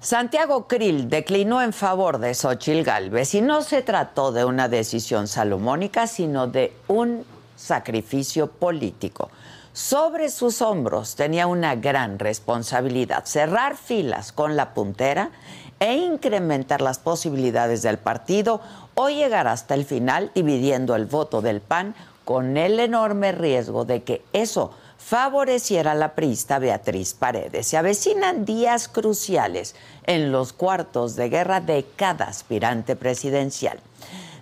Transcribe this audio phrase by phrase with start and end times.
[0.00, 5.26] Santiago Krill declinó en favor de Xochil Gálvez y no se trató de una decisión
[5.26, 7.24] salomónica, sino de un
[7.56, 9.30] sacrificio político.
[9.72, 15.30] Sobre sus hombros tenía una gran responsabilidad, cerrar filas con la puntera
[15.80, 18.60] e incrementar las posibilidades del partido
[18.94, 21.94] o llegar hasta el final dividiendo el voto del PAN
[22.24, 24.72] con el enorme riesgo de que eso
[25.06, 27.68] favoreciera a la priista Beatriz Paredes.
[27.68, 33.78] Se avecinan días cruciales en los cuartos de guerra de cada aspirante presidencial.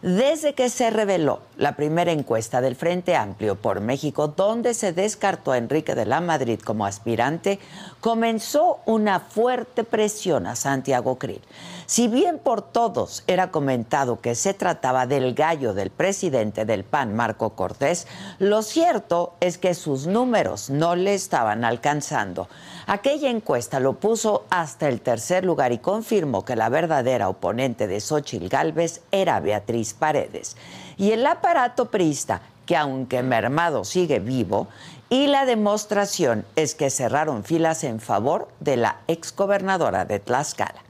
[0.00, 5.52] Desde que se reveló la primera encuesta del Frente Amplio por México, donde se descartó
[5.52, 7.58] a Enrique de la Madrid como aspirante,
[8.04, 11.40] comenzó una fuerte presión a Santiago Krill.
[11.86, 17.16] Si bien por todos era comentado que se trataba del gallo del presidente del PAN,
[17.16, 18.06] Marco Cortés,
[18.38, 22.46] lo cierto es que sus números no le estaban alcanzando.
[22.86, 28.02] Aquella encuesta lo puso hasta el tercer lugar y confirmó que la verdadera oponente de
[28.02, 30.58] Xochitl Gálvez era Beatriz Paredes.
[30.98, 34.68] Y el aparato priista, que aunque mermado sigue vivo,
[35.14, 40.82] y la demostración es que cerraron filas en favor de la exgobernadora de Tlaxcala.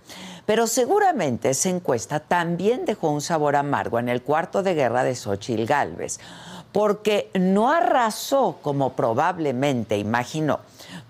[0.46, 5.14] Pero seguramente esa encuesta también dejó un sabor amargo en el cuarto de guerra de
[5.14, 6.20] Xochitl Gálvez,
[6.72, 10.60] porque no arrasó como probablemente imaginó.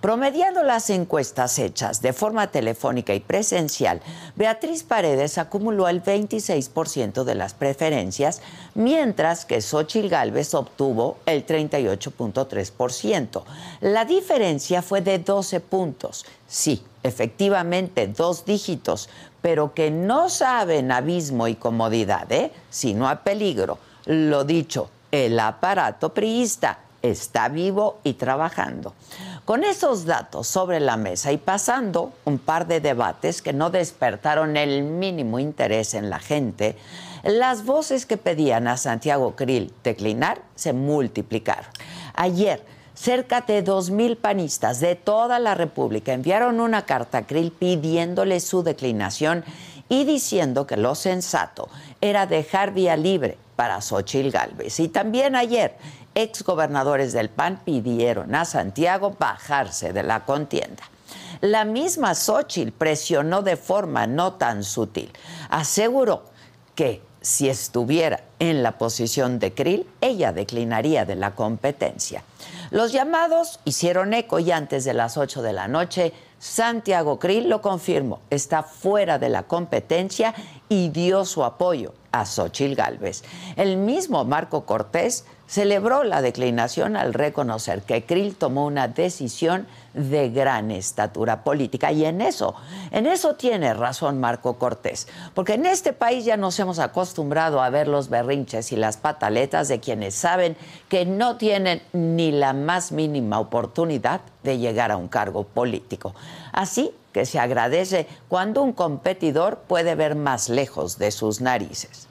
[0.04, 4.02] Promediando las encuestas hechas de forma telefónica y presencial,
[4.36, 8.42] Beatriz Paredes acumuló el 26% de las preferencias,
[8.74, 13.44] mientras que Xochil Gálvez obtuvo el 38.3%.
[13.80, 16.26] La diferencia fue de 12 puntos.
[16.46, 19.08] Sí, efectivamente, dos dígitos,
[19.40, 22.52] pero que no saben abismo y comodidad, ¿eh?
[22.68, 23.78] sino a peligro.
[24.04, 28.94] Lo dicho, el aparato priista está vivo y trabajando.
[29.44, 34.56] Con esos datos sobre la mesa y pasando un par de debates que no despertaron
[34.56, 36.76] el mínimo interés en la gente,
[37.24, 41.66] las voces que pedían a Santiago Krill declinar se multiplicaron.
[42.14, 48.40] Ayer, cerca de 2.000 panistas de toda la República enviaron una carta a Krill pidiéndole
[48.40, 49.44] su declinación
[49.90, 51.68] y diciendo que lo sensato
[52.00, 54.80] era dejar vía libre para Xochil Gálvez.
[54.80, 55.76] Y también ayer
[56.14, 60.82] exgobernadores del PAN pidieron a Santiago bajarse de la contienda.
[61.40, 65.12] La misma Xochitl presionó de forma no tan sutil.
[65.50, 66.24] Aseguró
[66.74, 72.22] que si estuviera en la posición de Krill, ella declinaría de la competencia.
[72.70, 77.62] Los llamados hicieron eco y antes de las 8 de la noche, Santiago Krill lo
[77.62, 80.34] confirmó, está fuera de la competencia
[80.68, 83.24] y dio su apoyo a Xochitl Gálvez.
[83.56, 90.30] El mismo Marco Cortés celebró la declinación al reconocer que Krill tomó una decisión de
[90.30, 92.54] gran estatura política y en eso,
[92.90, 97.70] en eso tiene razón Marco Cortés, porque en este país ya nos hemos acostumbrado a
[97.70, 100.56] ver los berrinches y las pataletas de quienes saben
[100.88, 106.14] que no tienen ni la más mínima oportunidad de llegar a un cargo político.
[106.52, 112.08] Así que se agradece cuando un competidor puede ver más lejos de sus narices.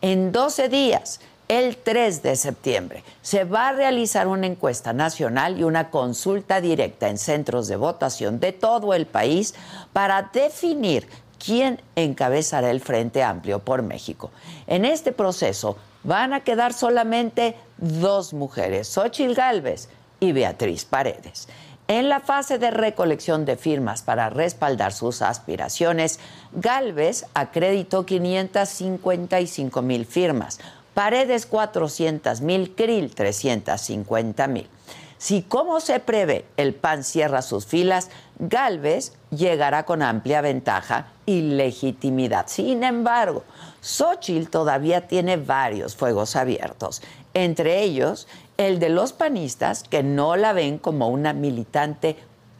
[0.00, 1.20] En 12 días,
[1.58, 7.10] el 3 de septiembre se va a realizar una encuesta nacional y una consulta directa
[7.10, 9.54] en centros de votación de todo el país
[9.92, 11.06] para definir
[11.44, 14.30] quién encabezará el Frente Amplio por México.
[14.66, 19.90] En este proceso van a quedar solamente dos mujeres, Xochil Gálvez
[20.20, 21.48] y Beatriz Paredes.
[21.86, 26.18] En la fase de recolección de firmas para respaldar sus aspiraciones,
[26.52, 30.58] Gálvez acreditó 555 mil firmas,
[30.94, 34.68] Paredes 400 mil, Krill 350 mil.
[35.16, 38.10] Si como se prevé el PAN cierra sus filas,
[38.40, 42.46] Galvez llegará con amplia ventaja y legitimidad.
[42.48, 43.44] Sin embargo,
[43.80, 47.02] Xochitl todavía tiene varios fuegos abiertos,
[47.34, 48.26] entre ellos
[48.56, 52.16] el de los panistas que no la ven como una militante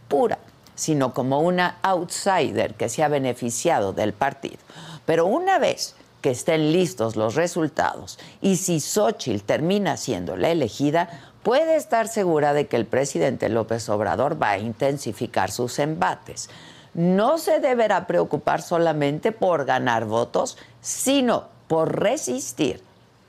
[0.07, 0.39] pura,
[0.75, 4.59] sino como una outsider que se ha beneficiado del partido.
[5.05, 11.11] Pero una vez que estén listos los resultados y si Xochitl termina siendo la elegida,
[11.43, 16.49] puede estar segura de que el presidente López Obrador va a intensificar sus embates.
[16.95, 22.83] No se deberá preocupar solamente por ganar votos, sino por resistir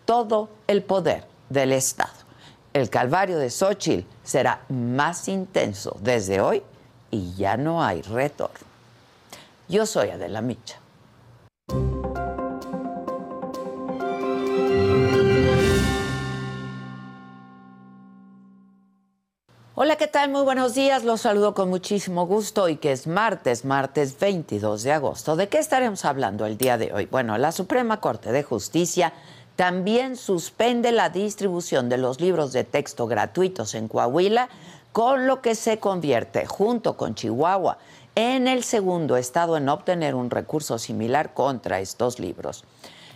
[0.05, 2.11] todo el poder del Estado.
[2.73, 6.63] El calvario de Xochitl será más intenso desde hoy
[7.09, 8.67] y ya no hay retorno.
[9.69, 10.82] Yo soy Adela Micha.
[19.75, 20.29] Hola, ¿qué tal?
[20.29, 21.03] Muy buenos días.
[21.03, 25.35] Los saludo con muchísimo gusto y que es martes, martes 22 de agosto.
[25.35, 27.07] ¿De qué estaremos hablando el día de hoy?
[27.07, 29.13] Bueno, la Suprema Corte de Justicia
[29.55, 34.47] también suspende la distribución de los libros de texto gratuitos en Coahuila,
[34.91, 37.79] con lo que se convierte, junto con Chihuahua,
[38.13, 42.63] en el segundo estado en obtener un recurso similar contra estos libros.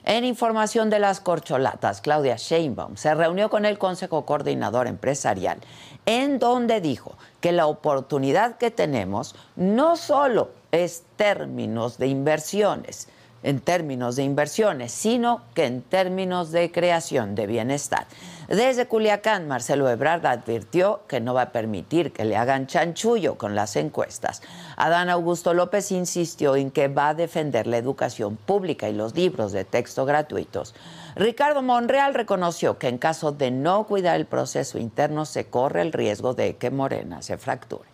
[0.09, 5.57] En información de las corcholatas, Claudia Sheinbaum se reunió con el Consejo Coordinador Empresarial,
[6.05, 13.09] en donde dijo que la oportunidad que tenemos no solo es términos de inversiones,
[13.43, 18.07] en términos de inversiones, sino que en términos de creación de bienestar.
[18.47, 23.55] Desde Culiacán, Marcelo Ebrard advirtió que no va a permitir que le hagan chanchullo con
[23.55, 24.41] las encuestas.
[24.77, 29.51] Adán Augusto López insistió en que va a defender la educación pública y los libros
[29.51, 30.75] de texto gratuitos.
[31.17, 35.91] Ricardo Monreal reconoció que en caso de no cuidar el proceso interno se corre el
[35.91, 37.89] riesgo de que Morena se fracture.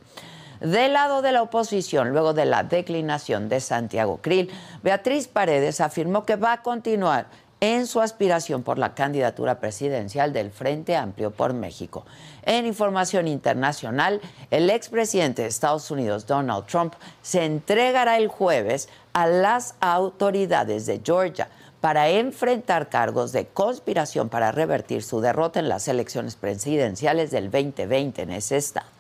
[0.64, 4.50] Del lado de la oposición, luego de la declinación de Santiago Krill,
[4.82, 7.26] Beatriz Paredes afirmó que va a continuar
[7.64, 12.06] en su aspiración por la candidatura presidencial del Frente Amplio por México.
[12.42, 14.20] En información internacional,
[14.52, 21.00] el expresidente de Estados Unidos, Donald Trump, se entregará el jueves a las autoridades de
[21.02, 21.48] Georgia
[21.80, 28.24] para enfrentar cargos de conspiración para revertir su derrota en las elecciones presidenciales del 2020
[28.24, 28.93] en ese estado.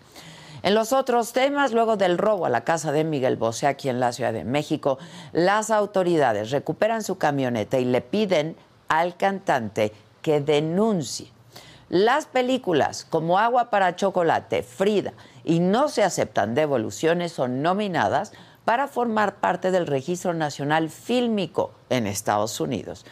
[0.63, 3.99] En los otros temas, luego del robo a la casa de Miguel Bosé aquí en
[3.99, 4.97] la Ciudad de México,
[5.33, 8.55] las autoridades recuperan su camioneta y le piden
[8.87, 11.27] al cantante que denuncie.
[11.89, 15.11] Las películas como Agua para Chocolate, Frida
[15.43, 18.31] y No se aceptan devoluciones son nominadas
[18.63, 23.05] para formar parte del Registro Nacional Fílmico en Estados Unidos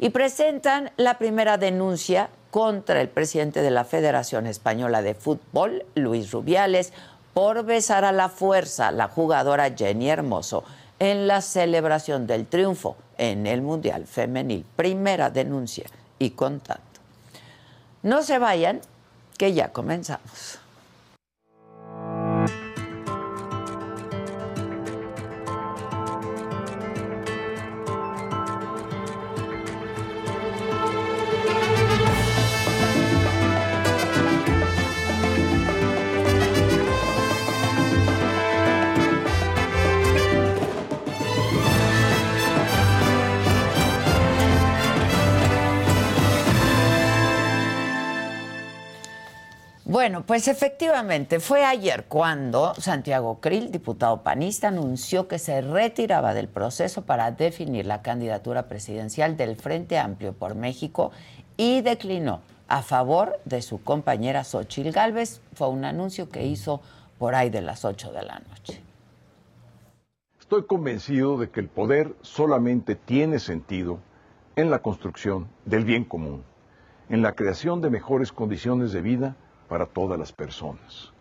[0.00, 6.30] y presentan la primera denuncia contra el presidente de la Federación Española de Fútbol, Luis
[6.30, 6.94] Rubiales,
[7.34, 10.64] por besar a la fuerza la jugadora Jenny Hermoso
[10.98, 14.64] en la celebración del triunfo en el Mundial Femenil.
[14.74, 15.84] Primera denuncia
[16.18, 17.00] y contacto.
[18.02, 18.80] No se vayan,
[19.36, 20.58] que ya comenzamos.
[49.96, 56.48] Bueno, pues efectivamente, fue ayer cuando Santiago Krill, diputado panista, anunció que se retiraba del
[56.48, 61.12] proceso para definir la candidatura presidencial del Frente Amplio por México
[61.56, 65.40] y declinó a favor de su compañera Xochil Gálvez.
[65.54, 66.82] Fue un anuncio que hizo
[67.18, 68.82] por ahí de las 8 de la noche.
[70.38, 73.98] Estoy convencido de que el poder solamente tiene sentido
[74.56, 76.42] en la construcción del bien común,
[77.08, 79.36] en la creación de mejores condiciones de vida
[79.68, 81.12] para todas las personas.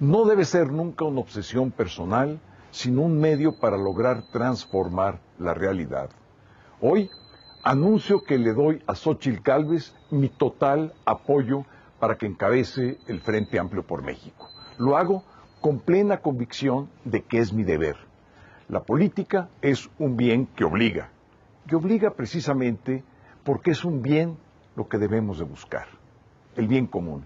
[0.00, 2.40] No debe ser nunca una obsesión personal,
[2.70, 6.10] sino un medio para lograr transformar la realidad.
[6.80, 7.10] Hoy
[7.64, 11.64] anuncio que le doy a Xochitl Calves mi total apoyo
[11.98, 14.48] para que encabece el Frente Amplio por México.
[14.78, 15.24] Lo hago
[15.60, 17.96] con plena convicción de que es mi deber.
[18.68, 21.10] La política es un bien que obliga,
[21.66, 23.02] que obliga precisamente
[23.44, 24.36] porque es un bien
[24.76, 25.88] lo que debemos de buscar,
[26.54, 27.24] el bien común.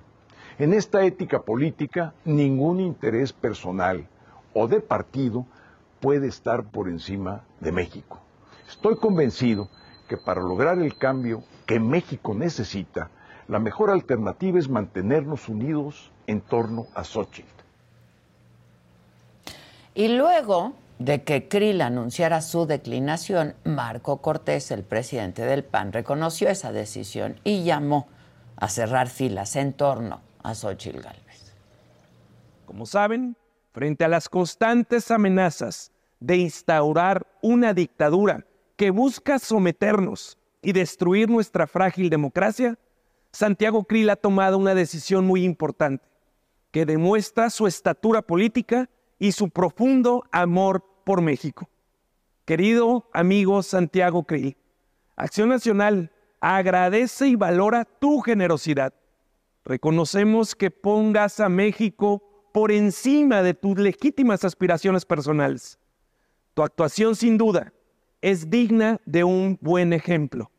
[0.58, 4.06] En esta ética política, ningún interés personal
[4.52, 5.46] o de partido
[6.00, 8.20] puede estar por encima de México.
[8.68, 9.70] Estoy convencido
[10.08, 13.10] que para lograr el cambio que México necesita,
[13.48, 17.48] la mejor alternativa es mantenernos unidos en torno a Xochitl.
[19.94, 26.48] Y luego de que Krill anunciara su declinación, Marco Cortés, el presidente del PAN, reconoció
[26.48, 28.06] esa decisión y llamó
[28.56, 31.54] a cerrar filas en torno a Xochitl Gálvez.
[32.66, 33.36] Como saben,
[33.72, 38.46] frente a las constantes amenazas de instaurar una dictadura
[38.76, 42.78] que busca someternos y destruir nuestra frágil democracia,
[43.32, 46.04] Santiago Krill ha tomado una decisión muy importante
[46.70, 51.68] que demuestra su estatura política y su profundo amor por México.
[52.44, 54.56] Querido amigo Santiago Krill,
[55.16, 58.92] Acción Nacional agradece y valora tu generosidad
[59.64, 65.78] Reconocemos que pongas a México por encima de tus legítimas aspiraciones personales.
[66.54, 67.72] Tu actuación sin duda
[68.20, 70.50] es digna de un buen ejemplo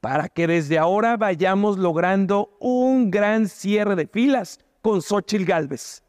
[0.00, 6.02] para que desde ahora vayamos logrando un gran cierre de filas con Xochitl Galvez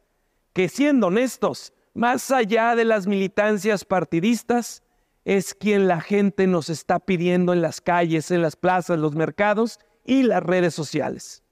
[0.52, 4.82] que siendo honestos, más allá de las militancias partidistas,
[5.24, 9.78] es quien la gente nos está pidiendo en las calles, en las plazas, los mercados
[10.04, 11.42] y las redes sociales.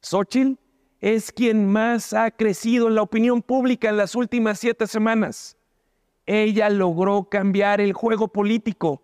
[0.00, 0.58] Xochitl
[1.00, 5.56] es quien más ha crecido en la opinión pública en las últimas siete semanas.
[6.26, 9.02] Ella logró cambiar el juego político,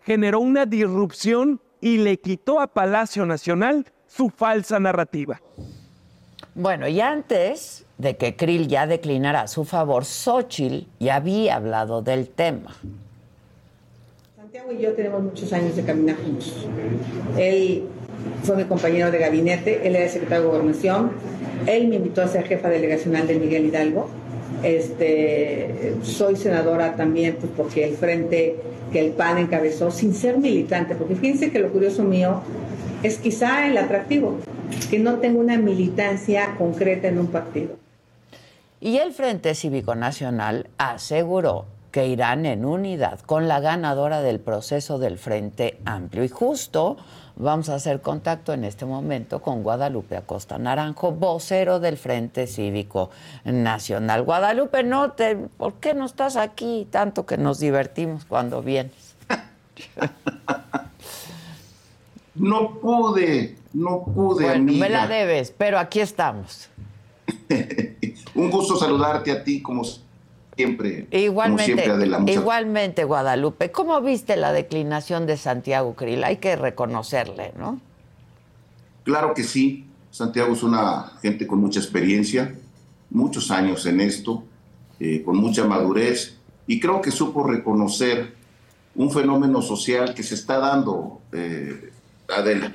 [0.00, 5.40] generó una disrupción y le quitó a Palacio Nacional su falsa narrativa.
[6.54, 12.00] Bueno, y antes de que Krill ya declinara a su favor, Xochitl ya había hablado
[12.00, 12.74] del tema.
[14.36, 16.66] Santiago y yo tenemos muchos años de caminar juntos.
[17.36, 17.88] Él
[18.42, 21.12] fue mi compañero de gabinete, él era secretario de Gobernación,
[21.66, 24.08] él me invitó a ser jefa delegacional de Miguel Hidalgo.
[24.62, 28.56] Este, soy senadora también pues, porque el frente
[28.92, 32.40] que el PAN encabezó, sin ser militante, porque fíjense que lo curioso mío
[33.02, 34.38] es quizá el atractivo,
[34.90, 37.76] que no tengo una militancia concreta en un partido.
[38.80, 44.98] Y el Frente Cívico Nacional aseguró que irán en unidad con la ganadora del proceso
[44.98, 46.24] del Frente Amplio.
[46.24, 46.96] Y justo
[47.36, 53.10] vamos a hacer contacto en este momento con Guadalupe Acosta Naranjo, vocero del Frente Cívico
[53.44, 54.22] Nacional.
[54.22, 59.16] Guadalupe, no te, ¿por qué no estás aquí tanto que nos divertimos cuando vienes?
[62.34, 64.44] no pude, no pude.
[64.44, 66.68] Bueno, me la debes, pero aquí estamos.
[68.34, 69.82] Un gusto saludarte a ti como
[70.56, 71.06] siempre.
[71.10, 71.84] Igualmente,
[72.26, 73.70] igualmente, Guadalupe.
[73.70, 76.24] ¿Cómo viste la declinación de Santiago Krill?
[76.24, 77.80] Hay que reconocerle, ¿no?
[79.04, 79.86] Claro que sí.
[80.10, 82.54] Santiago es una gente con mucha experiencia,
[83.10, 84.44] muchos años en esto,
[85.00, 86.36] eh, con mucha madurez,
[86.68, 88.34] y creo que supo reconocer
[88.94, 91.20] un fenómeno social que se está dando.
[91.32, 91.90] Eh,
[92.28, 92.72] Adela.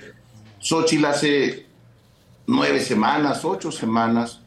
[0.60, 1.66] Xochitl hace
[2.46, 4.42] nueve semanas, ocho semanas,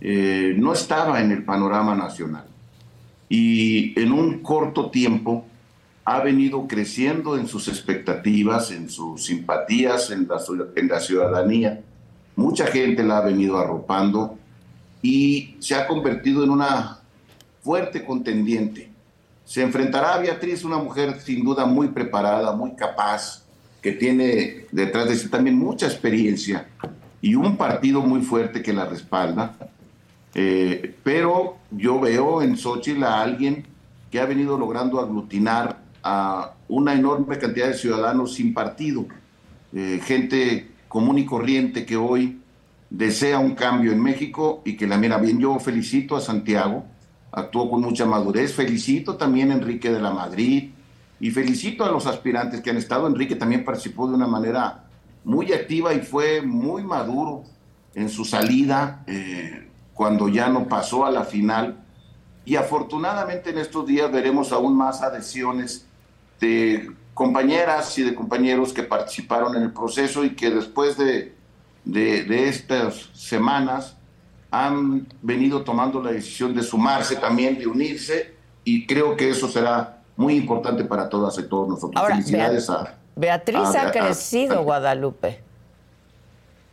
[0.00, 2.47] eh, no estaba en el panorama nacional
[3.28, 5.44] y en un corto tiempo
[6.04, 11.82] ha venido creciendo en sus expectativas, en sus simpatías, en la, ciudadanía.
[12.34, 14.38] Mucha gente la ha venido arropando
[15.02, 17.00] y se ha convertido en una
[17.60, 18.90] fuerte contendiente.
[19.44, 23.44] Se enfrentará a Beatriz, una mujer sin duda muy preparada, muy capaz,
[23.82, 26.68] que tiene detrás de sí también mucha experiencia
[27.20, 29.54] y un partido muy fuerte que la respalda.
[30.34, 33.66] Eh, pero yo veo en Xochitl a alguien
[34.10, 39.06] que ha venido logrando aglutinar a una enorme cantidad de ciudadanos sin partido,
[39.72, 42.40] eh, gente común y corriente que hoy
[42.90, 45.38] desea un cambio en México y que la mira bien.
[45.38, 46.84] Yo felicito a Santiago,
[47.30, 50.70] actuó con mucha madurez, felicito también a Enrique de la Madrid
[51.20, 53.06] y felicito a los aspirantes que han estado.
[53.06, 54.84] Enrique también participó de una manera
[55.24, 57.44] muy activa y fue muy maduro
[57.94, 59.02] en su salida.
[59.06, 59.67] Eh,
[59.98, 61.76] cuando ya no pasó a la final.
[62.44, 65.88] Y afortunadamente en estos días veremos aún más adhesiones
[66.40, 71.34] de compañeras y de compañeros que participaron en el proceso y que después de,
[71.84, 73.96] de, estas semanas
[74.52, 79.98] han venido tomando la decisión de sumarse también, de unirse, y creo que eso será
[80.16, 82.06] muy importante para todas y todos nosotros.
[82.06, 85.47] Felicidades a, Beatriz ha crecido, Guadalupe.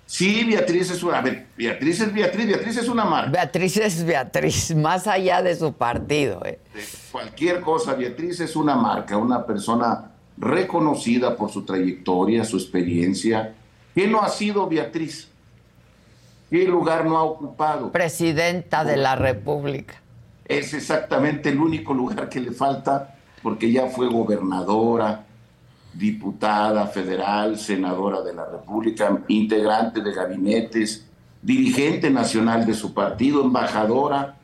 [0.05, 1.21] Sí, Beatriz es una.
[1.21, 3.31] Beatriz es Beatriz, Beatriz es una marca.
[3.31, 6.41] Beatriz es Beatriz, más allá de su partido.
[6.45, 6.59] Eh.
[7.11, 13.55] cualquier cosa, Beatriz es una marca, una persona reconocida por su trayectoria, su experiencia.
[13.95, 15.29] ¿Qué no ha sido Beatriz?
[16.49, 17.91] ¿Qué lugar no ha ocupado?
[17.91, 19.95] Presidenta de la República.
[20.45, 25.24] Es exactamente el único lugar que le falta porque ya fue gobernadora,
[25.97, 31.05] diputada federal, senadora de la República, integrante de gabinetes,
[31.41, 34.35] dirigente nacional de su partido, embajadora,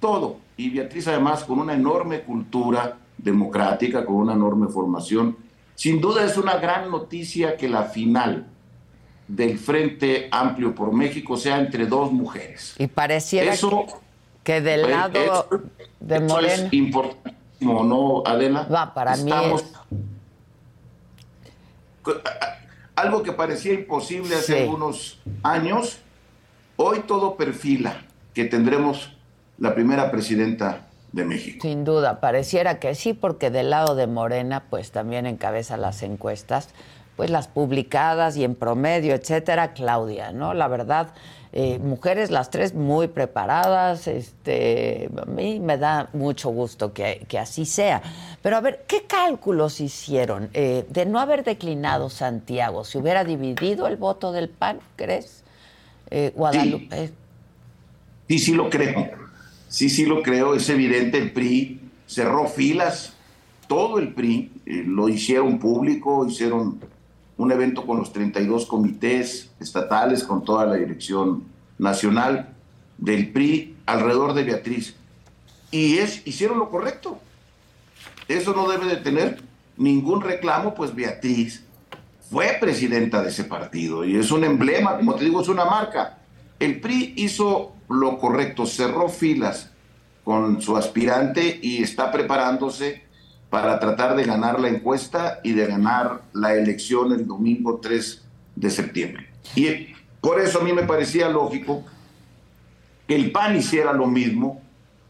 [0.00, 0.36] todo.
[0.56, 5.36] Y Beatriz además con una enorme cultura democrática, con una enorme formación.
[5.74, 8.46] Sin duda es una gran noticia que la final
[9.28, 12.74] del Frente Amplio por México sea entre dos mujeres.
[12.78, 13.86] Y pareciera eso,
[14.44, 15.48] que, del lado
[16.00, 16.52] de Morena...
[16.52, 18.66] es importantísimo, ¿no, Adela?
[18.70, 19.30] Va, para mí
[22.94, 25.98] algo que parecía imposible hace algunos años,
[26.76, 28.02] hoy todo perfila
[28.34, 29.16] que tendremos
[29.58, 31.58] la primera presidenta de México.
[31.62, 36.70] Sin duda, pareciera que sí, porque del lado de Morena, pues también encabeza las encuestas,
[37.16, 40.54] pues las publicadas y en promedio, etcétera, Claudia, ¿no?
[40.54, 41.14] La verdad,
[41.54, 47.66] eh, mujeres las tres muy preparadas, este, a mí me da mucho gusto que, así
[47.66, 48.02] sea.
[48.40, 52.84] Pero a ver, ¿qué cálculos hicieron eh, de no haber declinado Santiago?
[52.84, 55.44] ¿Se hubiera dividido el voto del PAN, crees,
[56.10, 57.10] eh, Guadalupe?
[58.28, 58.38] Sí.
[58.38, 59.10] sí, lo creo.
[59.68, 63.12] sí, sí lo creo, es evidente, el PRI cerró filas,
[63.68, 64.50] todo el PRI,
[64.86, 66.80] lo hicieron público, hicieron
[67.42, 71.42] un evento con los 32 comités estatales, con toda la dirección
[71.76, 72.54] nacional
[72.98, 74.94] del PRI alrededor de Beatriz.
[75.72, 77.18] Y es, hicieron lo correcto.
[78.28, 79.42] Eso no debe de tener
[79.76, 81.64] ningún reclamo, pues Beatriz
[82.30, 86.18] fue presidenta de ese partido y es un emblema, como te digo, es una marca.
[86.60, 89.72] El PRI hizo lo correcto, cerró filas
[90.22, 93.02] con su aspirante y está preparándose
[93.52, 98.22] para tratar de ganar la encuesta y de ganar la elección el domingo 3
[98.56, 99.28] de septiembre.
[99.54, 101.84] Y por eso a mí me parecía lógico
[103.06, 104.62] que el PAN hiciera lo mismo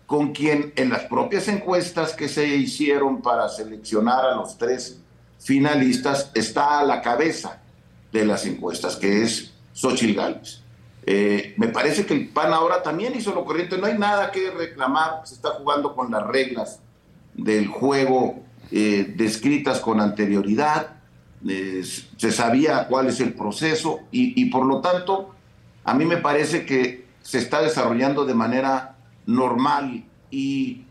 [0.07, 4.99] con quien en las propias encuestas que se hicieron para seleccionar a los tres
[5.39, 7.63] finalistas está a la cabeza
[8.11, 10.63] de las encuestas, que es Xochitl Gálvez.
[11.07, 14.51] Eh, me parece que el PAN ahora también hizo lo corriente, no hay nada que
[14.51, 16.81] reclamar, se está jugando con las reglas
[17.35, 20.97] del juego eh, descritas con anterioridad,
[21.47, 21.83] eh,
[22.17, 25.35] se sabía cuál es el proceso y, y, por lo tanto
[25.85, 28.97] a mí me parece que se está desarrollando de manera
[29.27, 30.85] normal y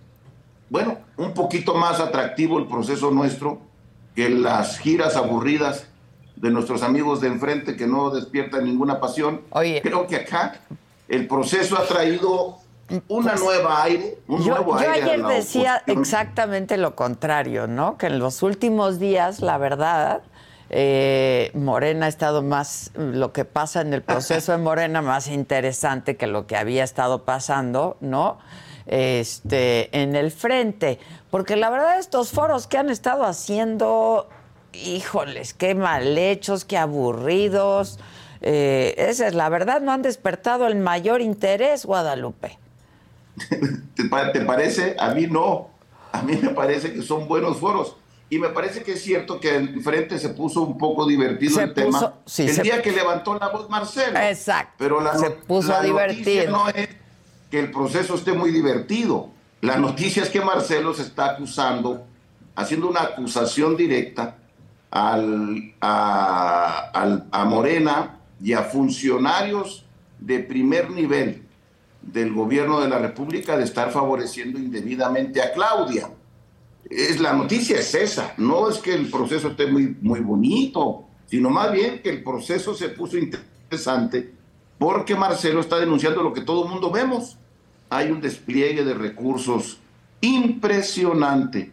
[0.69, 3.59] bueno, un poquito más atractivo el proceso nuestro
[4.15, 5.87] que las giras aburridas
[6.35, 9.41] de nuestros amigos de enfrente que no despiertan ninguna pasión.
[9.51, 10.61] Creo que acá
[11.07, 12.57] el proceso ha traído
[13.07, 14.19] una pues, nueva aire.
[14.27, 17.97] Un yo, nuevo yo ayer decía exactamente lo contrario, ¿no?
[17.97, 20.23] Que en los últimos días, la verdad,
[20.69, 26.15] eh, Morena ha estado más, lo que pasa en el proceso de Morena, más interesante
[26.17, 28.39] que lo que había estado pasando, ¿no?
[28.85, 30.99] Este, en el frente.
[31.29, 34.27] Porque la verdad, estos foros que han estado haciendo,
[34.73, 37.99] híjoles, qué mal hechos, qué aburridos.
[38.41, 42.57] Eh, esa es la verdad, no han despertado el mayor interés, Guadalupe.
[43.95, 44.95] ¿Te, parece?
[44.99, 45.69] A mí no.
[46.11, 47.95] A mí me parece que son buenos foros.
[48.29, 51.73] Y me parece que es cierto que en frente se puso un poco divertido el
[51.73, 52.13] tema.
[52.37, 54.17] el día que levantó la voz Marcelo.
[54.19, 54.75] Exacto.
[54.77, 56.49] Pero la, se puso a divertir.
[56.49, 56.89] No es
[57.49, 59.29] que el proceso esté muy divertido.
[59.59, 62.05] La noticia es que Marcelo se está acusando,
[62.55, 64.37] haciendo una acusación directa
[64.89, 69.85] al, a, a Morena y a funcionarios
[70.19, 71.43] de primer nivel
[72.01, 76.09] del gobierno de la República de estar favoreciendo indebidamente a Claudia.
[76.89, 81.49] Es, la noticia es esa, no es que el proceso esté muy, muy bonito, sino
[81.49, 84.33] más bien que el proceso se puso interesante
[84.77, 87.37] porque Marcelo está denunciando lo que todo el mundo vemos.
[87.89, 89.77] Hay un despliegue de recursos
[90.21, 91.71] impresionante,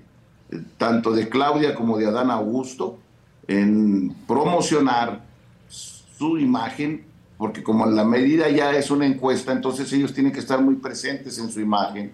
[0.76, 2.98] tanto de Claudia como de Adán Augusto,
[3.46, 5.24] en promocionar
[5.68, 7.07] su imagen
[7.38, 11.38] porque como la medida ya es una encuesta, entonces ellos tienen que estar muy presentes
[11.38, 12.12] en su imagen.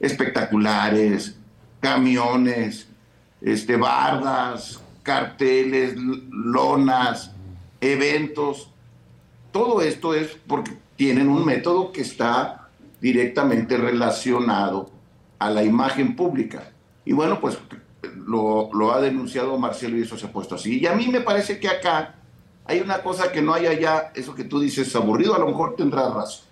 [0.00, 1.36] Espectaculares,
[1.80, 2.88] camiones,
[3.42, 7.32] este, bardas, carteles, lonas,
[7.78, 8.70] eventos.
[9.52, 12.70] Todo esto es porque tienen un método que está
[13.02, 14.90] directamente relacionado
[15.38, 16.72] a la imagen pública.
[17.04, 17.58] Y bueno, pues
[18.26, 20.80] lo, lo ha denunciado Marcelo y eso se ha puesto así.
[20.80, 22.14] Y a mí me parece que acá
[22.66, 25.76] hay una cosa que no hay allá, eso que tú dices aburrido, a lo mejor
[25.76, 26.44] tendrás razón.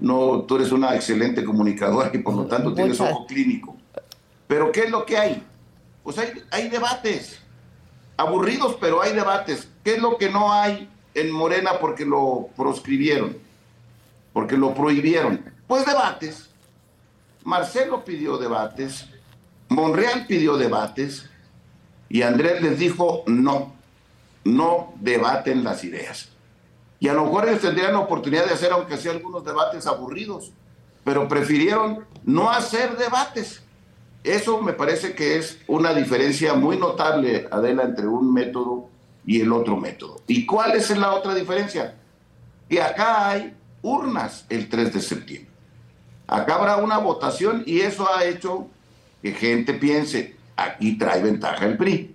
[0.00, 3.76] No, tú eres una excelente comunicadora y por lo tanto tienes ojo clínico.
[4.46, 5.42] Pero ¿qué es lo que hay?
[6.02, 7.40] Pues hay, hay debates,
[8.16, 9.68] aburridos, pero hay debates.
[9.84, 13.36] ¿Qué es lo que no hay en Morena porque lo proscribieron?
[14.32, 15.44] Porque lo prohibieron.
[15.66, 16.50] Pues debates.
[17.44, 19.06] Marcelo pidió debates,
[19.68, 21.30] Monreal pidió debates
[22.08, 23.75] y Andrés les dijo no
[24.46, 26.28] no debaten las ideas.
[26.98, 30.52] Y a lo mejor ellos tendrían la oportunidad de hacer, aunque sea algunos debates aburridos,
[31.04, 33.62] pero prefirieron no hacer debates.
[34.24, 38.88] Eso me parece que es una diferencia muy notable, Adela, entre un método
[39.26, 40.20] y el otro método.
[40.26, 41.94] ¿Y cuál es la otra diferencia?
[42.68, 45.50] Que acá hay urnas el 3 de septiembre.
[46.26, 48.66] Acá habrá una votación y eso ha hecho
[49.22, 52.14] que gente piense, aquí trae ventaja el PRI.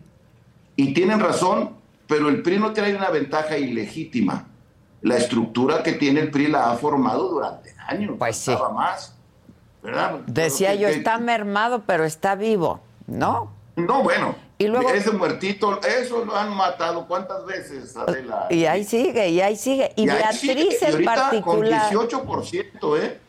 [0.75, 1.80] Y tienen razón
[2.11, 4.45] pero el PRI no trae una ventaja ilegítima.
[5.01, 8.17] La estructura que tiene el PRI la ha formado durante años.
[8.19, 8.51] Pues sí.
[8.73, 9.15] más.
[9.81, 10.19] ¿verdad?
[10.27, 13.53] Decía yo, está mermado, pero está vivo, ¿no?
[13.77, 14.35] No, bueno.
[14.57, 18.47] Y luego, ese muertito, eso lo han matado cuántas veces, Adela.
[18.49, 19.93] Y ahí sigue, y ahí sigue.
[19.95, 21.93] Y, Beatriz en particular.
[21.93, 23.19] Con 18%, ¿eh?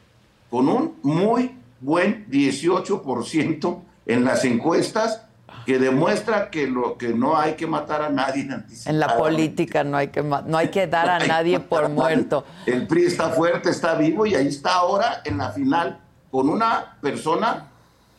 [0.51, 5.23] Con un muy buen 18% en las encuestas
[5.64, 8.48] que demuestra que lo que no hay que matar a nadie
[8.87, 12.44] En la política no hay que no hay que dar a nadie por muerto.
[12.66, 16.96] El PRI está fuerte, está vivo y ahí está ahora en la final con una
[17.01, 17.68] persona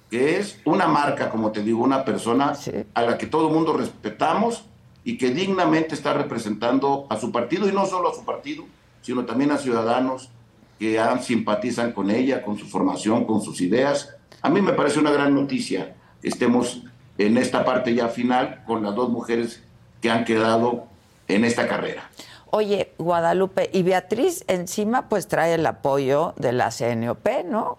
[0.10, 2.53] que es una marca, como te digo, una persona
[2.93, 4.65] a la que todo el mundo respetamos
[5.03, 8.63] y que dignamente está representando a su partido, y no solo a su partido,
[9.01, 10.29] sino también a ciudadanos
[10.77, 14.15] que simpatizan con ella, con su formación, con sus ideas.
[14.41, 16.84] A mí me parece una gran noticia que estemos
[17.17, 19.62] en esta parte ya final con las dos mujeres
[20.02, 20.88] que han quedado
[21.28, 22.10] en esta carrera.
[22.49, 27.78] Oye, Guadalupe, y Beatriz encima pues trae el apoyo de la CNOP, ¿no?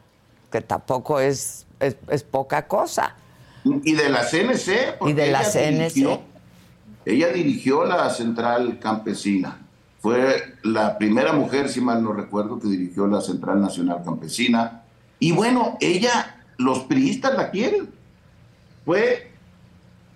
[0.51, 3.15] Que tampoco es, es, poca cosa.
[3.65, 5.07] Y de la CNC.
[5.07, 6.21] Y de la CNC.
[7.05, 9.61] ella dirigió la central campesina.
[10.01, 14.83] Fue la primera mujer, si mal no recuerdo, que dirigió la Central Nacional Campesina.
[15.19, 17.94] Y bueno, ella, los priistas la quieren.
[18.85, 19.31] Fue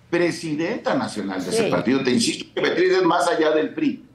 [0.09, 2.03] presidenta nacional de ese partido.
[2.03, 4.05] Te insisto que Beatriz es más allá del PRI.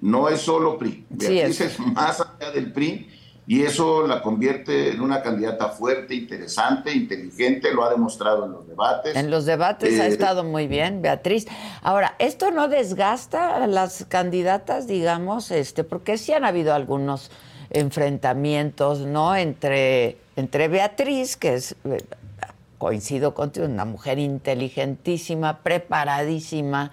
[0.00, 1.04] No es solo PRI.
[1.10, 1.78] Beatriz es.
[1.78, 3.08] más allá del PRI
[3.50, 8.68] y eso la convierte en una candidata fuerte, interesante, inteligente, lo ha demostrado en los
[8.68, 9.16] debates.
[9.16, 11.48] En los debates ha eh, estado muy bien, Beatriz.
[11.82, 17.32] Ahora, ¿esto no desgasta a las candidatas, digamos, este, porque sí han habido algunos
[17.70, 19.34] enfrentamientos, ¿no?
[19.34, 21.98] Entre, entre Beatriz, que es, eh,
[22.80, 26.90] coincido contigo, una mujer inteligentísima, preparadísima,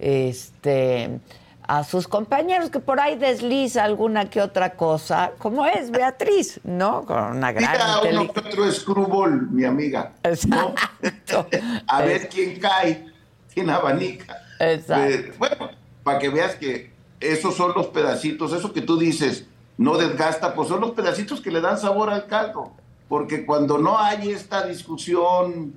[0.00, 1.20] este
[1.68, 7.04] a sus compañeros, que por ahí desliza alguna que otra cosa, como es Beatriz, ¿no?
[7.04, 10.12] Con una gran Mira uno que otro escrúbol, mi amiga.
[11.86, 13.06] a ver quién cae,
[13.52, 14.38] quién abanica.
[14.58, 15.14] Exacto.
[15.14, 15.70] Eh, bueno,
[16.02, 19.44] para que veas que esos son los pedacitos, eso que tú dices,
[19.76, 22.72] no desgasta, pues son los pedacitos que le dan sabor al caldo.
[23.08, 25.74] Porque cuando no hay esta discusión,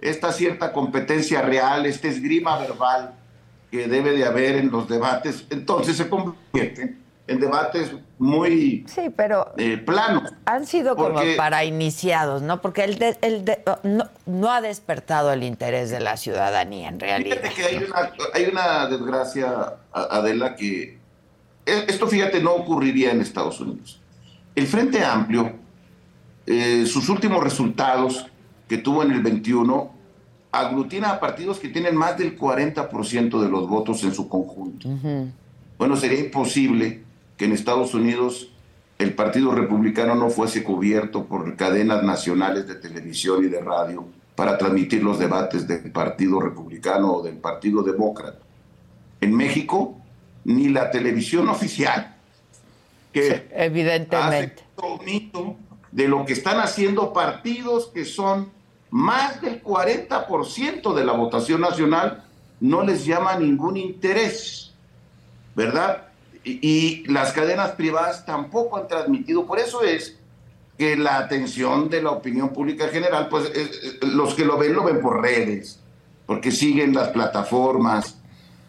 [0.00, 3.14] esta cierta competencia real, este esgrima verbal,
[3.70, 9.52] que debe de haber en los debates, entonces se convierten en debates muy sí, pero
[9.56, 10.32] eh, planos.
[10.44, 12.60] Han sido como para iniciados, ¿no?
[12.60, 13.44] Porque el, el
[14.26, 17.36] no, ha despertado el interés de la ciudadanía en realidad.
[17.36, 20.98] Fíjate que hay una, hay una desgracia, Adela, que
[21.66, 24.00] e, esto, fíjate, no ocurriría en Estados Unidos.
[24.54, 25.52] El Frente Amplio,
[26.46, 28.26] eh, sus últimos resultados
[28.68, 29.90] que tuvo en el 21
[30.52, 34.88] aglutina a partidos que tienen más del 40% de los votos en su conjunto.
[35.78, 37.02] Bueno, sería imposible
[37.36, 38.50] que en Estados Unidos
[38.98, 44.04] el Partido Republicano no fuese cubierto por cadenas nacionales de televisión y de radio
[44.36, 48.38] para transmitir los debates del Partido Republicano o del Partido Demócrata.
[49.20, 49.96] En México,
[50.44, 52.16] ni la televisión oficial,
[53.12, 55.56] que evidentemente hace mito
[55.92, 58.50] de lo que están haciendo partidos que son
[58.90, 62.24] más del 40% de la votación nacional
[62.60, 64.72] no les llama ningún interés,
[65.54, 66.08] ¿verdad?
[66.44, 69.46] Y, las cadenas privadas tampoco han transmitido.
[69.46, 70.18] Por eso es
[70.78, 73.50] que la atención de la opinión pública general, pues
[74.02, 75.80] los que lo ven lo ven por redes,
[76.26, 78.18] porque siguen las plataformas,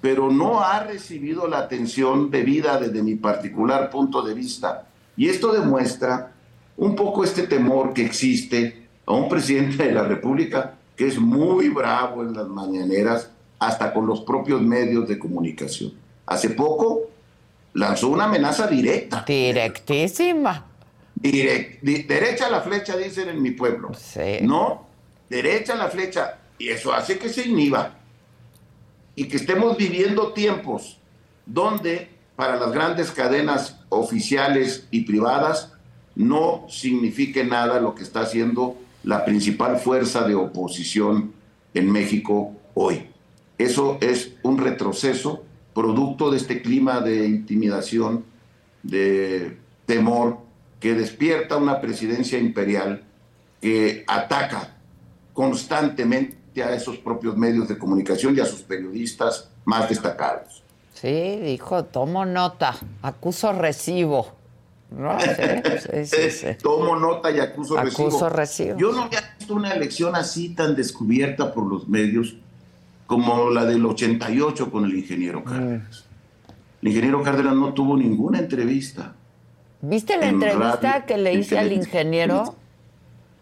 [0.02, 4.88] pero no ha recibido la atención debida desde mi particular punto de vista.
[5.16, 6.33] Y esto demuestra
[6.78, 11.70] un poco este temor que existe a un presidente de la República que es muy
[11.70, 15.94] bravo en las mañaneras, hasta con los propios medios de comunicación.
[16.26, 17.10] Hace poco
[17.74, 19.24] lanzó una amenaza directa.
[19.26, 20.66] Directísima.
[21.16, 23.92] derecha a la flecha, dicen en mi pueblo.
[23.94, 24.40] Sí.
[24.42, 24.86] No,
[25.30, 26.40] derecha a la flecha.
[26.58, 27.96] Y eso hace que se inhiba.
[29.16, 31.00] Y que estemos viviendo tiempos
[31.46, 35.73] donde para las grandes cadenas oficiales y privadas
[36.16, 41.34] no signifique nada lo que está haciendo la principal fuerza de oposición
[41.74, 43.08] en México hoy.
[43.58, 48.26] Eso es un retroceso producto de este clima de intimidación,
[48.84, 50.38] de temor,
[50.80, 53.04] que despierta una presidencia imperial
[53.62, 54.76] que ataca
[55.34, 60.62] constantemente a esos propios medios de comunicación y a sus periodistas más destacados.
[60.94, 64.43] Sí, dijo, tomo nota, acuso recibo.
[64.92, 65.18] No,
[66.62, 68.78] Tomo nota y acuso, acuso recibo.
[68.78, 72.36] Yo no había visto una elección así tan descubierta por los medios
[73.08, 75.44] como la del 88 con el ingeniero mm.
[75.44, 76.06] Cárdenas.
[76.82, 79.16] El ingeniero Cárdenas no tuvo ninguna entrevista.
[79.82, 82.56] ¿Viste la entrevista que le hice al ingeniero?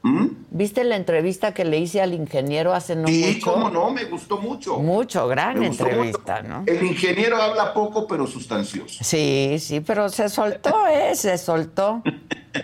[0.01, 0.27] ¿Mm?
[0.53, 4.37] ¿Viste la entrevista que le hice al ingeniero hace no sí, cómo no, me gustó
[4.37, 4.79] mucho.
[4.79, 6.65] Mucho, gran entrevista, ¿no?
[6.67, 9.01] El ingeniero habla poco, pero sustancioso.
[9.01, 11.15] Sí, sí, pero se soltó, ¿eh?
[11.15, 12.03] Se soltó.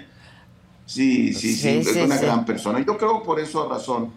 [0.86, 2.84] sí, sí, sí, es una gran persona.
[2.86, 4.12] Yo creo por eso razón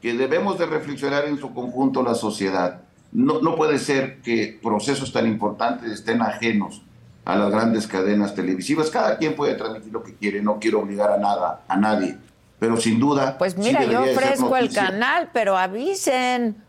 [0.00, 2.80] que debemos de reflexionar en su conjunto la sociedad.
[3.12, 6.80] No, no puede ser que procesos tan importantes estén ajenos
[7.26, 8.88] a las grandes cadenas televisivas.
[8.88, 12.16] Cada quien puede transmitir lo que quiere, no quiero obligar a nada, a nadie
[12.62, 13.36] pero sin duda.
[13.38, 16.62] Pues mira, yo ofrezco el canal, pero avisen.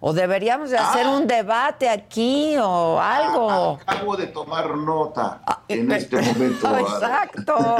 [0.00, 1.10] O deberíamos de hacer ah.
[1.10, 3.78] un debate aquí o algo.
[3.86, 6.76] Acabo de tomar nota ah, en este momento.
[6.80, 7.76] Exacto.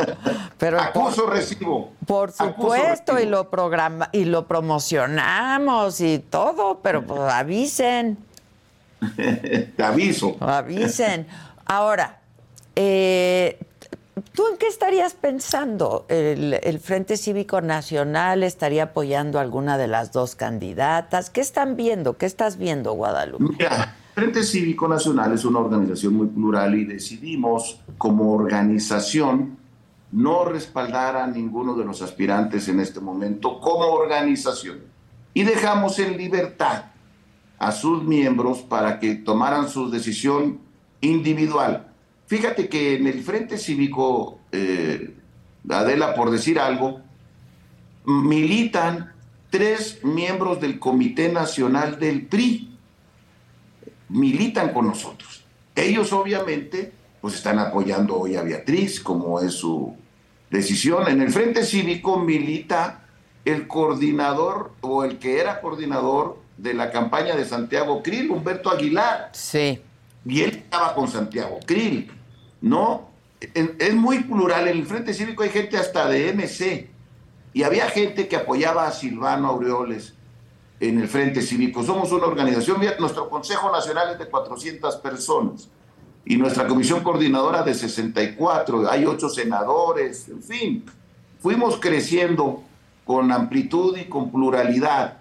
[0.56, 1.90] Pero Acuso recibo.
[2.06, 8.16] Por supuesto, y lo programa y lo promocionamos y todo, pero pues avisen.
[9.16, 10.36] Te aviso.
[10.38, 11.26] Avisen.
[11.64, 12.20] Ahora,
[12.76, 13.58] eh,
[14.32, 16.06] ¿Tú en qué estarías pensando?
[16.08, 21.28] ¿El, Frente Cívico Nacional estaría apoyando a alguna de las dos candidatas?
[21.28, 22.16] ¿Qué están viendo?
[22.16, 23.44] ¿Qué estás viendo, Guadalupe?
[23.58, 29.58] Mira, Frente Cívico Nacional es una organización muy plural y decidimos como organización
[30.12, 34.78] no respaldar a ninguno de los aspirantes en este momento como organización.
[35.34, 36.84] Y dejamos en libertad
[37.58, 40.58] a sus miembros para que tomaran su decisión
[41.02, 41.92] individual
[42.26, 45.14] Fíjate que en el Frente Cívico, eh,
[45.68, 47.00] Adela, por decir algo,
[48.04, 49.12] militan
[49.50, 52.72] tres miembros del Comité Nacional del PRI.
[54.08, 55.44] Militan con nosotros.
[55.74, 59.96] Ellos obviamente pues están apoyando hoy a Beatriz, como es su
[60.50, 61.08] decisión.
[61.08, 63.02] En el Frente Cívico milita
[63.44, 69.30] el coordinador o el que era coordinador de la campaña de Santiago Krill, Humberto Aguilar.
[69.32, 69.80] Sí.
[70.24, 72.10] Y él estaba con Santiago Krill.
[72.66, 73.08] No,
[73.40, 74.68] es muy plural.
[74.68, 76.90] En el Frente Cívico hay gente hasta de MC.
[77.52, 80.14] Y había gente que apoyaba a Silvano Aureoles
[80.80, 81.82] en el Frente Cívico.
[81.82, 85.68] Somos una organización, nuestro Consejo Nacional es de 400 personas
[86.28, 90.84] y nuestra comisión coordinadora de 64, hay ocho senadores, en fin,
[91.38, 92.64] fuimos creciendo
[93.04, 95.18] con amplitud y con pluralidad.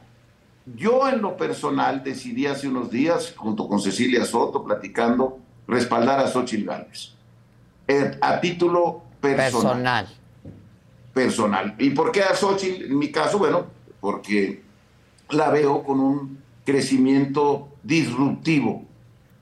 [0.66, 6.28] Yo en lo personal decidí hace unos días, junto con Cecilia Soto, platicando, respaldar a
[6.28, 7.15] Xochitl Gálvez.
[7.88, 10.08] Eh, a título personal.
[11.14, 11.76] personal.
[11.78, 12.86] ¿Y por qué a Xochitl?
[12.86, 13.68] En mi caso, bueno,
[14.00, 14.64] porque
[15.30, 18.84] la veo con un crecimiento disruptivo,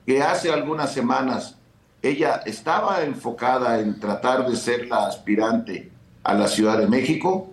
[0.06, 1.56] que hace algunas semanas
[2.02, 5.90] ella estaba enfocada en tratar de ser la aspirante
[6.22, 7.50] a la Ciudad de México.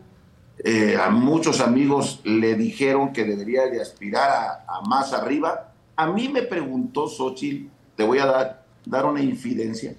[0.63, 4.30] Eh, a muchos amigos le dijeron que debería de aspirar
[4.67, 5.71] a, más arriba.
[5.95, 9.95] A mí me preguntó Xochitl, te voy a dar, dar una infidencia,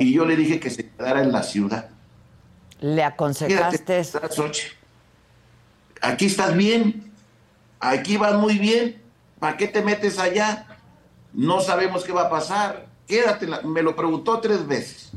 [0.00, 1.88] y yo le dije que se quedara en la ciudad.
[2.80, 4.02] ¿Le aconsejaste?
[6.02, 7.12] Aquí estás bien,
[7.80, 9.00] aquí vas muy bien,
[9.38, 10.66] ¿para qué te metes allá?
[11.32, 13.46] No sabemos qué va a pasar, quédate.
[13.64, 15.12] Me lo preguntó tres veces.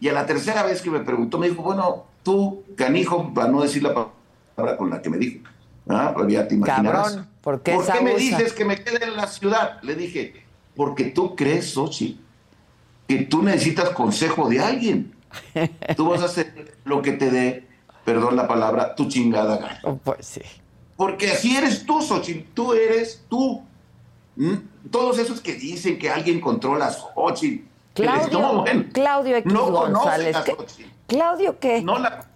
[0.00, 3.62] Y a la tercera vez que me preguntó, me dijo, bueno, tú, canijo, para no
[3.62, 5.48] decir la palabra con la que me dijo,
[5.88, 6.12] ¿ah?
[6.14, 7.08] Pues ya te imaginarás.
[7.08, 9.80] Cabrón, ¿por qué, ¿Por qué me dices que me quede en la ciudad?
[9.82, 10.44] Le dije,
[10.74, 12.20] porque tú crees, Sochi,
[13.06, 15.14] que tú necesitas consejo de alguien.
[15.96, 17.66] Tú vas a hacer lo que te dé,
[18.04, 19.80] perdón la palabra, tu chingada gana.
[19.84, 20.42] Oh, pues sí.
[20.96, 22.48] Porque así eres tú, Xochitl.
[22.54, 23.62] Tú eres tú.
[24.36, 24.54] ¿Mm?
[24.90, 27.64] Todos esos que dicen que alguien controla a Xochitl.
[27.94, 29.52] Claudio, Claudio X.
[29.52, 30.36] no González.
[31.06, 31.80] ¿Claudio qué?
[31.82, 32.26] No la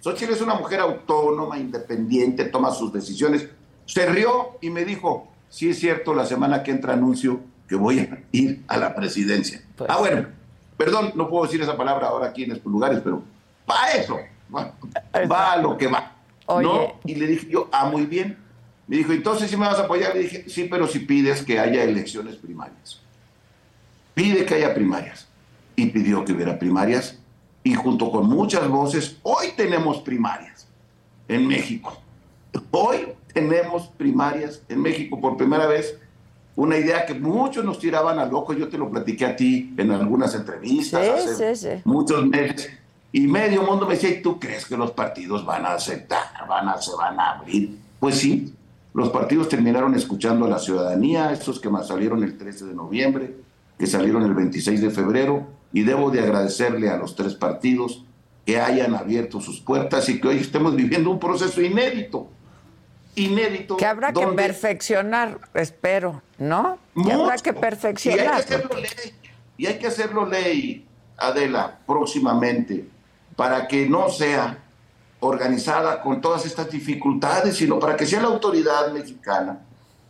[0.00, 3.48] Xochitl es una mujer autónoma, independiente, toma sus decisiones.
[3.86, 7.40] Se rió y me dijo, sí es cierto, la semana que entra anuncio
[7.72, 9.62] que voy a ir a la presidencia.
[9.76, 10.26] Pues ah, bueno,
[10.76, 13.22] perdón, no puedo decir esa palabra ahora aquí en estos lugares, pero
[13.68, 14.20] va eso,
[14.54, 16.14] va, a lo que va.
[16.46, 17.00] ¿no?
[17.06, 18.36] Y le dije yo, ah, muy bien.
[18.86, 21.58] Me dijo, entonces si me vas a apoyar, le dije, sí, pero si pides que
[21.58, 23.00] haya elecciones primarias.
[24.12, 25.26] Pide que haya primarias.
[25.74, 27.18] Y pidió que hubiera primarias.
[27.64, 30.68] Y junto con muchas voces, hoy tenemos primarias
[31.26, 31.98] en México.
[32.70, 36.01] Hoy tenemos primarias en México por primera vez
[36.56, 39.90] una idea que muchos nos tiraban a loco, yo te lo platiqué a ti en
[39.90, 42.70] algunas entrevistas hace muchos meses,
[43.10, 46.68] y medio mundo me decía, ¿y tú crees que los partidos van a aceptar, van
[46.68, 47.76] a, se van a abrir?
[48.00, 48.54] Pues sí,
[48.94, 53.34] los partidos terminaron escuchando a la ciudadanía, estos que más salieron el 13 de noviembre,
[53.78, 58.04] que salieron el 26 de febrero, y debo de agradecerle a los tres partidos
[58.44, 62.28] que hayan abierto sus puertas y que hoy estemos viviendo un proceso inédito
[63.14, 63.76] inédito.
[63.76, 66.78] Que habrá que perfeccionar, espero, ¿no?
[67.04, 68.26] Que habrá que perfeccionar.
[68.26, 69.14] Y hay que hacerlo ley,
[69.56, 70.86] y hay que hacerlo ley,
[71.18, 72.88] Adela, próximamente,
[73.36, 74.58] para que no sea
[75.20, 79.60] organizada con todas estas dificultades, sino para que sea la autoridad mexicana,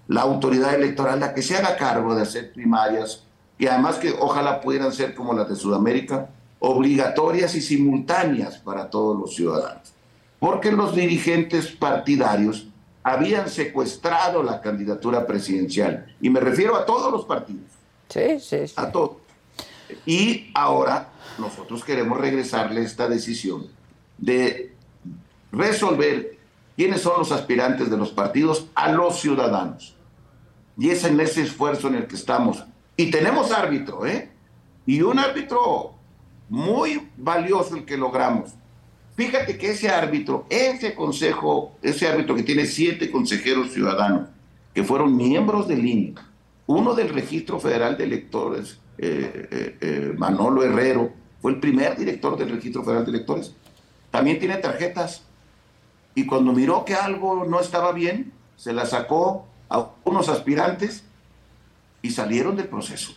[0.09, 3.25] la autoridad electoral, la que se haga cargo de hacer primarias,
[3.59, 9.19] y además que ojalá pudieran ser como las de Sudamérica, obligatorias y simultáneas para todos
[9.19, 9.93] los ciudadanos.
[10.39, 12.69] Porque los dirigentes partidarios
[13.03, 16.15] habían secuestrado la candidatura presidencial.
[16.21, 17.71] Y me refiero a todos los partidos.
[18.09, 18.75] Sí, sí, sí.
[18.77, 19.17] A todos.
[20.07, 23.67] Y ahora nosotros queremos regresarle esta decisión
[24.19, 24.75] de
[25.51, 26.39] resolver
[26.77, 29.95] quiénes son los aspirantes de los partidos a los ciudadanos.
[30.79, 32.65] Y es en ese esfuerzo en el que estamos.
[32.97, 34.31] Y tenemos árbitro, ¿eh?
[34.87, 35.95] Y un árbitro
[36.49, 38.53] muy valioso el que logramos.
[39.15, 44.29] Fíjate que ese árbitro, ese consejo, ese árbitro que tiene siete consejeros ciudadanos,
[44.75, 46.15] que fueron miembros del INE,
[46.67, 52.39] uno del Registro Federal de Electores, eh, eh, eh, Manolo Herrero, fue el primer director
[52.39, 53.55] del Registro Federal de Electores,
[54.11, 55.23] también tiene tarjetas.
[56.15, 61.05] Y cuando miró que algo no estaba bien, se la sacó a unos aspirantes
[62.03, 63.13] y salieron del proceso.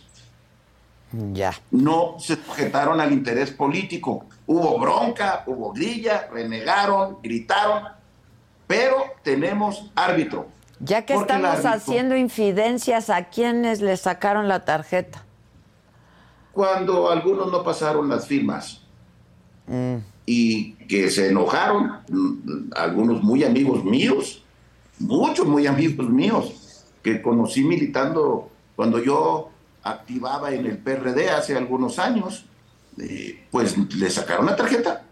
[1.12, 1.52] Ya.
[1.70, 4.26] No se sujetaron al interés político.
[4.46, 7.84] Hubo bronca, hubo grilla, renegaron, gritaron,
[8.66, 10.48] pero tenemos árbitro.
[10.80, 15.24] Ya que estamos haciendo infidencias, ¿a quiénes le sacaron la tarjeta?
[16.52, 18.82] Cuando algunos no pasaron las firmas
[19.66, 19.96] mm.
[20.26, 24.42] y que se enojaron, mm, algunos muy amigos míos,
[24.98, 29.50] muchos muy amigos míos, que conocí militando cuando yo
[29.86, 32.44] activaba en el PRD hace algunos años,
[32.98, 35.02] eh, pues le sacaron la tarjeta.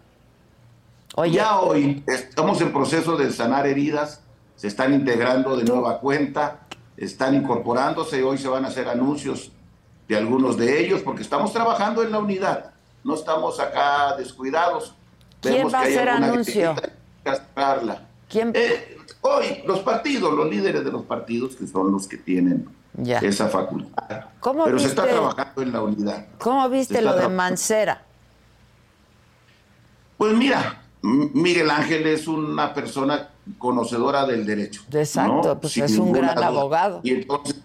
[1.31, 4.21] Ya hoy estamos en proceso de sanar heridas,
[4.57, 9.51] se están integrando de nueva cuenta, están incorporándose, hoy se van a hacer anuncios
[10.09, 12.73] de algunos de ellos, porque estamos trabajando en la unidad,
[13.05, 14.93] no estamos acá descuidados.
[15.39, 16.75] ¿Quién va a hacer anuncio?
[18.27, 18.51] ¿Quién?
[18.53, 22.67] Eh, hoy, los partidos, los líderes de los partidos, que son los que tienen
[23.21, 24.25] esa facultad.
[24.41, 26.25] Pero se está trabajando en la unidad.
[26.37, 28.03] ¿Cómo viste lo de Mancera?
[30.17, 34.83] Pues mira, Miguel Ángel es una persona conocedora del derecho.
[34.91, 37.01] Exacto, pues es un gran abogado.
[37.03, 37.61] Y entonces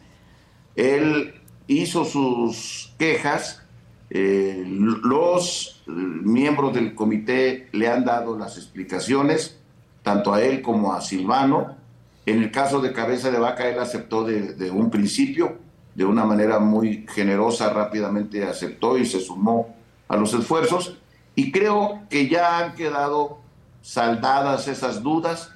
[0.75, 1.35] él
[1.67, 3.63] hizo sus quejas,
[4.11, 9.59] eh, los miembros del comité le han dado las explicaciones,
[10.03, 11.77] tanto a él como a Silvano,
[12.27, 15.59] en el caso de Cabeza de Vaca, él aceptó de, un principio,
[15.95, 19.75] de una manera muy generosa, rápidamente aceptó y se sumó
[20.09, 20.99] a los esfuerzos.
[21.35, 23.39] Y creo que ya han quedado
[23.83, 25.53] saldadas esas dudas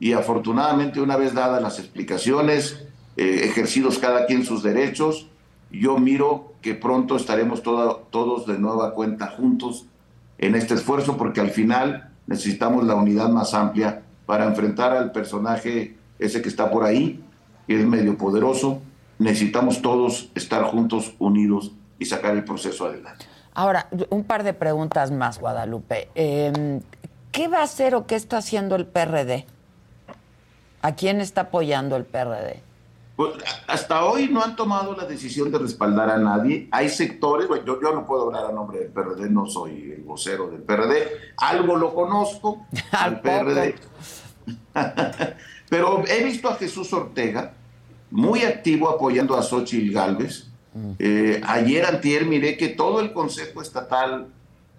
[0.00, 2.84] y afortunadamente una vez dadas las explicaciones,
[3.16, 5.28] eh, ejercidos cada quien sus derechos,
[5.70, 9.86] yo miro que pronto estaremos todos de nueva cuenta juntos
[10.38, 15.97] en este esfuerzo porque al final necesitamos la unidad más amplia para enfrentar al personaje
[16.18, 17.22] ese que está por ahí,
[17.66, 18.80] que es medio poderoso.
[19.18, 23.26] Necesitamos todos estar juntos, unidos y sacar el proceso adelante.
[23.54, 26.08] Ahora, un par de preguntas más, Guadalupe.
[26.14, 26.80] Em,
[27.32, 29.46] ¿Qué va a hacer o qué está haciendo el PRD?
[30.82, 32.62] ¿A quién está apoyando el PRD?
[33.16, 33.32] Pues,
[33.66, 36.68] hasta hoy no han tomado la decisión de respaldar a nadie.
[36.70, 40.48] Hay sectores, yo, yo no puedo hablar a nombre del PRD, no soy el vocero
[40.48, 41.08] del PRD.
[41.36, 43.74] Algo lo conozco al PRD.
[45.68, 47.52] Pero he visto a Jesús Ortega
[48.10, 50.46] muy activo apoyando a Xochitl Galvez.
[50.74, 50.90] Mm.
[50.98, 54.28] Eh, ayer, antier, miré que todo el Consejo Estatal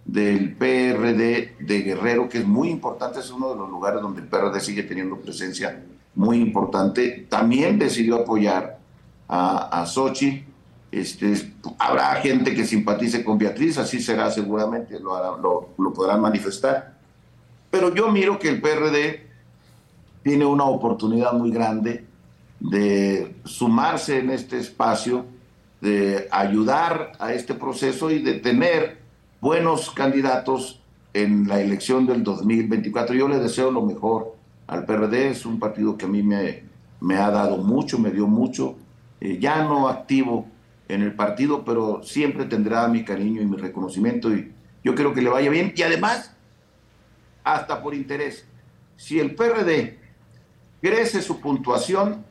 [0.05, 4.27] del PRD de Guerrero, que es muy importante, es uno de los lugares donde el
[4.27, 5.83] PRD sigue teniendo presencia
[6.15, 8.79] muy importante, también decidió apoyar
[9.27, 10.47] a, a Xochitl.
[10.91, 16.97] Este, habrá gente que simpatice con Beatriz, así será seguramente, lo, lo podrán manifestar.
[17.69, 19.28] Pero yo miro que el PRD
[20.23, 22.05] tiene una oportunidad muy grande
[22.59, 25.25] de sumarse en este espacio,
[25.81, 28.99] de ayudar a este proceso y de tener
[29.39, 30.81] buenos candidatos
[31.13, 33.15] en la elección del 2024.
[33.15, 34.35] Yo le deseo lo mejor
[34.67, 36.63] al PRD, es un partido que a mí me,
[36.99, 38.75] me ha dado mucho, me dio mucho,
[39.21, 40.47] eh, ya no activo
[40.87, 44.51] en el partido, pero siempre tendrá mi cariño y mi reconocimiento y
[44.83, 46.35] yo quiero que le vaya bien y además,
[47.43, 48.45] hasta por interés,
[48.95, 49.97] si el PRD
[50.81, 52.23] crece su puntuación,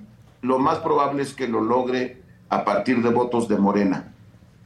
[0.43, 4.13] lo más probable es que lo logre a partir de votos de Morena.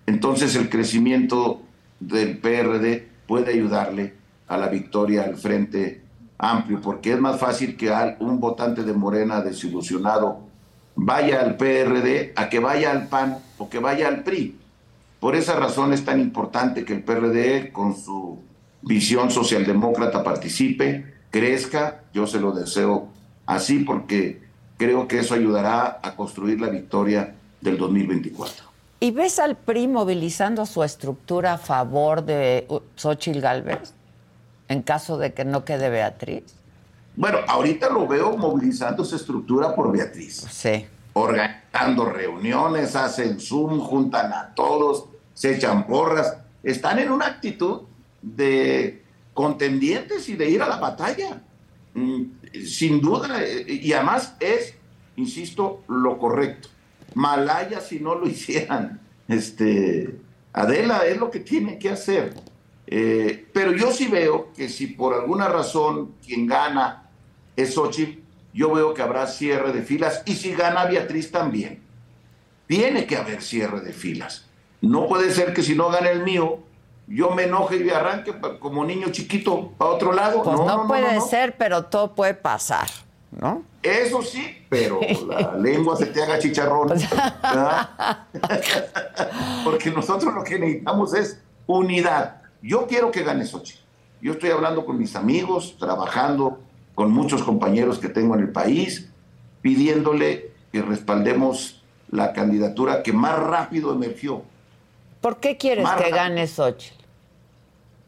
[0.07, 1.63] Entonces el crecimiento
[2.01, 4.15] del PRD puede ayudarle
[4.49, 6.03] a la victoria al Frente
[6.39, 10.41] Amplio, porque es más fácil que un votante de Morena desilusionado
[10.95, 14.59] vaya al PRD a que vaya al PAN o que vaya al PRI.
[15.21, 18.41] Por esa razón es tan importante que el PRD, con su
[18.83, 22.03] visión socialdemócrata, participe, crezca.
[22.13, 23.12] Yo se lo deseo
[23.55, 24.43] así porque
[24.77, 28.73] creo que eso ayudará a construir la victoria del 2024.
[29.01, 33.95] ¿Y ves al PRI movilizando su estructura a favor de Xochitl Galvez
[34.69, 36.45] en caso de que no quede Beatriz?
[37.15, 40.47] Bueno, ahorita lo veo movilizando su estructura por Beatriz.
[40.51, 40.87] Sí.
[41.15, 46.37] Organizando reuniones, hacen Zoom, juntan a todos, se echan porras.
[46.63, 47.83] Están en una actitud
[48.23, 49.03] de
[49.35, 51.43] contendientes y de ir a la batalla.
[52.67, 54.75] Sin duda, y además es,
[55.17, 56.69] insisto, lo correcto.
[57.15, 59.01] Malaya si no lo hicieran.
[59.29, 60.17] Este,
[60.53, 62.35] Adela es lo que tiene que hacer.
[62.87, 67.09] Eh, pero yo sí veo que si por alguna razón quien gana
[67.57, 68.21] es Xochitl,
[68.53, 71.81] yo veo que habrá cierre de filas y si gana Beatriz también.
[72.67, 74.47] Tiene que haber cierre de filas.
[74.81, 76.59] No puede ser que si no gana el mío,
[77.13, 80.43] yo me enoje y me arranque como niño chiquito para otro lado.
[80.43, 82.89] Pues no, puede ser, pero todo puede pasar,
[83.31, 83.63] ¿no?
[83.83, 86.89] Eso sí, pero la lengua se te haga chicharrón.
[89.65, 92.41] Porque nosotros lo que necesitamos es unidad.
[92.63, 93.75] Yo quiero que gane Sochi.
[94.23, 96.61] Yo estoy hablando con mis amigos, trabajando
[96.95, 99.11] con muchos compañeros que tengo en el país,
[99.61, 104.43] pidiéndole que respaldemos la candidatura que más rápido emergió.
[105.21, 107.02] ¿Por qué quieres que gane Xochitl?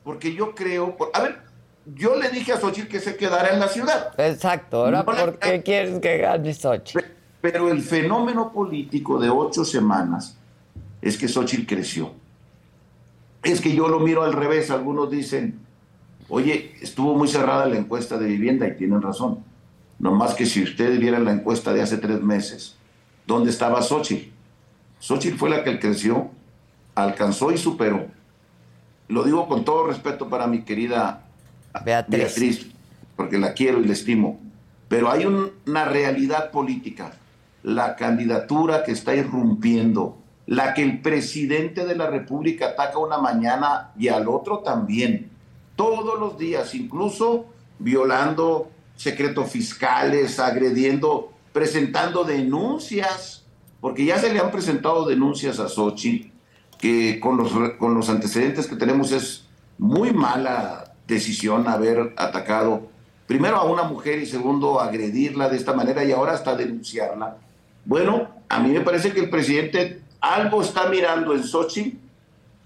[0.04, 1.40] Porque yo creo, a ver,
[1.86, 4.12] yo le dije a Xochitl que se quedara en la ciudad.
[4.18, 7.04] Exacto, ahora ¿por qué quieres que gane Xochitl?
[7.40, 10.36] Pero el fenómeno político de ocho semanas
[11.02, 12.12] es que Xochitl creció.
[13.42, 15.64] Es que yo lo miro al revés, algunos dicen,
[16.28, 19.44] Oye, estuvo muy cerrada la encuesta de vivienda y tienen razón.
[19.98, 22.76] No más que si ustedes vieran la encuesta de hace tres meses,
[23.26, 24.30] ¿dónde estaba Xochitl?
[25.00, 26.30] Xochitl fue la que creció,
[26.94, 28.06] alcanzó y superó.
[29.08, 31.24] Lo digo con todo respeto para mi querida
[31.84, 32.66] Beatriz,
[33.16, 34.40] porque la quiero y la estimo.
[34.88, 37.12] Pero hay una realidad política.
[37.62, 43.92] La candidatura que está irrumpiendo, la que el presidente de la República ataca una mañana
[43.98, 45.30] y al otro también
[45.76, 47.46] todos los días, incluso
[47.78, 53.44] violando secretos fiscales, agrediendo, presentando denuncias,
[53.80, 56.30] porque ya se le han presentado denuncias a Sochi,
[56.84, 59.46] que con los, con los antecedentes que tenemos es
[59.78, 62.88] muy mala decisión haber atacado
[63.26, 67.38] primero a una mujer y segundo agredirla de esta manera y ahora hasta denunciarla.
[67.86, 71.98] Bueno, a mí me parece que el presidente algo está mirando en Sochi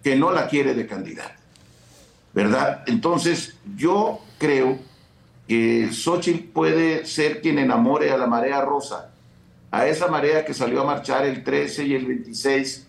[0.03, 1.37] que no la quiere de candidata.
[2.35, 2.83] ¿verdad?
[2.89, 4.81] Entonces, yo creo
[5.47, 9.13] que Xochitl puede ser quien enamore a la marea rosa,
[9.71, 12.88] a esa marea que salió a marchar el 13 y el 26.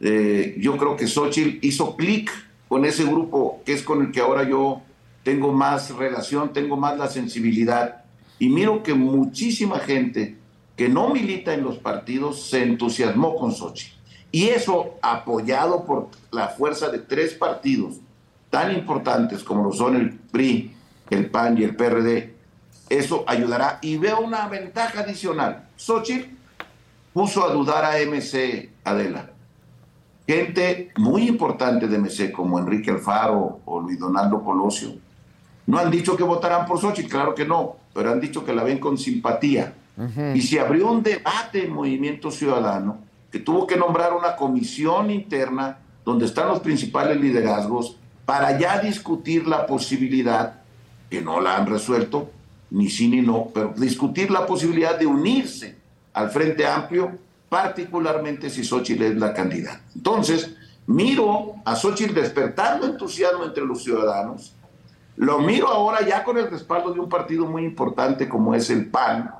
[0.00, 2.30] Eh, yo creo que Xochitl hizo clic
[2.68, 4.82] con ese grupo, que es con el que ahora yo
[5.22, 8.04] tengo más relación, tengo más la sensibilidad.
[8.38, 10.36] Y miro que muchísima gente
[10.76, 13.94] que no milita en los partidos se entusiasmó con Xochitl.
[14.32, 17.96] Y eso apoyado por la fuerza de tres partidos,
[18.48, 20.72] tan importantes como lo son el PRI,
[21.10, 22.34] el PAN y el PRD,
[22.88, 23.78] eso ayudará.
[23.82, 25.68] Y veo una ventaja adicional.
[25.76, 26.28] Xochitl
[27.12, 29.30] puso a dudar a MC Adela.
[30.30, 34.92] Gente muy importante de MC, como Enrique Alfaro o Luis Donaldo Colosio,
[35.66, 38.62] no han dicho que votarán por Xochitl, claro que no, pero han dicho que la
[38.62, 39.74] ven con simpatía.
[40.32, 42.98] Y se abrió un debate en Movimiento Ciudadano
[43.32, 49.48] que tuvo que nombrar una comisión interna donde están los principales liderazgos para ya discutir
[49.48, 50.60] la posibilidad,
[51.10, 52.30] que no la han resuelto,
[52.70, 55.76] ni sí ni no, pero discutir la posibilidad de unirse
[56.12, 57.18] al Frente Amplio,
[57.50, 59.82] particularmente si Xochitl es la candidata.
[59.94, 60.54] Entonces,
[60.86, 64.54] miro a Xochitl despertando entusiasmo entre los ciudadanos,
[65.16, 68.88] lo miro ahora ya con el respaldo de un partido muy importante como es el
[68.88, 69.34] PAN,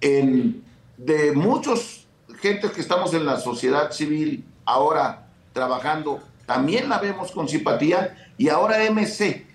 [0.00, 2.06] de muchos
[2.40, 8.48] gentes que estamos en la sociedad civil ahora trabajando también la vemos con simpatía y
[8.48, 9.46] ahora MC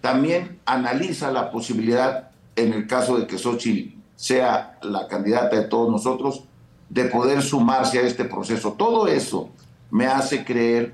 [0.00, 5.90] también analiza la posibilidad, en el caso de que Xochitl sea la candidata de todos
[5.90, 6.44] nosotros,
[6.90, 8.74] de poder sumarse a este proceso.
[8.74, 9.48] Todo eso
[9.90, 10.92] me hace creer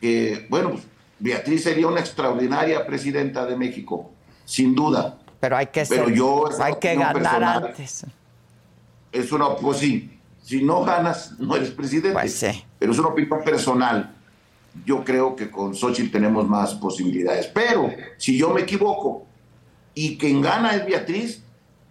[0.00, 0.82] que, bueno, pues,
[1.20, 4.10] Beatriz sería una extraordinaria presidenta de México,
[4.44, 5.16] sin duda.
[5.38, 8.04] Pero hay que, Pero yo, hay que ganar antes.
[9.12, 12.12] Es una, pues sí, si no ganas, no eres presidente.
[12.14, 12.64] Pues sí.
[12.80, 14.12] Pero es una opinión personal
[14.84, 17.46] yo creo que con Xochitl tenemos más posibilidades.
[17.46, 19.24] Pero si yo me equivoco
[19.94, 21.42] y quien gana es Beatriz,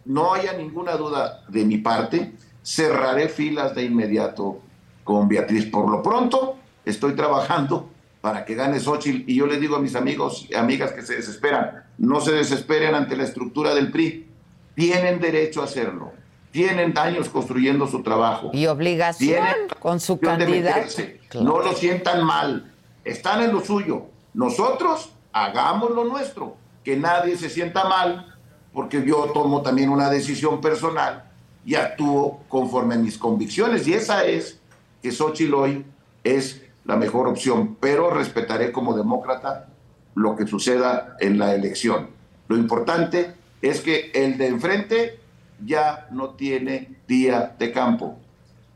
[0.06, 2.34] no haya ninguna duda de mi parte,
[2.64, 4.60] cerraré filas de inmediato
[5.04, 5.66] con Beatriz.
[5.66, 7.90] Por lo pronto, estoy trabajando
[8.22, 11.16] para que gane Xochitl y yo les digo a mis amigos y amigas que se
[11.16, 14.28] desesperan, no se desesperen ante la estructura del PRI,
[14.74, 16.12] tienen derecho a hacerlo,
[16.52, 18.50] tienen años construyendo su trabajo.
[18.54, 19.46] Y obligación
[19.80, 21.04] con su candidato.
[21.42, 22.72] No lo sientan mal,
[23.04, 24.08] están en lo suyo.
[24.34, 28.35] Nosotros hagamos lo nuestro, que nadie se sienta mal,
[28.76, 31.24] porque yo tomo también una decisión personal
[31.66, 33.88] y actúo conforme a mis convicciones.
[33.88, 34.60] Y esa es
[35.02, 35.86] que Xochitl hoy
[36.26, 39.70] es la mejor opción, pero respetaré como demócrata
[40.14, 42.10] lo que suceda en la elección.
[42.50, 45.20] Lo importante es que el de enfrente
[45.66, 48.20] ya no tiene día de campo.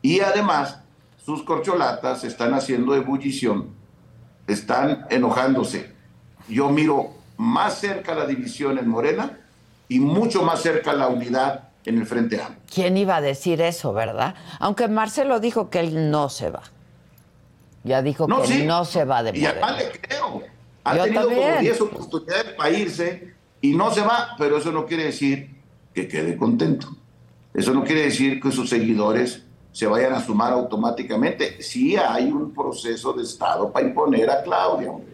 [0.00, 0.80] Y además,
[1.22, 3.68] sus corcholatas están haciendo ebullición,
[4.46, 5.92] están enojándose.
[6.48, 9.39] Yo miro más cerca la división en Morena
[9.90, 12.62] y mucho más cerca la unidad en el Frente Amplio.
[12.72, 14.36] ¿Quién iba a decir eso, verdad?
[14.60, 16.62] Aunque Marcelo dijo que él no se va.
[17.82, 19.48] Ya dijo que no se va de Morena.
[19.48, 20.42] Y además le creo.
[20.84, 25.04] Ha tenido como 10 oportunidades para irse y no se va, pero eso no quiere
[25.04, 25.56] decir
[25.92, 26.88] que quede contento.
[27.52, 31.60] Eso no quiere decir que sus seguidores se vayan a sumar automáticamente.
[31.62, 35.09] Sí hay un proceso de Estado para imponer a Claudia, hombre.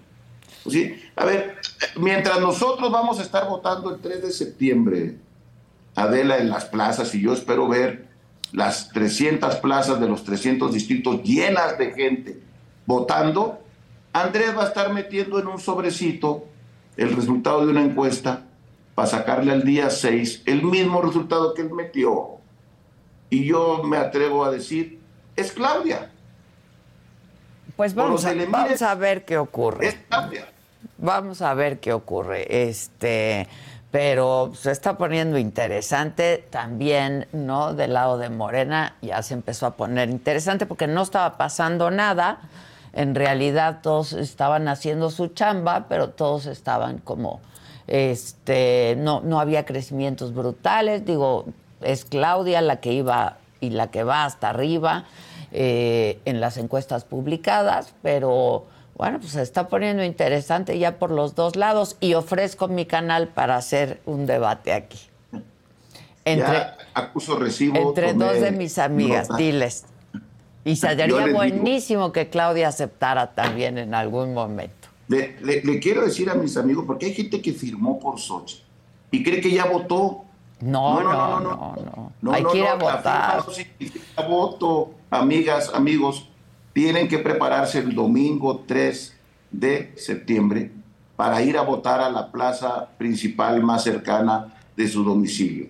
[0.70, 1.00] ¿Sí?
[1.14, 1.56] A ver,
[1.96, 5.16] mientras nosotros vamos a estar votando el 3 de septiembre,
[5.94, 8.06] Adela, en las plazas, y yo espero ver
[8.52, 12.40] las 300 plazas de los 300 distritos llenas de gente
[12.86, 13.60] votando,
[14.12, 16.46] Andrés va a estar metiendo en un sobrecito
[16.96, 18.44] el resultado de una encuesta
[18.94, 22.36] para sacarle al día 6 el mismo resultado que él metió.
[23.28, 25.00] Y yo me atrevo a decir,
[25.34, 26.10] es Claudia.
[27.76, 29.88] Pues vamos, a, vamos a, ver qué ocurre.
[29.88, 30.48] Es Claudia.
[30.98, 32.68] Vamos a ver qué ocurre.
[32.68, 33.48] Este,
[33.90, 37.74] pero se está poniendo interesante también, ¿no?
[37.74, 42.40] Del lado de Morena ya se empezó a poner interesante porque no estaba pasando nada.
[42.92, 47.40] En realidad todos estaban haciendo su chamba, pero todos estaban como
[47.86, 51.44] este, no, no había crecimientos brutales, digo,
[51.82, 55.04] es Claudia la que iba y la que va hasta arriba
[55.52, 58.66] eh, en las encuestas publicadas, pero
[58.96, 63.28] bueno, pues se está poniendo interesante ya por los dos lados y ofrezco mi canal
[63.28, 64.98] para hacer un debate aquí.
[66.24, 66.62] Entre,
[66.94, 67.76] acuso recibo.
[67.76, 69.84] Entre dos de mis amigas, diles.
[70.64, 74.88] Y sería buenísimo que Claudia aceptara también en algún momento.
[75.08, 78.62] Le, quiero decir a mis amigos, porque hay gente que firmó por Sochi
[79.10, 80.24] y cree que ya votó.
[80.60, 82.12] No, no, no, no.
[82.20, 83.44] no, Hay que ir a votar.
[84.26, 86.28] voto, amigas, amigos.
[86.76, 89.16] Tienen que prepararse el domingo 3
[89.50, 90.72] de septiembre
[91.16, 95.68] para ir a votar a la plaza principal más cercana de su domicilio,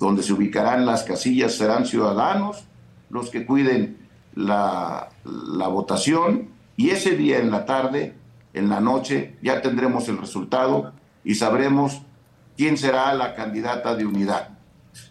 [0.00, 2.64] donde se ubicarán las casillas, serán ciudadanos
[3.08, 3.98] los que cuiden
[4.34, 8.16] la, la votación y ese día en la tarde
[8.52, 10.92] en la noche ya tendremos el resultado
[11.22, 12.02] y sabremos
[12.56, 14.58] quién será la candidata de unidad.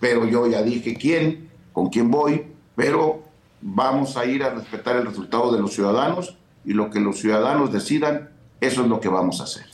[0.01, 3.26] Pero yo ya dije quién, con quién voy, pero
[3.61, 7.71] vamos a ir a respetar el resultado de los ciudadanos y lo que los ciudadanos
[7.71, 8.29] decidan,
[8.59, 9.65] eso es lo que vamos a hacer.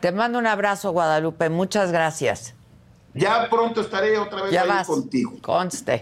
[0.00, 1.50] Te mando un abrazo, Guadalupe.
[1.50, 2.54] Muchas gracias.
[3.12, 5.32] Ya pronto estaré otra vez ahí contigo.
[5.42, 6.00] Conste.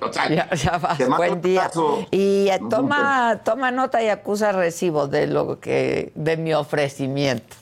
[0.53, 0.99] ya, vas.
[1.09, 1.71] Buen día.
[2.11, 7.57] Y eh, toma, toma nota y acusa recibo de lo que, de mi ofrecimiento.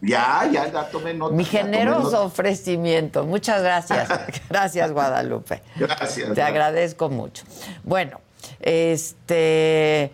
[0.00, 1.34] Ya, ya, ya tomé nota.
[1.34, 3.24] Mi generoso ofrecimiento.
[3.24, 4.08] Muchas gracias.
[4.48, 5.62] gracias, Guadalupe.
[5.76, 6.34] Gracias.
[6.34, 7.44] Te agradezco mucho.
[7.84, 8.20] Bueno,
[8.60, 10.12] este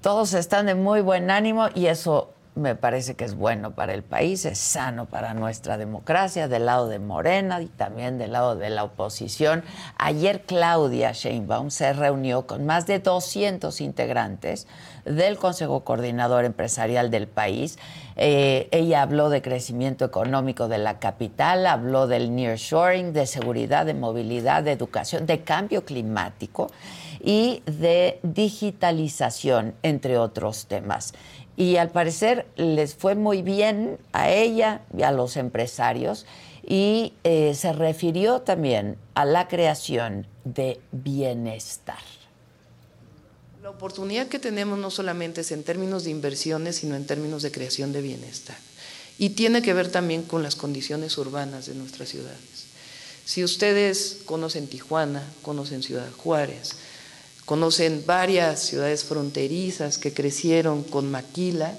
[0.00, 4.02] todos están de muy buen ánimo y eso me parece que es bueno para el
[4.02, 8.68] país, es sano para nuestra democracia, del lado de Morena y también del lado de
[8.68, 9.64] la oposición.
[9.96, 14.66] Ayer Claudia Sheinbaum se reunió con más de 200 integrantes
[15.04, 17.78] del Consejo Coordinador Empresarial del país.
[18.16, 23.94] Eh, ella habló de crecimiento económico de la capital, habló del nearshoring, de seguridad, de
[23.94, 26.70] movilidad, de educación, de cambio climático
[27.20, 31.14] y de digitalización, entre otros temas
[31.56, 36.26] y al parecer les fue muy bien a ella y a los empresarios
[36.66, 42.21] y eh, se refirió también a la creación de bienestar.
[43.76, 47.92] Oportunidad que tenemos no solamente es en términos de inversiones, sino en términos de creación
[47.92, 48.56] de bienestar.
[49.18, 52.66] Y tiene que ver también con las condiciones urbanas de nuestras ciudades.
[53.24, 56.72] Si ustedes conocen Tijuana, conocen Ciudad Juárez,
[57.46, 61.74] conocen varias ciudades fronterizas que crecieron con maquila,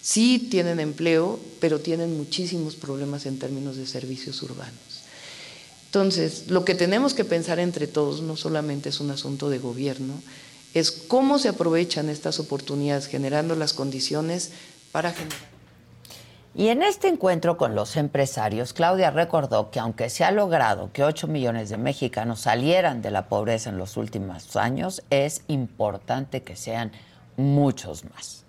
[0.00, 5.02] sí tienen empleo, pero tienen muchísimos problemas en términos de servicios urbanos.
[5.86, 10.14] Entonces, lo que tenemos que pensar entre todos no solamente es un asunto de gobierno,
[10.74, 14.50] es cómo se aprovechan estas oportunidades generando las condiciones
[14.92, 15.50] para generar
[16.54, 21.04] y en este encuentro con los empresarios, Claudia recordó que aunque se ha logrado que
[21.04, 26.56] 8 millones de mexicanos salieran de la pobreza en los últimos años, es importante que
[26.56, 26.90] sean
[27.36, 28.42] muchos más.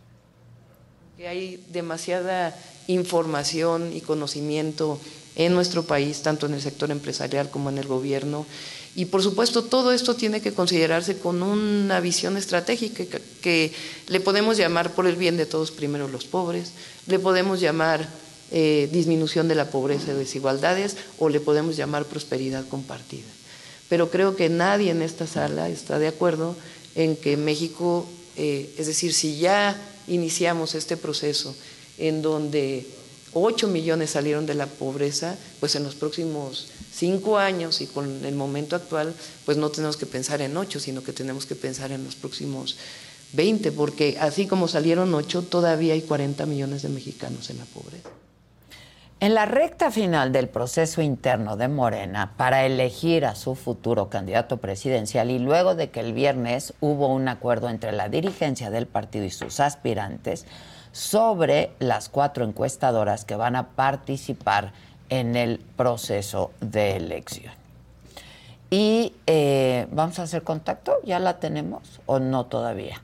[1.19, 2.55] Hay demasiada
[2.87, 4.99] información y conocimiento
[5.35, 8.47] en nuestro país, tanto en el sector empresarial como en el gobierno,
[8.95, 13.05] y por supuesto, todo esto tiene que considerarse con una visión estratégica
[13.41, 13.71] que,
[14.07, 16.73] le podemos llamar por el bien de todos primero los pobres,
[17.07, 18.09] le podemos llamar
[18.51, 23.27] eh, disminución de la pobreza y desigualdades o le podemos llamar prosperidad compartida.
[23.87, 26.57] Pero creo que nadie en esta sala está de acuerdo
[26.95, 31.55] en que México, eh, es decir, si ya iniciamos este proceso
[31.97, 32.85] en donde
[33.33, 38.35] 8 millones salieron de la pobreza, pues en los próximos 5 años y con el
[38.35, 39.13] momento actual,
[39.45, 42.77] pues no tenemos que pensar en 8, sino que tenemos que pensar en los próximos
[43.33, 48.09] 20, porque así como salieron 8, todavía hay 40 millones de mexicanos en la pobreza.
[49.21, 54.57] En la recta final del proceso interno de Morena para elegir a su futuro candidato
[54.57, 59.23] presidencial y luego de que el viernes hubo un acuerdo entre la dirigencia del partido
[59.23, 60.47] y sus aspirantes
[60.91, 64.73] sobre las cuatro encuestadoras que van a participar
[65.09, 67.53] en el proceso de elección.
[68.69, 73.01] Y eh, vamos a hacer contacto, ¿ya la tenemos o no todavía?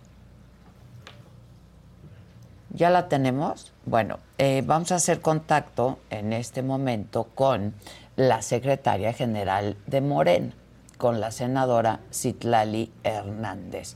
[2.69, 3.73] ¿Ya la tenemos?
[3.85, 7.73] Bueno, eh, vamos a hacer contacto en este momento con
[8.15, 10.53] la secretaria general de Morena,
[10.97, 13.95] con la senadora Citlali Hernández.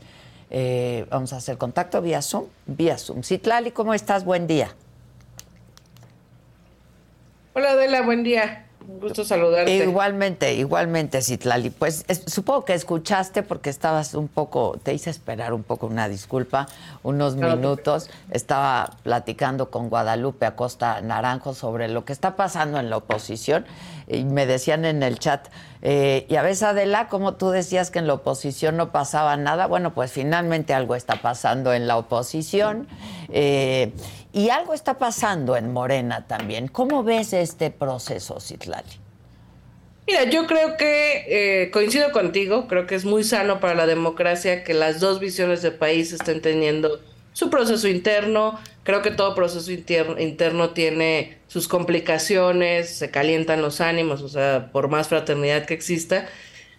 [0.53, 3.23] Eh, vamos a hacer contacto vía Zoom, vía Zoom.
[3.23, 4.25] Citlali, ¿cómo estás?
[4.25, 4.75] Buen día.
[7.53, 8.65] Hola Adela, buen día.
[8.85, 9.75] Un gusto saludarte.
[9.77, 11.69] Igualmente, igualmente, Citlali.
[11.69, 16.67] Pues supongo que escuchaste porque estabas un poco, te hice esperar un poco, una disculpa,
[17.03, 18.09] unos minutos.
[18.31, 23.65] Estaba platicando con Guadalupe Acosta Naranjo sobre lo que está pasando en la oposición
[24.11, 25.47] y me decían en el chat,
[25.81, 29.67] eh, y a veces Adela, como tú decías que en la oposición no pasaba nada,
[29.67, 32.87] bueno, pues finalmente algo está pasando en la oposición
[33.29, 33.91] eh,
[34.33, 36.67] y algo está pasando en Morena también.
[36.67, 38.99] ¿Cómo ves este proceso, Citlali?
[40.07, 44.63] Mira, yo creo que eh, coincido contigo, creo que es muy sano para la democracia
[44.63, 46.99] que las dos visiones de país estén teniendo
[47.33, 48.59] su proceso interno.
[48.83, 54.87] Creo que todo proceso interno, tiene sus complicaciones, se calientan los ánimos, o sea, por
[54.87, 56.27] más fraternidad que exista.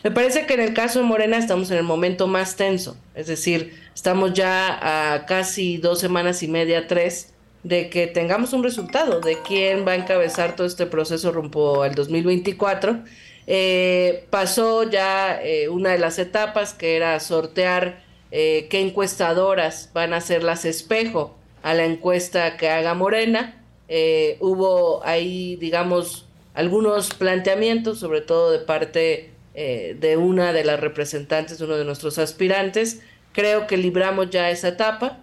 [0.03, 3.29] Me parece que en el caso de Morena estamos en el momento más tenso, es
[3.29, 7.33] decir, estamos ya a casi dos semanas y media, tres,
[7.63, 11.95] de que tengamos un resultado de quién va a encabezar todo este proceso rumbo al
[11.95, 13.05] 2024.
[13.47, 18.02] Eh, pasó ya eh, una de las etapas que era sortear
[18.35, 23.63] eh, qué encuestadoras van a ser las espejo a la encuesta que haga Morena.
[23.89, 30.81] Eh, hubo ahí, digamos, algunos planteamientos, sobre todo de parte eh, de una de las
[30.81, 33.03] representantes, uno de nuestros aspirantes.
[33.33, 35.19] Creo que libramos ya esa etapa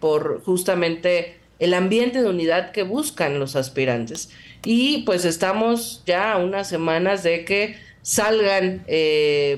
[0.00, 4.28] por justamente el ambiente de unidad que buscan los aspirantes.
[4.66, 8.84] Y pues estamos ya a unas semanas de que salgan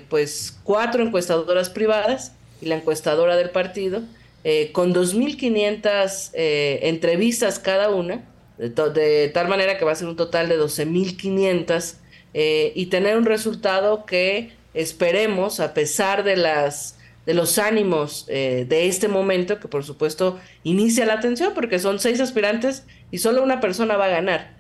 [0.09, 4.03] pues cuatro encuestadoras privadas y la encuestadora del partido,
[4.45, 8.23] eh, con 2.500 eh, entrevistas cada una,
[8.57, 11.95] de, tal manera que va a ser un total de 12.500,
[12.35, 16.95] eh, y tener un resultado que esperemos, a pesar de las
[17.27, 22.23] de los ánimos de este momento, que por supuesto inicia la atención, porque son seis
[22.23, 24.55] aspirantes y solo una persona va a ganar,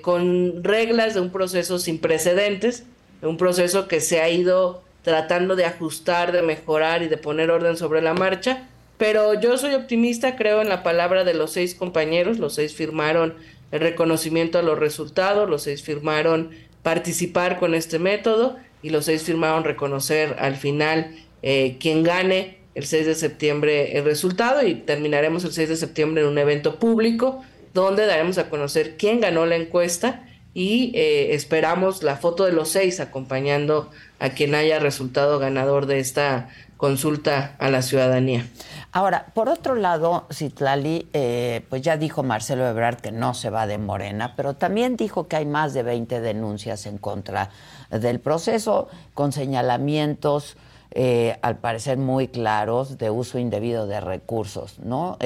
[0.00, 2.84] con reglas de un proceso sin precedentes,
[3.20, 7.76] un proceso que se ha ido tratando de ajustar, de mejorar y de poner orden
[7.76, 8.68] sobre la marcha.
[8.98, 13.34] Pero yo soy optimista, creo en la palabra de los seis compañeros, los seis firmaron
[13.72, 16.50] el reconocimiento a los resultados, los seis firmaron
[16.82, 22.84] participar con este método y los seis firmaron reconocer al final eh, quien gane el
[22.86, 27.42] 6 de septiembre el resultado y terminaremos el 6 de septiembre en un evento público
[27.74, 32.70] donde daremos a conocer quién ganó la encuesta y eh, esperamos la foto de los
[32.70, 38.46] seis acompañando a quien haya resultado ganador de esta consulta a la ciudadanía.
[38.90, 43.66] Ahora, por otro lado, Citlali, eh, pues ya dijo Marcelo Ebrard que no se va
[43.66, 47.50] de Morena, pero también dijo que hay más de 20 denuncias en contra
[47.90, 50.56] del proceso, con señalamientos,
[50.90, 55.18] eh, al parecer muy claros, de uso indebido de recursos, ¿no?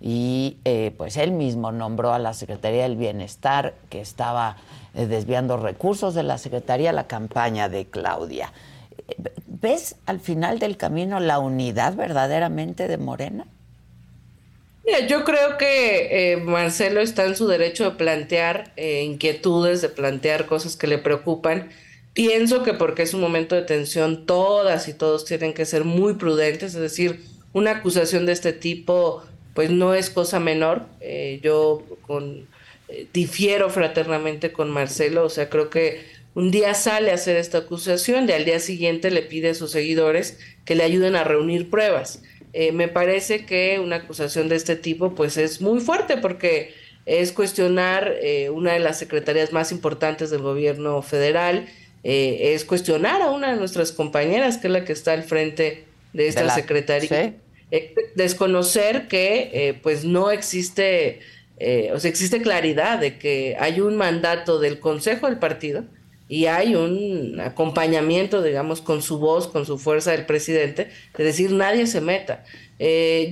[0.00, 4.56] Eh, y pues él mismo nombró a la Secretaría del Bienestar que estaba
[4.94, 8.52] eh, desviando recursos de la Secretaría a la campaña de Claudia.
[9.46, 13.46] ¿Ves al final del camino la unidad verdaderamente de Morena?
[14.86, 19.88] Mira, yo creo que eh, Marcelo está en su derecho de plantear eh, inquietudes, de
[19.88, 21.70] plantear cosas que le preocupan.
[22.12, 26.14] Pienso que porque es un momento de tensión, todas y todos tienen que ser muy
[26.14, 29.24] prudentes, es decir, una acusación de este tipo
[29.56, 30.86] pues no es cosa menor.
[31.42, 32.46] yo con
[32.88, 36.04] eh, difiero fraternamente con Marcelo, o sea, creo que
[36.34, 39.72] un día sale a hacer esta acusación y al día siguiente le pide a sus
[39.72, 42.22] seguidores que le ayuden a reunir pruebas.
[42.52, 46.74] Eh, me parece que una acusación de este tipo pues es muy fuerte porque
[47.06, 51.66] es cuestionar eh, una de las secretarías más importantes del gobierno federal,
[52.04, 55.84] eh, es cuestionar a una de nuestras compañeras, que es la que está al frente
[56.12, 57.34] de esta secretaría,
[57.70, 61.20] eh, desconocer que pues no existe,
[61.92, 65.84] o sea, existe claridad de que hay un mandato del Consejo del Partido
[66.28, 71.52] y hay un acompañamiento, digamos, con su voz, con su fuerza del presidente, de decir
[71.52, 72.44] nadie se meta.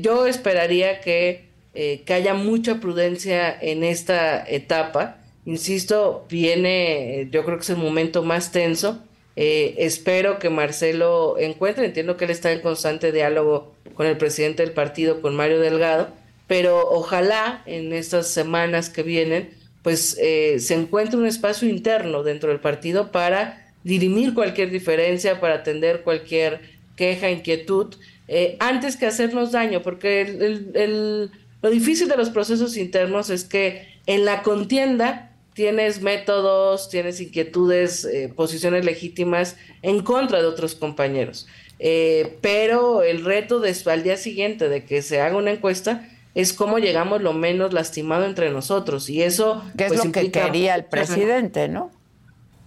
[0.01, 5.19] yo esperaría que eh, que haya mucha prudencia en esta etapa.
[5.45, 9.03] Insisto, viene, yo creo que es el momento más tenso.
[9.37, 14.63] Eh, espero que Marcelo encuentre, entiendo que él está en constante diálogo con el presidente
[14.63, 16.09] del partido, con Mario Delgado,
[16.47, 19.51] pero ojalá en estas semanas que vienen,
[19.83, 25.57] pues eh, se encuentre un espacio interno dentro del partido para dirimir cualquier diferencia, para
[25.57, 26.61] atender cualquier
[26.97, 27.97] queja, inquietud,
[28.59, 31.31] antes que hacernos daño, porque el
[31.65, 38.05] lo difícil de los procesos internos es que en la contienda tienes métodos, tienes inquietudes,
[38.05, 41.47] eh, posiciones legítimas en contra de otros compañeros.
[41.79, 46.53] Eh, pero el reto de, al día siguiente de que se haga una encuesta es
[46.53, 49.09] cómo llegamos lo menos lastimado entre nosotros.
[49.09, 49.63] Y eso...
[49.79, 51.91] Es pues, lo que quería el presidente, ¿no?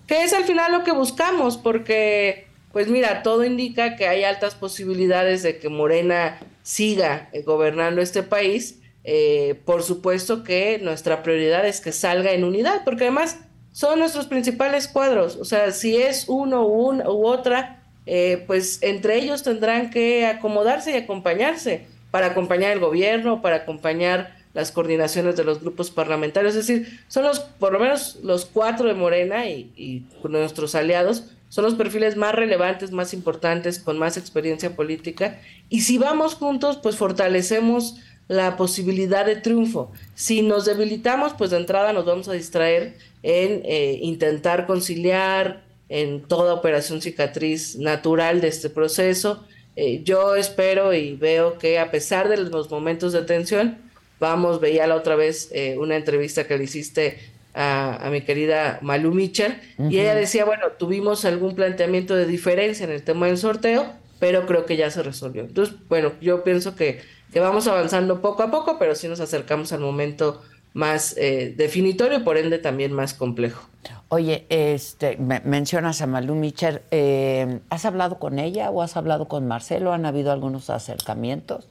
[0.07, 4.55] Que es al final lo que buscamos, porque, pues mira, todo indica que hay altas
[4.55, 8.79] posibilidades de que Morena siga eh, gobernando este país
[9.09, 13.39] eh, por supuesto que nuestra prioridad es que salga en unidad, porque además
[13.71, 15.37] son nuestros principales cuadros.
[15.37, 20.91] O sea, si es uno u, u otra, eh, pues entre ellos tendrán que acomodarse
[20.91, 26.53] y acompañarse para acompañar el gobierno, para acompañar las coordinaciones de los grupos parlamentarios.
[26.57, 31.31] Es decir, son los, por lo menos los cuatro de Morena y, y nuestros aliados,
[31.47, 35.39] son los perfiles más relevantes, más importantes, con más experiencia política.
[35.69, 39.91] Y si vamos juntos, pues fortalecemos la posibilidad de triunfo.
[40.15, 46.21] Si nos debilitamos, pues de entrada nos vamos a distraer en eh, intentar conciliar en
[46.21, 49.45] toda operación cicatriz natural de este proceso.
[49.75, 53.77] Eh, yo espero y veo que a pesar de los momentos de tensión,
[54.19, 57.19] vamos, veía la otra vez eh, una entrevista que le hiciste
[57.53, 59.55] a, mi querida Malu Mitchell,
[59.89, 64.45] y ella decía, bueno, tuvimos algún planteamiento de diferencia en el tema del sorteo, pero
[64.45, 65.41] creo que ya se resolvió.
[65.41, 67.01] Entonces, bueno, yo pienso que
[67.37, 70.41] que vamos avanzando poco a poco, pero sí nos acercamos al momento
[70.73, 73.69] más eh, definitorio y por ende también más complejo.
[74.09, 79.47] Oye, este, mencionas a Malú Micher, eh, ¿has hablado con ella o has hablado con
[79.47, 79.93] Marcelo?
[79.93, 81.67] ¿Han habido algunos acercamientos?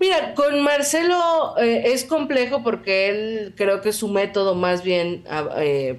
[0.00, 5.50] Mira, con Marcelo eh, es complejo porque él creo que su método más bien, ah,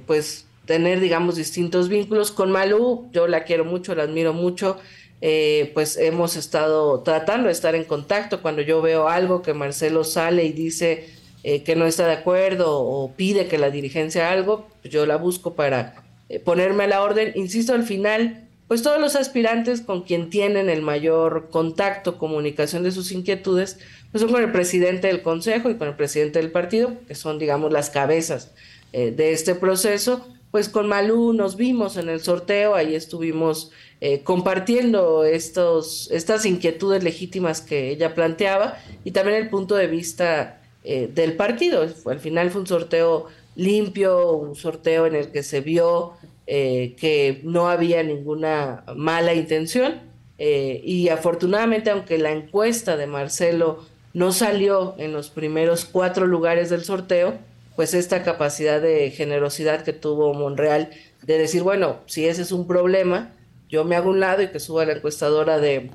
[0.05, 2.31] pues tener, digamos, distintos vínculos.
[2.31, 4.79] Con Malú, yo la quiero mucho, la admiro mucho.
[5.21, 8.41] Eh, pues hemos estado tratando de estar en contacto.
[8.41, 11.09] Cuando yo veo algo que Marcelo sale y dice
[11.43, 15.17] eh, que no está de acuerdo o pide que la dirigencia algo, pues yo la
[15.17, 17.31] busco para eh, ponerme a la orden.
[17.35, 22.91] Insisto, al final, pues todos los aspirantes con quien tienen el mayor contacto, comunicación de
[22.91, 23.79] sus inquietudes,
[24.11, 27.39] pues son con el presidente del consejo y con el presidente del partido, que son,
[27.39, 28.51] digamos, las cabezas
[28.91, 30.25] de este proceso.
[30.51, 37.03] Pues con Malú nos vimos en el sorteo, ahí estuvimos eh, compartiendo estos, estas inquietudes
[37.03, 41.87] legítimas que ella planteaba y también el punto de vista eh, del partido.
[42.05, 46.13] Al final fue un sorteo limpio, un sorteo en el que se vio
[46.45, 50.01] eh, que no había ninguna mala intención
[50.37, 56.83] y afortunadamente aunque la encuesta de Marcelo no salió en los primeros cuatro lugares del
[56.83, 57.35] sorteo,
[57.75, 60.89] pues esta capacidad de generosidad que tuvo Monreal
[61.21, 63.31] de decir, bueno, si ese es un problema,
[63.69, 65.89] yo me hago un lado y que suba la encuestadora de,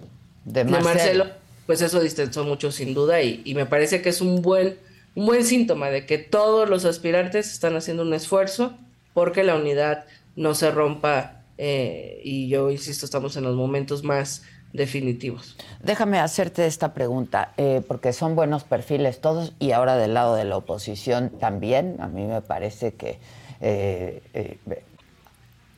[0.45, 1.27] de, Marcelo.
[1.67, 4.77] pues eso distensó mucho sin duda y, y, me parece que es un buen,
[5.15, 8.75] un buen síntoma de que todos los aspirantes están haciendo un esfuerzo
[9.15, 10.05] porque la unidad
[10.37, 15.59] no se rompa eh, y yo insisto, estamos en los momentos más definitivos.
[15.83, 20.45] Déjame hacerte esta pregunta, eh, porque son buenos perfiles todos y ahora del lado de
[20.45, 21.97] la oposición también.
[22.01, 23.19] A mí me parece que
[23.61, 24.23] eh,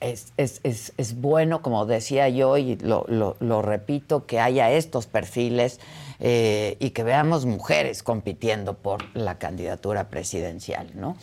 [0.03, 5.81] es, bueno, como decía yo, y lo, repito, que haya estos perfiles
[6.19, 11.17] eh, y que veamos mujeres compitiendo por la candidatura presidencial, ¿no?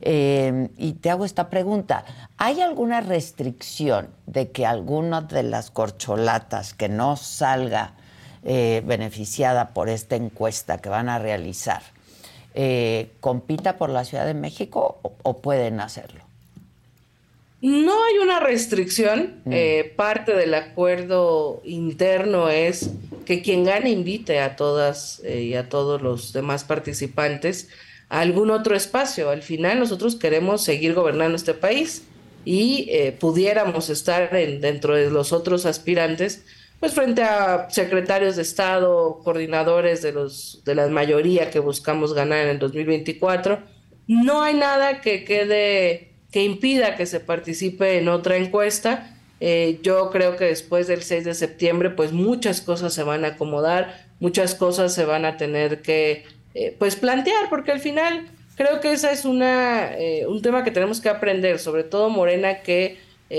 [0.00, 2.04] Eh, y te hago esta pregunta,
[2.38, 7.94] ¿hay alguna restricción de que alguna de las corcholatas que no salga
[8.44, 11.82] eh, beneficiada por esta encuesta que van a realizar
[13.20, 16.31] compita por la Ciudad de México o pueden hacerlo?
[17.62, 19.40] No hay una restricción.
[19.44, 19.52] Mm.
[19.52, 22.90] Eh, parte del acuerdo interno es
[23.24, 27.68] que quien gane invite a todas eh, y a todos los demás participantes
[28.12, 29.30] algún otro espacio.
[29.30, 32.04] Al final nosotros queremos seguir gobernando este país
[32.44, 36.44] y eh, pudiéramos estar dentro de los otros aspirantes,
[36.78, 42.40] pues frente a secretarios de Estado, coordinadores de, los, de la mayoría que buscamos ganar
[42.40, 43.60] en el 2024.
[44.08, 49.14] No hay nada que quede, que impida que se participe en otra encuesta.
[49.38, 53.28] Eh, yo creo que después del 6 de septiembre, pues muchas cosas se van a
[53.28, 56.24] acomodar, muchas cosas se van a tener que
[56.54, 58.26] eh, pues plantear, porque al final
[58.56, 62.62] creo que esa es una, eh, un tema que tenemos que aprender, sobre todo Morena,
[62.62, 62.98] que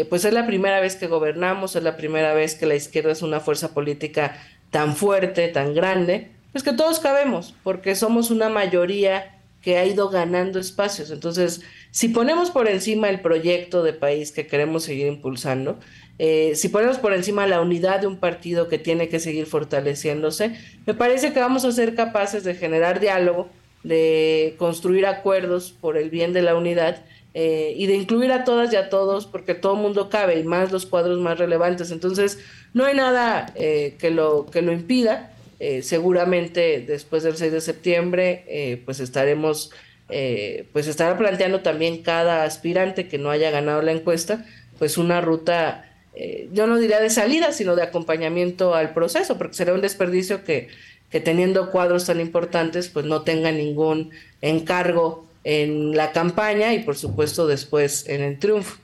[0.10, 3.22] pues es la primera vez que gobernamos, es la primera vez que la izquierda es
[3.22, 4.36] una fuerza política
[4.72, 9.33] tan fuerte, tan grande, pues que todos cabemos, porque somos una mayoría
[9.64, 11.10] que ha ido ganando espacios.
[11.10, 15.80] Entonces, si ponemos por encima el proyecto de país que queremos seguir impulsando,
[16.20, 20.56] eh, si ponemos por encima la unidad de un partido que tiene que seguir fortaleciéndose,
[20.86, 23.48] me parece que vamos a ser capaces de generar diálogo,
[23.84, 27.04] de construir acuerdos por el bien de la unidad
[27.34, 30.72] eh, y de incluir a todas y a todos, porque todo mundo cabe y más
[30.72, 31.90] los cuadros más relevantes.
[31.90, 32.38] Entonces,
[32.74, 35.33] no hay nada eh, que, lo, que lo impida.
[35.82, 39.72] Seguramente después del 6 de septiembre, pues estaremos,
[40.08, 44.46] pues estará planteando también cada aspirante que no haya ganado la encuesta,
[44.78, 45.86] pues una ruta
[46.16, 50.44] eh, yo no diría de salida, sino de acompañamiento al proceso, porque sería un desperdicio
[50.44, 50.70] que,
[51.10, 54.12] que teniendo cuadros tan importantes, pues no tenga ningún
[54.42, 58.78] encargo en la campaña y por supuesto después en el triunfo.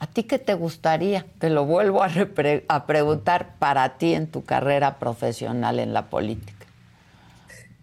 [0.00, 1.26] ¿A ti qué te gustaría?
[1.40, 6.52] Te lo vuelvo a, preguntar para ti en tu carrera profesional en la política.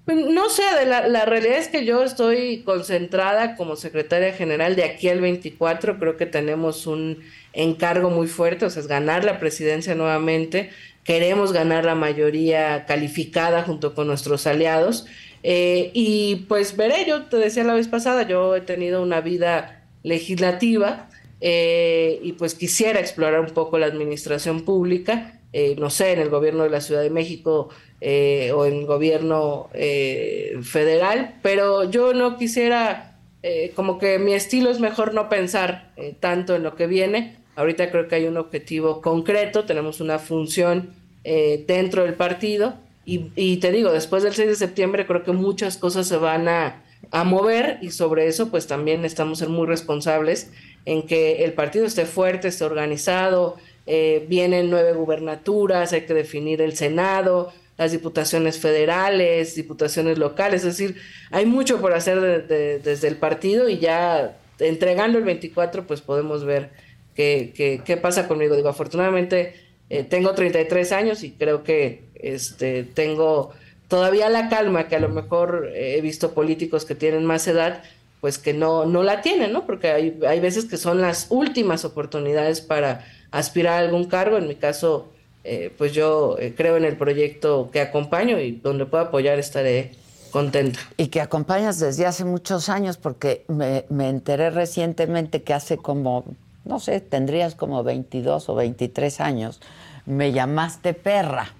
[0.05, 4.86] Pues, no sé, la, la, realidad es que yo estoy concentrada como secretaria general de
[4.86, 5.99] aquí al 24.
[5.99, 10.70] Creo que tenemos un encargo muy fuerte, o sea, es ganar la presidencia nuevamente.
[11.03, 15.05] Queremos ganar la mayoría calificada junto con nuestros aliados.
[15.43, 19.84] Eh, y pues veré, yo te decía la vez pasada, yo he tenido una vida
[20.03, 21.09] legislativa
[21.47, 25.39] eh, y pues quisiera explorar un poco la administración pública.
[25.53, 27.69] Eh, no sé, en el gobierno de la Ciudad de México
[28.01, 34.71] eh, o en gobierno eh, federal, pero yo no quisiera, eh, como que mi estilo
[34.71, 37.37] es mejor no pensar tanto en lo que viene.
[37.55, 42.75] Ahorita creo que hay un objetivo concreto, tenemos una función dentro del partido
[43.05, 46.83] y, te digo, después del 6 de septiembre creo que muchas cosas se van a,
[47.11, 50.51] a mover y sobre eso pues también estamos ser muy responsables
[50.86, 56.75] en que el partido esté fuerte, esté organizado, vienen nueve gubernaturas, hay que definir el
[56.75, 60.95] Senado, las diputaciones federales, diputaciones locales, es decir,
[61.31, 66.69] hay mucho por hacer desde el partido y ya entregando el 24 pues podemos ver
[67.15, 68.55] qué, qué, pasa conmigo.
[68.55, 69.55] Digo, afortunadamente
[69.89, 73.53] eh, tengo 33 años y creo que este, tengo
[73.88, 77.83] todavía la calma que a lo mejor he visto políticos que tienen más edad
[78.26, 79.67] pues que no, no la tienen, ¿no?
[79.67, 84.47] Porque hay, hay veces que son las últimas oportunidades para aspirar a algún cargo, en
[84.47, 85.11] mi caso
[85.43, 89.91] eh, pues yo eh, creo en el proyecto que acompaño y donde pueda apoyar estaré
[90.32, 90.80] contenta.
[90.97, 96.26] Y que acompañas desde hace muchos años, porque me, enteré recientemente que hace como,
[96.63, 99.61] no sé, tendrías como 22 o 23 años,
[100.07, 101.53] me llamaste perra.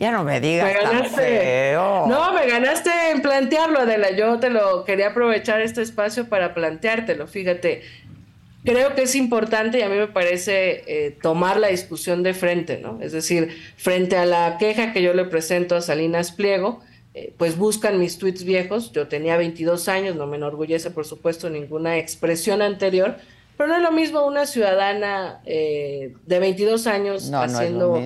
[0.00, 2.06] Ya no me digas tan feo.
[2.06, 4.10] No, me ganaste en plantearlo, Adela.
[4.12, 7.26] Yo te lo quería aprovechar este espacio para planteártelo.
[7.26, 7.82] Fíjate,
[8.64, 12.78] creo que es importante y a mí me parece eh, tomar la discusión de frente,
[12.78, 12.98] ¿no?
[13.02, 16.80] Es decir, frente a la queja que yo le presento a Salinas Pliego,
[17.12, 18.92] eh, pues buscan mis tweets viejos.
[18.92, 23.16] Yo tenía 22 años, no me enorgullece, por supuesto, ninguna expresión anterior,
[23.58, 28.00] pero no es lo mismo una ciudadana eh, de 22 años haciendo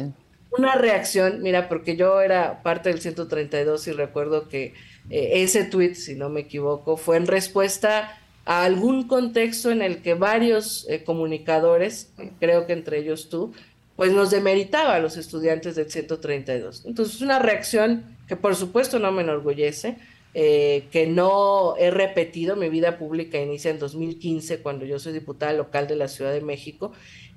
[0.59, 1.43] una reacción.
[1.43, 4.75] Mira, porque yo era parte del 132 y recuerdo que
[5.11, 10.15] ese tweet, si no me equivoco, fue en respuesta a algún contexto en el que
[10.15, 13.53] varios eh, comunicadores, creo que entre ellos tú,
[13.97, 16.85] pues nos demeritaba a los estudiantes del 132.
[16.85, 19.97] Entonces, una reacción que por supuesto no me enorgullece,
[20.35, 25.53] eh, que no he repetido, mi vida pública inicia en 2015, cuando yo soy diputada
[25.53, 26.93] local de la Ciudad de México,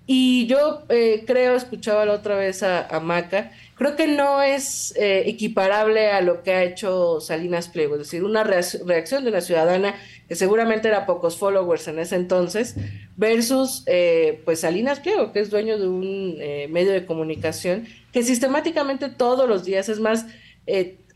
[0.10, 5.24] y yo eh, creo, escuchaba la otra vez a, Maca, creo que no es eh,
[5.26, 9.96] equiparable a lo que ha hecho Salinas Pliego, es decir, una reacción de una ciudadana
[10.30, 12.76] que seguramente era pocos followers en ese entonces,
[13.18, 16.38] versus eh, pues Salinas Pliego, que es dueño de un
[16.72, 20.26] medio de comunicación que sistemáticamente todos los días, es más,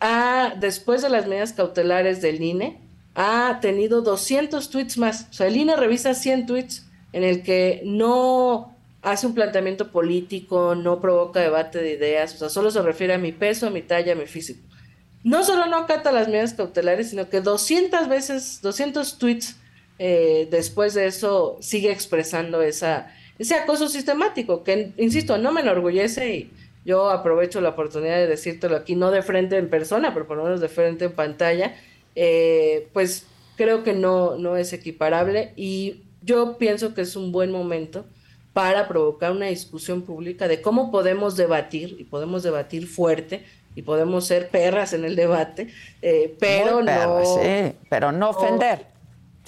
[0.02, 2.78] ha, después de las medidas cautelares del INE,
[3.16, 7.82] ha tenido 200 tweets más, o sea, el INE revisa 100 tweets en el que
[7.86, 13.14] no hace un planteamiento político, no provoca debate de ideas, o sea, solo se refiere
[13.14, 14.62] a mi peso, a mi talla, a mi físico.
[15.24, 19.56] no solo no acata las medidas cautelares, sino que 200 veces, 200 tweets
[20.00, 26.36] eh, después de eso sigue expresando esa, ese acoso sistemático, que, insisto, no me enorgullece
[26.36, 26.52] y
[26.86, 30.44] yo aprovecho la oportunidad de decírtelo aquí, no de frente en persona, pero por lo
[30.44, 31.76] menos de frente en pantalla,
[32.16, 37.52] eh, pues creo que no, no es equiparable y yo pienso que es un buen
[37.52, 38.06] momento
[38.54, 43.46] para provocar una discusión pública de cómo podemos debatir y podemos debatir fuerte
[43.76, 45.70] y podemos ser perras en el debate,
[46.02, 47.22] eh, pero no...
[47.90, 48.88] pero no ofender.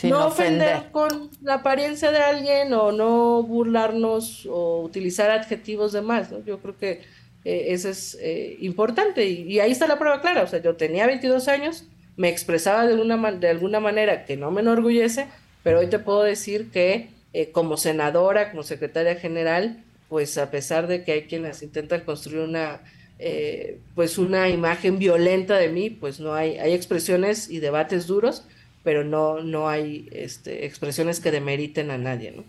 [0.03, 6.31] no ofender, con la apariencia de alguien o no burlarnos o utilizar adjetivos de más.
[6.31, 6.39] ¿no?
[6.45, 7.01] Yo creo que
[7.43, 10.43] eh, eso es eh, importante y, y, ahí está la prueba clara.
[10.43, 11.85] O sea, yo tenía 22 años,
[12.15, 15.27] me expresaba de, una, de alguna manera que no me enorgullece,
[15.63, 20.85] pero hoy te puedo decir que eh, como senadora, como secretaria general, pues a pesar
[20.85, 22.81] de que hay quienes intentan construir una,
[23.17, 28.43] eh, pues una imagen violenta de mí, pues no hay, hay expresiones y debates duros,
[28.83, 32.43] pero no, no hay este, expresiones que demeriten a nadie, ¿no?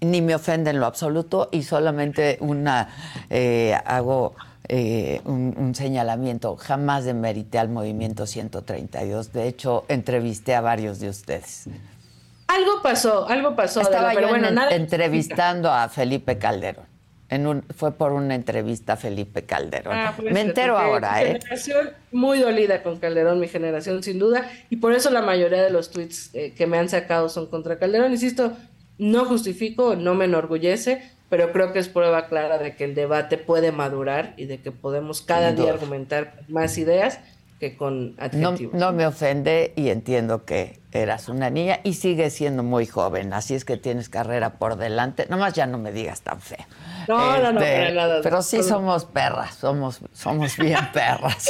[0.00, 4.36] Ni me ofende en lo absoluto y solamente una eh, hago
[4.70, 6.54] un, un, señalamiento.
[6.56, 9.32] Jamás demerité al movimiento 132.
[9.32, 11.68] De hecho, entrevisté a varios de ustedes.
[12.48, 13.82] Algo pasó, algo pasó.
[13.82, 14.70] Estaba pero bueno, nada...
[14.74, 16.86] entrevistando a Felipe Calderón.
[17.30, 19.94] En un, fue por una entrevista a Felipe Calderón.
[19.94, 21.38] Ah, Me entero ahora, ¿eh?
[21.42, 25.68] Generación muy dolida con Calderón, mi generación sin duda, y por eso la mayoría de
[25.68, 28.12] los tweets eh, que me han sacado son contra Calderón.
[28.12, 28.56] Insisto,
[28.96, 33.36] no justifico, no me enorgullece, pero creo que es prueba clara de que el debate
[33.36, 37.20] puede madurar y de que podemos cada día argumentar más ideas
[37.58, 38.74] que con adjetivos.
[38.74, 43.32] No, no, me ofende y entiendo que eras una niña y sigues siendo muy joven,
[43.32, 45.26] así es que tienes carrera por delante.
[45.28, 46.64] Nomás ya no me digas tan feo.
[47.08, 51.44] No, no, no, este, Pero sí somos perras, somos, somos bien perras.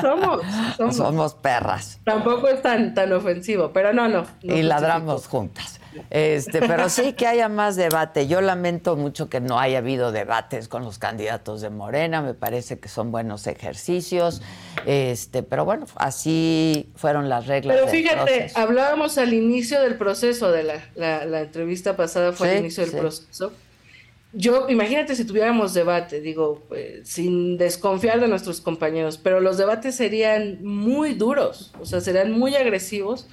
[0.00, 0.42] somos,
[0.76, 1.34] somos, somos.
[1.34, 2.00] perras.
[2.04, 4.26] Tampoco es tan, tan ofensivo, pero no, no.
[4.42, 5.80] y ladramos juntas.
[6.10, 8.26] Este, pero sí que haya más debate.
[8.26, 12.22] Yo lamento mucho que no haya habido debates con los candidatos de Morena.
[12.22, 14.42] Me parece que son buenos ejercicios.
[14.86, 17.76] Este, pero bueno, así fueron las reglas.
[17.76, 22.84] Pero fíjate, hablábamos al inicio del proceso de la, la, entrevista pasada fue al inicio
[22.84, 23.52] del proceso.
[24.34, 29.94] Yo, imagínate si tuviéramos debate, digo, pues, sin desconfiar de nuestros compañeros, pero los debates
[29.94, 33.26] serían muy duros, o sea, serían muy agresivos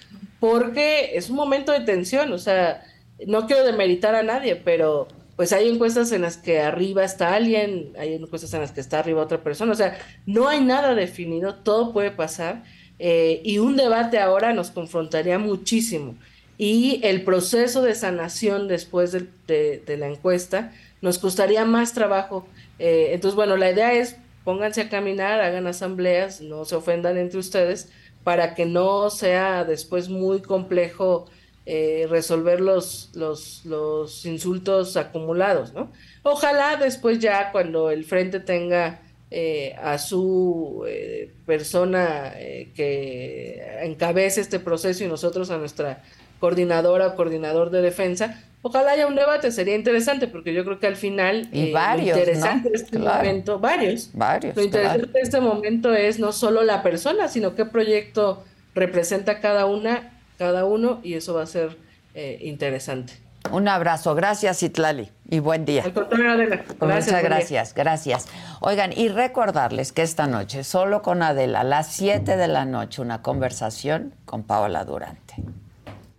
[0.47, 2.83] porque es un momento de tensión, o sea,
[3.25, 7.93] no quiero demeritar a nadie, pero pues hay encuestas en las que arriba está alguien,
[7.97, 11.55] hay encuestas en las que está arriba otra persona, o sea, no hay nada definido,
[11.55, 12.63] todo puede pasar
[12.99, 16.15] eh, y un debate ahora nos confrontaría muchísimo.
[16.59, 20.71] Y el proceso de sanación después de, la encuesta
[21.01, 22.47] nos costaría más trabajo.
[22.77, 27.39] Eh, entonces, bueno, la idea es pónganse a caminar, hagan asambleas, no se ofendan entre
[27.39, 27.91] ustedes,
[28.25, 31.27] para que no sea después muy complejo
[31.67, 35.91] eh, resolver los, los, los, insultos acumulados, ¿no?
[36.23, 42.33] Ojalá después ya cuando el frente tenga eh, a su eh, persona
[42.73, 46.01] que encabece este proceso y nosotros a nuestra
[46.39, 50.87] coordinadora o coordinador de defensa, ojalá haya un debate, sería interesante, porque yo creo que
[50.87, 55.39] al final y varios, lo interesante de este momento, varios, varios, lo interesante de este
[55.39, 61.13] momento es no solo la persona, sino qué proyecto representa cada una, cada uno, y
[61.13, 61.77] eso va a ser
[62.15, 63.13] eh, interesante.
[63.51, 65.83] Un abrazo, gracias Itlali y buen día.
[65.83, 68.27] Al Gracias, Muchas gracias, gracias.
[68.59, 73.03] Oigan, y recordarles que esta noche, solo con Adela, a las 7 de la noche,
[73.03, 75.35] una conversación con Paola Durante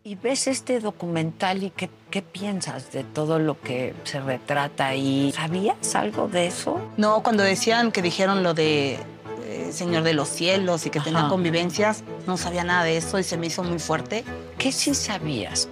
[0.06, 5.32] y ves este documental y qué, qué, piensas de todo lo que se retrata ahí.
[5.34, 6.80] ¿Sabías algo de eso?
[6.96, 9.00] No, cuando decían que dijeron lo de
[9.46, 13.24] eh, Señor de los Cielos y que tenía convivencias, no sabía nada de eso y
[13.24, 14.24] se me hizo muy fuerte.
[14.58, 15.68] ¿Qué sí sabías?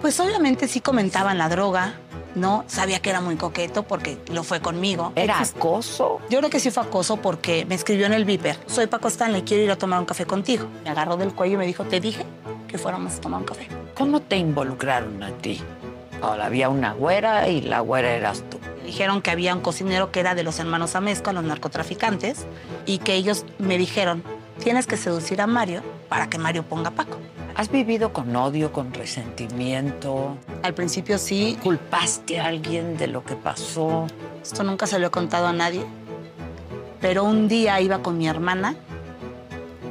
[0.00, 1.94] Pues obviamente sí comentaban la droga,
[2.34, 2.64] ¿no?
[2.66, 5.12] Sabía que era muy coqueto porque lo fue conmigo.
[5.14, 6.18] ¿Era acoso?
[6.28, 8.58] Yo creo que sí fue acoso porque me escribió en el Viper.
[8.66, 10.66] Soy Paco Stanley, quiero ir a tomar un café contigo.
[10.82, 12.26] Me agarró del cuello y me dijo, te dije
[12.74, 13.68] que fuéramos a tomar un café.
[13.94, 15.60] ¿Cómo te involucraron a ti?
[16.20, 18.58] Ahora había una güera y la güera eras tú.
[18.84, 22.46] dijeron que había un cocinero que era de los hermanos Amezco, los narcotraficantes,
[22.84, 24.24] y que ellos me dijeron,
[24.58, 27.18] tienes que seducir a Mario para que Mario ponga a Paco.
[27.54, 30.36] ¿Has vivido con odio, con resentimiento?
[30.64, 31.56] Al principio sí.
[31.62, 34.08] ¿Culpaste a alguien de lo que pasó?
[34.42, 35.84] Esto nunca se lo he contado a nadie.
[37.00, 38.74] Pero un día iba con mi hermana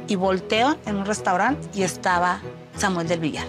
[0.06, 2.42] y volteo en un restaurante y estaba
[2.76, 3.46] Samuel del Villar.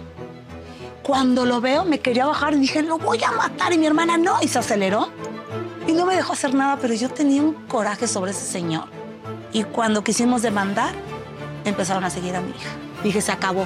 [1.04, 3.74] Cuando lo veo, me quería bajar y dije, lo voy a matar.
[3.74, 5.10] Y mi hermana no, y se aceleró.
[5.88, 8.86] Y no me dejó hacer nada, pero yo tenía un coraje sobre ese señor.
[9.54, 10.96] Y cuando quisimos demandar,
[11.64, 12.70] empezaron a seguir a mi hija.
[13.04, 13.66] Dije, se acabó.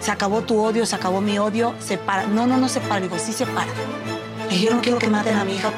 [0.00, 2.26] Se acabó tu odio, se acabó mi odio, se para.
[2.26, 3.00] No, no, no se para.
[3.00, 3.72] Digo, sí se para.
[4.50, 5.72] Y yo no quiero que maten a mi hija.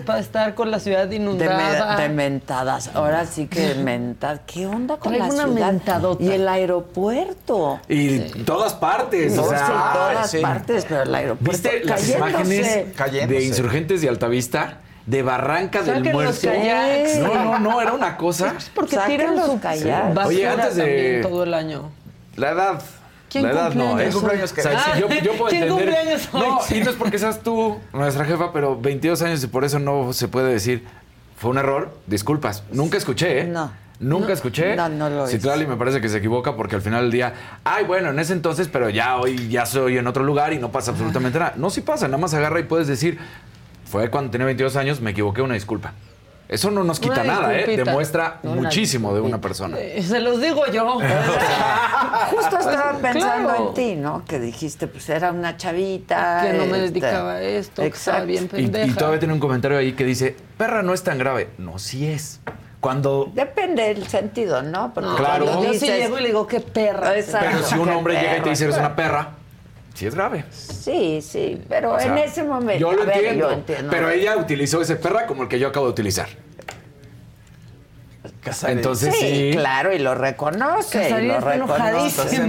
[0.00, 1.96] Para estar con la ciudad De, inundada.
[1.96, 2.90] me- de mentadas.
[2.94, 4.40] Ahora sí que mentadas.
[4.46, 5.72] ¿Qué onda con Traigo la una ciudad?
[5.72, 6.22] mentadota.
[6.24, 7.80] Y el aeropuerto.
[7.88, 10.38] Y todas partes, No o sea, todas sí.
[10.40, 12.86] partes, pero el aeropuerto ¿Viste las cayéndose.
[12.96, 14.78] imágenes de insurgentes de Altavista?
[15.06, 16.48] De Barranca del Muerto.
[17.22, 18.54] No, no, no, era una cosa.
[18.74, 21.90] Porque tiran los basura Oye, antes de- también todo el año.
[22.36, 22.80] La edad.
[23.32, 24.10] ¿Quién la edad no, ¿eh?
[24.12, 25.86] cumpleaños que O sea, yo, yo puedo ¿quién entender.
[25.94, 26.40] cumpleaños hoy?
[26.40, 29.78] No, y no es porque seas tú nuestra jefa, pero 22 años y por eso
[29.78, 30.84] no se puede decir
[31.36, 31.96] fue un error.
[32.06, 32.62] Disculpas.
[32.70, 33.44] Nunca escuché, ¿eh?
[33.44, 33.72] No.
[33.98, 34.74] Nunca No, escuché.
[34.76, 35.26] no, no lo.
[35.26, 38.32] Citlali me parece que se equivoca porque al final del día, ay, bueno, en ese
[38.32, 41.54] entonces, pero ya hoy ya soy en otro lugar y no pasa absolutamente nada.
[41.56, 43.18] No, sí pasa, nada más agarra y puedes decir,
[43.84, 45.92] fue cuando tenía 22 años, me equivoqué, una disculpa.
[46.52, 47.76] Eso no nos quita Una nada, ¿eh?
[47.76, 49.78] Demuestra Una muchísimo de una persona.
[49.80, 50.98] Eh, Se los digo yo.
[52.30, 53.68] Justo estaba Pues, pensando claro.
[53.68, 54.24] en ti, ¿no?
[54.26, 56.40] Que dijiste, pues era una chavita.
[56.42, 58.26] Que no me este, dedicaba a esto, que estaba Exacto.
[58.26, 58.86] bien Y, pendeja.
[58.86, 61.48] y todavía tiene un comentario ahí que dice, perra no es tan grave.
[61.58, 62.40] No, sí es.
[62.80, 63.30] Cuando...
[63.32, 64.92] Depende del sentido, ¿no?
[64.92, 65.44] Porque Claro.
[65.46, 67.16] cuando Yo sí dices- llego y le digo, qué perra.
[67.16, 67.48] Exacto.
[67.52, 69.30] Pero si un hombre llega y te dice eres una perra,
[69.94, 70.44] sí es grave.
[70.50, 72.80] Sí, sí, pero O sea, en ese momento.
[72.80, 73.90] Yo lo ver, entiendo, yo entiendo.
[73.90, 76.28] Pero ella utilizó ese perra como el que yo acabo de utilizar.
[78.66, 79.56] Entonces sí, sí.
[79.56, 80.98] claro, y lo reconoce.
[80.98, 81.28] y Casarín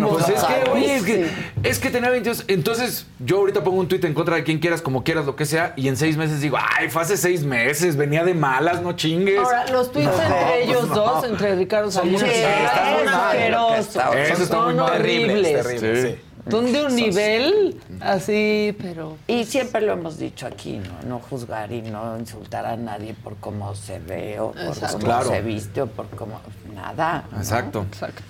[0.01, 0.09] lo.
[0.09, 1.29] Pues es que, oye, es que,
[1.63, 2.45] es que tenía 22.
[2.47, 5.45] Entonces, yo ahorita pongo un tuit en contra de quien quieras, como quieras, lo que
[5.45, 8.93] sea, y en seis meses digo, ay, fue hace seis meses, venía de malas, no
[8.93, 9.37] chingues.
[9.39, 10.95] Ahora, los tweets No, entre pues ellos no.
[10.95, 13.87] dos, entre Ricardo Salinas Sí, y está muy asquerosos.
[14.31, 14.99] Eso está muy Son mal.
[14.99, 15.63] horribles.
[15.63, 16.19] terrible, sí.
[16.49, 19.17] Son de un nivel así, pero...
[19.27, 21.07] Y siempre lo hemos dicho aquí, ¿no?
[21.07, 24.93] No juzgar y no insultar a nadie por cómo se ve o por Exacto.
[24.97, 25.29] cómo Claro.
[25.29, 26.41] se viste o por cómo...
[26.73, 27.23] Nada.
[27.31, 27.37] ¿no?
[27.37, 27.85] Exacto.
[27.89, 28.21] Exacto.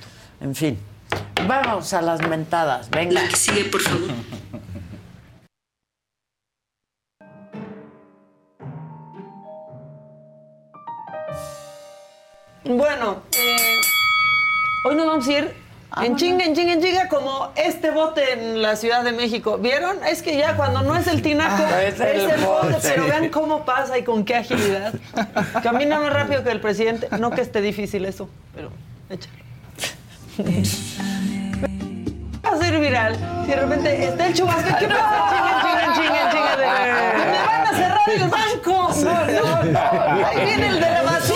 [0.42, 0.78] En fin.
[1.48, 2.90] Vamos a las mentadas.
[2.92, 3.22] Venga.
[3.22, 4.10] La que sigue, por favor.
[12.66, 13.82] Bueno, eh,
[14.86, 15.54] hoy nos vamos a ir
[16.02, 19.58] en chinga, en chinga, en chinga, como este bote en la Ciudad de México.
[19.58, 19.98] ¿Vieron?
[20.06, 22.90] Es que ya cuando no es el tinaco, Ah, es, es el el bote, bote.
[22.90, 24.94] pero vean cómo pasa y con qué agilidad.
[25.62, 27.08] Camina más rápido que el presidente.
[27.20, 28.72] No que esté difícil eso, pero
[29.10, 29.36] échalo.
[32.46, 33.16] Va a ser viral.
[33.46, 35.30] Si de repente está el chubasco, ¿qué pasa?
[35.30, 36.58] Chinga, chinga, chinga, chinga.
[36.58, 36.66] De...
[37.32, 38.90] ¡Me van a cerrar el banco!
[39.04, 40.28] No, no, no.
[40.28, 41.33] Ahí viene el de la basura.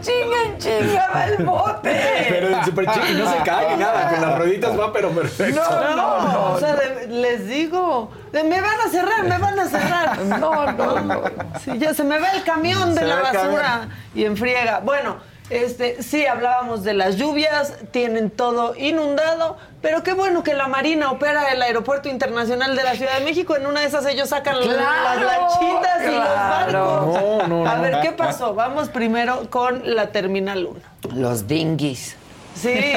[0.00, 2.26] Chinga, chinga, va el bote.
[2.28, 5.10] Pero en super chico y no se cae ni nada, con las rueditas va, pero
[5.10, 5.60] perfecto.
[5.70, 9.66] No, no, o sea, de- les digo, de, me van a cerrar, me van a
[9.68, 10.18] cerrar.
[10.40, 11.22] No, no, no.
[11.64, 14.80] Sí, ya se me ve el camión de Se la el basura y enfriega.
[14.80, 15.16] Bueno,
[15.50, 21.10] este, sí, hablábamos de las lluvias, tienen todo inundado, pero qué bueno que la Marina
[21.10, 23.56] opera el Aeropuerto Internacional de la Ciudad de México.
[23.56, 26.68] En una de esas ellos sacan Claro, las lanchitas y los barcos.
[26.72, 28.54] No, no, A ver, ¿qué pasó?
[28.54, 30.80] Vamos primero con la Terminal 1.
[31.16, 32.16] Los dinguis.
[32.54, 32.94] Sí,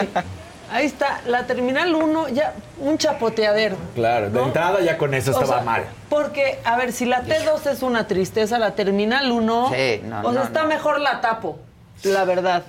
[0.72, 3.78] ahí está, la Terminal 1, ya un chapoteadero.
[3.96, 4.46] Claro, de ¿no?
[4.48, 5.84] entrada ya con eso O estaba sea, mal.
[6.10, 10.32] Porque, a ver, si la T2 es una tristeza, la Terminal 1, Sí, no, o
[10.32, 11.58] sea, no, está mejor la tapo,
[12.04, 12.64] la verdad.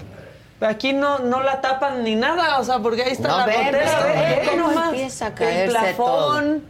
[0.61, 3.53] Aquí no, no la tapan ni nada, o sea, porque ahí está No, la ve,
[3.57, 4.89] gotera, ve, ve, ve ve cómo nomás.
[4.91, 6.63] empieza a El plafón.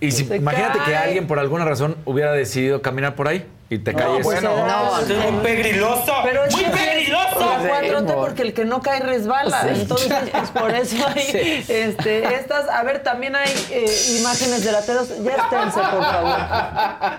[0.00, 0.96] Y si, imagínate que cae.
[0.96, 4.20] alguien por alguna razón hubiera decidido caminar por ahí y te calles.
[4.22, 6.12] pues, Bueno, No, es muy pegriloso.
[6.24, 7.01] Pero es muy que pegriloso.
[7.44, 9.66] La 4T Sí, porque el que no cae resbala.
[9.68, 12.68] Entonces, pues por eso hay este, estas.
[12.68, 13.86] A ver, también hay eh,
[14.18, 15.22] imágenes de la T2.
[15.22, 16.36] Ya esténse, por favor.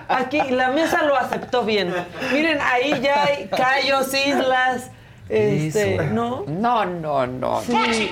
[0.08, 1.94] Aquí la mesa lo aceptó bien.
[2.32, 4.90] Miren, ahí ya hay callos, islas.
[5.28, 6.44] Este, ¿no?
[6.46, 7.60] No, no, no.
[7.62, 8.10] Sí.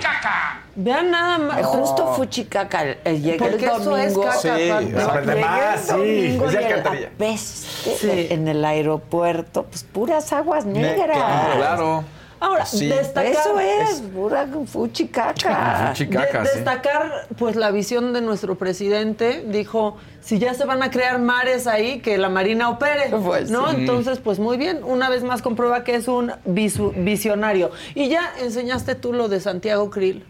[0.74, 1.66] Vean nada más.
[1.66, 2.82] Justo Fuchicaca.
[3.04, 4.22] eh, Llegué el eso es domingo.
[4.22, 5.20] caca, Sí, aparte.
[5.20, 8.26] es Llegué más, el sí, domingo de y el apeste Sí.
[8.30, 11.56] en el aeropuerto, pues puras aguas negras.
[11.56, 12.04] Claro.
[12.42, 12.88] Ahora, Sí.
[12.88, 13.32] destacar.
[13.32, 15.88] Eso es, pura fuchicaca.
[15.88, 16.54] Fuchicaca, De- sí.
[16.56, 21.66] destacar pues la visión de nuestro presidente dijo si ya se van a crear mares
[21.68, 23.76] ahí que la marina opere Pues no sí.
[23.78, 28.94] entonces pues muy bien una vez más comprueba que es un visionario y ya enseñaste
[28.96, 30.24] tú lo de Santiago Krill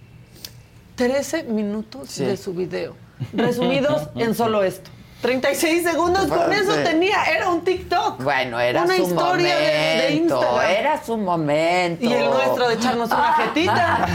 [0.96, 2.24] 13 minutos Sí.
[2.24, 2.94] de su video
[3.32, 4.90] resumidos en solo esto
[5.22, 8.22] 36 segundos, con eso tenía, era un TikTok.
[8.22, 10.34] Bueno, era Una su historia de- de momento.
[10.34, 10.70] Instagram.
[10.70, 12.04] Era su momento.
[12.04, 14.06] Y el nuestro de echarnos una jetita.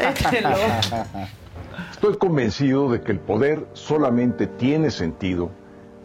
[0.10, 0.56] Échelo.
[1.92, 5.50] Estoy convencido de que el poder solamente tiene sentido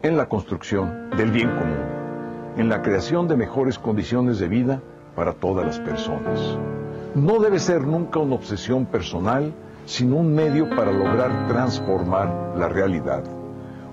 [0.01, 1.77] en la construcción del bien común,
[2.57, 4.81] en la creación de mejores condiciones de vida
[5.15, 6.57] para todas las personas.
[7.15, 9.53] No debe ser nunca una obsesión personal,
[9.85, 13.23] sino un medio para lograr transformar la realidad.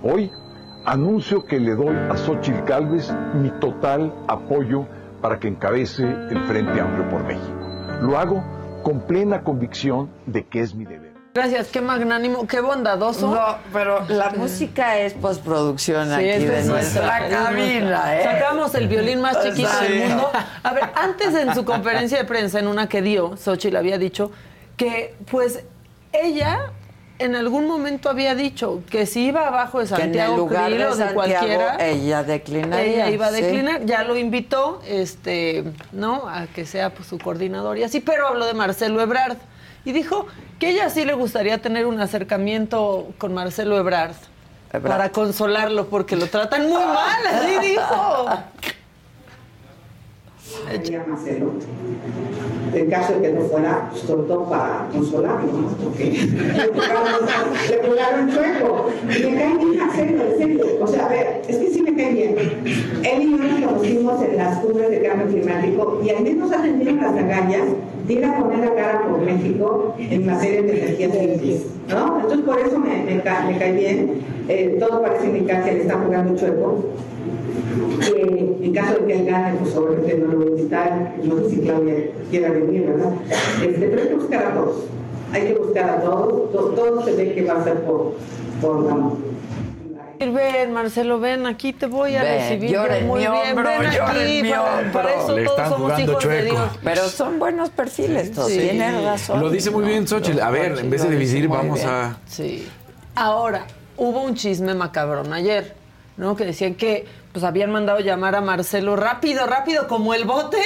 [0.03, 0.31] Hoy
[0.87, 4.87] anuncio que le doy a Xochitl Gálvez mi total apoyo
[5.21, 7.53] para que encabece el Frente Amplio por México.
[8.01, 8.43] Lo hago
[8.83, 11.13] con plena convicción de que es mi deber.
[11.35, 13.35] Gracias, qué magnánimo, qué bondadoso.
[13.35, 18.25] No, pero la música es postproducción Sí, aquí esta de es nuestra es cabina, ¿eh?
[18.25, 20.31] Sacamos el violín más chiquito del mundo.
[20.63, 24.33] A ver, antes en su conferencia de prensa, en una que dio, Xochitl había dicho
[24.79, 25.63] que, pues,
[26.13, 26.73] ella
[27.21, 30.67] en algún momento había dicho que si iba abajo de Que en el Santiago lugar
[30.67, 33.07] Krill de o de Santiago cualquiera, ella declinaría.
[33.07, 33.43] ella iba a sí.
[33.43, 33.85] declinar.
[33.85, 36.29] Ya lo invitó, este, ¿no?
[36.29, 39.37] A que sea pues, su coordinador y así, pero habló de Marcelo Ebrard.
[39.85, 40.27] Y dijo
[40.59, 44.17] que ella sí le gustaría tener un acercamiento con Marcelo Ebrard.
[44.73, 44.93] Ebrard.
[44.93, 48.29] Para consolarlo, porque lo tratan muy mal, así dijo.
[51.09, 51.51] Marcelo.
[52.75, 55.69] En caso de que no fuera, pues sobre todo para consolarlo, ¿no?
[55.85, 56.05] Porque
[57.71, 58.91] le pegaron chueco.
[59.09, 60.67] Y me cae bien Marcelo, en serio.
[60.81, 62.35] O sea, a ver, es que sí me cae bien.
[63.03, 66.67] Él y yo nos conocimos en las cumbres de cambio climático y al menos ha
[66.67, 67.65] las agallas
[68.07, 72.17] de ir a poner la cara por México en materia de energías limpias, ¿no?
[72.21, 74.21] Entonces por eso me, me, ca- me cae bien.
[74.49, 76.85] Eh, todo parece indicar que le está jugando chueco
[78.01, 81.37] que en caso de que él gane, pues obviamente no lo voy a invitar, no
[81.39, 81.95] sé si Claudia
[82.31, 83.13] quiera venir, ¿verdad?
[83.63, 84.77] Este, pero hay que buscar a todos,
[85.33, 88.15] hay que buscar a todos, to- todo se ve que va a ser por,
[88.61, 89.17] por amor.
[90.19, 92.79] Ven, Marcelo, ven, aquí te voy a Ven, recibir.
[93.07, 94.43] muy mi bien, hombro, ven aquí.
[94.43, 94.93] mi para, hombro.
[94.93, 96.55] para eso Le todos están somos jugando hijos de chueco.
[96.57, 96.79] Dios.
[96.85, 98.51] Pero son buenos perfiles, todos.
[98.51, 98.59] Sí.
[98.59, 99.41] Tienes razón.
[99.41, 100.41] Lo dice muy bien Xochitl.
[100.41, 101.89] A ver, en vez de dividir, vamos bien.
[101.89, 102.19] a...
[102.27, 102.69] Sí.
[103.15, 103.65] Ahora,
[103.97, 105.75] hubo un chisme macabrón ayer,
[106.19, 106.37] ¿no?
[106.37, 110.59] Que decían que pues habían mandado llamar a Marcelo rápido, rápido, como el bote,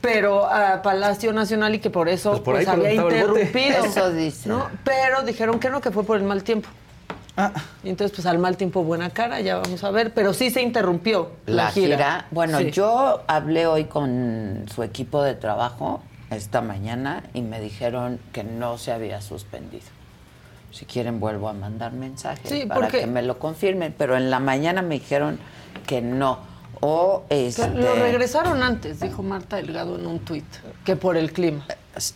[0.00, 3.84] pero a Palacio Nacional y que por eso Pues por pues, había interrumpido.
[3.84, 4.48] Eso dice.
[4.48, 4.68] ¿no?
[4.84, 6.68] Pero dijeron que no, que fue por el mal tiempo.
[7.84, 10.14] Y entonces, pues al mal tiempo, buena cara, ya vamos a ver.
[10.14, 12.26] Pero sí se interrumpió la, La gira.
[12.30, 12.70] Bueno, Sí.
[12.70, 18.78] yo hablé hoy con su equipo de trabajo esta mañana y me dijeron que no
[18.78, 19.84] se había suspendido.
[20.76, 24.28] Si quieren vuelvo a mandar mensajes Sí, para porque- que me lo confirmen, pero en
[24.30, 25.38] la mañana me dijeron
[25.86, 26.38] que no.
[26.80, 30.44] O este, Lo regresaron antes, dijo Marta Delgado en un tuit,
[30.84, 31.66] que por el clima.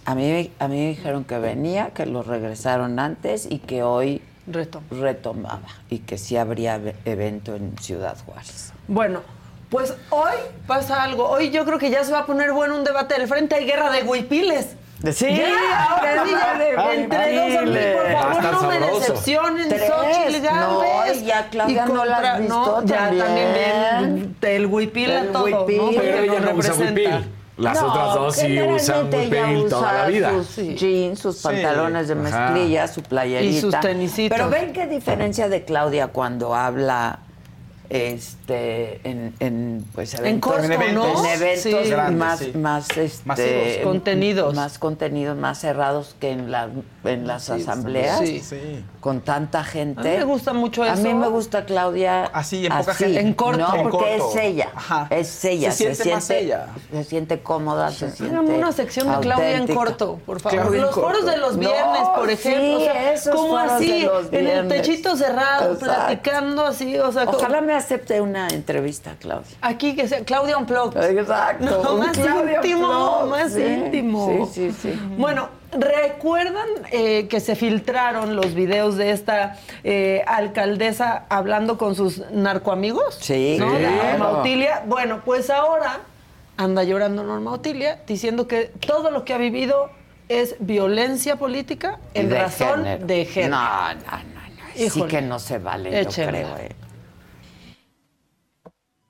[0.05, 4.20] a mí a mí me dijeron que venía, que lo regresaron antes y que hoy
[4.47, 4.82] Reto.
[4.91, 8.74] retomaba y que sí habría ve- evento en Ciudad Juárez.
[8.89, 9.23] Bueno,
[9.70, 10.35] pues hoy
[10.66, 11.27] pasa algo.
[11.31, 13.55] Hoy yo creo que ya se va a poner bueno un debate del frente.
[13.55, 14.77] Hay guerra de huipiles.
[15.12, 19.70] Sí, ya, ahora sí, ya, entre dos por favor, no me decepcionen.
[19.70, 20.82] Xochitl No,
[21.24, 23.24] ya Claudia no la has visto no, ya también.
[23.24, 25.77] también ven el huipil a El todo, huipil.
[25.78, 25.85] ¿no?
[25.86, 26.85] Porque Pero ella no usa representa.
[26.85, 27.31] huipil.
[27.56, 30.32] Las No, otras dos sí usan huipil toda la vida.
[30.44, 32.22] Sus jeans, sus pantalones de Ajá.
[32.22, 33.56] mezclilla, su playerita.
[33.56, 34.36] Y sus tenisitos.
[34.39, 37.20] Pero ven qué diferencia de Claudia cuando habla
[37.91, 41.25] este en, en pues En eventos, corto, ¿no?
[41.25, 41.91] en eventos Sí.
[41.91, 42.53] Grandes, más sí.
[42.57, 43.77] más este Masivos.
[43.85, 44.55] Contenidos.
[44.55, 46.69] más contenidos más cerrados que en la
[47.05, 48.41] en las asambleas Sí.
[48.41, 48.85] Sí.
[49.01, 50.01] con tanta gente.
[50.01, 51.19] A mí me gusta mucho A mí eso.
[51.19, 53.21] me gusta Claudia Así, en poca gente.
[53.21, 53.59] En corto.
[53.61, 54.39] No, En porque corto.
[54.39, 54.69] es ella.
[54.75, 55.07] Ajá.
[55.11, 55.73] Es ella.
[55.73, 56.67] Se siente más ella.
[56.93, 59.79] Se siente cómoda, se siente una sección de Claudia en auténtica.
[59.79, 60.59] corto, por favor.
[60.61, 62.77] Claudia en los foros de los No, viernes, por sí, ejemplo.
[62.77, 65.85] o sea, esos como así, de los en el techito cerrado, Exacto.
[66.07, 69.57] platicando así, o sea, Ojalá me acepte una entrevista, Claudia.
[69.61, 71.02] aquí que sea Claudia Unplugged.
[71.19, 71.82] Exacto.
[71.82, 72.89] No, más Claudia íntimo,
[73.23, 74.51] Unplugged, más sí, íntimo.
[74.52, 75.01] Sí, sí, sí.
[75.19, 82.19] Bueno, ¿recuerdan eh, que se filtraron los videos de esta eh, alcaldesa hablando con sus
[82.31, 83.16] narcoamigos?
[83.20, 83.69] Sí, ¿no?
[83.77, 84.19] Claro.
[84.19, 84.82] Norma Otilia.
[84.86, 86.01] Bueno, pues ahora
[86.57, 89.90] anda llorando Norma Otilia diciendo que todo lo que ha vivido
[90.28, 93.07] es violencia política en De razón género.
[93.07, 93.57] de género.
[93.57, 94.16] No, no, no.
[94.19, 94.20] no.
[94.74, 95.07] Sí Híjole.
[95.09, 96.57] que no se vale, yo creo.
[96.59, 96.70] eh.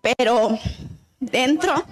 [0.01, 0.59] Pero
[1.19, 1.85] dentro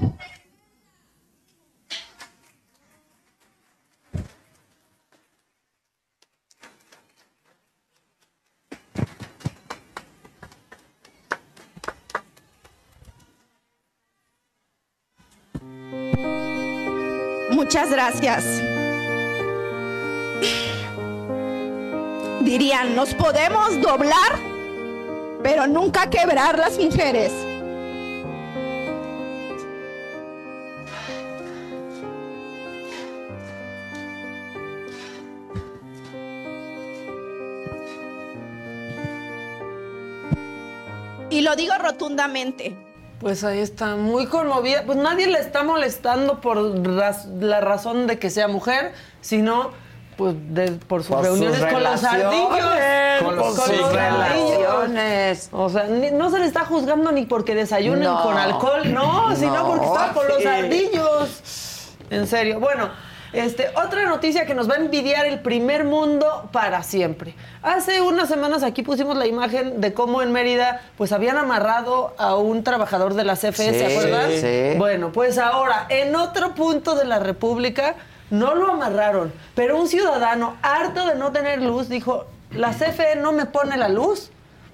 [17.51, 18.44] Muchas gracias.
[22.40, 24.48] Dirían, ¿nos podemos doblar?
[25.43, 27.32] pero nunca quebrar las mujeres.
[41.39, 42.77] Y lo digo rotundamente.
[43.20, 44.82] Pues ahí está, muy conmovida.
[44.85, 49.70] Pues nadie le está molestando por raz- la razón de que sea mujer, sino
[50.16, 53.23] pues de- por sus Por sus reuniones con los ardillos.
[53.23, 53.93] con los- sus ardillos.
[53.93, 55.48] relaciones.
[55.52, 58.20] O sea, ni- no se le está juzgando ni porque desayunen No.
[58.24, 61.93] con alcohol, no, sino No, porque estaba con los ardillos.
[62.10, 62.59] En serio.
[62.59, 62.90] Bueno,
[63.32, 67.34] este, otra noticia que nos va a envidiar el primer mundo para siempre.
[67.62, 72.36] Hace unas semanas aquí pusimos la imagen de cómo en Mérida pues habían amarrado a
[72.36, 74.30] un trabajador de la CFE, ¿se acuerdan?
[74.32, 74.78] sí.
[74.78, 77.94] Bueno, pues ahora, en otro punto de la República,
[78.30, 83.32] no lo amarraron, pero un ciudadano harto de no tener luz dijo, la CFE no
[83.32, 84.30] me pone la luz.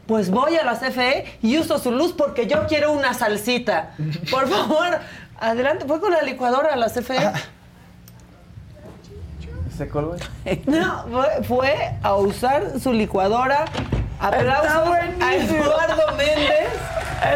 [0.06, 3.94] Pues voy a la CFE y uso su luz porque yo quiero una salsita.
[4.30, 4.98] Por favor,
[5.40, 7.32] adelante, fue con la licuadora a la CFE.
[9.76, 10.16] ¿Se colgó?
[10.66, 13.64] No, fue, fue a usar su licuadora.
[14.20, 16.68] Aplausos a Eduardo Méndez.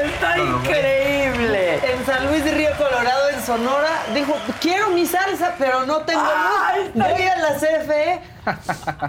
[0.04, 1.76] Está increíble.
[1.76, 6.22] En San Luis de Río Colorado, en Sonora, dijo, quiero mi salsa, pero no tengo
[6.22, 6.90] luz.
[6.94, 8.20] Voy a la CFE.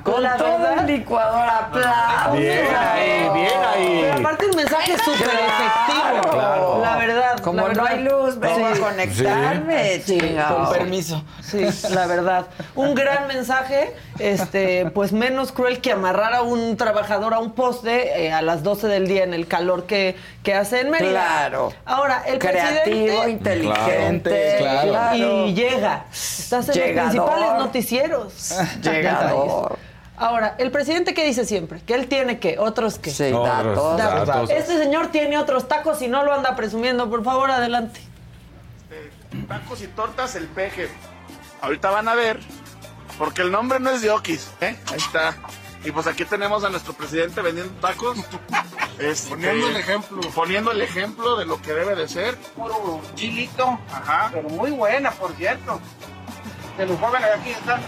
[0.03, 2.37] Con la todo verdad, el licuador, aplausos.
[2.39, 3.99] Bien ahí, bien ahí.
[4.01, 6.31] Pero aparte un mensaje súper efectivo.
[6.31, 6.79] Claro.
[6.81, 7.39] La verdad.
[7.41, 10.65] Como la no hay luz, vengo a conectarme, Sí, chingado.
[10.65, 11.23] con permiso.
[11.41, 12.47] Sí, la verdad.
[12.75, 18.25] Un gran mensaje, este, pues menos cruel que amarrar a un trabajador a un poste
[18.25, 21.11] eh, a las 12 del día en el calor que, que hace en Mérida.
[21.11, 21.73] Claro.
[21.85, 24.89] Ahora, el Creativo, inteligente, Claro.
[24.91, 25.45] claro.
[25.47, 26.05] Y llega.
[26.11, 27.15] Estás en Llegador.
[27.15, 28.55] los principales noticieros.
[28.81, 29.28] Llegador.
[30.17, 33.09] Ahora, el presidente que dice siempre que él tiene que, otros que.
[33.09, 33.97] Sí, datos.
[33.97, 34.49] Datos.
[34.49, 37.09] Este señor tiene otros tacos y no lo anda presumiendo.
[37.09, 38.01] Por favor, adelante.
[39.47, 40.89] Tacos y tortas el peje.
[41.61, 42.39] Ahorita van a ver,
[43.17, 44.75] porque el nombre no es de Okis, ¿eh?
[44.91, 45.35] Ahí está.
[45.85, 48.17] Y pues aquí tenemos a nuestro presidente vendiendo tacos.
[48.99, 50.19] Este, Poniendo el ejemplo.
[50.35, 52.35] Poniendo el ejemplo de lo que debe de ser.
[52.35, 54.29] Puro chilito, Ajá.
[54.33, 55.79] pero muy buena, por cierto.
[56.77, 57.79] De los jóvenes aquí están.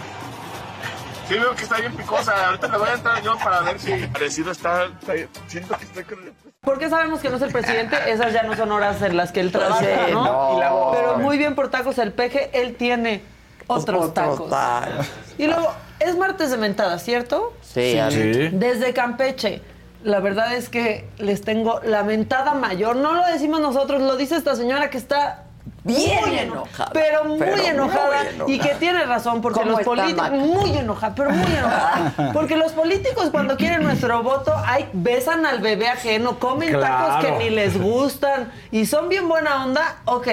[1.28, 2.46] Sí veo que está bien picosa.
[2.48, 4.84] Ahorita le voy a entrar yo para ver si parecido está.
[4.84, 5.14] está-
[5.48, 7.96] siento que está con- ¿Por qué sabemos que no es el presidente?
[8.10, 10.24] Esas ya no son horas en las que él trabaja, Sí, ¿no?
[10.24, 10.56] no.
[10.56, 10.96] Y la voz.
[10.96, 13.22] Pero muy bien por tacos el peje, él tiene
[13.66, 14.50] otros Otros tacos.
[14.50, 15.06] tacos.
[15.38, 17.52] Y luego, es martes de mentada, ¿cierto?
[17.62, 18.50] Sí, Ale.
[18.50, 19.60] Desde Campeche.
[20.04, 22.96] La verdad es que les tengo la mentada mayor.
[22.96, 25.44] No lo decimos nosotros, lo dice esta señora que está
[25.84, 26.90] Bien muy enojada.
[26.92, 28.24] Pero muy Pero muy enojada.
[28.46, 30.30] Y que tiene razón, porque ¿Cómo los políticos.
[30.30, 32.32] Muy enojada, pero muy enojada.
[32.32, 37.32] Porque los políticos, cuando quieren nuestro voto, ay, besan al bebé ajeno, comen tacos que
[37.32, 40.02] ni les gustan y son bien buena onda.
[40.04, 40.28] Ok,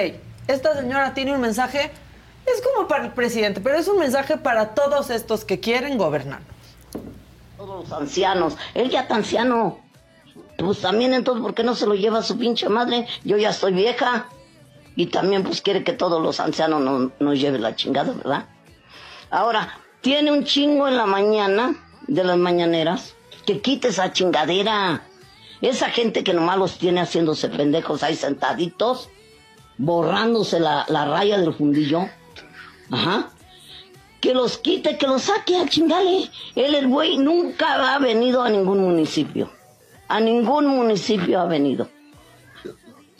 [0.46, 1.90] esta señora tiene un mensaje.
[2.46, 6.40] Es como para el presidente, pero es un mensaje para todos estos que quieren gobernar.
[7.56, 8.56] Todos los ancianos.
[8.74, 9.78] Él ya está anciano.
[10.56, 13.06] Pues también entonces, ¿por qué no se lo lleva a su pinche madre?
[13.24, 14.26] Yo ya estoy vieja.
[15.00, 18.44] Y también pues quiere que todos los ancianos no- nos lleven la chingada, ¿verdad?
[19.30, 21.74] Ahora, tiene un chingo en la mañana
[22.06, 23.14] de las mañaneras.
[23.46, 25.02] Que quite esa chingadera.
[25.62, 29.08] Esa gente que nomás los tiene haciéndose pendejos ahí sentaditos,
[29.78, 32.06] borrándose la, la raya del fundillo.
[32.90, 33.30] Ajá
[34.20, 36.28] que los quite, que los saque a chingale.
[36.54, 39.50] Él, el güey, nunca ha venido a ningún municipio.
[40.08, 41.88] A ningún municipio ha venido.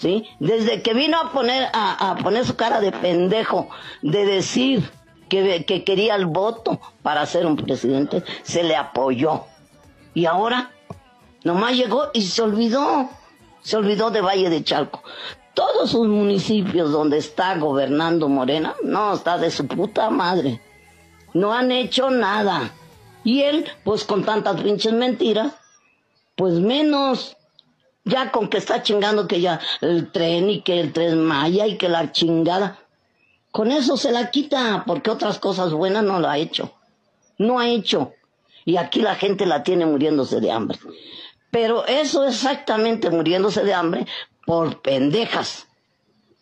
[0.00, 0.26] ¿Sí?
[0.38, 3.68] Desde que vino a poner, a, a poner su cara de pendejo,
[4.00, 4.90] de decir
[5.28, 9.44] que, que quería el voto para ser un presidente, se le apoyó.
[10.14, 10.70] Y ahora,
[11.44, 13.10] nomás llegó y se olvidó.
[13.60, 15.02] Se olvidó de Valle de Chalco.
[15.52, 20.62] Todos sus municipios donde está gobernando Morena, no, está de su puta madre.
[21.34, 22.72] No han hecho nada.
[23.22, 25.52] Y él, pues con tantas pinches mentiras,
[26.36, 27.36] pues menos.
[28.04, 31.76] Ya con que está chingando que ya el tren y que el tren Maya y
[31.76, 32.78] que la chingada.
[33.50, 36.72] Con eso se la quita, porque otras cosas buenas no la ha hecho.
[37.36, 38.12] No ha hecho.
[38.64, 40.78] Y aquí la gente la tiene muriéndose de hambre.
[41.50, 44.06] Pero eso exactamente muriéndose de hambre
[44.46, 45.66] por pendejas.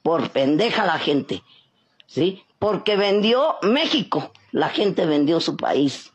[0.02, 1.42] Por pendeja la gente.
[2.06, 2.44] ¿Sí?
[2.58, 4.32] Porque vendió México.
[4.52, 6.12] La gente vendió su país.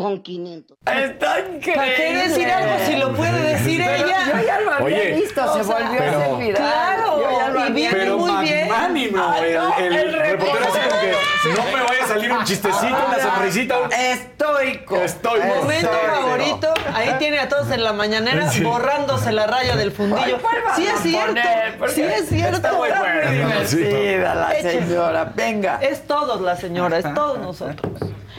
[0.00, 0.78] Con 500.
[0.86, 1.74] Está increíble.
[1.74, 4.16] ¿Para qué decir algo si lo puede decir Pero ella?
[4.34, 6.56] Yo ya lo había Oye, visto, se sea, volvió a pero- hacer viral.
[6.56, 8.68] Claro, Yo ya lo y viene Pero muy bien.
[8.68, 12.32] magnánimo, Ay, el, no, el el reportero así como que no me vaya a salir
[12.32, 13.76] un el chistecito, la sonrisita.
[13.90, 14.96] Estoico.
[14.96, 16.14] Estoy Momento Estoico.
[16.14, 18.62] favorito, ahí tiene a todos en la mañanera Sí.
[18.64, 20.22] borrándose la raya del fundillo.
[20.24, 21.40] Ay, ¿cuál vas sí a es cierto,
[21.88, 22.56] sí es cierto.
[22.56, 23.66] está muy buena.
[23.66, 23.76] Sí.
[23.76, 25.32] divertida la señora.
[25.36, 25.78] Venga.
[25.82, 27.92] Es todos la señora, es todos nosotros.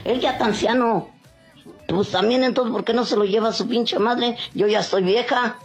[0.04, 1.10] Él ya tan anciano.
[1.94, 4.38] Pues también entonces, ¿por qué no se lo lleva a su pinche madre?
[4.54, 5.58] Yo ya estoy vieja.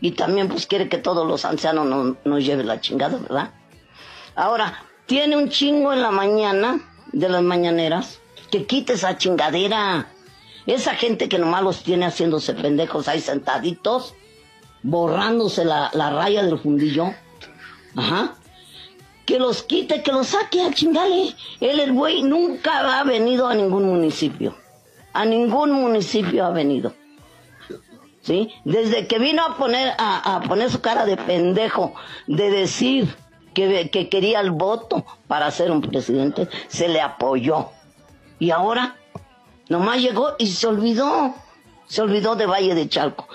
[0.00, 3.50] Y también pues quiere que todos los ancianos no- nos lleven la chingada, ¿verdad?
[4.34, 6.80] Ahora, tiene un chingo en la mañana
[7.12, 8.20] de las mañaneras.
[8.50, 10.08] Que quite esa chingadera.
[10.66, 14.14] Esa gente que nomás los tiene haciéndose pendejos ahí sentaditos,
[14.82, 17.12] borrándose la, la raya del fundillo.
[17.96, 18.34] Ajá.
[19.24, 21.34] Que los quite, que los saque a chingale.
[21.60, 24.56] Él, el güey, nunca ha venido a ningún municipio.
[25.16, 26.92] A ningún municipio ha venido.
[28.20, 28.52] ¿Sí?
[28.66, 31.94] Desde que vino a poner, a, poner su cara de pendejo,
[32.26, 33.16] de decir
[33.54, 37.70] que, que quería el voto para ser un presidente, se le apoyó.
[38.38, 38.96] Y ahora,
[39.70, 41.34] nomás llegó y se olvidó.
[41.86, 43.26] Se olvidó de Valle de Chalco.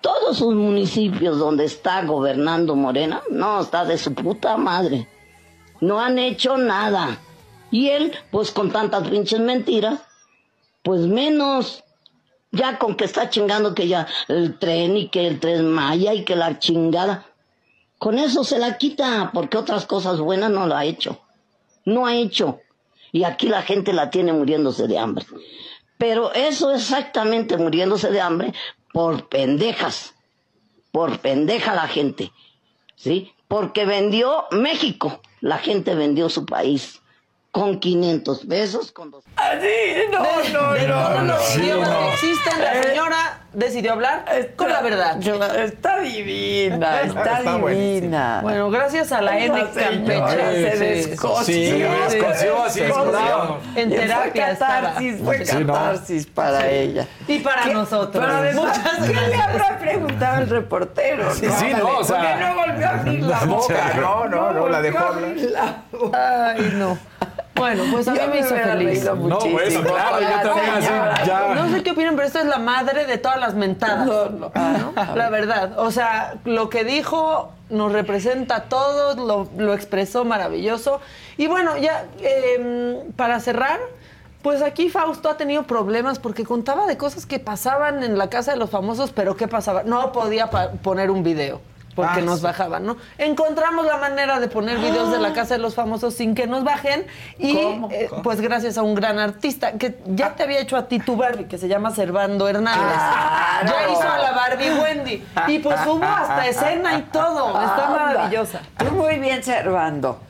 [0.00, 5.06] Todos sus municipios donde está gobernando Morena, no, está de su puta madre.
[5.80, 7.20] No han hecho nada.
[7.70, 10.00] Y él, pues con tantas pinches mentiras,
[10.82, 11.84] pues menos.
[12.50, 16.24] Ya con que está chingando que ya el tren y que el tren Maya y
[16.24, 17.26] que la chingada.
[17.98, 21.20] Con eso se la quita, porque otras cosas buenas no la ha hecho.
[21.84, 22.60] No ha hecho.
[23.12, 25.26] Y aquí la gente la tiene muriéndose de hambre.
[25.98, 28.52] Pero eso exactamente muriéndose de hambre
[28.92, 30.14] por pendejas.
[30.92, 32.32] Por pendeja la gente.
[32.94, 33.32] ¿Sí?
[33.48, 35.20] Porque vendió México.
[35.40, 37.00] La gente vendió su país.
[37.50, 39.24] Con 500 pesos, con dos...
[39.34, 39.56] Así,
[40.12, 41.98] no, de, no, de no, todos no, los idiomas no.
[42.00, 45.18] que existen, la Eh, señora decidió hablar con la verdad.
[45.58, 48.40] Está divina, está, Está divina.
[48.42, 50.70] Bueno, gracias a la N Campeche.
[50.70, 51.44] se descoció.
[51.44, 52.80] Sí, me descoció así.
[53.76, 54.80] En terapia estaba.
[54.82, 55.72] catarsis, fue Sí, ¿no?
[55.72, 57.06] catarsis para ella.
[57.26, 58.24] Y para ¿Qué- nosotros.
[58.24, 61.34] Pero además, Muchas ¿qué le habrá preguntado el reportero?
[61.34, 63.92] Sí, sí, no, o sea- Porque no volvió a abrir la boca.
[63.96, 65.14] No, no, no, la dejó
[65.92, 66.52] boca.
[66.54, 66.98] Ay, no.
[67.58, 69.04] Bueno, pues a mí me hizo feliz.
[69.04, 71.54] No, bueno, claro, yo también así, ya.
[71.54, 74.06] No sé qué opinan, pero esta es la madre de todas las mentadas.
[74.06, 74.52] No, no.
[74.54, 75.14] ¿no?
[75.14, 75.78] La verdad.
[75.78, 81.00] O sea, lo que dijo nos representa a todos, lo, lo expresó maravilloso.
[81.36, 83.78] Y bueno, ya eh, para cerrar,
[84.42, 88.52] pues aquí Fausto ha tenido problemas porque contaba de cosas que pasaban en la casa
[88.52, 89.82] de los famosos, pero ¿qué pasaba?
[89.82, 91.60] No podía poner un video.
[91.98, 92.96] Porque Ah, nos bajaban, ¿no?
[93.18, 96.62] Encontramos la manera de poner videos de la casa de los famosos sin que nos
[96.62, 97.06] bajen.
[97.38, 97.88] Y ¿Cómo?
[97.90, 98.22] eh, ¿Cómo?
[98.22, 101.46] pues gracias a un gran artista que ya te había hecho a ti tu Barbie,
[101.46, 102.84] que se llama Servando Hernández.
[102.84, 103.66] Claro.
[103.66, 105.24] Ya hizo a la Barbie Wendy.
[105.48, 107.48] Y pues hubo hasta escena y todo.
[107.48, 107.98] Está Anda.
[108.06, 108.60] maravillosa.
[108.78, 110.20] Tú muy bien, Servando.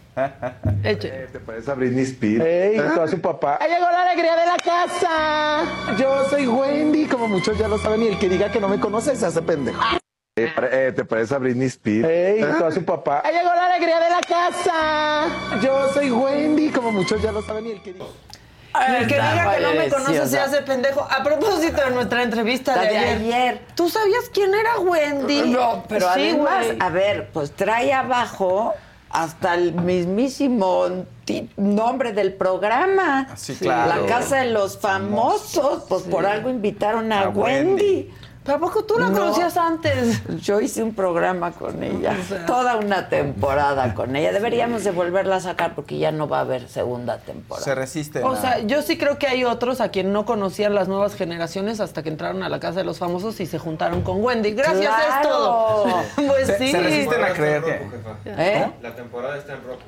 [0.82, 1.11] Eche.
[1.31, 2.45] ¿Te parece a Britney Spears?
[2.45, 2.77] ¡Ey!
[2.78, 3.59] Todo a su papá.
[3.61, 5.62] ¡Ahí llegó la alegría de la casa!
[5.99, 8.81] Yo soy Wendy, como muchos ya lo saben, y el que diga que no me
[8.81, 9.81] conoce se hace pendejo.
[10.44, 12.09] Eh, pare- eh, ¿Te parece a Britney Spears?
[12.09, 12.40] ¡Ey!
[12.40, 13.23] Todo a su papá.
[13.24, 15.27] ¡Ahí llegó la alegría de la casa!
[15.62, 18.06] Yo soy Wendy, como muchos ya lo saben, y el que diga...
[18.86, 21.01] El que diga que no me conoce se hace pendejo.
[21.10, 23.60] A propósito de nuestra entrevista de, de ayer, ayer.
[23.74, 25.51] ¿Tú sabías quién era Wendy?
[25.51, 28.74] No, pero Sí, además, a ver, pues trae abajo
[29.10, 30.85] hasta el mismísimo
[31.56, 33.27] nombre del programa.
[33.36, 34.02] Sí, claro.
[34.02, 35.85] La casa de los famosos.
[35.89, 37.82] Pues por algo invitaron a, A Wendy.
[37.82, 38.15] Wendy.
[38.49, 39.19] ¿Pero a poco tú la No.
[39.19, 40.23] conocías antes?
[40.41, 42.16] Yo hice un programa con ella,
[42.47, 44.33] toda una temporada con ella.
[44.33, 47.62] Deberíamos de volverla a sacar porque ya no va a haber segunda temporada.
[47.62, 48.23] Se resiste.
[48.25, 51.79] O sea, yo sí creo que hay otros a quien no conocían las nuevas generaciones
[51.79, 54.53] hasta que entraron a la casa de los famosos y se juntaron con Wendy.
[54.53, 55.29] Gracias, es ¡Claro!
[55.29, 55.85] todo.
[56.29, 56.70] Pues se, sí.
[56.70, 57.81] se resisten a creer que...
[58.25, 58.70] ¿Eh?
[58.81, 59.81] La temporada está en rojo.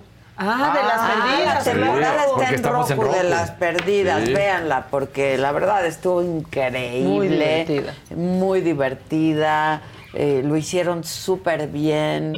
[0.43, 1.67] Ah, de las Ah, perdidas.
[1.67, 2.31] la temporada claro.
[2.31, 4.33] porque está en estamos en rojo, de las perdidas, Sí.
[4.33, 7.05] véanla, porque la verdad estuvo increíble.
[7.09, 7.95] Muy divertida.
[8.17, 9.83] Muy divertida.
[10.15, 12.35] eh, lo hicieron súper bien.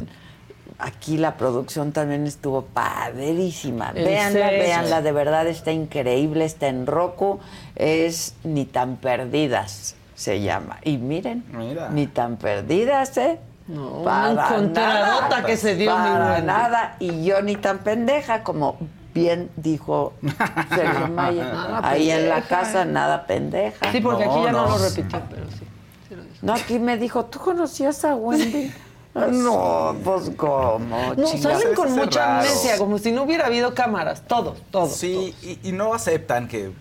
[0.79, 3.93] Aquí la producción también estuvo padrísima.
[3.95, 7.39] El Véanla, véanla, de verdad está increíble, está en Roku.
[7.77, 10.79] Es Ni tan perdidas, se llama.
[10.85, 11.89] Y miren, Mira.
[11.91, 13.39] ni tan perdidas, ¿eh?
[13.73, 16.97] No, encontradota nada, que se dio Para nada.
[16.99, 18.77] Y yo ni tan pendeja como
[19.15, 20.13] bien dijo
[20.69, 21.47] Sergio Mayer.
[21.53, 23.91] Nada Ahí en la casa, nada pendeja.
[23.93, 24.79] Sí, porque No, aquí ya no, no.
[24.79, 25.67] lo repitió, pero sí.
[26.43, 28.73] No, aquí me dijo, ¿tú conocías a Wendy?
[29.15, 34.23] No, pues cómo, No, salen con mucha amnesia, como si no hubiera habido cámaras.
[34.27, 34.87] Todo, todo.
[34.87, 36.73] Sí, y, y no aceptan que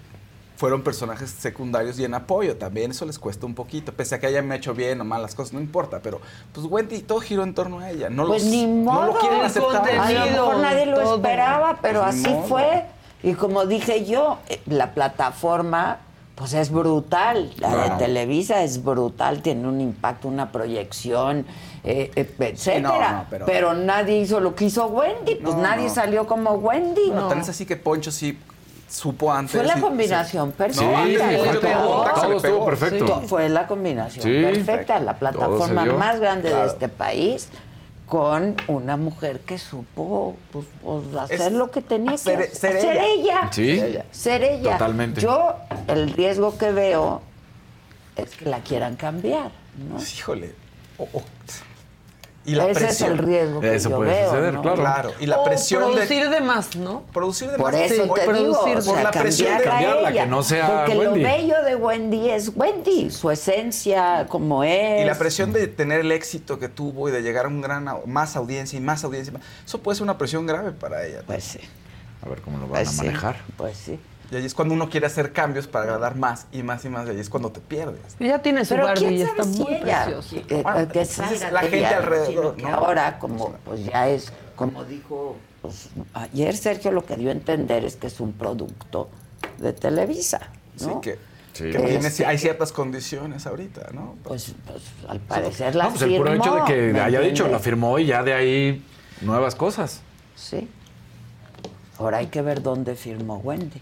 [0.62, 2.92] fueron personajes secundarios y en apoyo también.
[2.92, 3.92] Eso les cuesta un poquito.
[3.94, 6.02] Pese a que hayan hecho bien o mal las cosas, no importa.
[6.04, 6.22] Pero,
[6.54, 8.12] pues Wendy, todo giró en torno a ella.
[8.12, 9.06] No, Pues los- ni no modo.
[9.08, 9.90] lo quieren aceptar.
[9.90, 11.16] A lo mejor nadie lo Todo.
[11.16, 12.44] esperaba, pero Pues así modo.
[12.44, 12.86] fue.
[13.24, 15.98] Y como dije yo, eh, la plataforma
[16.36, 17.52] pues es brutal.
[17.58, 17.94] La Claro.
[17.94, 21.46] de Televisa es brutal, tiene un impacto, una proyección,
[21.84, 23.12] eh, eh, etcétera.
[23.14, 23.46] no, pero...
[23.48, 25.94] pero- nadie hizo lo que hizo Wendy, pues No, nadie no.
[25.94, 27.08] salió como Wendy.
[27.08, 28.38] Bueno, tan es así que Poncho sí
[28.92, 29.56] supo antes.
[29.56, 30.56] Fue la combinación sí.
[30.58, 31.84] perfecta.
[31.84, 32.66] Contacto, Todo le estuvo pegó.
[32.66, 33.06] perfecto.
[33.06, 34.42] To- Fue la combinación Sí.
[34.42, 37.48] perfecta, la plataforma más grande de este país
[38.06, 42.56] con una mujer que supo pues, pues, hacer Es- lo que tenía que ser- hacer.
[42.56, 43.06] ser Ser ella.
[43.06, 43.50] ella.
[43.52, 43.98] Sí.
[44.12, 44.74] Ser ella.
[44.74, 45.22] Totalmente.
[45.22, 45.56] Yo,
[45.88, 47.22] el riesgo que veo
[48.18, 49.52] es que la quieran cambiar.
[49.90, 50.02] ¿no?
[50.02, 50.54] Híjole.
[52.44, 53.14] Y la Ese presión.
[53.14, 54.30] es el riesgo que Eso yo puede veo.
[54.30, 54.62] suceder, ¿no?
[54.64, 54.78] claro.
[54.82, 55.12] Claro.
[55.20, 55.92] Y la O presión de.
[55.92, 57.04] producir de más, ¿no?
[57.14, 57.82] Producir de Por más.
[57.82, 60.42] eso Sí, te digo, sea, por la presión de cambiarla a cambiarla, ella, que no
[60.44, 61.22] sea Porque Wendy.
[61.22, 65.02] lo bello de Wendy es Wendy, su esencia, como es.
[65.02, 67.88] Y la presión de tener el éxito que tuvo y de llegar a un gran
[68.08, 71.22] más audiencia y más audiencia, y más- eso puede ser una presión grave para ella.
[71.28, 71.60] Pues sí,
[72.26, 73.36] A ver cómo lo van pues a sí, manejar.
[73.58, 74.00] Pues sí.
[74.32, 77.06] Y ahí es cuando uno quiere hacer cambios para agradar más y más y más,
[77.08, 78.00] y ahí es cuando te pierdes.
[78.20, 80.36] Ella tiene su Barbie y está si muy ella, preciosa.
[80.38, 82.68] eh, Bueno, la gente ella, alrededor, ¿no?
[82.70, 87.84] ahora como pues ya es, como dijo pues, ayer Sergio lo que dio a entender
[87.84, 89.10] es que es un producto
[89.58, 90.40] de Televisa,
[90.78, 91.20] Sí, que,
[91.54, 91.66] Sí.
[91.70, 94.16] que tiene- Este- hay ciertas condiciones ahorita, ¿no?
[94.24, 97.48] Pues, pues, al parecer la No, pues el puro hecho de que ¿me haya dicho,
[97.50, 98.86] la firmó y ya de ahí
[99.20, 100.00] nuevas cosas.
[100.38, 100.70] Sí.
[102.00, 103.82] Ahora hay que ver dónde firmó Wendy.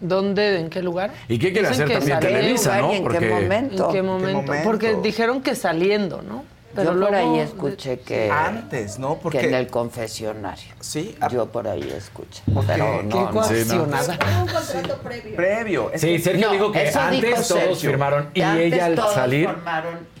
[0.00, 0.60] ¿Dónde?
[0.60, 1.10] ¿En qué lugar?
[1.28, 2.20] ¿Y qué quiere Dicen hacer también.
[2.20, 2.92] Televisa, no?
[2.92, 3.86] y en qué Porque momento?
[3.88, 4.52] ¿En qué momento?
[4.62, 6.44] Porque dijeron que saliendo, ¿no?
[6.76, 9.16] Yo por luego- ahí escuché que, Antes, ¿no?
[9.18, 10.74] Porque que en el confesionario.
[10.78, 12.42] sí, a- Yo por ahí escuché.
[12.54, 13.30] Porque- Pero Qué no, no.
[13.32, 14.18] coaccionada.
[14.42, 15.34] Un contrato previo.
[15.36, 15.90] previo.
[15.92, 17.74] es Sí, Sergio No, dijo que dijo antes todos Sergio.
[17.90, 19.48] firmaron y ella al salir.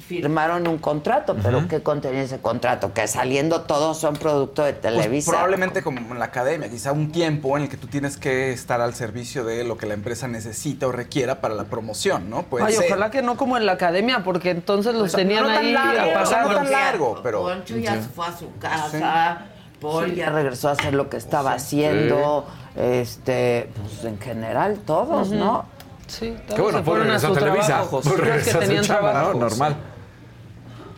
[0.08, 2.94] Firmaron un contrato, pero ¿qué contenía ese contrato?
[2.94, 5.30] Que saliendo todos son producto de Pues Televisa.
[5.32, 8.80] probablemente como en la academia, quizá un tiempo en el que tú tienes que estar
[8.80, 12.44] al servicio de lo que la empresa necesita o requiera para la promoción, ¿no?
[12.44, 12.86] Puede Ay, ser.
[12.86, 15.58] ojalá que no como en la academia, porque entonces los O sea, tenían no tan
[15.66, 16.54] ahí largo, no apagados.
[16.54, 19.46] tan largo, pero- Poncho ya se fue a su casa,
[19.80, 25.66] Paul ya regresó a hacer lo que estaba haciendo, este, pues en general todos, ¿no?
[26.06, 27.66] Sí, todos Qué bueno, se Paul fueron a regresó su a Televisa.
[27.66, 28.00] trabajo.
[28.00, 29.34] Paul regresó a su trabajo.
[29.34, 29.76] Normal.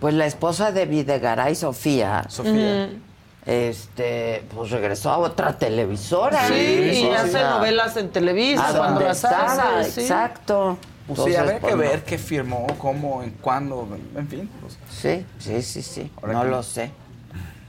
[0.00, 2.88] Pues la esposa de Videgaray, Sofía, Sofía.
[3.46, 6.46] este, pues regresó a otra televisora.
[6.48, 9.90] Sí, y O hace novelas en Televisa a cuando donde las hace.
[9.90, 10.00] sí.
[10.02, 10.78] exacto.
[11.06, 11.78] Pues sí, Entonces, habría que pues, no.
[11.80, 14.48] ver qué firmó, cómo, en cuándo, en fin.
[14.60, 16.10] pues, Sí, sí, sí, sí.
[16.22, 16.90] Ahora no que- lo sé.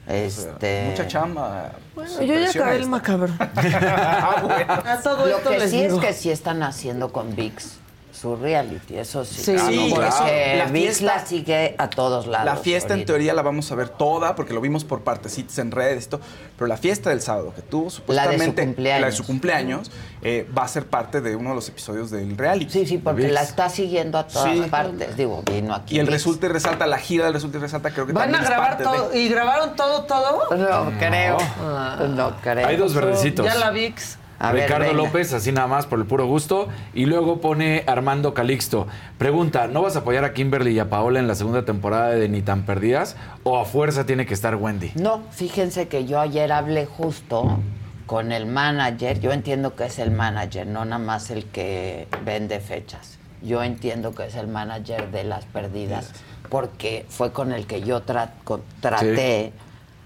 [0.08, 0.88] Este.
[0.90, 1.72] Mucha chamba.
[1.95, 3.32] Bueno, yo ya acabé el macabro.
[3.40, 5.99] A todo Lo esto que les sí digo.
[5.99, 7.78] es que sí están haciendo con VIX
[8.22, 9.41] su reality, eso sí.
[9.43, 9.53] Sí,
[9.95, 10.26] claro.
[10.57, 12.45] La VIX fiesta- la sigue a todos lados.
[12.45, 15.72] La fiesta en teoría la vamos a ver toda porque lo vimos por partecitas en
[15.72, 16.22] redes y todo,
[16.56, 19.02] pero la fiesta del sábado que tuvo supuestamente cumpleaños.
[19.02, 19.91] la de su cumpleaños
[20.22, 22.72] eh, va a ser parte de uno de los episodios del reality.
[22.72, 23.34] Sí, sí, porque ViX.
[23.34, 24.65] la está siguiendo a todas Sí.
[24.69, 25.18] partes.
[25.18, 25.95] Digo, vino aquí.
[25.95, 26.14] Y el ViX.
[26.14, 28.49] resulta y resalta, la gira del resulta y resalta creo que ¿Van también a es
[28.49, 29.10] grabar parte todo?
[29.10, 30.56] de- ¿Y grabaron todo, todo?
[30.56, 31.38] No, creo.
[31.60, 32.06] Ah.
[32.07, 32.68] No creo.
[32.68, 33.45] Hay dos verdecitos.
[33.48, 34.18] Ya la VIX.
[34.41, 34.93] A Ricardo.
[34.93, 36.68] López, así nada más por el puro gusto.
[36.93, 38.88] Y luego pone Armando Calixto.
[39.18, 42.27] Pregunta, ¿no vas a apoyar a Kimberly y a Paola en la segunda temporada de
[42.27, 43.15] Ni tan perdidas?
[43.43, 44.91] ¿O a fuerza tiene que estar Wendy?
[44.95, 47.59] No, fíjense que yo ayer hablé justo
[48.07, 49.19] con el manager.
[49.19, 53.18] Yo entiendo que es el manager, no nada más el que vende fechas.
[53.43, 56.11] Yo entiendo que es el manager de las perdidas,
[56.49, 59.51] porque fue con el que yo tra- con- traté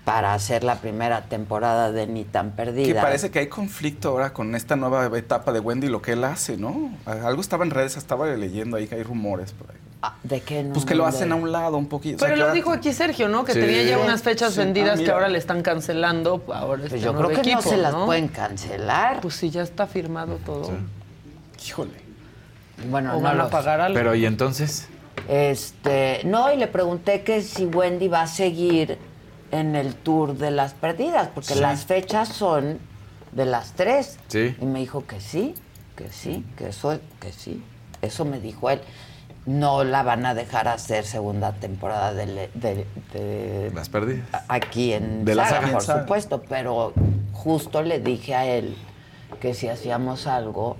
[0.06, 3.02] para hacer la primera temporada de Ni tan Que perdida.
[3.02, 6.57] parece que hay conflicto ahora con esta nueva etapa de Wendy, lo que él hace,
[6.57, 6.91] ¿no?
[7.06, 9.77] Algo estaba en redes, estaba leyendo ahí que hay rumores por ahí.
[10.03, 10.73] Ah, ¿De qué no?
[10.73, 12.18] Pues que lo hacen a un lado un poquito.
[12.18, 13.44] o sea, Pero que lo ahora- dijo aquí Sergio, ¿no?
[13.44, 13.60] Que Sí.
[13.60, 14.60] tenía ya unas fechas Sí.
[14.60, 16.44] vendidas Ah, que ahora le están cancelando.
[16.53, 19.22] Ahora Pues este yo creo que no se las pueden cancelar.
[19.22, 20.69] Pues sí, ya está firmado todo.
[21.65, 21.91] Híjole.
[22.91, 23.95] Bueno, o no van lo a pagar algo.
[23.98, 24.88] Pero ¿y entonces?
[25.27, 28.99] Este, no, y le pregunté que si Wendy va a seguir
[29.60, 31.60] en el tour de las perdidas, porque Sí.
[31.60, 32.80] las fechas son
[33.32, 34.18] de las tres.
[34.27, 34.56] Sí.
[34.61, 35.56] Y me dijo que sí,
[35.95, 37.64] que sí, que eso, que sí.
[38.02, 38.82] Eso me dijo él.
[39.45, 44.26] No la van a dejar hacer segunda temporada de, le- de- de- Las perdidas.
[44.48, 45.73] aquí en De la Saga, saga.
[45.73, 46.02] por Saga.
[46.02, 46.94] supuesto, pero
[47.32, 48.76] justo le dije a él
[49.40, 50.77] que si hacíamos algo,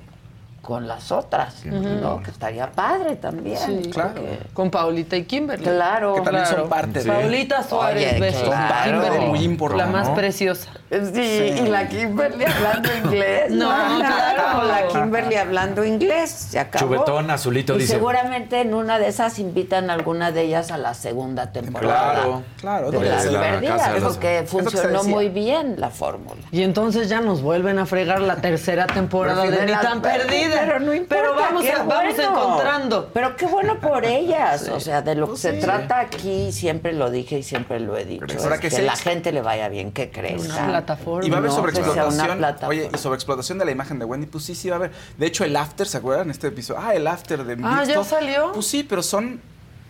[0.66, 2.22] con las otras, ¿no?
[2.24, 3.58] Que estaría padre también.
[3.58, 4.22] Sí, claro.
[4.54, 5.64] Con Paulita y Kimberly.
[5.64, 6.16] Claro.
[6.16, 8.50] Que también son parte de- Paulita Suárez, Oye, besos.
[8.50, 8.92] claro.
[9.04, 10.16] Kimberly, muy importante, La más ¿no?
[10.16, 10.72] preciosa.
[10.90, 13.52] Sí, y la Kimberly hablando inglés.
[13.52, 13.68] No,
[13.98, 14.64] claro.
[14.64, 16.30] La Kimberly hablando inglés.
[16.32, 16.86] Se acabó.
[16.86, 17.94] Chubetón, azulito, y dice.
[17.94, 22.14] seguramente en una de esas invitan a alguna de ellas a la segunda temporada.
[22.14, 22.92] Claro, claro.
[22.92, 26.42] De las la perdidas, de porque funcionó muy bien la fórmula.
[26.52, 30.55] Y entonces ya nos vuelven a fregar la tercera temporada Pero de Ni tan perdida.
[30.60, 32.30] Pero no importa, Pero vamos, qué a- vamos bueno.
[32.32, 33.10] encontrando.
[33.14, 34.70] Pero qué bueno por ellas.
[34.70, 35.60] O sea, de lo que Pues se sí.
[35.60, 38.26] trata aquí, siempre lo dije y siempre lo he dicho.
[38.42, 40.54] Ahora es que que, la gente le vaya bien, que crezca.
[40.56, 41.26] Una plataforma.
[41.26, 42.46] Y va a haber No, sobreexplotación.
[42.68, 44.92] Oye, y sobreexplotación de la imagen de Wendy, pues sí, sí va a haber.
[45.18, 46.30] De hecho, el after, ¿se acuerdan?
[46.30, 46.82] Este episodio.
[46.84, 48.52] Ah, el after de Ah, ¿ya salió?
[48.54, 49.42] Pues sí, pero son.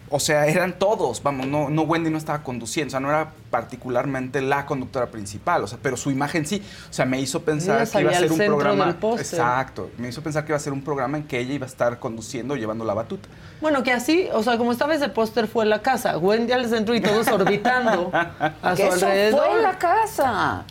[0.10, 3.32] O sea, eran todos, vamos, no, no Wendy no estaba conduciendo, o sea, no era
[3.50, 7.82] particularmente la conductora principal, o sea, pero su imagen sí, o sea, me hizo pensar
[7.82, 10.74] Ella que iba a ser un programa, exacto, me hizo pensar que iba a ser
[10.74, 13.28] un programa en que ella iba a estar conduciendo, llevando la batuta.
[13.62, 16.94] Bueno, que así, o sea, como estaba ese póster fue la casa, Wendy al centro
[16.94, 19.50] y todos orbitando a su Que eso alrededor.
[19.50, 20.66] fue la casa.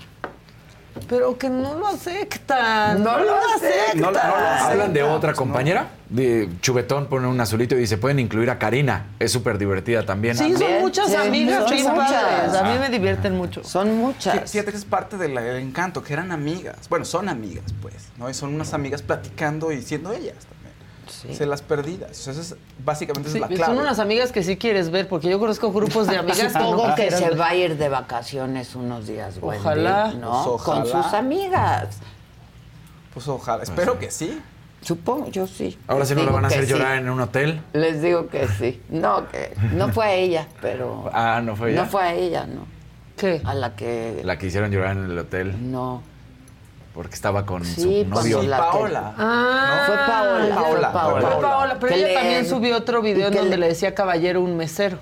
[1.08, 3.02] Pero que no lo aceptan.
[3.02, 4.00] No lo aceptan.
[4.00, 5.88] No, no lo Hablan de otra pues, compañera.
[6.08, 9.06] De Chubetón pone un azulito y dice, pueden incluir a Karina.
[9.18, 10.36] Es súper divertida también.
[10.36, 12.54] Sí, son muchas sí, amigas son muchas.
[12.54, 12.78] A mí Ah.
[12.80, 13.64] me divierten mucho.
[13.64, 14.50] Son muchas.
[14.50, 16.88] fíjate que es parte del del encanto, que eran amigas.
[16.88, 18.30] Bueno, son amigas, pues, ¿no?
[18.30, 20.64] Y son unas amigas platicando y siendo ellas también.
[21.10, 22.10] Se las perdidas.
[22.12, 23.64] O sea, esa es, básicamente Sí, es la clave.
[23.64, 26.89] son unas amigas que sí quieres ver, porque yo conozco grupos de amigas que Supongo
[26.89, 30.12] no que se va a ir de vacaciones unos días, Wendy, Ojalá.
[30.14, 30.44] ¿no?
[30.52, 31.98] Pues Con sus amigas.
[33.12, 34.40] Pues ojalá, espero que sí.
[34.81, 35.78] Supongo, yo sí.
[35.86, 36.70] Ahora sí no la van a hacer sí.
[36.72, 37.62] llorar en un hotel.
[37.72, 38.82] Les digo que sí.
[38.90, 41.82] No, que no fue a ella, pero Ah, no fue ella.
[41.85, 42.66] no fue a ella, no.
[43.16, 43.40] ¿Qué?
[43.44, 46.02] A la que La que hicieron llorar en el hotel no.
[46.94, 48.40] Porque estaba con Sí, su novio.
[48.40, 49.14] que- Paola.
[49.18, 50.54] Ah, Fue Paola, ya.
[50.54, 51.28] fue Paola, Paola.
[51.30, 54.40] Fue Paola, pero ella le- también subió otro video en donde le- le decía caballero
[54.40, 54.98] un mesero.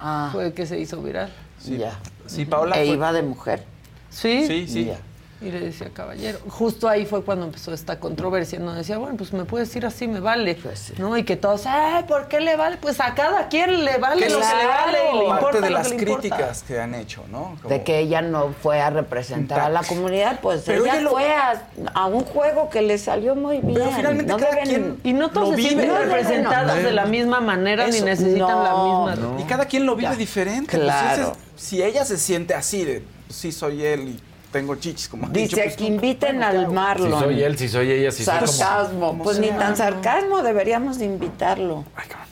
[0.00, 1.30] Ah, Fue el que se hizo viral.
[1.64, 1.92] ya.
[2.26, 3.64] Sí, Paola E fue- iba de mujer.
[4.08, 4.46] ¿Sí?
[4.46, 4.84] Sí, sí.
[4.86, 4.96] Ya.
[5.42, 6.38] Y le decía caballero.
[6.48, 8.58] Justo ahí fue cuando empezó esta controversia.
[8.58, 10.54] No decía, bueno, pues me puedes decir así, me vale.
[10.62, 10.92] Pues sí.
[10.98, 11.16] ¿No?
[11.16, 12.76] Y que todos, ay, ¿por qué le vale?
[12.76, 15.70] Pues a cada quien le vale Que lo que le vale y le parte de
[15.70, 16.20] lo las que le importa.
[16.28, 17.56] críticas que han hecho, ¿no?
[17.62, 21.02] Como- De que ella no fue a representar a la comunidad, pues Pero ella ella
[21.02, 21.62] lo- fue a,
[21.94, 23.74] a un juego que le salió muy bien.
[23.74, 27.06] Pero finalmente no cada deben- quien Y no todos lo se sienten No, de la
[27.06, 27.98] misma manera Eso.
[27.98, 29.16] ni necesitan la misma.
[29.16, 29.40] no.
[29.40, 30.16] Y cada quien lo vive Ya.
[30.16, 30.76] diferente.
[30.76, 31.22] pues, Claro.
[31.22, 35.26] ese es- si ella se siente así de, sí soy él y tengo chichis, como
[35.26, 36.72] ha dicho, Dice pues, que no, inviten bueno, ¿qué al?
[36.72, 37.12] Marlon.
[37.12, 38.46] Si soy él, si soy ella, si soy como...
[38.46, 39.08] sarcasmo.
[39.08, 41.84] como Pues ni tan sarcasmo, deberíamos de invitarlo.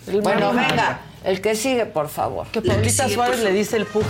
[0.06, 0.68] El Bueno, Marlon.
[0.68, 2.46] venga, el que sigue, por favor.
[2.48, 4.02] Que Paulita Suárez le dice el pu.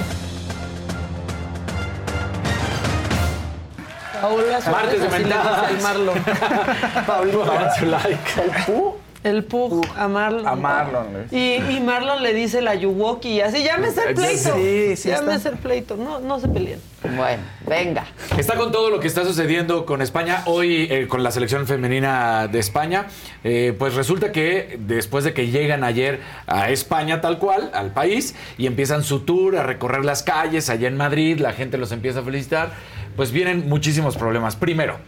[4.20, 6.24] Paola Suárez Martes de Marlon.
[7.06, 8.43] Pongan su like.
[8.43, 8.97] ¿El pu?
[9.24, 10.47] El Pug a Marlon.
[10.47, 14.55] A Marlon, le Y, y Marlon le dice la Yuwoki y así, llámese el pleito.
[14.55, 15.09] Sí, sí.
[15.09, 15.97] Llámese el pleito.
[15.97, 16.81] No, no se peleen.
[17.16, 18.07] Bueno, venga.
[18.36, 20.43] Está con todo lo que está sucediendo con España.
[20.47, 23.07] Hoy, eh, con la selección femenina de España,
[23.43, 28.36] eh, pues resulta que después de que llegan ayer a España tal cual, al país,
[28.57, 32.20] y empiezan su tour a recorrer las calles allá en Madrid, la gente los empieza
[32.20, 32.70] a felicitar,
[33.16, 34.55] pues vienen muchísimos problemas.
[34.57, 34.99] Primero,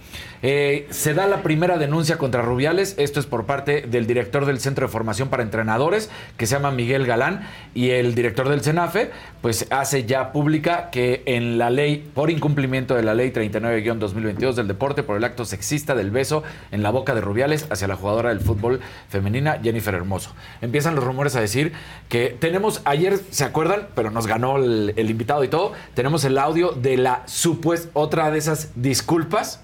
[0.42, 2.94] eh, se da la primera denuncia contra Rubiales.
[2.98, 6.70] Esto es por parte del director del Centro de Formación para Entrenadores, que se llama
[6.70, 9.10] Miguel Galán, y el director del CENAFE,
[9.42, 14.68] pues hace ya pública que en la ley, por incumplimiento de la ley 39-2022 del
[14.68, 18.30] deporte, por el acto sexista del beso en la boca de Rubiales hacia la jugadora
[18.30, 20.34] del fútbol femenina, Jennifer Hermoso.
[20.60, 21.72] Empiezan los rumores a decir
[22.08, 23.88] que tenemos, ayer, ¿se acuerdan?
[23.94, 28.30] Pero nos ganó el, el invitado y todo, tenemos el audio de la supuesta, otra
[28.30, 29.60] de esas disculpas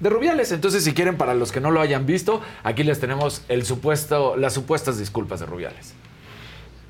[0.00, 0.52] de Rubiales.
[0.52, 4.36] Entonces, si quieren, para los que no lo hayan visto, aquí les tenemos el supuesto,
[4.36, 5.92] las supuestas disculpas de Rubiales.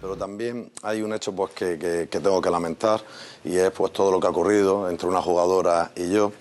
[0.01, 3.01] Pero también hay un hecho pues, que, que- que tengo que lamentar
[3.45, 6.33] y es pues, todo lo que ha ocurrido entre una jugadora y yo,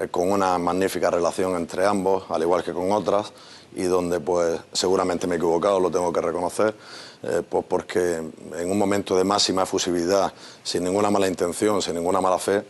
[0.00, 3.32] eh, con una magnífica relación entre ambos, al igual que con otras,
[3.76, 6.74] y donde pues seguramente me he equivocado, lo tengo que reconocer,
[7.22, 12.20] eh, pues porque en un momento de máxima efusividad, sin ninguna mala intención, sin ninguna
[12.20, 12.64] mala fe,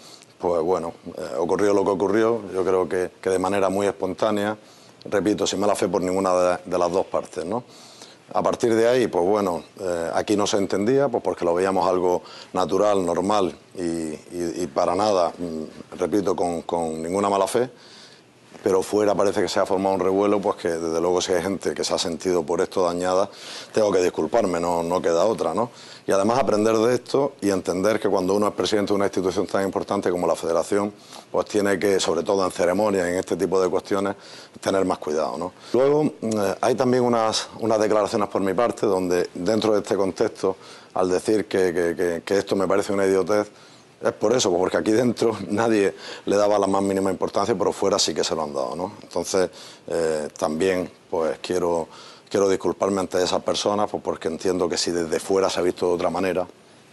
[0.46, 4.56] pues bueno, eh, ocurrió lo que ocurrió, yo creo que, que de manera muy espontánea,
[5.06, 7.64] repito, sin mala fe por ninguna de, las dos partes, ¿no?
[8.32, 11.88] A partir de ahí, pues bueno, eh, aquí no se entendía, pues porque lo veíamos
[11.88, 17.68] algo natural, normal y, y- y para nada, mm, repito, con, con ninguna mala fe.
[18.66, 21.40] Pero fuera parece que se ha formado un revuelo, pues que desde luego si hay
[21.40, 23.30] gente que se ha sentido por esto dañada,
[23.72, 25.70] tengo que disculparme, no, no queda otra, ¿no?
[26.04, 29.46] Y además aprender de esto y entender que cuando uno es presidente de una institución
[29.46, 30.92] tan importante como la Federación,
[31.30, 34.16] pues tiene que, sobre todo en ceremonias, en este tipo de cuestiones,
[34.60, 35.52] tener más cuidado, ¿no?
[35.72, 40.56] Luego, eh, hay también unas, unas declaraciones por mi parte, donde dentro de este contexto,
[40.94, 43.48] al decir que, que- esto me parece una idiotez,
[44.00, 45.94] es por eso, porque aquí dentro nadie
[46.26, 48.92] le daba la más mínima importancia, pero fuera sí que se lo han dado, ¿no?
[49.02, 49.50] Entonces,
[49.88, 51.88] eh, también, pues quiero,
[52.28, 55.88] quiero disculparme ante esas personas, pues porque entiendo que si desde fuera se ha visto
[55.88, 56.46] de otra manera,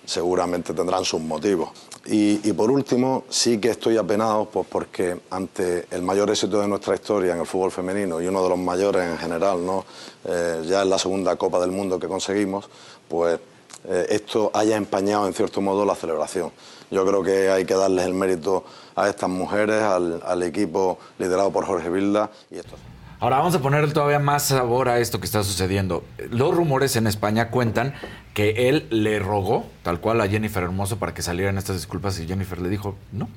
[0.05, 1.69] seguramente tendrán sus motivos.
[2.05, 6.95] Y, por último, sí que estoy apenado, pues porque ante el mayor éxito de nuestra
[6.95, 9.85] historia en el fútbol femenino y uno de los mayores en general, ¿no?
[10.25, 12.69] Eh, ya en la segunda Copa del Mundo que conseguimos,
[13.07, 13.39] pues
[13.85, 16.51] eh, esto haya empañado en cierto modo la celebración.
[16.94, 18.64] Yo creo que hay que darles el mérito
[18.95, 22.76] a estas mujeres, al, al equipo liderado por Jorge Vilda y esto.
[23.20, 26.03] Ahora vamos a poner todavía más sabor a esto que está sucediendo.
[26.30, 27.94] Los rumores en España cuentan
[28.34, 32.28] que él le rogó, tal cual, a Jennifer Hermoso para que salieran estas disculpas y
[32.28, 33.30] Jennifer le dijo, no,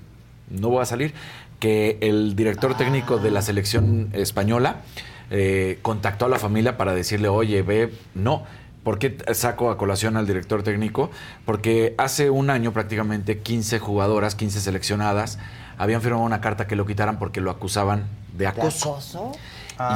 [0.51, 1.15] no voy a salir.
[1.61, 4.83] Que el director técnico de la selección española
[5.31, 8.43] eh, contactó a la familia para decirle, oye, ve, no.
[8.87, 11.11] ¿Por qué saco a colación al director técnico?
[11.45, 15.41] Porque hace un año prácticamente 15 jugadoras, 15 seleccionadas,
[15.77, 18.05] habían firmado una carta que lo quitaran porque lo acusaban
[18.39, 18.93] de acoso.
[18.93, 19.33] acoso?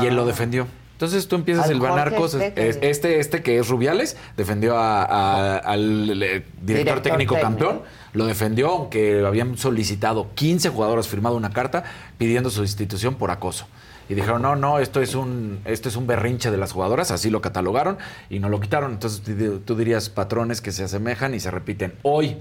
[0.03, 0.67] Y él lo defendió.
[0.95, 2.43] Entonces tú empiezas Al a hilvanar cosas.
[2.43, 7.01] este que- Es- Este, este que es Rubiales defendió a- a- al eh, director, Director
[7.03, 7.49] técnico, técnico.
[7.49, 7.83] campeón.
[8.12, 11.85] Lo defendió, aunque habían solicitado 15 jugadores firmado una carta
[12.19, 13.69] pidiendo su institución por acoso.
[14.11, 17.31] Y dijeron, no, no, esto es un, esto es un berrinche de las jugadoras, así
[17.31, 17.97] lo catalogaron
[18.28, 18.91] y no lo quitaron.
[18.93, 19.23] Entonces
[19.65, 21.95] tú- dirías patrones que se asemejan y se repiten.
[22.03, 22.37] Hoy,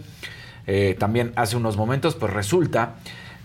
[0.66, 2.96] eh, también hace unos momentos, pues resulta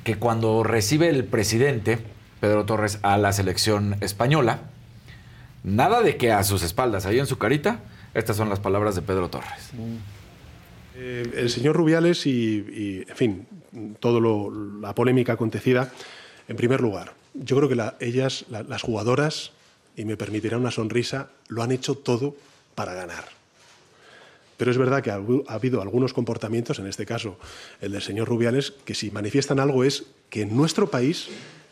[0.05, 1.99] que cuando recibe el presidente,
[2.41, 4.61] Pedro Torres, a la selección española,
[5.63, 7.81] nada de que a sus espaldas, ahí en su carita,
[8.15, 9.71] estas son las palabras de Pedro Torres.
[10.97, 13.47] Eh, el señor Rubiales y, y, en fin,
[14.01, 14.21] toda
[14.81, 15.91] la polémica acontecida,
[16.49, 19.53] en primer lugar, yo creo que la- ellas, la- las jugadoras,
[19.97, 22.35] y me permitirá una sonrisa, lo han hecho todo
[22.75, 23.25] para ganar.
[24.57, 25.17] Pero es verdad que ha,
[25.49, 27.39] ha habido algunos comportamientos, en este caso
[27.81, 31.27] el del señor Rubiales, que si manifiestan algo es que en nuestro país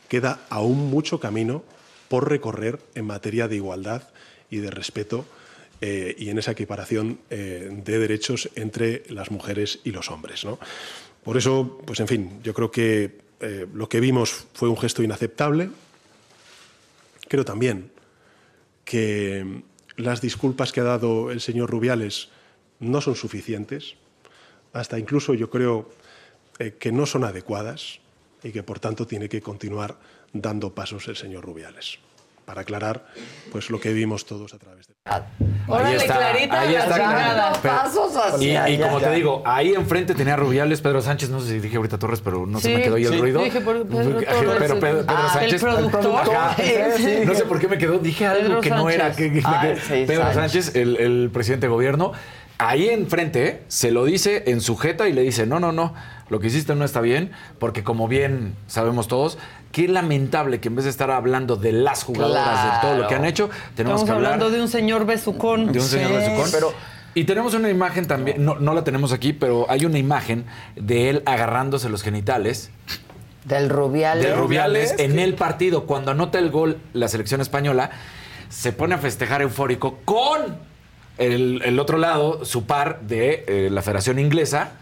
[0.09, 1.63] queda aún mucho camino
[2.09, 4.03] por recorrer en materia de igualdad
[4.51, 5.25] y de respeto
[5.81, 10.45] eh, y en esa equiparación eh, de derechos entre las mujeres y los hombres.
[10.45, 10.59] ¿no?
[11.25, 15.03] Por eso, pues en fin, yo creo que eh, lo que vimos fue un gesto
[15.03, 15.71] inaceptable.
[17.29, 17.91] Creo también
[18.85, 19.63] que
[19.97, 22.29] las disculpas que ha dado el señor Rubiales
[22.81, 23.95] no son suficientes,
[24.73, 25.91] hasta incluso yo creo
[26.59, 28.01] eh, que no son adecuadas
[28.43, 29.99] y que por tanto tiene que continuar
[30.33, 31.99] dando pasos el señor Rubiales
[32.45, 33.05] para aclarar
[33.51, 34.95] pues lo que vimos todos a través de
[35.69, 37.53] Órale, Clarita, ahí la está.
[37.63, 38.13] Pero- Pasos
[38.43, 39.09] y, hacia y como allá.
[39.11, 42.47] te digo, ahí enfrente tenía Rubiales, Pedro Sánchez, no sé si dije ahorita Torres, pero
[42.47, 43.19] no se Sí, me quedó ahí el sí.
[43.21, 43.43] ruido.
[43.43, 45.61] Dije, por- Pedro Pero Torres, Pedro, el- Pedro ah, el Sánchez.
[45.61, 46.17] productor.
[46.17, 46.57] Ajá.
[46.97, 47.05] Sí.
[47.25, 49.07] No sé por qué me quedó, dije algo Pedro que no era.
[49.15, 49.33] Sánchez.
[49.33, 50.35] que- que- Ah, que- sí, Pedro Sánchez.
[50.67, 52.13] Sánchez, el, el presidente de gobierno,
[52.59, 53.63] ahí enfrente ¿eh?
[53.69, 55.95] se lo dice en su jeta y le dice, no, no, no,
[56.33, 57.31] lo que hiciste no está bien,
[57.61, 59.39] porque como bien sabemos todos,
[59.71, 63.15] qué lamentable que en vez de estar hablando de las jugadoras, de todo lo que
[63.15, 65.73] han hecho, tenemos Estamos que hablar hablando de un señor besucón.
[65.73, 66.17] de un señor Sí.
[66.17, 66.49] besucón.
[66.51, 66.73] Pero,
[67.15, 70.45] y tenemos una imagen también, no, no la tenemos aquí, pero hay una imagen
[70.75, 72.71] de él agarrándose los genitales.
[73.45, 74.25] Del Rubiales.
[74.25, 75.85] De Rubiales en el partido.
[75.85, 77.91] Cuando anota el gol la selección española,
[78.49, 80.57] se pone a festejar eufórico con
[81.19, 84.73] el, el otro lado, su par de eh, la Federación Inglesa,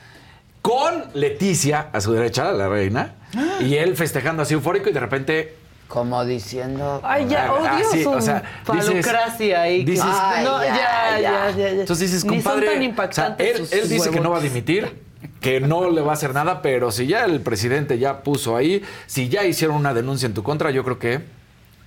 [0.62, 3.14] con Leticia a su derecha, la reina,
[3.60, 5.56] y él festejando así eufórico y de repente
[5.88, 7.00] Como diciendo.
[7.02, 9.84] Ay, ya, Ah, odio sí, su o sea, falucracia ahí.
[9.84, 10.76] que- dices- Ay, no, ya,
[11.20, 11.68] ya, ya, ya.
[11.80, 12.66] Entonces dices, Ni compadre.
[12.66, 15.02] son tan o sea, impactantes él, sus él dice que no va a dimitir,
[15.40, 18.82] que no le va a hacer nada, pero si ya el presidente ya puso ahí,
[19.06, 21.20] si ya hicieron una denuncia en tu contra, yo creo que.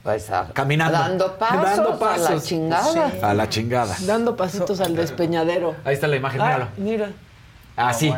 [0.03, 0.97] Pues caminando.
[0.99, 1.37] dando
[1.97, 3.09] pasos a la chingada.
[3.11, 3.17] Sí.
[3.21, 3.95] A la chingada.
[4.01, 5.75] Dando pasitos al despeñadero.
[5.85, 6.67] Ahí está la imagen, Ah, míralo.
[6.75, 7.09] mira.
[7.77, 8.13] Así.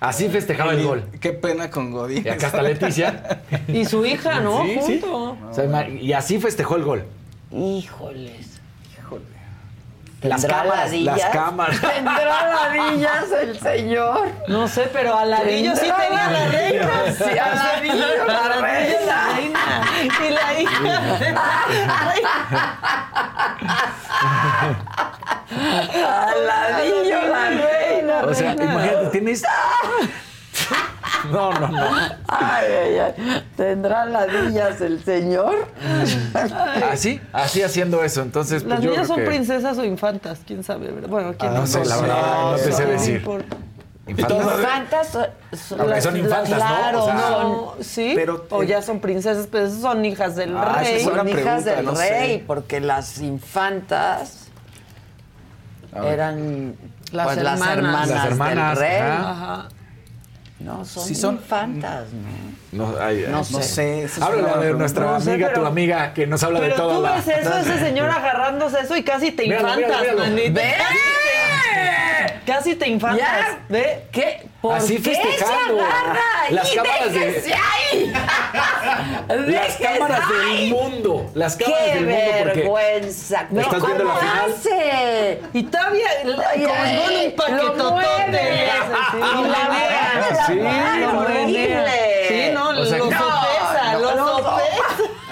[0.00, 1.04] Así festejaba el gol.
[1.20, 2.22] Qué pena con Godín.
[2.24, 3.42] Y acá está Leticia.
[3.68, 4.62] Y su hija, ¿no?
[4.64, 5.00] Sí, sí.
[5.00, 5.36] Junto.
[5.50, 7.04] O sea, ima- y así festejó el gol.
[7.52, 8.49] Híjoles.
[10.22, 11.18] Las ¿Tendrá cámaras, ladillas?
[11.18, 11.80] las cámaras.
[11.94, 14.28] ¿Tendrá ladillas el señor?
[14.48, 16.90] No sé, pero Aladillo sí ¿Tendrá tenía la reina.
[17.16, 19.82] Sí, Aladillo, la Aladillo, la reina.
[20.02, 20.80] Y la hija.
[26.28, 28.22] Aladillo, la reina.
[28.24, 28.64] O sea, reina.
[28.72, 29.42] imagínate, tienes.
[31.30, 31.86] No, no, no.
[32.28, 33.44] Ay, ay, ay.
[33.56, 35.66] ¿Tendrá ladillas el señor?
[36.90, 38.22] Así, así haciendo eso.
[38.22, 41.08] Entonces, pues Las yo niñas creo son que- princesas o infantas, quién sabe, ¿verdad?
[41.08, 43.16] Bueno, quién Ah, no sé, la verdad, no te sé No decir.
[43.16, 43.56] importa.
[44.06, 44.58] Infantas.
[44.58, 45.26] Infantas son,
[45.78, 46.56] son las- son infantas, ¿no?
[46.56, 50.56] claro, O sea, no, sí, pero- o ya son princesas, pero esas son hijas del
[50.56, 51.04] Ah, rey.
[51.04, 52.10] son hijas pregunta, del no sé.
[52.10, 54.48] rey, porque las infantas
[55.94, 56.74] eran
[57.12, 57.76] Las pues, las hermanas.
[57.78, 59.00] hermanas, Las hermanas, del rey.
[59.00, 59.30] ajá.
[59.30, 59.68] Ajá.
[60.60, 62.28] No, son, Sí, son- infantas, ¿no?
[62.72, 63.32] No, ay, ay.
[63.32, 63.62] No sé.
[63.62, 64.20] Sé.
[64.60, 66.96] de nuestra No sé, amiga, tu amiga, que nos habla de Pero todo.
[66.96, 70.30] tú la- ves eso, ese señor agarrándose eso y casi te Míralo, infantas, míralo, míralo.
[70.30, 70.60] manita.
[70.60, 70.74] ¡Ve!
[72.46, 73.20] Casi te infantas.
[73.28, 73.58] Ya.
[73.68, 74.04] ¿Ve?
[74.12, 74.48] ¿Qué?
[74.60, 75.76] ¿Por Así qué festejando.
[75.76, 76.54] se agarra ahí?
[76.54, 78.12] Las cámaras de- ¡Déjese ahí!
[79.28, 80.60] Las ¡Déjese cámaras ahí!
[80.60, 81.30] del mundo.
[81.34, 83.46] Las cámaras ¡Qué del mundo porque vergüenza!
[83.50, 84.50] ¿No estás viendo la ¿Cómo final?
[84.52, 85.40] hace?
[85.54, 87.64] Y todavía, Ay, como ay, con un lo
[87.96, 88.64] paquetotote.
[89.14, 90.60] Y la Sí,
[91.16, 91.90] horrible.
[92.60, 94.60] No, O sea, lo no, sopesa, no, lo no, sopesa.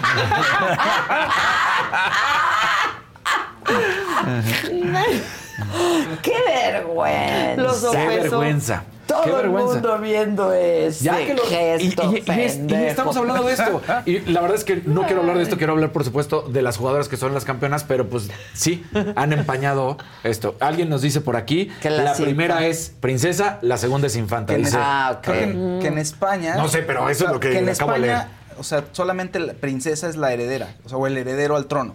[6.23, 7.63] ¡Qué vergüenza!
[7.63, 8.85] Lo Qué vergüenza.
[9.09, 9.73] Todo Qué el vergüenza.
[9.73, 12.85] mundo viendo ese Ya que lo- gesto y, y- y es- y pendejo.
[12.85, 13.81] estamos hablando de esto.
[14.05, 16.61] Y la verdad es que no quiero hablar de esto, quiero hablar, por supuesto, de
[16.63, 18.85] las jugadoras que son las campeonas, pero pues sí,
[19.17, 20.57] han empañado esto.
[20.61, 24.53] Alguien nos dice por aquí, Que la, primera es princesa, la segunda es infanta.
[24.53, 25.25] Que en, Dice, Ah, ok.
[25.25, 26.55] creo que, que en España.
[26.57, 28.29] No sé, pero eso es lo que en acabo de España,
[28.59, 31.95] o sea, solamente la princesa es la heredera, o sea, o el heredero al trono.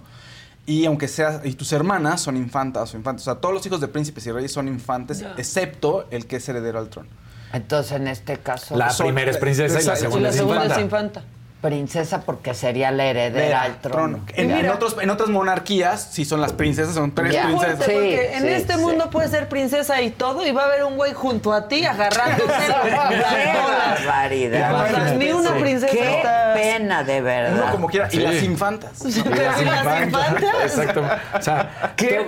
[0.65, 3.81] Y aunque sea, y tus hermanas son infantas o infantes, o sea, todos los hijos
[3.81, 7.09] de príncipes y reyes son infantes, excepto el que es heredero al trono.
[7.51, 10.63] Entonces, en este caso, la son- primera es princesa y la segunda la es segunda
[10.63, 10.75] infanta.
[10.75, 11.23] es infanta.
[11.63, 14.19] Princesa porque sería la heredera al trono.
[14.35, 17.45] En, Y mira- en otros, en otras monarquías, si son las princesas, son tres Ya.
[17.45, 17.77] princesas.
[17.77, 18.79] Fuerte, porque Sí, en sí, este sí.
[18.79, 21.85] mundo puedes ser princesa y todo y va a haber un güey junto a ti
[21.85, 22.43] agarrándose
[22.83, 25.15] ¡Qué las barbaridad!
[25.15, 27.71] Ni una princesa ¡Qué está- pena, de Uno verdad!
[27.71, 28.09] como quiera.
[28.09, 28.17] Sí.
[28.19, 28.91] Y las infantas.
[29.05, 30.31] ¿y las infantas?
[30.63, 31.03] Exacto.
[31.37, 32.25] O sea, ¡Qué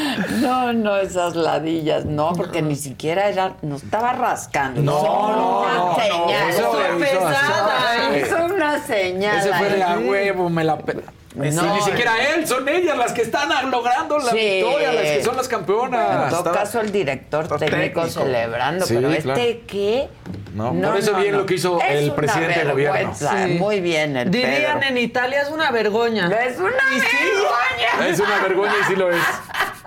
[0.40, 4.80] No, no, esas ladillas, no, porque ni siquiera era, no estaba rascando.
[4.82, 6.44] No, no, una no, señal.
[6.48, 8.20] no, hizo pesada, así.
[8.20, 9.38] Hizo una señal.
[9.38, 10.78] Ese fue de a huevo, me la...
[10.78, 10.96] pe-
[11.34, 11.74] No.
[11.74, 14.38] Ni siquiera él, son ellas las que están logrando la Sí.
[14.62, 16.30] victoria, las que son las En campeonas.
[16.30, 17.68] todo caso, el director técnico,
[18.02, 18.06] técnico.
[18.08, 19.40] celebrando, Sí, pero claro.
[19.40, 20.08] este qué.
[20.54, 22.94] No, por eso bien lo que hizo Es el presidente del gobierno.
[22.94, 23.46] vergüenza.
[23.46, 23.52] Sí.
[23.54, 24.88] Muy bien, el Dirían Pedro.
[24.90, 26.26] en Italia es una vergoña.
[26.26, 28.08] Es una vergüenza.
[28.08, 29.20] Es una vergüenza y sí lo es.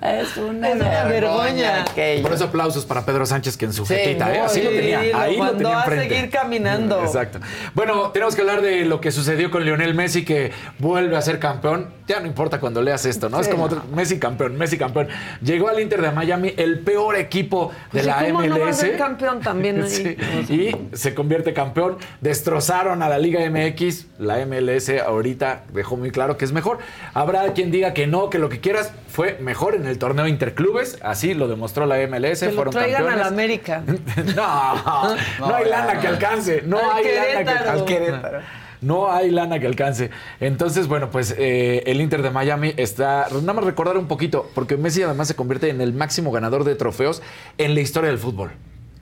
[0.00, 1.84] Es una, Es una vergüenza.
[2.22, 4.40] Por eso aplausos para Pedro Sánchez que en su Sí, jetita, ¿eh?
[4.40, 5.02] Así lo tenía.
[5.02, 7.00] Lo Ahí lo tenía a seguir caminando.
[7.02, 7.38] Exacto.
[7.74, 11.38] Bueno, tenemos que hablar de lo que sucedió con Lionel Messi, que vuelve a ser
[11.38, 11.88] campeón.
[12.08, 13.40] Ya no importa cuando leas esto, ¿no?
[13.40, 15.08] Es como otro- Messi campeón, Messi campeón.
[15.40, 18.48] Llegó al Inter de Miami, el peor equipo de Pues, ¿y la ¿Cómo MLS.
[18.50, 20.16] no va a ser campeón también ahí?
[20.46, 20.54] Sí,
[20.92, 21.98] Y se convierte campeón.
[22.20, 24.06] Destrozaron a la Liga MX.
[24.18, 26.78] La MLS ahorita dejó muy claro que es mejor.
[27.14, 30.98] Habrá quien diga que no, que lo que quieras fue mejor en el torneo interclubes.
[31.02, 32.40] Así lo demostró la MLS.
[32.40, 33.82] Que lo Fueron a la América.
[34.36, 36.62] No, no, hay lana que alcance.
[36.64, 37.70] No Al hay lana que Querétaro.
[37.70, 38.40] Al Querétaro.
[38.80, 40.10] no hay lana que alcance.
[40.40, 43.28] Entonces, bueno, pues eh, el Inter de Miami está.
[43.30, 46.74] Nada más recordar un poquito, porque Messi además se convierte en el máximo ganador de
[46.74, 47.22] trofeos
[47.58, 48.52] en la historia del fútbol.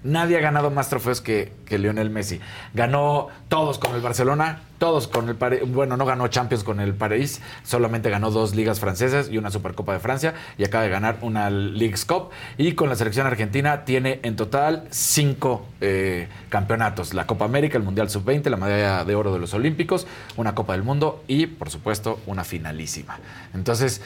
[0.02, 2.40] Nadie ha ganado más trofeos que, que Lionel Messi.
[2.72, 5.60] Ganó todos con el Barcelona, todos con el París.
[5.66, 9.92] Bueno, no ganó Champions con el París, solamente ganó dos ligas francesas y una Supercopa
[9.92, 12.30] de Francia y acaba de ganar una Leagues Cup.
[12.56, 17.84] Y con la selección argentina tiene en total cinco eh, campeonatos: la Copa América, el
[17.84, 20.06] Mundial Sub-20, la medalla de oro de los Olímpicos,
[20.36, 23.18] una Copa del Mundo y, por supuesto, una finalísima.
[23.52, 24.00] Entonces,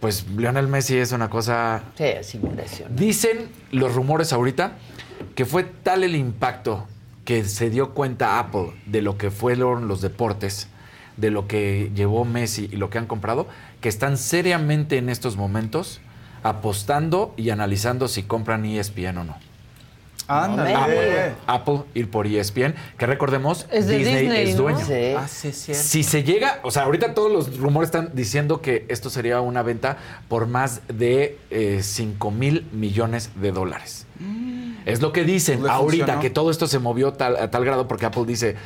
[0.00, 3.02] pues Lionel Messi es una cosa Sí, es impresionante.
[3.02, 4.72] Dicen los rumores ahorita
[5.34, 6.86] que fue tal el impacto
[7.24, 10.68] que se dio cuenta Apple de lo que fueron los deportes,
[11.16, 13.46] de lo que llevó Messi y lo que han comprado,
[13.80, 16.00] que están seriamente en estos momentos
[16.42, 19.36] apostando y analizando si compran ESPN o no.
[20.26, 20.74] Ándale.
[20.74, 24.62] Apple, Apple ir por ESPN, que recordemos, Es Disney, Disney, es ¿no?
[24.62, 24.86] dueño.
[24.86, 25.14] Sí.
[25.16, 25.82] Ah, sí, es cierto.
[25.82, 29.62] Si se llega, o sea, ahorita todos los rumores están diciendo que esto sería una
[29.62, 29.98] venta
[30.28, 31.36] por más de
[31.82, 34.06] 5 mil millones de dólares.
[34.86, 36.20] Es lo que dicen Le ahorita, funcionó.
[36.22, 38.56] que todo esto se movió tal- a tal grado porque Apple dice,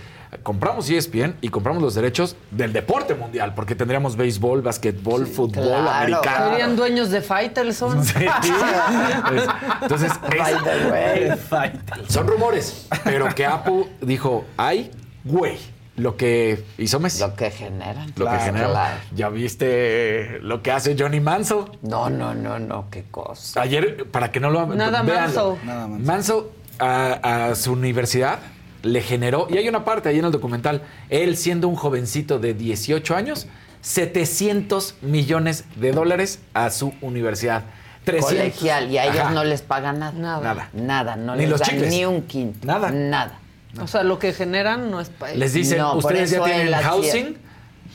[0.43, 5.91] compramos ESPN y compramos los derechos del deporte mundial, porque tendríamos béisbol, basquetbol, fútbol, claro.
[5.91, 6.51] americano.
[6.51, 8.05] Serían dueños de Faitelson.
[8.05, 8.15] Sí.
[9.35, 9.49] Es-
[9.83, 14.91] Entonces, es- son rumores, pero que Apple dijo, ay,
[15.25, 15.59] güey.
[15.97, 17.21] Lo que hizo Messi.
[17.21, 18.07] Lo que generan.
[18.09, 18.69] Lo que Claro, genera.
[18.71, 18.97] claro.
[19.15, 21.71] ¿Ya viste lo que hace Johnny Manso?
[21.83, 23.61] No, no, no, no, qué cosa.
[23.61, 25.03] Ayer, para que no lo Nada.
[25.03, 25.59] Manso.
[25.65, 26.01] Nada más.
[26.01, 28.39] Manso a, a su universidad
[28.83, 32.53] le generó, y hay una parte ahí en el documental, él siendo un jovencito de
[32.53, 33.47] 18 años,
[33.81, 37.65] 700 millones de dólares a su universidad.
[38.05, 38.35] 300.
[38.37, 39.31] Colegial, y a ellos Ajá.
[39.31, 40.13] no les pagan nada.
[40.13, 40.69] Nada.
[40.75, 41.91] Nada, no Ni les los dan chicles.
[41.91, 42.67] ni un quinto.
[42.67, 42.91] Nada.
[42.91, 43.39] Nada.
[43.81, 45.41] O sea, lo que generan no es para ellos.
[45.41, 47.37] Les dicen, No, ustedes ya tienen housing,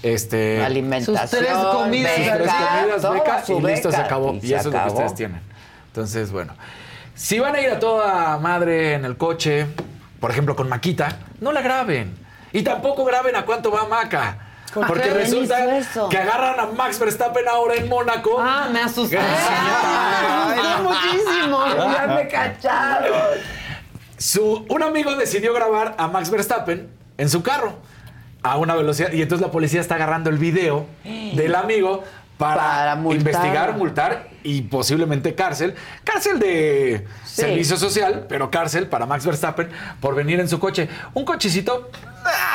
[0.03, 4.33] este, Alimentación, Sus tres comidas, sus tres comidas, todo beca, su y listo, se acabó.
[4.33, 5.41] Y Y, se eso es lo que ustedes tienen.
[5.87, 6.53] Entonces, bueno.
[7.15, 9.67] Si van a ir a toda madre en el coche,
[10.19, 12.17] por ejemplo, con Maquita, no la graben.
[12.53, 14.37] Y tampoco graben a cuánto va Maca.
[14.73, 15.57] ¿Por Porque resulta
[16.09, 18.37] que agarran a Max Verstappen ahora en Mónaco.
[18.39, 19.17] Ah, me asusté.
[19.21, 21.65] Ay, Me asusté muchísimo.
[21.67, 23.58] Ya me cacharon.
[24.19, 26.87] Su, un amigo decidió grabar a Max Verstappen
[27.17, 27.73] en su carro
[28.43, 32.03] a una velocidad y entonces la policía está agarrando el video del amigo
[32.37, 33.17] para, Para multar.
[33.19, 35.75] investigar, multar y posiblemente cárcel.
[36.05, 37.41] Cárcel de Sí.
[37.41, 39.69] servicio social, pero cárcel para Max Verstappen
[39.99, 40.87] por venir en su coche.
[41.13, 41.89] Un cochecito,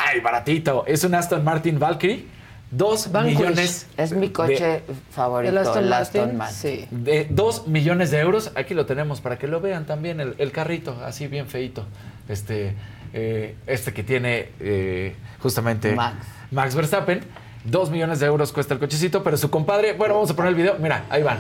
[0.06, 0.84] ay, baratito.
[0.86, 2.26] Es un Aston Martin Valkyrie.
[2.70, 3.38] Dos Vanquish.
[3.38, 3.86] millones.
[3.96, 6.36] Es mi coche favorito, ¿El Aston.
[6.36, 6.40] Martin?
[6.50, 6.86] Sí.
[6.90, 8.50] De dos millones de euros.
[8.56, 11.86] Aquí lo tenemos para que lo vean también, el, el carrito, así bien feito.
[12.28, 12.74] Este,
[13.12, 16.16] eh, este que tiene eh, justamente Max.
[16.50, 17.20] Max Verstappen.
[17.64, 20.54] Dos millones de euros cuesta el cochecito, pero su compadre, bueno, vamos a poner el
[20.56, 20.76] video.
[20.80, 21.38] Mira, ahí van.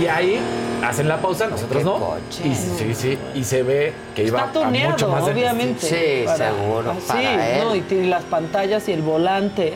[0.00, 0.38] Y ahí
[0.84, 1.98] hacen la pausa, nosotros no.
[1.98, 2.46] coche.
[2.48, 3.18] Y, sí, sí.
[3.34, 5.80] Y se ve que iba Está a mucho tuneado, más obviamente.
[5.80, 7.64] Sí, seguro, Sí, para él.
[7.64, 9.74] no, y tiene las pantallas y el volante.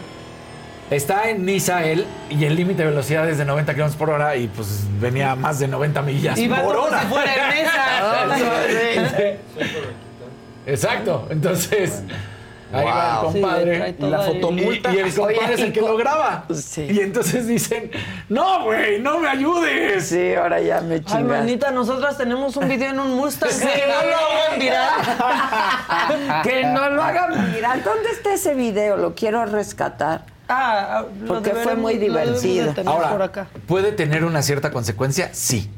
[0.91, 4.37] Está en Niza él y el límite de velocidad es de 90 kilómetros por hora
[4.37, 7.01] y pues venía a más de 90 millas Y por hora.
[7.01, 9.37] si fuera en esa.
[10.67, 11.27] Exacto.
[11.31, 12.03] Entonces,
[12.73, 13.33] ahí va el Wow.
[13.33, 13.95] Sí, compadre.
[13.99, 14.93] Y la fotomulta.
[14.93, 16.45] y, y el compadre Oye, es el que lo graba.
[16.55, 16.87] Sí.
[16.91, 17.91] Y entonces dicen,
[18.29, 20.07] no, güey, no me ayudes.
[20.09, 21.25] Sí, ahora ya me Ay, chingaste.
[21.25, 23.51] manita, nosotras tenemos un video en un Mustang.
[23.51, 26.43] Que no lo hagan viral.
[26.43, 27.83] que no lo hagan viral.
[27.85, 28.97] ¿Dónde está ese video?
[28.97, 30.25] Lo quiero rescatar.
[30.49, 32.75] Ah, lo Porque fue muy divertido.
[32.87, 33.47] Ahora, por acá.
[33.67, 35.31] ¿puede tener una cierta consecuencia?
[35.33, 35.71] Sí.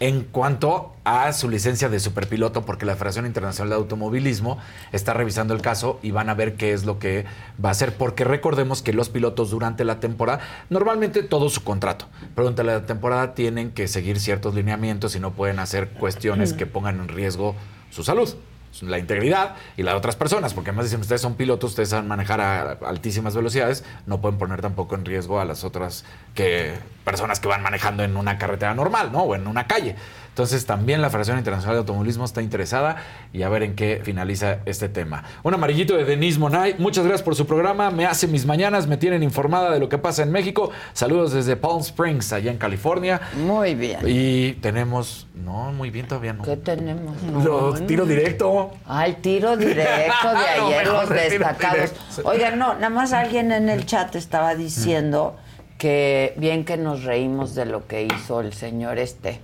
[0.00, 4.56] En cuanto a su licencia de superpiloto, porque la Federación Internacional de Automovilismo
[4.92, 7.26] está revisando el caso y van a ver qué es lo que
[7.62, 10.40] va a hacer, porque recordemos que los pilotos durante la temporada,
[10.70, 15.32] normalmente todo su contrato, pero durante la temporada tienen que seguir ciertos lineamientos y no
[15.32, 17.54] pueden hacer cuestiones que pongan en riesgo
[17.90, 18.34] su salud
[18.82, 22.08] la integridad y la de otras personas, porque además dicen ustedes son pilotos, ustedes saben
[22.08, 26.74] manejar a altísimas velocidades, no pueden poner tampoco en riesgo a las otras que
[27.04, 29.22] personas que van manejando en una carretera normal, ¿no?
[29.22, 29.96] O en una calle.
[30.30, 32.96] Entonces también la Federación Internacional de Automovilismo está interesada
[33.32, 35.22] y a ver en qué finaliza este tema.
[35.42, 38.96] Un amarillito de Denise Monay, muchas gracias por su programa, me hace mis mañanas, me
[38.96, 40.70] tienen informada de lo que pasa en México.
[40.94, 43.20] Saludos desde Palm Springs, allá en California.
[43.44, 43.98] Muy bien.
[44.06, 46.44] Y tenemos, no, muy bien todavía no.
[46.44, 47.20] ¿Qué tenemos?
[47.44, 48.70] Lo- tiro directo.
[48.86, 51.92] Ah, el tiro directo de No, ayer, los destacados.
[52.24, 55.36] Oigan, no, nada más alguien en el chat estaba diciendo
[55.76, 59.40] que bien que nos reímos de lo que hizo el señor este.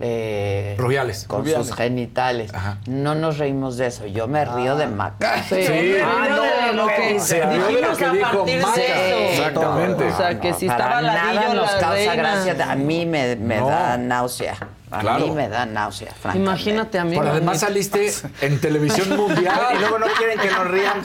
[0.00, 1.24] Eh, Rubiales.
[1.26, 1.66] Con Rubiales.
[1.68, 2.50] sus genitales.
[2.86, 4.06] No nos reímos de eso.
[4.06, 5.42] Yo me río de Maca.
[5.42, 8.36] Sí, yo me río de lo que Se rió de lo dijimos que a dijo
[8.38, 8.74] partir Maca.
[8.80, 9.42] de eso.
[9.42, 10.04] Exactamente.
[10.08, 12.14] O sea, que si Para estaba ladillo nos la causa reina.
[12.14, 12.70] gracia.
[12.70, 13.68] A mí me, me No.
[13.68, 14.54] da náusea.
[14.88, 15.26] A Claro.
[15.26, 16.38] mí me da náusea, francamente.
[16.48, 17.16] Imagínate a mí.
[17.16, 18.08] Por además saliste
[18.40, 19.58] en televisión mundial.
[19.74, 21.02] Y luego no quieren que nos rían.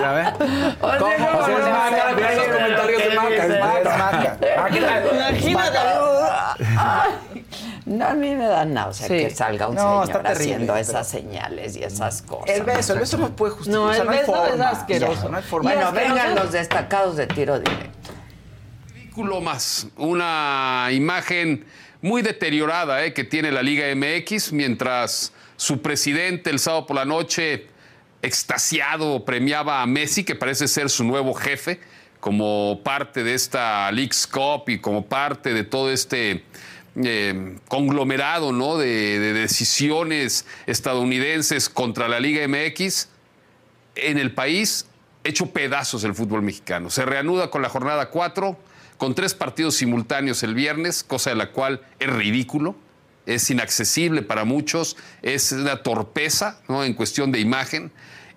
[0.00, 0.26] ¿Ya ven?
[0.80, 1.10] O sea, ¿Cómo?
[1.18, 3.60] no, O sea, es no, Maca, no, vean los no, comentarios de Maca, es
[3.98, 4.38] Maca.
[4.56, 5.08] Imagínate.
[7.86, 9.14] No, a mí me da náusea Sí.
[9.14, 12.48] que salga un No, está señor terrible, haciendo pero- esas señales y esas cosas.
[12.56, 13.80] El beso, el beso no puede justificar.
[13.82, 15.28] No, el hay beso es asqueroso.
[15.28, 15.72] No hay forma.
[15.74, 18.10] Bueno, vengan no los destacados de tiro directo.
[18.94, 19.86] ridículo más.
[19.96, 21.66] Una imagen
[22.00, 27.04] muy deteriorada eh, que tiene la Liga MX, mientras su presidente el sábado por la
[27.04, 27.66] noche,
[28.22, 31.78] extasiado, premiaba a Messi, que parece ser su nuevo jefe,
[32.18, 36.42] como parte de esta League's Cup y como parte de todo este
[37.02, 38.76] eh, conglomerado ¿no?
[38.76, 43.08] de, de decisiones estadounidenses contra la Liga MX
[43.96, 44.86] en el país
[45.24, 46.90] hecho pedazos el fútbol mexicano.
[46.90, 48.56] Se reanuda con la jornada 4,
[48.98, 52.76] con tres partidos simultáneos el viernes, cosa de la cual es ridículo,
[53.26, 56.84] es inaccesible para muchos, es una torpeza ¿no?
[56.84, 57.90] en cuestión de imagen.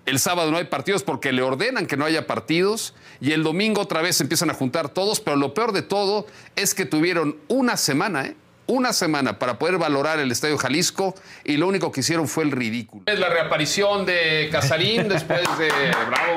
[0.06, 3.82] El sábado no hay partidos porque le ordenan que no haya partidos y el domingo
[3.82, 6.26] otra vez empiezan a juntar todos, pero lo peor de todo
[6.56, 8.36] es que tuvieron una semana, ¿eh?
[8.68, 12.52] Una semana para poder valorar el Estadio Jalisco y lo único que hicieron fue el
[12.52, 13.02] ridículo.
[13.06, 15.68] Es la reaparición de Casarín después de...
[16.08, 16.36] Bravo.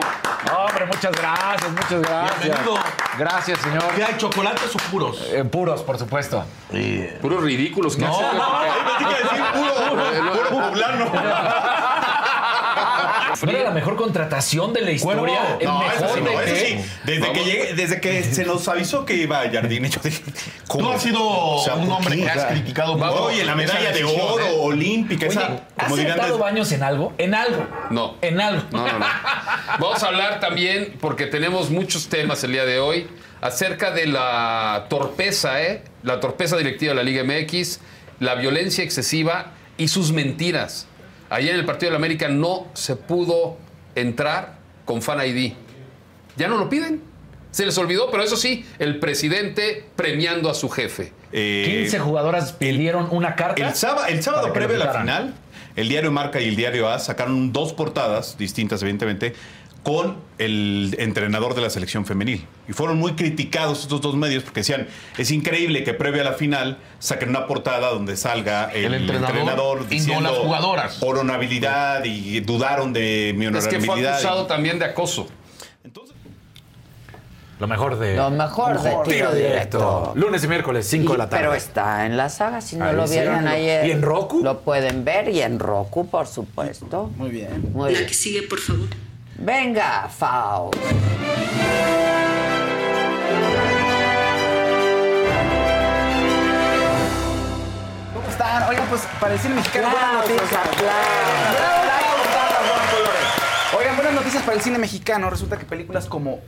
[0.58, 2.44] Hombre, muchas gracias, muchas gracias.
[2.44, 2.76] Bienvenido.
[3.20, 3.84] Gracias, señor.
[3.96, 5.28] ¿Qué hay, chocolates o puros?
[5.32, 6.44] Eh, puros, por supuesto.
[7.22, 7.96] Puros ridículos.
[7.96, 8.42] ¿qué No, haces?
[8.42, 11.06] ahí pensé que decir puro, puro poblano.
[11.06, 11.12] ¿No
[13.50, 15.58] era la mejor contratación de la historia?
[15.60, 16.66] ¿El no, mejor eso sí, no, de eso qué?
[16.84, 16.90] sí.
[17.06, 20.22] Desde que, llegué- desde que se nos avisó que iba a Jardine, yo dije,
[20.68, 20.90] ¿cómo?
[20.90, 23.24] Tú has sido O sea, un ¿por hombre que has criticado mucho.
[23.24, 24.56] Oye, la medalla de oro ¿eh?
[24.60, 27.14] olímpica, Oye, esa, ¿has sentado baños en algo?
[27.18, 27.66] En algo.
[27.90, 28.16] No.
[28.22, 28.64] En algo.
[28.72, 29.06] No, no, no.
[29.80, 33.08] Vamos a hablar también, porque tenemos muchos temas el día de hoy,
[33.42, 35.84] acerca de la torpeza, ¿eh?
[36.04, 37.80] La torpeza directiva de la Liga MX,
[38.20, 40.88] la violencia excesiva y sus mentiras.
[41.32, 43.58] Ayer en el partido de la América no se pudo
[43.96, 45.54] entrar con Fan ID.
[46.36, 47.02] Ya no lo piden.
[47.52, 51.14] Se les olvidó, pero eso sí, el presidente premiando a su jefe.
[51.32, 53.62] 15 jugadoras pidieron una carta.
[53.62, 55.34] Eh, El sábado, el sábado previo a la final,
[55.78, 59.34] el diario Marca y el diario A sacaron dos portadas distintas, evidentemente,
[59.84, 62.46] con el entrenador de la selección femenil.
[62.68, 64.88] Y fueron muy criticados estos dos medios porque decían,
[65.18, 69.30] es increíble que previo a la final saquen una portada donde salga el, El entrenador
[69.38, 71.02] entrenador, y no diciendo las jugadoras.
[71.02, 73.80] honorabilidad y dudaron de mi Es honorabilidad.
[73.80, 75.28] que fue acusado y- también de acoso.
[77.60, 78.16] Lo mejor de.
[78.16, 80.14] Lo mejor de tiro directo.
[80.16, 81.44] Lunes y miércoles, 5 de la tarde.
[81.44, 83.14] Pero está en la saga, si no Ahí lo sí.
[83.14, 83.86] vieron ayer.
[83.86, 84.42] ¿Y en Roku?
[84.44, 87.12] Lo pueden ver y en Roku, por supuesto.
[87.18, 87.72] Muy bien.
[87.72, 88.08] Muy La bien.
[88.10, 88.88] que sigue, por favor.
[89.44, 90.70] Venga, Fau.
[98.14, 98.70] ¿Cómo están?
[98.70, 100.62] Oigan, pues para el cine mexicano, buenas noticias.
[103.80, 105.30] Oigan, buenas noticias para el cine mexicano.
[105.32, 106.42] Resulta que películas como,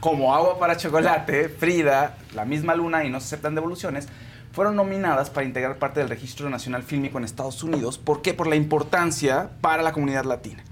[0.00, 4.08] como Agua para Chocolate, Frida, La misma Luna y No se aceptan devoluciones
[4.52, 7.98] fueron nominadas para integrar parte del Registro Nacional Fílmico en Estados Unidos.
[7.98, 8.34] ¿Por qué?
[8.34, 10.64] Por la importancia para la comunidad latina,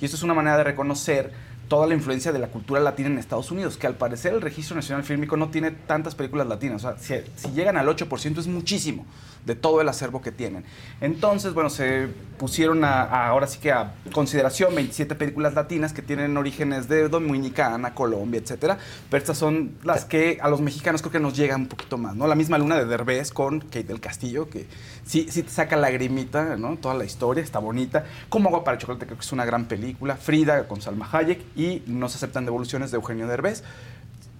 [0.00, 1.32] Y esto es una manera de reconocer
[1.68, 4.76] toda la influencia de la cultura latina en Estados Unidos, que al parecer el Registro
[4.76, 6.84] Nacional Fílmico no tiene tantas películas latinas.
[6.84, 9.04] O sea, si, si llegan al 8% es muchísimo
[9.46, 10.64] de todo el acervo que tienen.
[11.00, 16.88] Entonces, bueno, se pusieron ahora sí que a consideración 27 películas latinas que tienen orígenes
[16.88, 18.76] de Dominicana, Colombia, etcétera.
[19.08, 22.16] Pero estas son las que a los mexicanos creo que nos llegan un poquito más,
[22.16, 22.26] ¿no?
[22.26, 24.66] La misma Luna de Derbez con Kate del Castillo, que
[25.04, 26.76] sí, sí te saca lagrimita, ¿no?
[26.76, 28.04] Toda la historia está bonita.
[28.28, 30.16] Como Agua para Chocolate creo que es una gran película.
[30.16, 33.62] Frida con Salma Hayek y No se aceptan devoluciones de Eugenio Derbez.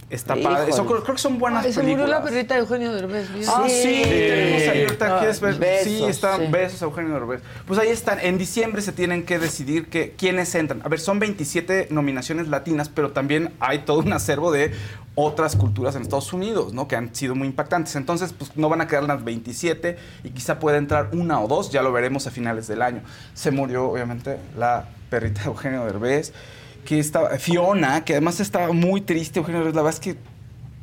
[0.08, 0.70] Está padre.
[0.70, 2.06] Eso, creo, creo que son buenas Ay, se películas.
[2.08, 3.28] murió la perrita de Eugenio Derbez.
[3.48, 5.54] Ah, sí, tenemos ahí ahorita, Ah, ¿quieres ver?
[5.56, 6.46] besos, sí, están sí.
[6.52, 7.40] besos a Eugenio Derbez.
[7.66, 10.80] Pues ahí están, en diciembre se tienen que decidir que, quiénes entran.
[10.84, 14.72] A ver, son 27 nominaciones latinas, pero también hay todo un acervo de
[15.16, 16.86] otras culturas en Estados Unidos, ¿no?
[16.86, 17.96] Que han sido muy impactantes.
[17.96, 21.70] Entonces, pues no van a quedar las 27 y quizá pueda entrar una o dos,
[21.72, 23.00] ya lo veremos a finales del año.
[23.34, 26.32] Se murió, obviamente, la perrita de Eugenio Derbez,
[26.86, 30.16] que estaba, Fiona, que además estaba muy triste, Eugenio Derbez, la verdad es que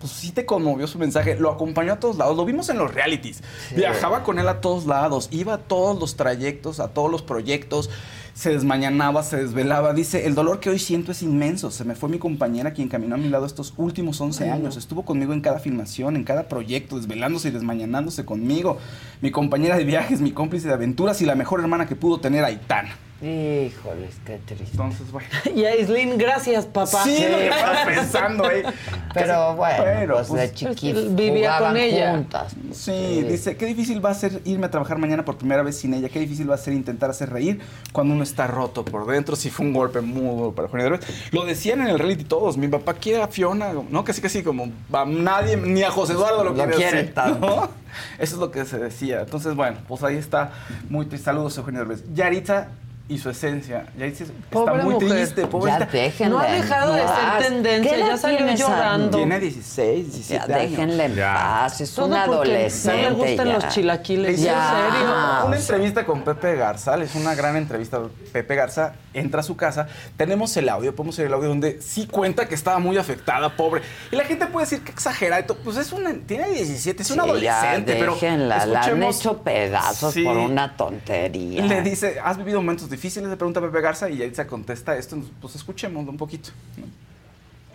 [0.04, 2.94] pues sí te conmovió su mensaje, lo acompañó a todos lados, lo vimos en los
[2.94, 3.42] realities,
[3.74, 7.90] viajaba con él a todos lados, iba a todos los trayectos, a todos los proyectos,
[8.34, 12.10] se desmañanaba, se desvelaba, dice, el dolor que hoy siento es inmenso, se me fue
[12.10, 14.56] mi compañera quien caminó a mi lado estos últimos 11 Ay, no.
[14.56, 18.80] años, estuvo conmigo en cada filmación, en cada proyecto, desvelándose y desmañanándose conmigo,
[19.22, 22.44] mi compañera de viajes, mi cómplice de aventuras y la mejor hermana que pudo tener
[22.44, 22.98] Aitana.
[23.24, 24.72] Híjoles, qué triste.
[24.72, 25.30] Entonces, bueno.
[25.56, 27.06] Y Aislinn, gracias, papá.
[27.06, 28.64] Sí, lo que estaba pensando ahí.
[29.14, 32.12] Pero bueno, Pero, pues, de pues, chiquitos vivía con ella.
[32.16, 32.54] juntas.
[32.74, 35.94] Sí, dice, qué difícil va a ser irme a trabajar mañana por primera vez sin
[35.94, 37.62] ella, qué difícil va a ser intentar hacer reír
[37.94, 41.32] cuando uno está roto por dentro, si fue un golpe muy duro para Eugenio Derbez.
[41.32, 44.70] Lo decían en el reality todos, mi papá quiere a Fiona, no, casi casi como
[44.92, 47.48] a nadie, ni a José Eduardo lo, Lo quiere, quiere así, tanto.
[47.48, 47.84] ¿no?
[48.20, 49.22] Eso es lo que se decía.
[49.22, 50.52] Entonces, bueno, pues ahí está,
[50.90, 51.26] muy triste.
[51.26, 52.04] Saludos, Eugenio Derbez.
[52.14, 52.70] Yaritza
[53.10, 55.10] y su esencia, Yaritza está Pobre muy mujer.
[55.10, 55.86] triste, pobrecita.
[55.88, 59.18] Ya déjenla No ha dejado de ser tendencia, ¿Qué edad ya salió llorando.
[59.18, 60.72] Tiene 16, 17 Ya años.
[60.72, 63.02] déjenla en paz, es Todo una porque adolescente.
[63.04, 63.54] no le gustan ya.
[63.56, 64.40] los chilaquiles.
[64.40, 64.54] Le Ya.
[64.86, 65.06] ¿En serio?
[65.06, 68.00] Una, una entrevista con Pepe Garza, es una gran entrevista.
[68.32, 72.08] Pepe Garza entra a su casa, tenemos el audio, podemos oír el audio donde sí
[72.08, 73.82] cuenta que estaba muy afectada, pobre.
[74.14, 75.58] Y la gente puede decir que exagera, todo.
[75.58, 79.20] pues es una, tiene 17, es un Sí, adolescente, ya, pero déjenla, la han escuchemos-
[79.20, 80.24] hecho pedazos Sí.
[80.24, 81.66] por una tontería.
[81.66, 83.30] Le dice, ¿has vivido momentos difíciles?
[83.30, 86.52] Le pregunta Pepe Garza y Yaritza contesta esto, pues escuchémoslo un poquito.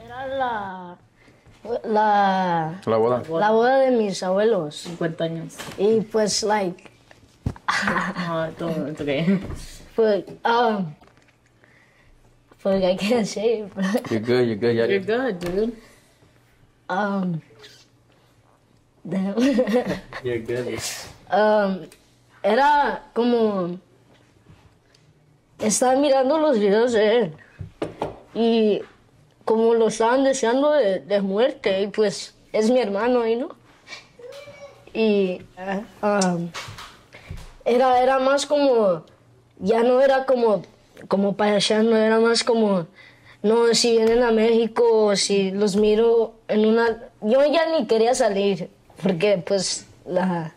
[0.05, 0.97] Era la,
[1.85, 3.23] la, La boda.
[3.29, 4.77] la boda de mis abuelos.
[4.77, 5.57] 50 años.
[5.77, 6.91] Y pues, like,
[8.29, 9.41] No, todo, it's okay.
[9.95, 10.95] pues, um,
[12.63, 15.73] pues I can't say it, but, You're good, you're good, You're good, dude.
[16.89, 17.41] um,
[21.31, 21.87] Um,
[22.43, 23.79] era como
[25.61, 27.35] estaba mirando los videos de él
[28.35, 28.81] y
[29.45, 33.49] como lo estaban deseando de, muerte y pues es mi hermano ahí, ¿no?
[34.93, 35.43] Y
[36.03, 36.51] um,
[37.65, 39.05] era, era más como,
[39.59, 40.63] ya no era como,
[41.09, 42.87] como payaseando, era más como,
[43.43, 47.09] no, si vienen a México, si los miro en una...
[47.21, 48.71] Yo ya ni quería salir,
[49.03, 50.55] porque pues la,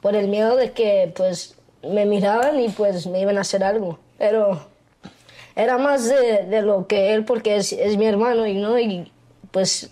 [0.00, 3.98] por el miedo de que pues me miraban y pues me iban a hacer algo.
[4.24, 4.58] Pero
[5.54, 9.12] era más de, lo que él, porque es, es mi hermano y no, y
[9.50, 9.90] pues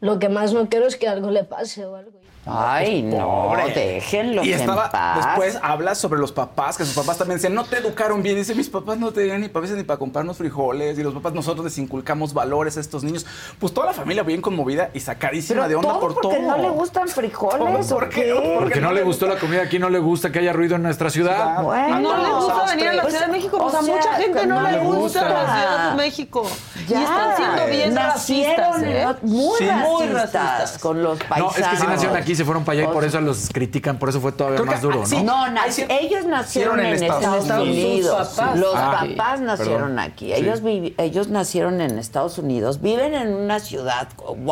[0.00, 2.15] lo que más no quiero es que algo le pase o algo.
[2.46, 5.16] Ay, no, déjenlo Y en estaba, paz.
[5.26, 8.36] después habla sobre los papás, que sus papás también decían, no te educaron bien.
[8.36, 10.98] Dice, mis papás no tenían ni para veces ni para comprarnos frijoles.
[10.98, 13.26] Y los papás, nosotros les inculcamos valores a estos niños.
[13.58, 16.46] Pues toda la familia bien conmovida y sacadísima Pero de onda todo por porque todo.
[16.46, 18.22] no le gustan frijoles, ¿Por ¿o qué?
[18.22, 18.56] qué?
[18.60, 21.10] Porque no le gustó la comida aquí, no le gusta que haya ruido en nuestra
[21.10, 21.60] ciudad.
[21.62, 24.14] No le gusta venir a la Pues, Ciudad de México, pues o a sea, mucha
[24.14, 25.28] gente no, no le gusta, gusta.
[25.28, 26.46] la Ciudad de México.
[26.88, 29.02] Ya, y están siendo bien nacieron racistas, ¿eh?
[29.22, 29.64] en- muy, Sí.
[29.64, 30.78] Muy racistas racistas.
[30.78, 31.58] con los No, paisanos.
[31.58, 34.08] es que sí nacieron aquí, se fueron para allá y por eso los critican, por
[34.10, 35.06] eso fue todavía Creo que- más duro, ¿no?
[35.06, 35.22] sí.
[35.22, 38.28] No, nac- ellos nacieron en Estados, Unidos.
[38.28, 38.58] Sus papás.
[38.58, 39.98] Los Ah, papás nacieron perdón.
[39.98, 40.26] aquí.
[40.26, 40.32] Sí.
[40.34, 40.60] Ellos,
[40.98, 42.80] ellos nacieron en Estados Unidos.
[42.80, 44.08] Viven en una ciudad,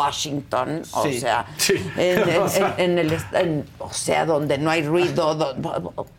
[0.09, 1.21] Washington, o Sí.
[1.21, 1.75] sea, Sí.
[1.97, 2.75] en, en- O sea.
[2.79, 5.35] en- en el, o sea, donde no hay ruido.
[5.35, 5.55] do-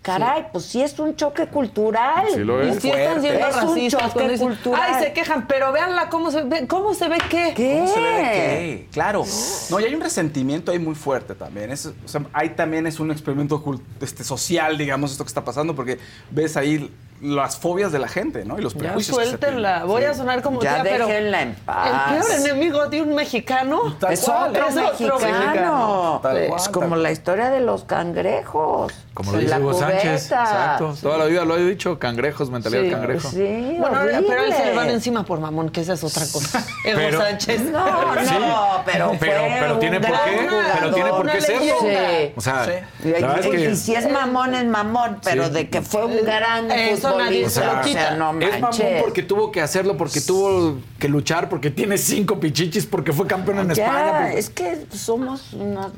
[0.01, 2.25] caray, pues sí es un choque cultural.
[2.33, 2.81] Sí lo Y es.
[2.81, 4.81] sí están siendo Es un choque cultural.
[4.93, 7.53] ay, se quejan, pero véanla cómo se ve, cómo se ve qué.
[7.55, 8.87] ¿Cómo se ve qué?
[8.91, 9.23] Claro.
[9.69, 11.54] No, y hay un resentimiento ahí muy fuerte también.
[11.55, 13.63] Es, o sea, ahí también es un experimento
[14.01, 15.99] este, social, digamos, esto que está pasando, porque
[16.31, 16.91] ves ahí
[17.21, 18.59] las fobias de la gente, ¿no?
[18.59, 19.17] Y los Ya prejuicios.
[19.17, 20.07] que se suéltenla, voy Sí.
[20.07, 22.11] a sonar como Ya tía, pero déjenla en paz.
[22.11, 26.19] el peor enemigo de un mexicano Tal Es cual, otro es otro mexicano.
[26.21, 28.93] Tal Es cual, como tal la historia de los cangrejos.
[29.13, 30.23] Como lo En dice Hugo Sánchez.
[30.23, 30.93] Exacto.
[31.01, 33.29] Toda la vida lo he dicho, cangrejos, mentalidad Sí, cangrejo.
[33.29, 34.25] Sí, Bueno, horrible.
[34.27, 36.61] pero a él se le van encima por mamón, que esa es otra cosa.
[36.83, 37.61] Pero- Sánchez.
[37.71, 41.41] No, no, pero fue Pero, pero un tiene por gran qué, pero tiene por qué
[41.41, 41.73] serlo.
[41.79, 42.33] Sí.
[42.35, 42.65] O sea,
[43.03, 45.51] Y, la verdad es y- que y si es mamón, es mamón, pero Sí.
[45.51, 46.69] de que fue un gran
[47.09, 48.11] Eso nadie se lo o sea, quita.
[48.15, 52.85] no es mamón porque tuvo que hacerlo, porque tuvo que luchar, porque tiene cinco pichichis,
[52.85, 54.21] porque fue campeón en Ya, España.
[54.23, 55.91] porque- es que somos unos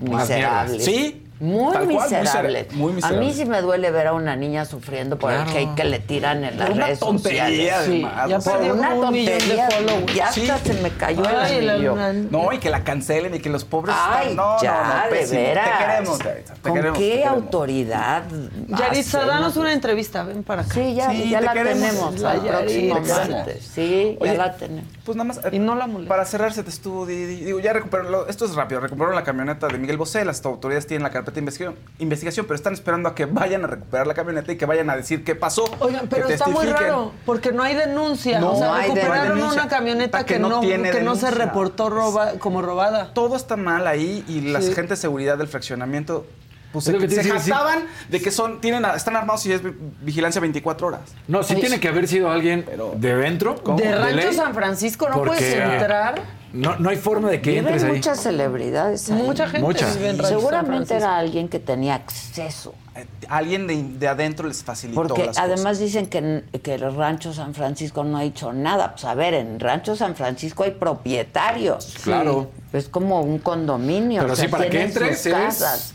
[0.00, 0.84] miserables.
[0.84, 2.66] Sí, Muy cual, muy miserables.
[2.72, 5.50] misera- muy a mí sí me duele ver a una niña sufriendo por Claro.
[5.50, 7.72] el hate que le tiran en las redes tontería, sociales.
[8.16, 9.68] además, ya Por una un de tontería.
[9.70, 10.14] followers.
[10.14, 10.50] Ya Sí.
[10.50, 11.96] hasta se me cayó Ay, el anillo.
[12.30, 15.16] No, y que la cancelen y que los pobres Ay, están- no, ya, no, no,
[15.16, 15.78] de veras.
[15.78, 17.34] Te queremos, Yaritza, te ¿Con queremos, te qué queremos.
[17.42, 18.22] autoridad?
[18.68, 20.74] Yaritza, danos una entrevista, ven para acá.
[20.74, 21.80] Sí, ya, Sí, ya te la queremos.
[21.80, 23.70] tenemos La próximo martes.
[23.74, 24.84] Sí, Oye, ya la tenemos.
[25.04, 26.08] Pues nada más, eh, Y no la molesta.
[26.08, 29.24] para cerrar se te estuvo, di- di- digo, ya recuperaron, esto es rápido, recuperaron la
[29.24, 33.08] camioneta de Miguel Bosé, las autoridades tienen la carpeta de investigación, investigación, pero están esperando
[33.08, 35.64] a que vayan a recuperar la camioneta y que vayan a decir qué pasó.
[35.80, 38.40] Oigan, pero que está muy raro, porque no hay denuncia.
[38.40, 39.62] No, o sea, no hay recuperaron denuncia.
[39.62, 43.12] una camioneta Que que, no tiene que no se reportó roba, como robada.
[43.12, 44.72] Todo está mal ahí y las Sí.
[44.72, 46.26] agentes de seguridad del fraccionamiento
[46.72, 49.72] pues, se, que se jactaban de que son, tienen, están armados y es vi-
[50.02, 51.00] vigilancia 24 horas.
[51.26, 53.54] No, sí tiene que haber sido alguien de dentro.
[53.76, 56.20] De Rancho San Francisco no porque, puedes entrar.
[56.52, 57.92] No, no hay forma de que Viven entres ahí.
[57.96, 59.10] muchas celebridades.
[59.10, 59.22] ahí.
[59.22, 59.86] Mucha gente Mucha.
[59.92, 62.74] vive en Rancho San Seguramente era alguien que tenía acceso.
[62.96, 65.78] Eh, Alguien de, de adentro les facilitó Porque las además cosas.
[65.80, 68.92] dicen que, que el Rancho San Francisco no ha hecho nada.
[68.92, 71.94] Pues a ver, en Rancho San Francisco hay propietarios.
[72.02, 72.50] Claro.
[72.72, 74.22] Es como un condominio.
[74.22, 75.94] Pero o sea, sí, para que entres casas.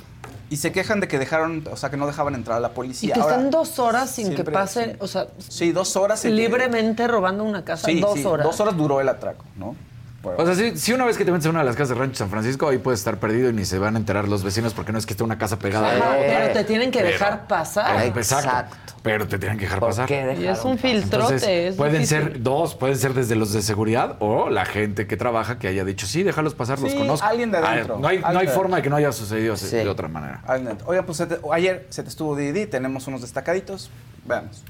[0.50, 2.72] Y se quejan de que dejaron, o sea, que no dejaban entrar a la Y
[2.72, 3.14] policía.
[3.16, 6.24] que Ahora, estén dos horas sin que siempre- pase, o sea, Sí, dos horas.
[6.26, 7.88] y que- libremente robando una casa.
[7.88, 8.46] Sí, dos sí, horas.
[8.46, 9.76] Dos horas duró el atraco, ¿no?
[10.24, 11.90] Bueno, O sea, si, si una vez que te metes a una de las casas
[11.90, 14.42] de Rancho San Francisco, ahí puedes estar perdido y ni se van a enterar los
[14.42, 15.90] vecinos porque no es que esté una casa pegada.
[15.92, 16.26] a la Ajá, otra.
[16.40, 17.98] pero te tienen que Pero- dejar pasar.
[17.98, 18.76] Pero, exacto.
[19.04, 20.10] Pero te tienen que dejar ¿Por pasar.
[20.10, 21.24] Y es un filtrote.
[21.26, 22.18] Entonces, es pueden difícil.
[22.24, 25.84] ser dos, pueden ser desde los de seguridad o la gente que trabaja que haya
[25.84, 27.28] dicho, sí, déjalos pasar, los Sí, conozco.
[27.28, 29.12] alguien de Ah, adentro, No hay, no alguien hay de forma de que no haya
[29.12, 29.76] sucedido así Sí.
[29.76, 30.42] de otra manera.
[30.86, 33.92] Oiga, pues se te- ayer se te estuvo Didi, tenemos unos destacaditos.
[34.24, 34.64] Veamos.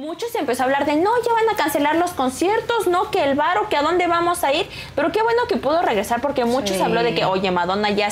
[0.00, 3.22] Mucho se empezó a hablar de no, ya van a cancelar los conciertos, no, que
[3.22, 4.66] el bar o que a dónde vamos a ir.
[4.96, 6.82] Pero qué bueno que pudo regresar porque muchos Sí.
[6.82, 8.08] habló de que, oye, Madonna ya,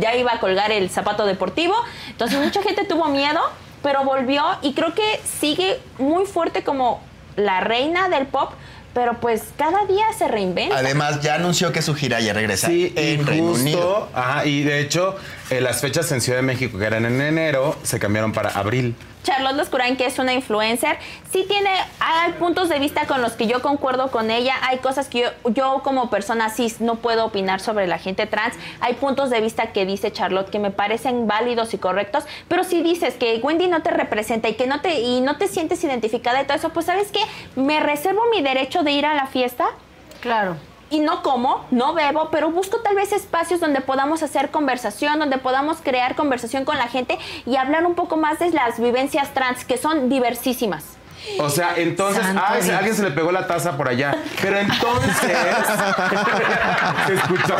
[0.00, 1.74] ya iba a colgar el zapato deportivo.
[2.08, 3.40] Entonces mucha gente tuvo miedo,
[3.82, 7.02] pero volvió y creo que sigue muy fuerte como
[7.36, 8.52] la reina del pop.
[8.94, 10.78] Pero pues cada día se reinventa.
[10.78, 14.08] Además, ya anunció que su gira ya regresa Sí, en Reino justo, Unido.
[14.14, 15.16] ajá, y de hecho,
[15.50, 18.96] eh, las fechas en Ciudad de México, que eran en enero, se cambiaron para abril.
[19.22, 20.98] Charlotte Lascurain, que es una influencer,
[21.32, 25.08] sí tiene, hay puntos de vista con los que yo concuerdo con ella, hay cosas
[25.08, 29.30] que yo, yo como persona cis no puedo opinar sobre la gente trans, hay puntos
[29.30, 33.40] de vista que dice Charlotte que me parecen válidos y correctos, pero si dices que
[33.42, 36.56] Wendy no te representa y que no te, y no te sientes identificada y todo
[36.56, 37.20] eso, pues sabes qué,
[37.60, 39.66] me reservo mi derecho de ir a la fiesta.
[40.20, 40.56] Claro
[40.90, 45.38] y no como, no bebo, pero busco tal vez espacios donde podamos hacer conversación, donde
[45.38, 49.64] podamos crear conversación con la gente y hablar un poco más de las vivencias trans,
[49.64, 50.96] que son diversísimas.
[51.40, 52.76] O sea, entonces, ay, Dios.
[52.76, 54.16] alguien se le pegó la taza por allá.
[54.40, 55.12] Pero entonces.
[57.06, 57.56] se escuchó.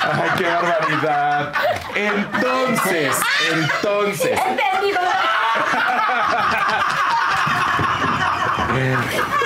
[0.00, 1.52] Ay, qué barbaridad.
[1.96, 3.16] Entonces,
[3.52, 4.38] entonces.
[4.38, 5.00] ¡Entendido!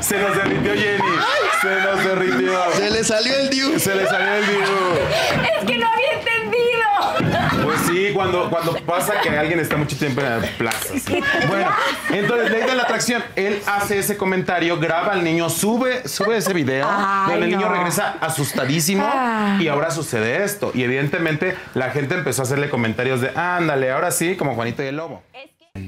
[0.00, 1.18] Se nos derritió Jenny.
[1.62, 2.72] Se nos derritió.
[2.72, 3.78] Se le salió el Diu.
[3.78, 4.58] Se le salió el Diu.
[5.58, 7.62] Es que no había entendido.
[7.64, 10.94] Pues sí, cuando, cuando pasa que alguien está mucho tiempo en la plaza.
[11.48, 11.68] Bueno,
[12.10, 16.52] entonces, ley de la atracción, él hace ese comentario, graba al niño, sube, sube ese
[16.54, 17.74] video, Ay, donde el niño no.
[17.74, 19.58] regresa asustadísimo Ah.
[19.60, 20.72] y ahora sucede esto.
[20.74, 24.86] Y evidentemente la gente empezó a hacerle comentarios de, ándale, ahora sí, como Juanito y
[24.86, 25.22] el Lobo.
[25.74, 25.80] Tu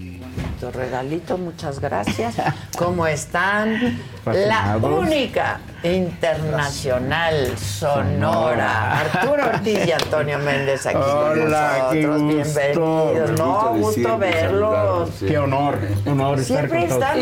[0.70, 2.36] regalito, muchas gracias.
[2.78, 3.98] ¿Cómo están?
[4.24, 9.00] La única internacional sonora.
[9.00, 12.22] Arturo Ortiz y Antonio Méndez aquí Hola, con qué nosotros.
[12.22, 13.12] gusto.
[13.12, 13.38] Bienvenidos.
[13.38, 15.10] No, gusto verlos.
[15.26, 17.20] Qué honor, honor estar Siempre con todos están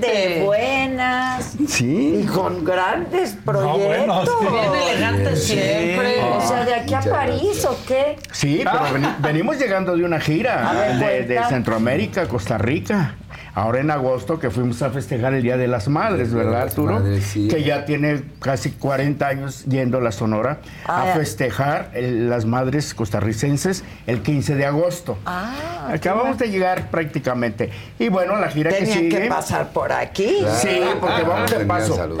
[0.00, 2.20] de buenas Sí.
[2.22, 4.28] y con grandes proyectos.
[4.40, 6.22] Bien elegante siempre.
[6.22, 7.64] O sea, de aquí a París gracias.
[7.66, 8.16] o qué?
[8.32, 11.44] Sí, pero veni- venimos llegando de una gira ver, de, de.
[11.44, 13.14] Centroamérica, Costa Rica.
[13.56, 16.92] Ahora en agosto que fuimos a festejar el Día de las Madres, ¿verdad, las Arturo?
[17.00, 17.48] Madres, sí.
[17.48, 22.44] Que ya tiene casi 40 años yendo a la Sonora Ah, a festejar el- las
[22.44, 25.16] madres costarricenses el 15 de agosto.
[25.24, 27.70] Ah, Acabamos de llegar prácticamente.
[27.98, 29.20] Y bueno, la gira que Tenían sigue.
[29.22, 30.44] que pasar por aquí.
[30.60, 31.96] Sí, porque vamos de paso.
[31.96, 32.16] de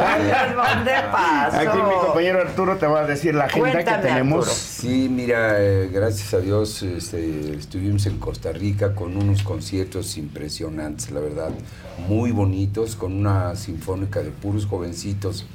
[1.12, 1.56] paso.
[1.58, 4.38] Aquí mi compañero Arturo te va a decir la agenda Cuéntame, que tenemos.
[4.46, 4.56] Arturo.
[4.56, 11.10] Sí, mira, eh, gracias a Dios este, estuvimos en Costa Rica con unos conciertos impresionantes,
[11.10, 11.50] la verdad,
[12.08, 15.46] muy bonitos, con una sinfónica de puros jovencitos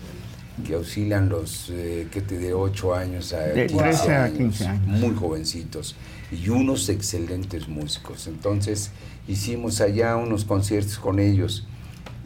[0.66, 4.38] que oscilan los, eh, que te de 8 años a De 15 13 a años,
[4.38, 4.88] 15 años.
[4.88, 5.96] muy jovencitos,
[6.32, 8.28] y unos excelentes músicos.
[8.28, 8.92] Entonces
[9.28, 11.66] hicimos allá unos conciertos con ellos.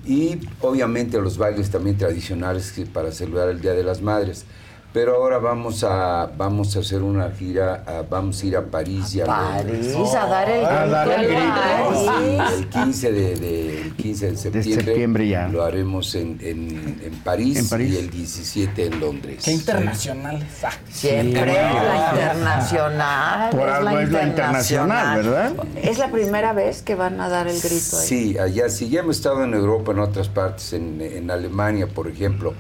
[0.05, 4.45] Y obviamente los bailes también tradicionales para celebrar el Día de las Madres.
[4.95, 9.13] Pero ahora vamos a, vamos a hacer una gira, a- vamos a ir a París
[9.13, 10.15] y a París, Londres.
[10.15, 10.89] a dar el A grito.
[10.91, 12.53] dar el grito.
[12.57, 15.47] El 15 de, de- el 15 de septiembre, septiembre ya.
[15.49, 17.93] lo haremos en, en, en París, En París.
[17.93, 19.41] y el 17 en Londres.
[19.43, 20.47] Qué internacionales.
[20.63, 21.49] Ah, Siempre Sí.
[21.51, 23.49] es la internacional.
[23.51, 25.53] Por es algo la es la internacional, ¿verdad?
[25.75, 28.07] Es la primera vez que van a dar el grito ahí.
[28.07, 28.87] Sí, allá sí.
[28.87, 32.53] Ya hemos estado en Europa, en otras partes, en, en Alemania, por ejemplo.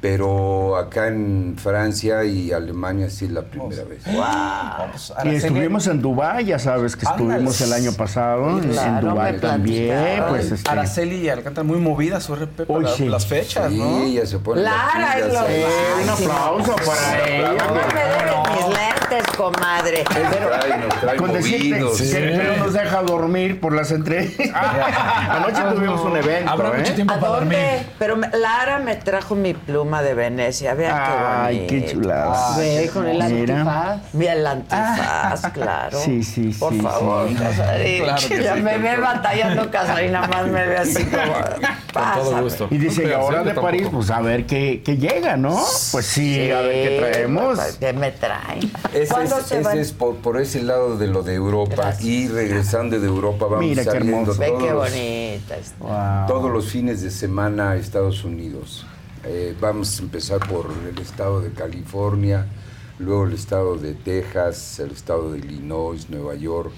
[0.00, 4.02] Pero acá en Francia y Alemania sí es la primera vez.
[4.16, 9.10] Vamos, Y estuvimos en Dubái, ya sabes que estuvimos el año pasado en- en Claro,
[9.10, 13.08] Dubái también, pues este, Araceli y Alcántara muy movidas su RP para sí.
[13.08, 14.02] las fechas, Sí, ¿no?
[14.02, 15.24] ella se pone Lara es
[16.04, 17.56] un aplauso para ella.
[19.36, 20.04] Comadre.
[20.12, 24.48] Pero Trae, nos trae Con decirte que no nos deja dormir por las entrevistas.
[25.28, 26.94] Anoche tuvimos un evento, Habrá mucho ¿eh?
[26.94, 27.58] tiempo ¿A para dormir.
[27.58, 27.86] dónde?
[27.98, 30.74] Pero me- Lara me trajo mi pluma de Venecia.
[30.74, 31.40] Vean qué bonito.
[31.42, 32.56] Ay, qué chulada.
[32.58, 33.54] Ve con el Mira.
[33.60, 34.00] antifaz.
[34.14, 35.98] Mira el antifaz, claro.
[35.98, 37.34] Sí, sí, Por sí, favor, sí.
[37.34, 38.02] Casarín.
[38.04, 39.02] Claro ya sí, me con ve todo.
[39.02, 41.32] batallando Casarín, nada más me ve así como...
[41.92, 42.66] Pásame.
[42.70, 45.58] Y dice, y ahora de París, pues a ver qué, qué llega, ¿no?
[45.92, 47.58] Pues sí, a ver qué traemos.
[47.80, 48.70] ¿Qué me traen?
[49.06, 49.78] Ese ¿Cuándo es, se ese van?
[49.78, 53.84] es por, por ese lado de lo de Europa y regresando de Europa vamos Mira
[53.84, 54.34] qué saliendo.
[54.34, 56.26] Ve todos, qué los- bonita está.
[56.26, 56.26] Wow.
[56.28, 58.84] todos los fines de semana a Estados Unidos.
[59.24, 62.46] Eh, vamos a empezar por el estado de California,
[62.98, 66.72] luego el estado de Texas, el estado de Illinois, Nueva York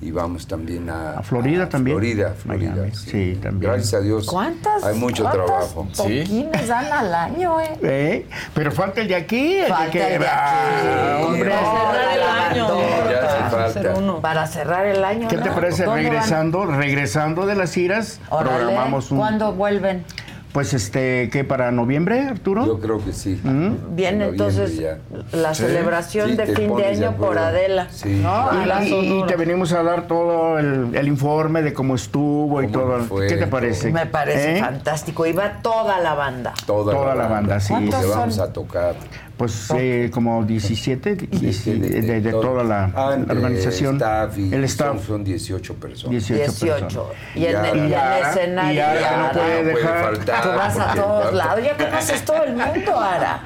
[0.00, 1.96] y vamos también a, A Florida también.
[1.96, 2.70] Florida, Florida.
[2.72, 3.72] Miami, sí, también.
[3.72, 4.26] Gracias a Dios.
[4.26, 4.84] ¿Cuántas?
[4.84, 5.88] Hay mucho cuántas trabajo.
[5.96, 7.78] toquines dan al año, eh?
[7.82, 8.26] ¿Eh?
[8.54, 9.56] Pero falta el de aquí.
[9.56, 11.24] El Falta de que, el de Ah, aquí.
[11.26, 11.50] hombre.
[11.50, 12.68] No, cerrar el año.
[12.68, 13.10] lavandora.
[13.10, 14.20] Ya hace falta.
[14.22, 15.28] Para cerrar el año.
[15.28, 15.54] ¿Qué te ¿no?
[15.54, 18.20] parece regresando, regresando de las giras?
[18.30, 19.18] Órale, Programamos un.
[19.18, 20.04] ¿Cuándo vuelven?
[20.52, 22.64] Pues este, ¿qué para noviembre, Arturo?
[22.66, 23.38] Yo creo que sí.
[23.44, 24.98] Viene En noviembre entonces ya.
[25.32, 25.62] la Sí.
[25.64, 27.38] celebración Sí, de fin de año por.
[27.38, 27.86] Adela.
[27.90, 28.20] Sí.
[28.22, 28.48] ¿no?
[28.54, 32.62] Y- A la y, te venimos a dar todo el, el informe de cómo estuvo
[32.62, 32.98] y todo.
[33.04, 33.92] fue, ¿Qué te parece?
[33.92, 34.60] Me parece ¿Eh?
[34.60, 35.26] fantástico.
[35.26, 36.54] Y va toda la banda.
[36.66, 37.72] Toda, Toda la banda, sí.
[37.74, 38.94] ¿Cuántos Que vamos a tocar.
[39.38, 43.94] Pues eh, como 17 dieci- de, de- de toda la Ah, entre organización.
[43.94, 45.06] staff y el staff.
[45.06, 46.10] Son 18 personas.
[46.10, 46.80] 18 18.
[46.88, 47.12] personas.
[47.36, 47.92] Y en, el, el
[48.28, 48.72] escenario.
[48.72, 50.02] y Yara no puede dejar.
[50.04, 51.64] faltar, Tú vas a todos lados.
[51.64, 53.42] Ya conoces todo el mundo, Ara.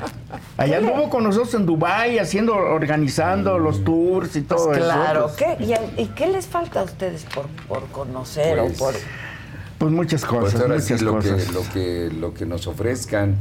[0.57, 4.87] Allá anduvo con nosotros en Dubai haciendo, organizando los tours y todo Pues eso.
[4.87, 5.31] claro.
[5.39, 5.65] Pues, ¿Qué,
[5.99, 8.95] y, y qué les falta a ustedes por, por conocer Pues, o por...?
[9.77, 13.35] pues muchas cosas, Pues ahora muchas sí lo que, lo, que, lo que nos ofrezcan,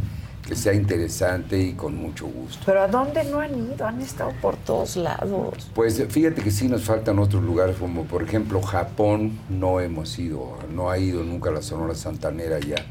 [0.47, 2.63] que sea interesante y con mucho gusto.
[2.65, 3.85] ¿Pero a dónde no han ido?
[3.85, 5.69] Han estado por todos lados.
[5.73, 10.57] Pues fíjate que sí nos faltan otros lugares, como por ejemplo Japón, no hemos ido,
[10.73, 12.85] no ha ido nunca la Sonora Santanera ya.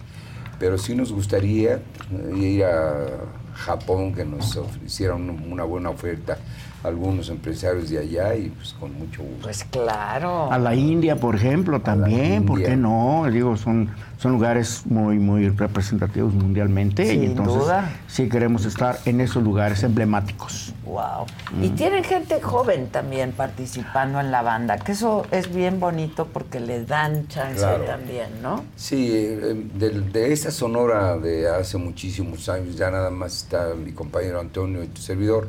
[0.58, 3.08] Pero sí nos gustaría eh, ir a
[3.54, 6.38] Japón, que nos ofrecieran una buena oferta
[6.82, 9.42] algunos empresarios de allá y pues con mucho gusto.
[9.42, 10.50] Pues claro.
[10.50, 13.24] A la India, por ejemplo, también, ¿por qué no?
[13.30, 17.90] Digo, son, son lugares muy, muy representativos mundialmente y Sin entonces duda.
[18.08, 20.72] sí queremos estar en esos lugares emblemáticos.
[20.86, 21.26] Wow.
[21.62, 26.58] Y tienen gente joven también participando en la banda, que eso es bien bonito porque
[26.60, 27.84] le dan chance Claro.
[27.84, 28.64] también, ¿no?
[28.74, 33.92] Sí, eh, de, de esa sonora de hace muchísimos años, ya nada más está mi
[33.92, 35.46] compañero Antonio y tu servidor,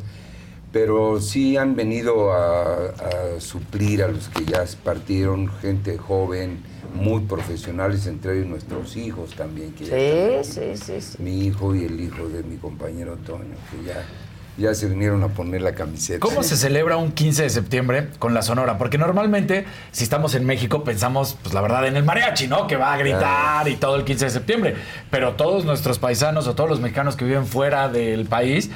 [0.71, 7.21] pero sí han venido a, a suplir a los que ya partieron, gente joven, muy
[7.21, 9.73] profesionales, entre ellos nuestros hijos también.
[9.73, 11.17] Que Sí, sí, sí, sí.
[11.21, 14.05] Mi hijo y el hijo de mi compañero Antonio, que ya,
[14.57, 16.19] ya se vinieron a poner la camiseta.
[16.19, 18.77] ¿Cómo se celebra un 15 de septiembre con la Sonora?
[18.77, 22.67] Porque normalmente, si estamos en México, pensamos, pues la verdad, en el mariachi, ¿no?
[22.67, 24.75] Que va a gritar y todo el 15 de septiembre.
[25.09, 28.69] Pero todos nuestros paisanos o todos los mexicanos que viven fuera del país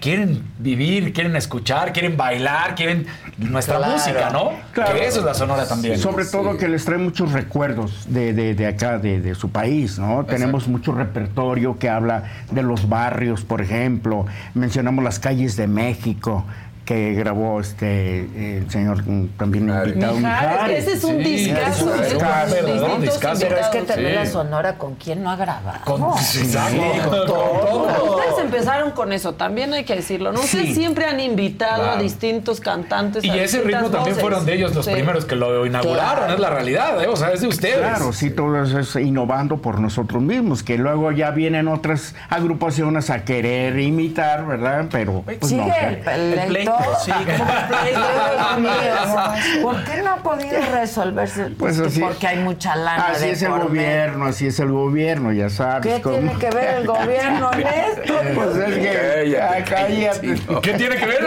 [0.00, 3.06] quieren vivir, quieren escuchar, quieren bailar, quieren
[3.38, 3.92] nuestra Claro.
[3.92, 4.52] música, ¿no?
[4.72, 4.94] Claro.
[4.94, 5.98] Que eso es la Sonora también.
[5.98, 9.98] Sobre todo que les trae muchos recuerdos de, de- de acá, de, de su país,
[9.98, 10.24] ¿no?
[10.24, 14.26] Tenemos mucho repertorio que habla de los barrios, por ejemplo.
[14.54, 16.44] Mencionamos las calles de México
[16.90, 19.04] que grabó este el señor
[19.36, 20.86] también invitado Mijares, Mijares.
[20.88, 22.98] ese es un discazo, es un ¿eh?
[23.02, 23.40] discazo.
[23.42, 24.14] Pero es que también Sí.
[24.16, 25.84] la Sonora, ¿con quién no ha grabado?
[25.84, 26.80] Con- Sí, Exacto.
[27.08, 28.16] con todo.
[28.16, 30.40] Ustedes empezaron con eso, también hay que decirlo, ¿no?
[30.40, 30.74] Ustedes Sí.
[30.74, 32.00] siempre han invitado Claro.
[32.00, 33.22] a distintos cantantes.
[33.22, 34.90] Y a ese ritmo también fueron de ellos los Sí.
[34.92, 36.34] primeros que lo inauguraron, Claro.
[36.34, 37.06] es la realidad, ¿eh?
[37.06, 37.78] O sea, es de ustedes.
[37.78, 43.10] Claro, sí, todo eso es innovando por nosotros mismos, que luego ya vienen otras agrupaciones
[43.10, 44.86] a querer imitar, ¿verdad?
[44.90, 45.62] Pero pues no.
[45.64, 46.74] el, el, El pleito.
[47.04, 47.10] sí,
[49.62, 51.50] ¿Por qué no ha podido resolverse?
[51.58, 55.32] Pues así- porque hay mucha lana Así de es el gobierno, así es el gobierno,
[55.32, 55.94] ya sabes.
[55.94, 56.16] ¿Qué cómo.
[56.16, 58.14] tiene que ver el gobierno en esto?
[58.34, 59.38] Pues es que.
[59.40, 60.34] ah, cállate.
[60.62, 61.18] ¿Qué tiene que ver?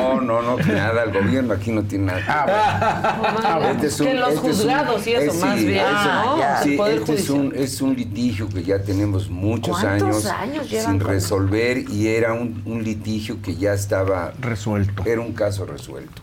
[0.00, 2.22] No, no, no, que nada, el gobierno aquí no tiene nada.
[2.28, 3.74] Ah, bueno.
[3.74, 6.38] Este es Que los este es juzgados y eso, eh, más bien, ¿no?
[6.38, 6.58] ya.
[6.58, 10.66] El Sí, Poder este es un, es un litigio que ya tenemos muchos ¿Cuántos años,
[10.68, 15.02] sin con- resolver y era un, un litigio que ya estaba resuelto.
[15.06, 16.22] Era un caso resuelto.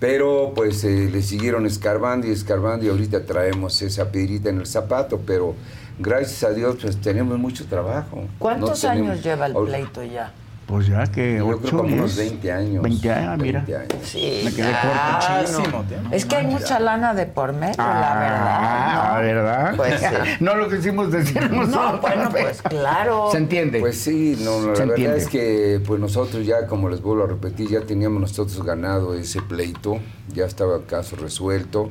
[0.00, 4.66] Pero pues eh, le siguieron escarbando y escarbando y ahorita traemos esa piedrita en el
[4.66, 5.54] zapato, pero
[5.98, 8.24] gracias a Dios pues tenemos mucho trabajo.
[8.38, 10.32] ¿Cuántos No tenemos- años lleva el pleito ya?
[10.66, 12.30] Pues ya que Yo creo ocho, como unos diez.
[12.30, 12.82] 20 años.
[12.82, 13.60] 20 años, mira.
[13.66, 14.06] 20 años.
[14.08, 15.70] Sí, Me quedé corto.
[15.70, 15.82] no.
[15.84, 16.08] Tiempo.
[16.14, 18.58] Es que hay mucha lana de por medio, la verdad.
[18.60, 19.22] Ah, ¿no?
[19.22, 19.74] ¿verdad?
[19.76, 20.06] Pues sí.
[20.40, 22.00] no lo quisimos decir No, nosotros.
[22.00, 23.28] bueno, pues claro.
[23.32, 23.80] ¿Se entiende?
[23.80, 25.18] Pues sí, no, no, la Se verdad entiende.
[25.18, 29.42] es que pues nosotros ya, como les vuelvo a repetir, ya teníamos nosotros ganado ese
[29.42, 29.98] pleito,
[30.32, 31.90] ya estaba el caso resuelto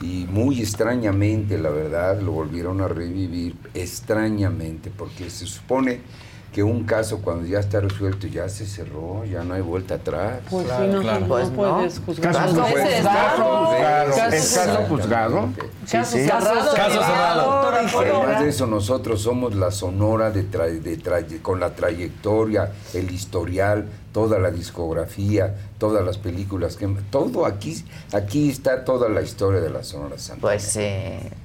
[0.00, 6.00] y muy extrañamente, la verdad, lo volvieron a revivir, extrañamente, porque se supone
[6.52, 10.40] que un caso cuando ya está resuelto ya se cerró, ya no hay vuelta atrás.
[10.50, 12.04] Pues sí, no, no Pues puedes no.
[12.06, 12.64] juzgar Caso juzgado.
[12.64, 14.10] Caso juzgado.
[14.16, 14.86] Caso Es caso cerrado.
[14.88, 15.48] juzgado.
[15.84, 16.74] Sí, Caso cerrado.
[16.74, 17.42] Caso cerrado.
[17.52, 17.78] Doctora
[18.18, 23.10] Además de eso, nosotros somos la sonora de tra- de tra- con la trayectoria, el
[23.10, 23.86] historial,
[24.18, 29.70] toda la discografía, todas las películas que todo aquí aquí está toda la historia de
[29.70, 30.40] la Sonora Santa.
[30.40, 30.90] Pues sí,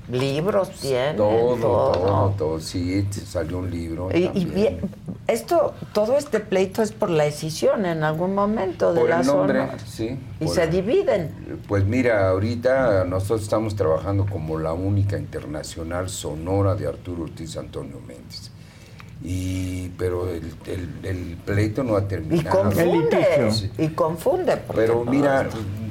[0.09, 1.15] libros tienen.
[1.15, 1.91] todo, todo.
[1.91, 4.09] todo, todo, sí, salió un libro.
[4.11, 4.79] Y, bien,
[5.27, 9.27] esto, todo este pleito es por la decisión en algún momento de Por la el
[9.27, 10.17] nombre, sí.
[10.39, 11.59] Y por- se dividen.
[11.67, 17.99] Pues mira, ahorita nosotros estamos trabajando como la única internacional sonora de Arturo Ortiz Antonio
[17.99, 18.49] Méndez.
[19.23, 22.49] Y, pero el, el- el pleito no ha Y terminado.
[22.63, 23.51] confunde.
[23.51, 23.71] Sí.
[23.77, 24.57] Y confunde.
[24.75, 25.47] Pero no- mira,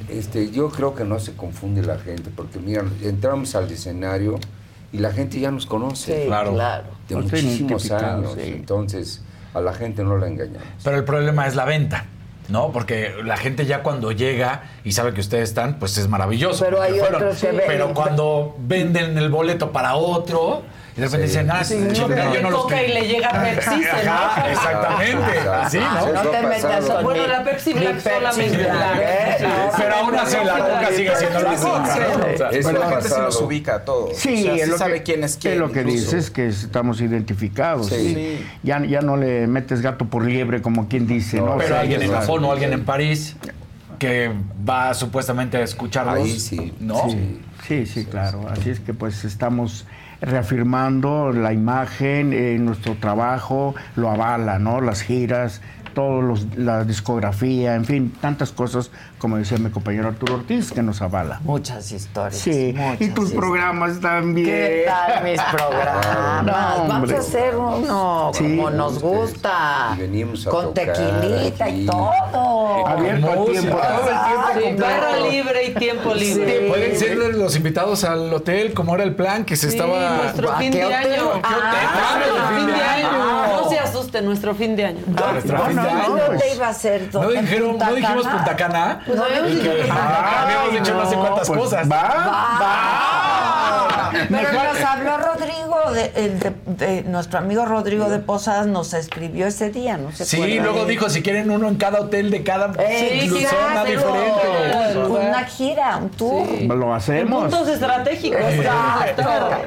[0.09, 4.39] este, yo creo que no se confunde la gente, porque mira, entramos al escenario
[4.93, 6.23] y la gente ya nos conoce.
[6.23, 6.53] Sí, Claro.
[6.53, 6.85] claro.
[7.09, 8.33] De Nos muchísimos años.
[8.35, 8.43] sí.
[8.55, 9.23] Entonces,
[9.55, 10.67] a la gente no la engañamos.
[10.85, 12.07] Pero el problema es la venta.
[12.49, 12.73] ¿No?
[12.73, 16.63] Porque la gente ya cuando llega y sabe que ustedes están, pues es maravilloso.
[16.65, 17.23] Pero hay porque fueron.
[17.23, 20.63] otros que ven- Pero cuando venden el boleto para otro,
[20.97, 21.33] y de repente Sí.
[21.33, 22.09] dicen, ah, Sí, que yo
[22.51, 25.39] no que- y le llega Pepsi, se Ajá, exactamente.
[25.49, 26.13] Así, ¿no?
[26.13, 28.63] No te metas con Bueno, la Pepsi Black solamente.
[28.63, 29.37] ¿eh?
[29.39, 31.97] Sí, No, Pero aún así la coca sigue siendo la coca.
[31.97, 32.25] ¿no?
[32.51, 34.17] Pero la gente sí los ubica a todos.
[34.17, 35.55] Sí, lo sabe quién es quién.
[35.55, 37.87] es lo que dices, que estamos identificados.
[37.89, 38.15] Sí.
[38.15, 38.47] sí.
[38.63, 41.57] Ya, ya no le metes gato por liebre, como quien dice, ¿no?
[41.59, 43.37] Pero alguien en Japón o alguien en París
[43.99, 44.31] que
[44.69, 46.17] va supuestamente a escucharlos.
[46.25, 46.75] Ahí sí.
[46.81, 47.09] ¿No?
[47.09, 48.47] Sí, sí, sí, claro.
[48.51, 49.87] Así es que pues estamos
[50.23, 54.81] reafirmando la imagen, eh, nuestro trabajo lo avala, ¿no?
[54.81, 55.61] Las giras,
[55.95, 60.83] todos los, la discografía, en fin, tantas cosas, como decía mi compañero Arturo Ortiz, que
[60.83, 61.41] nos avala.
[61.45, 62.41] Muchas historias.
[62.41, 63.33] Sí, muchas y tus historias.
[63.33, 64.47] programas también.
[64.47, 66.45] ¿Qué tal mis programas?
[66.45, 68.45] No, Vamos a hacer uno Sí.
[68.57, 69.95] como nos gusta.
[69.97, 71.83] Y venimos a Con tocar tequilita aquí.
[71.83, 72.87] y todo.
[72.87, 74.11] Abierto al tiempo, todo
[74.55, 74.83] el tiempo.
[74.83, 76.67] Barra libre y tiempo libre.
[76.69, 80.17] Pueden ser los invitados al hotel, como era el plan que se Sí, estaba.
[80.17, 80.97] nuestro ¿A fin qué de hotel?
[81.13, 81.31] año.
[81.43, 83.42] Ah, nuestro fin de año.
[84.21, 85.01] Nuestro fin de año.
[85.07, 86.17] Nuestro No, fin de no, año.
[86.27, 87.09] ¿dónde iba a ser?
[87.13, 88.27] No, ¿En dijeron, Punta no dijimos?
[88.27, 89.01] Punta Cana.
[89.07, 90.43] Pues no habíamos dicho que- Punta Ah, Cana.
[90.43, 91.91] habíamos dicho no sé cuántas pues, cosas.
[91.91, 91.99] Va,
[94.29, 95.02] Pero nos habló Rodrigo,
[95.91, 100.25] de, el de- de- nuestro amigo Rodrigo de Posadas nos escribió ese día, no se
[100.25, 104.99] Sí, luego dijo si quieren uno en cada hotel de cada Eh, zona diferente.
[105.09, 106.47] Una gira, un tour.
[106.63, 107.43] Lo hacemos.
[107.43, 108.41] puntos estratégicos.
[108.41, 109.23] Exacto.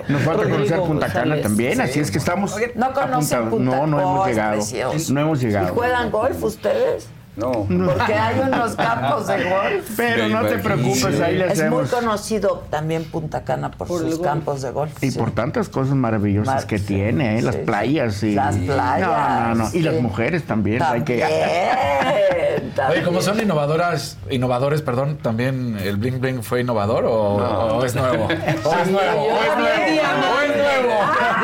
[0.07, 2.55] Nos falta Rodrigo conocer Punta Cana también, así es que estamos.
[2.75, 3.49] No conocen.
[3.49, 4.53] Punta No, no hemos llegado.
[4.53, 5.13] precioso.
[5.13, 5.73] No hemos ¿Y llegado.
[5.73, 7.07] juegan golf ustedes?
[7.35, 7.51] No.
[7.67, 9.91] Porque hay unos campos de golf.
[9.97, 14.61] Pero no te preocupes, ahí le Es muy conocido también Punta Cana por, sus campos
[14.61, 14.91] de golf.
[15.03, 15.19] Y sí.
[15.19, 17.41] por tantas cosas maravillosas Mar- que sí, tiene, ¿eh?
[17.41, 19.69] las sí, playas y Las playas, No, no, no.
[19.73, 20.81] Y las mujeres también.
[20.81, 27.05] hay que- También, Oye, como son innovadoras, innovadores, perdón, ¿también el Bling Bling fue innovador
[27.05, 27.11] o,
[27.77, 28.25] o es nuevo?
[28.25, 28.61] ¿O es nuevo?
[28.63, 29.23] ¿O es nuevo?
[29.23, 30.93] ¿O es nuevo?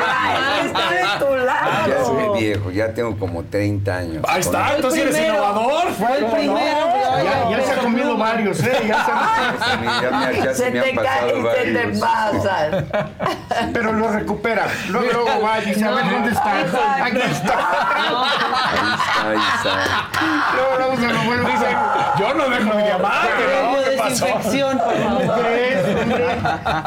[0.07, 2.30] Ay, está de tu lado.
[2.41, 4.23] Viejo, ya tengo como 30 años.
[4.27, 5.89] Ahí está, entonces eres innovador.
[5.91, 6.87] Fue el primero.
[7.23, 8.71] Ya, ya se ha comido varios, ¿eh?
[8.87, 9.11] Ya se
[10.01, 11.99] Ya me, ya se Se me han te pasado cae y se te varios.
[11.99, 13.71] pasan.
[13.73, 14.67] Pero lo recupera.
[14.89, 17.05] Luego, luego va y dice, a ver, ¿dónde está?
[17.05, 17.53] Aquí está.
[19.27, 19.73] Ahí está.
[20.55, 21.67] Luego, luego se lo vuelve a Dice,
[22.19, 23.27] yo no dejo mi diamante,
[23.61, 23.73] ¿no?
[23.73, 24.25] Previo ¿Qué pasó?
[24.25, 25.41] desinfección, por favor.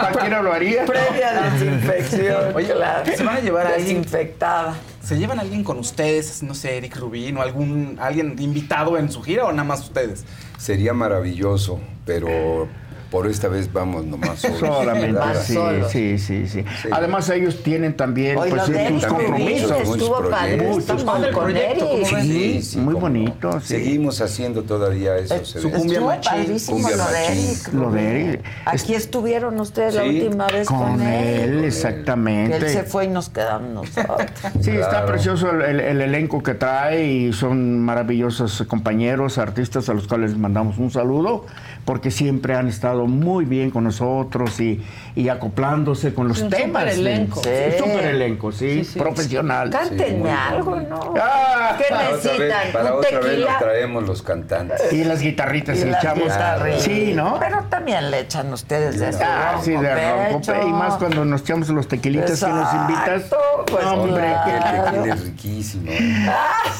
[0.01, 0.85] Cualquiera lo haría.
[0.85, 2.56] Previa desinfección.
[2.56, 3.05] Oye, claro.
[3.16, 4.02] ¿se van a llevar a alguien?
[4.02, 4.74] Desinfectada.
[5.05, 9.22] ¿Se llevan alguien con ustedes, no sé, Eric Rubín o algún alguien invitado en su
[9.22, 10.24] gira o nada más ustedes?
[10.56, 12.68] Sería maravilloso, pero
[13.15, 14.59] por esta vez vamos nomás solos.
[14.59, 15.93] Solamente, sí, solos.
[15.93, 16.89] sí, sí, sí, Sí.
[16.91, 19.70] Además ellos tienen también Hoy pues, sus compromisos.
[19.70, 21.05] muchos estuvo proyectos.
[21.05, 22.05] Padre el con proyecto, Eric.
[22.09, 22.24] ¿cómo ven?
[22.27, 23.61] Sí, Sí, muy bonito.
[23.61, 23.66] Sí.
[23.69, 25.78] Seguimos haciendo todavía esos su eventos.
[25.81, 26.32] cumbia Estuvo machín.
[26.43, 27.27] padrísimo Cumbia lo de.
[27.28, 27.73] Eric.
[27.73, 28.20] Lo de.
[28.31, 28.45] Eric.
[28.65, 31.65] Aquí estuvieron ustedes la última vez con, Con él, él.
[31.65, 32.57] exactamente.
[32.57, 34.23] Él se fue y nos quedamos nosotros.
[34.61, 39.95] Sí, está precioso el, el- el elenco que trae y son maravillosos compañeros, artistas a
[39.95, 41.45] los cuales les mandamos un saludo,
[41.85, 44.82] porque siempre han estado muy bien con nosotros y,
[45.15, 46.82] y acoplándose con los Un temas.
[46.85, 47.43] súper elenco.
[47.43, 47.78] Sí, Sí.
[47.78, 49.70] súper elenco, sí, profesional.
[49.70, 50.77] Cántenme algo.
[50.77, 51.15] ¿no?
[51.20, 52.73] Ah, ¿Qué Para otra vez, necesitan?
[52.73, 53.51] para ¿Un otra vez tequila?
[53.51, 54.93] nos traemos los cantantes.
[54.93, 56.24] y las guitarritas, Y le las echamos.
[56.24, 56.82] guitarritas.
[56.82, 57.39] Sí, ¿no?
[57.39, 59.94] Pero también le echan ustedes de ese Ah, sí, de
[60.24, 60.52] ronco, pecho.
[60.52, 63.23] pe- y más cuando nos echamos los tequilitas que nos invitas.
[63.70, 64.85] Pues, hombre, El claro.
[64.93, 65.90] tequila es riquísimo.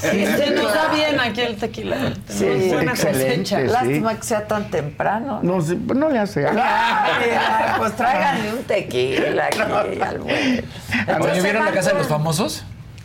[0.01, 1.97] Se nos da bien aquí el tequila.
[2.29, 3.29] Sí, buena excelente.
[3.37, 3.61] cosecha.
[3.61, 3.67] Sí.
[3.69, 4.94] Lástima que sea tan temprano.
[5.21, 5.43] ¿No?
[5.43, 6.47] no, sé, no le hace.
[7.79, 9.61] Pues tráiganle un tequila aquí
[10.01, 10.65] al güey.
[11.43, 12.65] ¿vieron la casa de los famosos?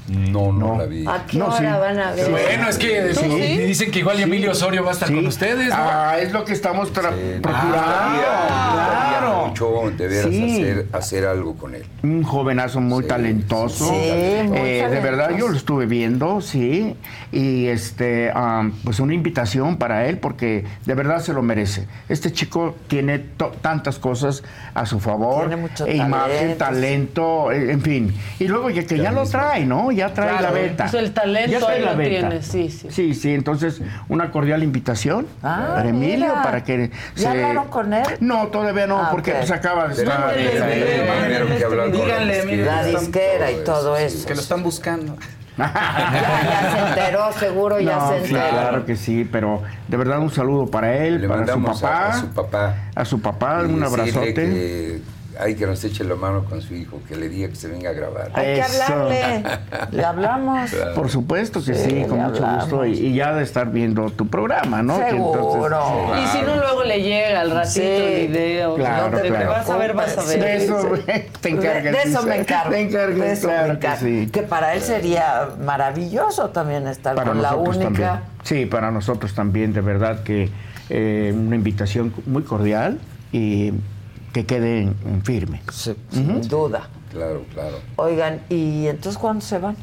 [0.10, 1.06] No, no, la vi.
[1.08, 1.64] ¿A qué No, hora sí.
[1.66, 2.30] van a ver?
[2.32, 3.58] Bueno, es que Sí.
[3.60, 5.14] dicen que igual Emilio Osorio va a estar Sí.
[5.16, 5.76] con ustedes, ¿no?
[5.78, 7.12] Ah, es lo que estamos tra-
[7.42, 7.78] procurando.
[7.78, 9.48] Gustaría claro.
[9.48, 10.44] mucho de veras Sí.
[10.62, 11.84] hacer, hacer algo con él.
[12.04, 13.86] Un jovenazo muy talentoso.
[13.86, 15.38] Sí, muy Eh, de verdad, talentoso.
[15.40, 16.96] yo lo estuve viendo, sí.
[17.32, 21.88] Y este, am, pues una invitación para él, porque de verdad se lo merece.
[22.08, 25.48] Este chico tiene to- tantas cosas a su favor.
[25.48, 26.66] Tiene mucho Imagen, talento.
[26.66, 28.14] talento, eh, en fin.
[28.40, 29.92] Y luego ya que ya lo trae, ¿no?
[30.00, 30.84] Ya trae Claro, la beta.
[30.86, 32.10] pues el talento Ya trae ahí la lo beta.
[32.30, 32.88] tiene, sí, sí.
[32.90, 36.42] Sí, sí, entonces una cordial invitación Ah, para Emilio mira.
[36.42, 38.04] para que ¿Ya hablaron con él?
[38.22, 39.38] No, todavía no, Ah, porque ok.
[39.40, 40.34] pues acaba de estar.
[40.34, 43.52] con Díganle, la disquera.
[43.52, 44.26] y todo eso.
[44.28, 45.16] Que lo están buscando.
[45.60, 48.50] Ya, ya se enteró, seguro ya se enteró.
[48.50, 52.10] claro que sí, pero de verdad un saludo para él, Le para su papá, a,
[52.12, 52.76] a su papá.
[52.96, 54.34] a su papá, y un abrazote.
[54.34, 55.02] que
[55.40, 57.92] Hay que nos eche la mano con su hijo, que le diga que se venga
[57.92, 58.30] a grabar.
[58.34, 58.84] Hay que Eso.
[58.94, 59.44] hablarle.
[59.92, 60.70] Le hablamos.
[60.70, 60.94] Claro.
[60.96, 62.86] Por supuesto que Sí, sí, con mucho gusto.
[62.86, 65.00] Y, ya de estar viendo tu programa, ¿no?
[65.00, 66.12] Que Seguro.
[66.22, 67.82] Y si no, luego le llega al ratito Sí.
[67.82, 68.76] el video.
[68.76, 69.50] Claro, no te, te claro.
[69.52, 70.40] vas a ver, vas a ver.
[70.42, 70.90] De eso
[71.42, 71.84] te encargas.
[71.94, 72.72] De, eso me encargo.
[72.72, 74.06] Te encargas, de eso claro me que encargo.
[74.06, 74.30] sí.
[74.32, 77.84] Que para él sería maravilloso también estar Para con la única.
[77.86, 78.10] también.
[78.44, 80.50] Sí, para nosotros también, de verdad que
[80.90, 83.00] eh, una invitación muy cordial
[83.32, 83.72] y
[84.34, 85.62] que quede en, en firme.
[85.72, 86.88] Sin duda.
[87.12, 87.78] Claro, claro.
[87.96, 89.76] Oigan, ¿y entonces cuándo se van?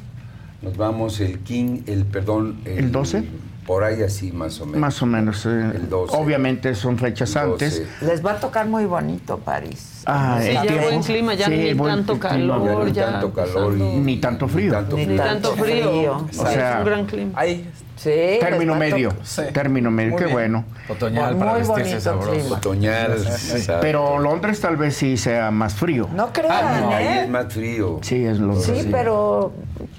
[0.62, 2.60] Nos vamos el King, el perdón.
[2.64, 3.24] ¿El 12?
[3.66, 4.80] Por ahí así más o menos.
[4.80, 5.44] Más o menos.
[5.44, 6.16] eh, El 12.
[6.16, 7.64] Obviamente son fechas El 12.
[7.64, 7.88] antes.
[8.02, 10.02] Les va a tocar muy bonito París.
[10.06, 10.82] Ah, Sí, el ya tiempo.
[10.84, 13.10] buen clima, ya Sí, ni buen tanto calor, ni ya.
[13.10, 14.04] tanto calor y- empezando.
[14.04, 14.72] Ni tanto frío.
[14.72, 15.16] tanto Ni frío.
[15.16, 15.90] tanto tanto frío.
[15.90, 16.26] frío.
[16.30, 17.32] Sí, O sea, es un gran clima.
[17.34, 17.68] Ahí.
[17.96, 18.10] Sí.
[18.40, 19.12] Término medio.
[19.22, 19.42] Sí.
[19.52, 20.10] Término medio.
[20.10, 20.34] Muy Qué bien.
[20.36, 20.64] bueno.
[20.88, 22.30] Otoñal Muy para vestirse bonito sabroso.
[22.32, 22.56] clima.
[22.56, 23.12] Otoñal.
[23.12, 23.78] exacto.
[23.80, 26.08] Pero Londres tal vez sí sea más frío.
[26.14, 27.22] No crean, Ah, no, ahí ¿eh?
[27.22, 27.98] es más frío.
[28.02, 28.64] Sí, es Londres.
[28.82, 29.52] Sí, pero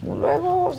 [0.06, 0.70] luego.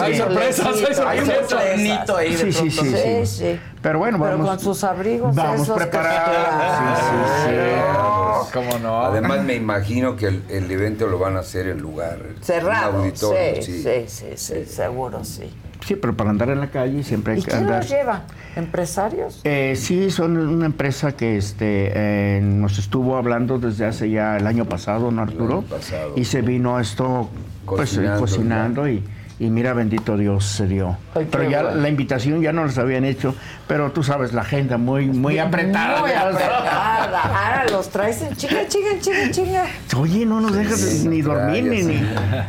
[0.00, 1.06] Hay sorpresas, hay sorpresas.
[1.06, 2.96] Hay un tornito ahí de Sí, sí, pronto.
[2.96, 3.60] sí, Sí, sí.
[3.82, 4.48] Pero bueno, Pero vamos.
[4.48, 6.78] con sus abrigos Vamos preparados.
[6.78, 7.14] Sí,
[7.46, 8.52] sí, sí.
[8.52, 9.02] ¿Cómo no?
[9.02, 12.18] Además me imagino que el, el evento lo van a hacer en lugar.
[12.40, 12.98] Cerrado.
[12.98, 13.82] Auditorio, sí, sí.
[13.82, 15.52] sí, sí, sí, seguro sí.
[15.86, 17.78] Sí, pero para andar en la calle siempre hay ¿Y que quién andar.
[17.82, 18.22] los lleva?
[18.56, 19.40] ¿Empresarios?
[19.44, 24.46] Eh, sí, son una empresa que este, eh, nos estuvo hablando desde hace ya el
[24.46, 25.58] año pasado, ¿no, Arturo?
[25.58, 26.12] año pasado.
[26.16, 27.28] Y se vino esto
[27.64, 29.04] pues, eh, Cocinando, cocinando y,
[29.38, 30.96] y mira, bendito Dios, se dio.
[31.14, 31.80] Ay, pero ya bueno.
[31.80, 33.34] la invitación ya no las habían hecho,
[33.68, 36.00] pero tú sabes, la agenda muy, muy apretada.
[36.00, 37.20] Muy apretada.
[37.22, 39.64] Ahora los traes en chinga, chinga, chinga, chinga.
[39.96, 42.02] Oye, no nos dejas Sí, ni no dormir ni, ni,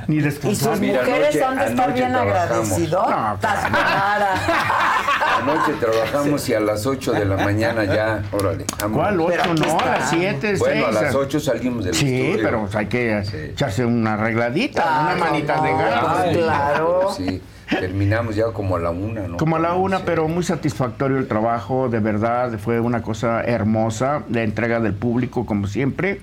[0.07, 0.71] ni Y descansar.
[0.71, 3.39] sus Mira, mujeres anoche- han de estar bien agradecidotas.
[3.69, 4.33] Clara.
[5.41, 8.65] Anoche trabajamos y a las 8 de la mañana ya, órale.
[8.79, 8.97] vámonos.
[8.97, 9.15] ¿Cuál?
[9.29, 9.51] Pero ¿Ocho?
[9.51, 12.45] aquí No, a las siete, Bueno, a las 8 salimos del Sí, estudio.
[12.45, 13.37] pero pues, hay que Sí.
[13.51, 16.39] echarse una arregladita, Ah, una manita no, de gato.
[16.39, 17.09] Claro.
[17.15, 19.37] Sí, terminamos ya como a la una, ¿no?
[19.37, 24.23] Como a la una, pero muy satisfactorio el trabajo, de verdad, fue una cosa hermosa,
[24.29, 26.21] la entrega del público, como siempre.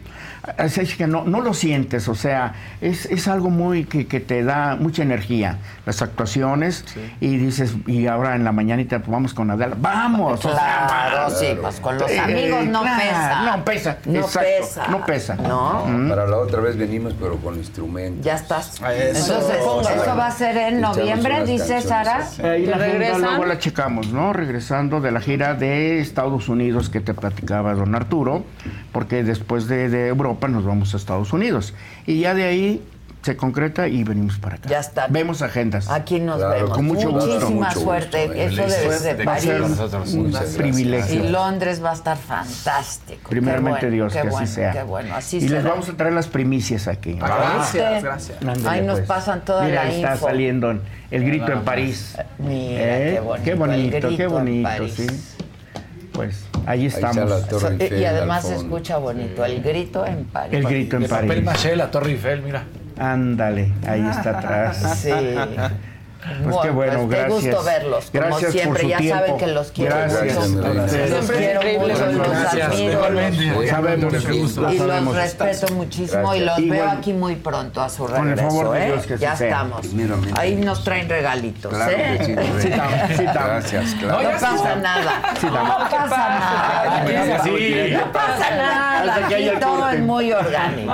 [0.59, 4.21] Así es que no, no lo sientes, o sea, es, es algo muy que, que
[4.21, 6.85] te da mucha energía, las actuaciones,
[7.21, 11.17] y dices, y ahora en la mañanita pues, vamos con Adela, vamos, o sea, Claro,
[11.25, 11.39] vamos.
[11.39, 13.57] sí, pues con los Eh, amigos no claro, pesa.
[13.57, 14.87] No pesa, No exacto, pesa.
[14.89, 15.35] no pesa.
[15.37, 15.87] No.
[15.87, 16.09] Mm.
[16.11, 18.25] Para la otra vez venimos, pero con instrumentos.
[18.25, 18.75] Ya estás.
[18.77, 19.35] Eso.
[19.35, 19.57] Entonces,
[20.03, 22.17] eso va a ser en noviembre, dice Sara.
[22.19, 22.43] así.
[22.43, 22.77] Ahí la
[23.19, 24.33] luego la checamos, ¿no?
[24.33, 28.45] Regresando de la gira de Estados Unidos que te platicaba don Arturo,
[28.93, 31.75] porque después de, de Europa nos vamos a Estados Unidos.
[32.07, 32.83] Y ya de ahí
[33.23, 34.69] se concreta y venimos para acá.
[34.69, 35.09] Ya está.
[35.09, 35.91] Vemos agendas.
[35.91, 36.71] Aquí nos Claro, vemos.
[36.71, 38.27] con mucho gusto, Muchísima suerte.
[38.29, 38.45] gusto, eh.
[38.47, 39.51] Eso debe ser de Va a París.
[39.51, 40.55] ser un, gracias.
[40.57, 41.25] privilegio.
[41.25, 43.29] Y Londres va a estar fantástico.
[43.29, 44.73] Primeramente Qué bueno, Dios, qué que bueno, así sea.
[44.73, 47.15] Qué bueno, así y les vamos a traer las primicias aquí.
[47.15, 48.39] Gracias, gracias.
[48.43, 49.09] Ándale, Ahí nos pues.
[49.09, 50.27] pasan toda Mira, la está info.
[50.27, 52.17] saliendo en el grito en París.
[52.39, 53.11] Mira, ¿Eh?
[53.15, 53.45] qué bonito.
[53.45, 55.07] Qué bonito, qué bonito, sí.
[56.13, 57.31] Pues ahí está estamos.
[57.31, 59.45] la Torre Eso- y- Eiffel y al además se escucha bonito.
[59.45, 60.55] El grito en París.
[60.55, 61.45] El grito en De papel París.
[61.45, 62.65] maché, la Torre Eiffel, mira.
[62.99, 64.99] Ándale, ahí está atrás.
[65.01, 65.11] Sí.
[66.43, 67.29] Pues qué bueno, qué gracias.
[67.45, 68.05] gusto verlos.
[68.11, 69.19] Como Gracias por siempre, su ya tiempo.
[69.19, 70.49] saben que los quiero Gracias.
[70.49, 70.69] mucho.
[70.71, 71.11] ustedes.
[71.11, 72.93] Los quiero mucho, los Gracias, admiro.
[72.93, 73.45] igualmente.
[73.47, 74.61] los- Sabemos, Qué gusto.
[74.63, 78.37] lo Y los respeto muchísimo y los veo aquí muy pronto a su Con el
[78.37, 78.49] regreso.
[78.49, 78.87] favor de ¿eh?
[78.93, 79.47] Dios que ya sea.
[79.49, 79.87] estamos.
[80.37, 81.73] Ahí nos traen regalitos.
[81.73, 82.17] Claro ¿eh?
[82.19, 82.35] que sí.
[83.17, 84.23] Sí, Gracias, claro.
[84.23, 85.13] No pasa nada.
[85.43, 87.43] No pasa nada.
[87.45, 87.93] Sí.
[87.93, 89.27] No pasa nada.
[89.27, 90.93] Aquí todo es muy orgánico.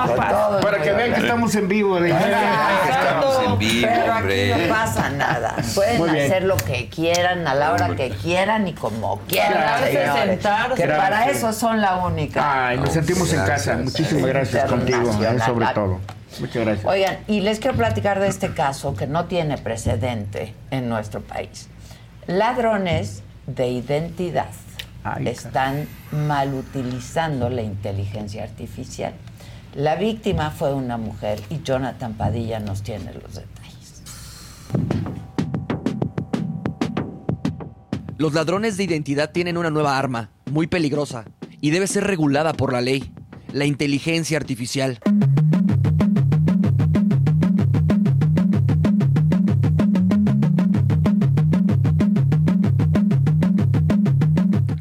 [0.62, 1.98] Para que vean que estamos en vivo.
[2.04, 4.68] Estamos en vivo, hombre.
[4.68, 5.56] no pasa nada.
[5.74, 6.26] Pueden Muy bien.
[6.26, 9.84] hacer lo que quieran, a la hora que quieran y como quieran.
[9.84, 10.12] Señores.
[10.12, 10.82] sentarse.
[10.82, 12.68] Que para eso son la única.
[12.68, 13.76] Ay, nos sentimos en casa.
[13.76, 16.00] Muchísimas gracias contigo, eh, sobre todo.
[16.40, 16.86] Muchas gracias.
[16.86, 21.68] Oigan, y les quiero platicar de este caso que no tiene precedente en nuestro país.
[22.26, 24.46] Ladrones de identidad
[25.04, 29.12] Ay, están mal utilizando la inteligencia artificial.
[29.74, 33.61] La víctima fue una mujer y Jonathan Padilla nos tiene los detalles.
[38.18, 41.24] Los ladrones de identidad tienen una nueva arma, muy peligrosa,
[41.60, 43.12] y debe ser regulada por la ley,
[43.52, 45.00] la inteligencia artificial.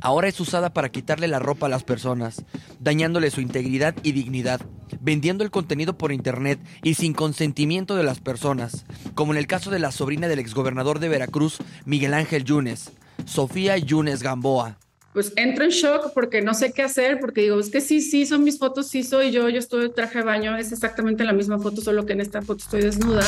[0.02, 2.44] Ahora es usada para quitarle la ropa a las personas,
[2.80, 4.62] dañándole su integridad y dignidad,
[5.00, 9.72] vendiendo el contenido por internet y sin consentimiento de las personas, como en el caso
[9.72, 12.92] de la sobrina del exgobernador de Veracruz, Miguel Ángel Yunes,
[13.26, 14.78] Sofía Yunes Gamboa.
[15.14, 18.26] pues entro en shock porque no sé qué hacer, porque digo, es que sí, sí,
[18.26, 21.34] son mis fotos, sí soy yo, yo estoy en traje de baño, es exactamente la
[21.34, 23.24] misma foto, solo que en esta foto estoy desnuda.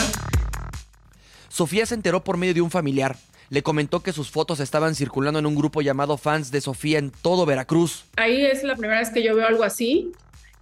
[1.49, 3.15] Sofía se enteró por medio de un familiar.
[3.49, 7.11] Le comentó que sus fotos estaban circulando en un grupo llamado Fans de Sofía en
[7.11, 8.05] todo Veracruz.
[8.15, 10.11] Ahí es la primera vez que yo veo algo así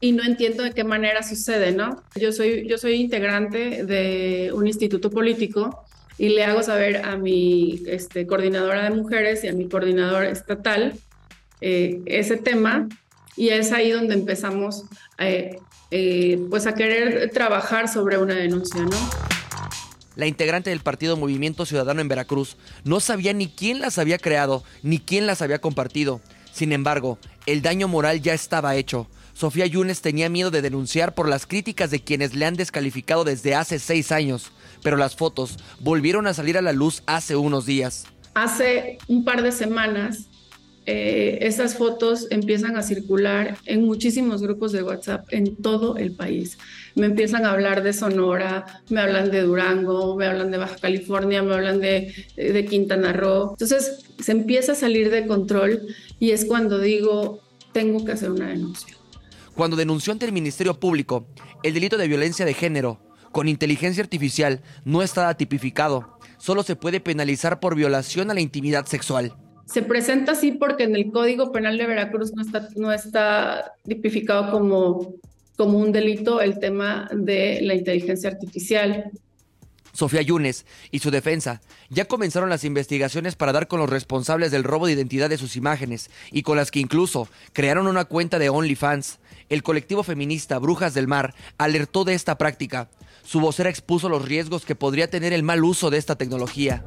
[0.01, 2.03] y no entiendo de qué manera sucede, ¿no?
[2.15, 5.85] Yo soy, yo soy integrante de un instituto político
[6.17, 10.93] y le hago saber a mi este, coordinadora de mujeres y a mi coordinador estatal
[11.61, 12.89] eh, ese tema
[13.37, 14.85] y es ahí donde empezamos
[15.19, 15.59] eh,
[15.91, 18.97] eh, pues a querer trabajar sobre una denuncia, ¿no?
[20.15, 24.63] La integrante del partido Movimiento Ciudadano en Veracruz no sabía ni quién las había creado,
[24.81, 26.21] ni quién las había compartido.
[26.51, 29.07] Sin embargo, el daño moral ya estaba hecho.
[29.41, 33.55] Sofía Yunes tenía miedo de denunciar por las críticas de quienes le han descalificado desde
[33.55, 34.51] hace seis años,
[34.83, 38.05] pero las fotos volvieron a salir a la luz hace unos días.
[38.35, 40.27] Hace un par de semanas
[40.85, 46.59] eh, esas fotos empiezan a circular en muchísimos grupos de WhatsApp en todo el país.
[46.93, 51.41] Me empiezan a hablar de Sonora, me hablan de Durango, me hablan de Baja California,
[51.41, 53.53] me hablan de, de Quintana Roo.
[53.53, 55.87] Entonces se empieza a salir de control
[56.19, 57.39] y es cuando digo,
[57.71, 59.00] tengo que hacer una denuncia.
[59.55, 61.25] Cuando denunció ante el Ministerio Público
[61.63, 62.99] el delito de violencia de género
[63.31, 66.17] con inteligencia artificial no estaba tipificado.
[66.37, 69.33] Solo se puede penalizar por violación a la intimidad sexual.
[69.65, 74.51] Se presenta así porque en el Código Penal de Veracruz no está, no está tipificado
[74.51, 75.13] como,
[75.55, 79.11] como un delito el tema de la inteligencia artificial.
[79.93, 84.63] Sofía Yunes y su defensa ya comenzaron las investigaciones para dar con los responsables del
[84.63, 88.49] robo de identidad de sus imágenes y con las que incluso crearon una cuenta de
[88.49, 89.19] OnlyFans.
[89.51, 92.89] El colectivo feminista Brujas del Mar alertó de esta práctica.
[93.21, 96.85] Su vocera expuso los riesgos que podría tener el mal uso de esta tecnología.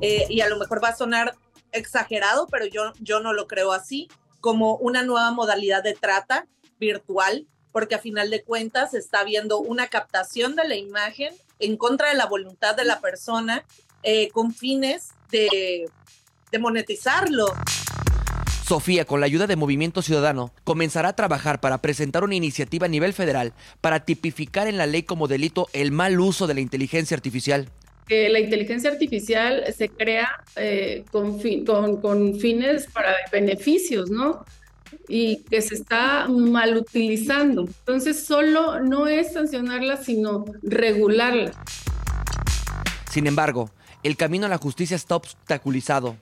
[0.00, 1.34] Eh, y a lo mejor va a sonar
[1.72, 4.08] exagerado, pero yo, yo no lo creo así,
[4.40, 6.46] como una nueva modalidad de trata
[6.78, 12.08] virtual, porque a final de cuentas está habiendo una captación de la imagen en contra
[12.08, 13.66] de la voluntad de la persona
[14.02, 15.90] eh, con fines de
[16.58, 17.54] monetizarlo.
[18.70, 22.88] Sofía, con la ayuda de Movimiento Ciudadano, comenzará a trabajar para presentar una iniciativa a
[22.88, 27.16] nivel federal para tipificar en la ley como delito el mal uso de la inteligencia
[27.16, 27.68] artificial.
[28.06, 34.44] Que la inteligencia artificial se crea eh, con, fin- con, con fines para beneficios, ¿no?
[35.08, 37.62] Y que se está mal utilizando.
[37.62, 41.50] Entonces, solo no es sancionarla, sino regularla.
[43.10, 43.68] Sin embargo,
[44.04, 46.16] el camino a la justicia está obstaculizado.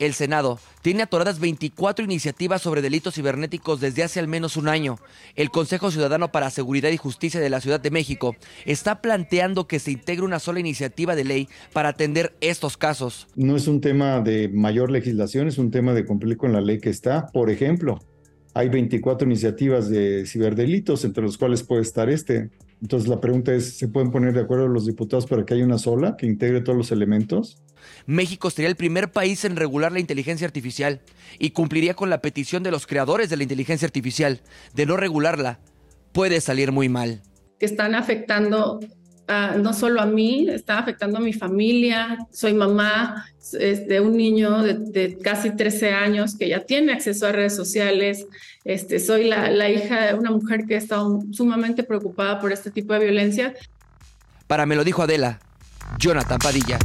[0.00, 4.96] El Senado tiene atoradas 24 iniciativas sobre delitos cibernéticos desde hace al menos un año.
[5.36, 9.78] El Consejo Ciudadano para Seguridad y Justicia de la Ciudad de México está planteando que
[9.78, 13.28] se integre una sola iniciativa de ley para atender estos casos.
[13.36, 16.78] No es un tema de mayor legislación, es un tema de cumplir con la ley
[16.80, 17.26] que está.
[17.26, 17.98] Por ejemplo,
[18.54, 22.48] hay 24 iniciativas de ciberdelitos, entre los cuales puede estar este.
[22.82, 25.78] Entonces la pregunta es, ¿se pueden poner de acuerdo los diputados para que haya una
[25.78, 27.62] sola que integre todos los elementos?
[28.06, 31.02] México sería el primer país en regular la inteligencia artificial
[31.38, 34.40] y cumpliría con la petición de los creadores de la inteligencia artificial
[34.74, 35.60] de no regularla.
[36.12, 37.22] Puede salir muy mal.
[37.58, 38.80] que están afectando
[39.30, 42.18] a- no solo a mí, están afectando a mi familia.
[42.32, 47.54] Soy mamá de un niño de, casi 13 años que ya tiene acceso a redes
[47.56, 48.26] sociales.
[48.64, 52.70] Este, soy la, la hija de una mujer que ha estado sumamente preocupada por este
[52.70, 53.54] tipo de violencia.
[54.46, 55.38] Para me lo dijo Adela,
[55.98, 56.78] Jonathan Padilla.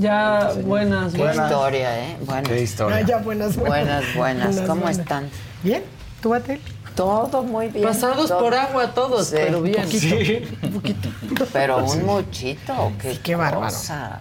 [0.00, 1.50] Ya, buenas, Qué buenas.
[1.50, 2.16] historia, ¿eh?
[2.24, 2.48] Buenas.
[2.48, 2.96] Qué historia.
[2.96, 4.14] Ah, ya, buenas, buenas.
[4.14, 4.56] Buenas, buenas.
[4.66, 4.98] ¿Cómo buenas.
[4.98, 5.28] están?
[5.62, 5.82] Bien,
[6.22, 6.60] ¿tú, Atel?
[6.94, 7.84] Todo muy bien.
[7.84, 8.40] Pasados todo.
[8.40, 9.36] por agua todos, Sí.
[9.38, 9.86] pero bien.
[9.88, 10.42] Sí.
[10.62, 11.08] Un poquito.
[11.52, 13.70] Pero un muchito, qué, Qué bárbaro.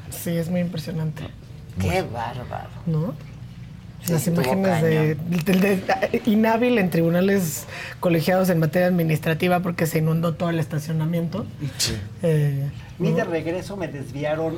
[0.10, 1.24] Sí, es muy impresionante.
[1.80, 2.70] Qué bárbaro.
[2.86, 3.14] ¿No?
[4.04, 7.66] Sí, Las imágenes de, de- inhábil en tribunales
[8.00, 11.46] colegiados en materia administrativa porque se inundó todo el estacionamiento.
[12.22, 13.30] Eh, Mi de ¿no?
[13.32, 14.58] regreso me desviaron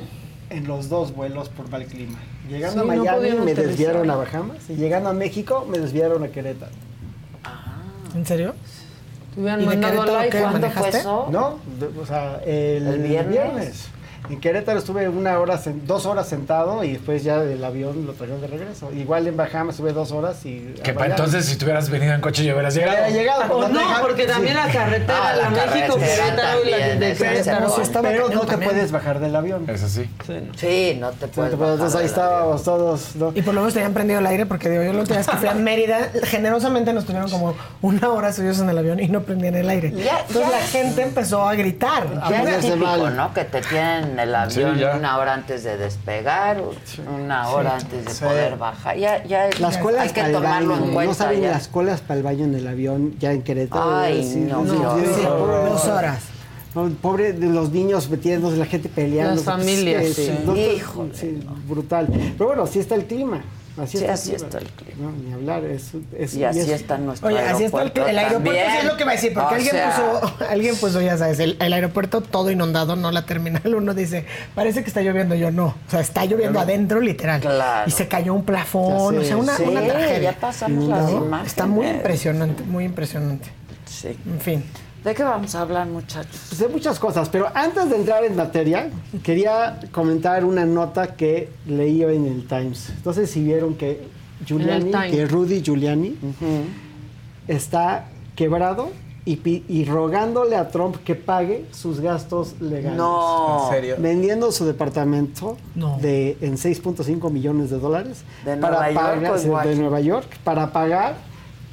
[0.52, 2.18] en los dos vuelos por mal clima.
[2.48, 6.28] Llegando Sí, a Miami me desviaron a Bahamas y llegando a México me desviaron a
[6.28, 6.72] Querétaro.
[8.14, 8.54] ¿En serio?
[9.36, 10.72] ¿Y de mandado Querétaro qué manejaste?
[10.72, 11.28] ¿Cuándo fue eso?
[11.30, 13.30] No, de- o sea, el, ¿El viernes?
[13.32, 13.88] viernes.
[14.32, 18.40] En Querétaro estuve una hora, dos horas sentado y después ya el avión lo trajeron
[18.40, 18.90] de regreso.
[18.92, 20.74] Igual en Bahamas estuve dos horas y...
[20.82, 23.08] Que para entonces, si tú hubieras venido en coche, ya hubieras llegado.
[23.10, 27.14] Llegado, O no, porque también la carretera, Ah, la México, carretera Querétaro y la de
[27.14, 27.74] Querétaro.
[28.02, 28.70] Pero no te también.
[28.70, 29.68] puedes bajar del avión.
[29.68, 30.08] Es así.
[30.56, 33.16] Sí, no te Sí, puedes te puedes- bajar entonces ahí del estábamos todos.
[33.16, 33.32] ¿no?
[33.34, 35.48] Y por lo menos tenían prendido el aire porque digo, yo última vez que fui
[35.48, 39.56] a Mérida, generosamente nos tuvieron como una hora subidos en el avión y no prendían
[39.56, 39.92] el aire.
[39.92, 42.06] Ya- Entonces ya la gente empezó a gritar.
[42.30, 43.10] Ya es típico.
[43.10, 43.34] ¿no?
[43.34, 46.62] Que te tienen en el avión Sí, una hora antes de despegar,
[47.14, 47.84] una hora Sí.
[47.86, 48.24] antes de Sí.
[48.24, 48.96] poder bajar.
[48.96, 51.14] Ya, ya Las colas hay que para el tomarlo baño, en no cuenta.
[51.14, 51.50] saben ya.
[51.52, 53.96] las colas para el baño en el avión ya en Querétaro.
[53.98, 56.20] Ay, Sí, no, sí, sí, sí, Dos horas.
[56.74, 59.34] No, pobre de los niños metiéndose, la gente peleando.
[59.34, 60.30] Las familias, sí.
[60.46, 60.54] no,
[61.12, 62.06] sí, brutal.
[62.38, 63.42] Pero bueno, así está el clima.
[63.78, 65.10] Así Sí, está, así está el clima.
[65.10, 65.64] No, ni hablar.
[65.64, 68.66] Es, es- Y así es- está nuestro Oye, así está el, aeropuerto el aeropuerto, también.
[68.70, 71.16] sí es lo que va a decir, porque O alguien sea, puso, alguien puso, ya
[71.16, 73.74] sabes, el, el aeropuerto todo inundado, no la terminal.
[73.74, 75.66] Uno dice, parece que está lloviendo, yo no.
[75.66, 77.40] O sea, está lloviendo adentro, literal.
[77.40, 77.88] Claro.
[77.88, 80.32] Y se cayó un plafón, o sea, una, sí, una tragedia.
[80.32, 81.24] ya pasamos las ¿No?
[81.24, 81.52] imágenes.
[81.52, 83.48] Está muy impresionante, muy impresionante.
[83.86, 84.08] Sí.
[84.26, 84.64] En fin.
[85.04, 86.40] ¿De qué vamos a hablar, muchachos?
[86.48, 88.88] Pues de muchas cosas, pero antes de entrar en materia,
[89.24, 92.90] quería comentar una nota que leí hoy en el Times.
[92.90, 94.06] Entonces, si vieron que
[94.46, 95.10] Giuliani, Times.
[95.10, 96.16] que Rudy Giuliani,
[97.48, 98.06] está
[98.36, 98.90] quebrado
[99.24, 102.96] y, y rogándole a Trump que pague sus gastos legales.
[102.96, 103.64] No.
[103.66, 103.96] ¿En serio?
[103.98, 105.98] Vendiendo su departamento No.
[106.00, 109.68] de, en 6.5 millones de dólares ¿De Nueva York pagar, igual?
[109.68, 111.16] de Nueva York para pagar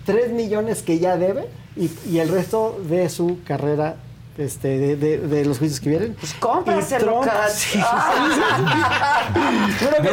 [0.05, 1.47] 3 millones que ya debe
[1.79, 3.95] y, y el resto de su carrera
[4.37, 6.15] este, de, de- de los juicios que vienen.
[6.19, 7.19] Pues cómpraselo,
[9.79, 10.09] tiene-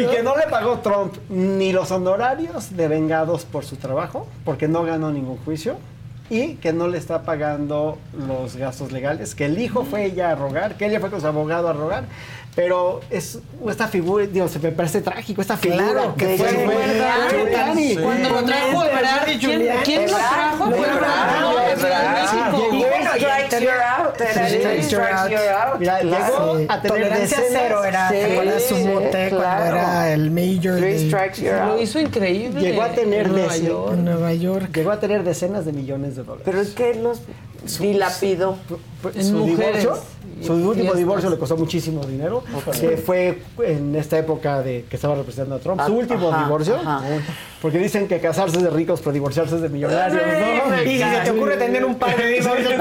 [0.00, 4.68] Y que no le pagó Trump ni los honorarios de vengados por su trabajo, porque
[4.68, 5.76] no ganó ningún juicio,
[6.30, 10.34] y que no le está pagando los gastos legales, que el hijo fue ella a
[10.34, 12.04] rogar, que ella fue con su abogado a rogar,
[12.58, 13.38] pero es
[13.70, 16.48] esta figura, digo, se me parece trágico, esta figura Claro, que fue.
[18.02, 20.64] Cuando lo trajo Ebrard, ¿quién, ¿quién lo trajo?
[20.72, 21.38] Fue Ebrard,
[26.00, 30.30] llegó a tener Tolerancia decenas- cero era, ¿te Sí, acuerdas su mote cuando era el
[30.30, 32.60] mayor Lo hizo increíble.
[32.60, 34.70] Llegó a tener Nueva York.
[34.74, 36.42] Llegó a tener decenas de millones de dólares.
[36.44, 37.20] Pero es que los
[37.80, 38.56] dilapidó.
[39.14, 39.96] En su divorcio,
[40.40, 42.42] y su último divorcio le costó muchísimo dinero,
[42.80, 45.80] que fue en esta época de que estaba representando a Trump.
[45.86, 47.00] Su Ah, último ajá, divorcio, ajá.
[47.62, 50.82] porque dicen que casarse es de ricos, pero divorciarse es de millonarios, ¿no?
[50.82, 52.74] Y si se te ocurre tener un par de divorcios,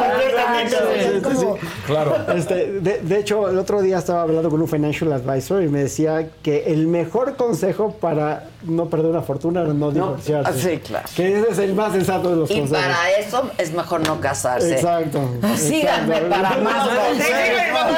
[1.86, 2.16] Claro.
[2.36, 5.80] Este, de, de hecho, el otro día estaba hablando con un financial advisor y me
[5.84, 10.50] decía que el mejor consejo para no perder una fortuna era no divorciarse.
[10.52, 11.08] ah, sí, claro.
[11.16, 12.84] Que ese es el más sensato de los Y consejos.
[12.86, 14.67] para eso es mejor no casarse.
[14.76, 15.30] Exacto.
[15.56, 16.30] Síganme exacto.
[16.30, 17.98] para más consejos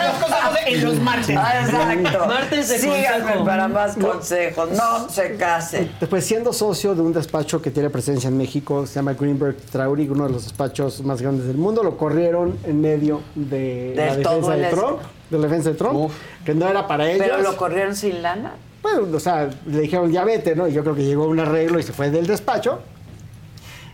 [0.66, 1.36] en los martes.
[1.38, 2.26] Ah, Exacto.
[2.28, 3.46] Martes de Síganme consejo.
[3.46, 4.70] para más consejos.
[4.72, 5.92] No se casen.
[6.00, 10.12] Después, siendo socio de un despacho que tiene presencia en México, se llama Greenberg Traurig,
[10.12, 14.56] uno de los despachos más grandes del mundo, lo corrieron en medio de la defensa
[14.56, 15.00] de Trump,
[15.30, 16.12] de la defensa de Trump,
[16.46, 17.26] que no era para ellos.
[17.28, 18.54] Pero lo corrieron sin lana.
[18.82, 20.68] Bueno, o sea, le dijeron ya vete, ¿no?
[20.68, 22.80] Y yo creo que llegó un arreglo y se fue del despacho.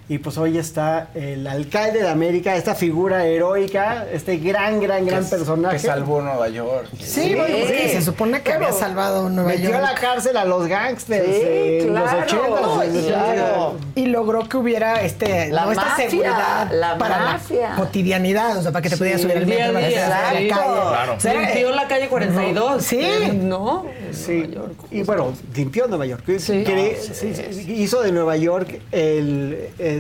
[0.08, 5.26] Y pues hoy está el alcalde de América, esta figura heroica, este gran, gran, gran
[5.28, 5.78] personaje.
[5.78, 6.88] Que salvó Nueva York.
[7.02, 9.84] Sí, bueno, se supone que había salvado Nueva Metió York.
[9.84, 11.42] a la cárcel a los gangsters Sí,
[11.82, 13.76] en claro, los 80 claro.
[13.96, 17.70] Y logró que hubiera este, La no, esta mafia, seguridad la para mafia.
[17.70, 20.48] la cotidianidad, o sea, para que te pudieras subir al metro, para que la calle.
[20.50, 21.14] Claro.
[21.16, 22.84] O sea, Limpió la calle 42.
[22.84, 23.02] Sí.
[23.34, 23.86] ¿No?
[24.12, 24.54] Sí,
[24.92, 26.24] y bueno, limpió Nueva York.
[26.38, 26.64] Sí.
[26.64, 29.95] Quiere- sí, sí, hizo de Nueva York el, el,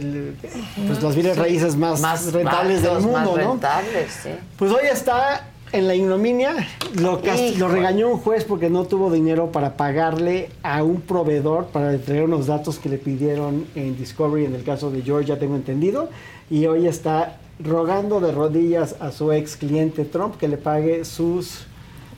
[0.88, 3.52] pues, las raíces más, Más rentables del mundo, más ¿no?
[3.52, 4.30] rentables, sí.
[4.58, 6.56] Pues hoy está en la ignominia.
[7.02, 7.22] Lo,
[7.58, 12.26] lo regañó un juez porque no tuvo dinero para pagarle a un proveedor para entregar
[12.26, 16.10] unos datos que le pidieron en Discovery, en el caso de Georgia, tengo entendido.
[16.50, 21.66] Y hoy está rogando de rodillas a su ex cliente Trump que le pague sus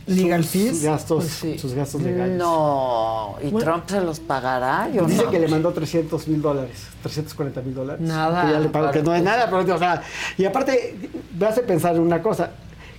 [0.08, 0.84] Legal sus fees.
[0.84, 1.60] gastos, Pues sí.
[1.60, 2.38] sus gastos legales.
[2.38, 4.90] No, ¿y Trump se los pagará?
[4.94, 5.30] Yo Dice no.
[5.32, 8.02] que le mandó 300 mil dólares, 340 mil dólares.
[8.02, 8.46] Nada.
[8.46, 10.02] Que ya le pagó, que no es nada, pero o sea,
[10.38, 10.98] y aparte
[11.38, 12.52] me hace pensar en una cosa,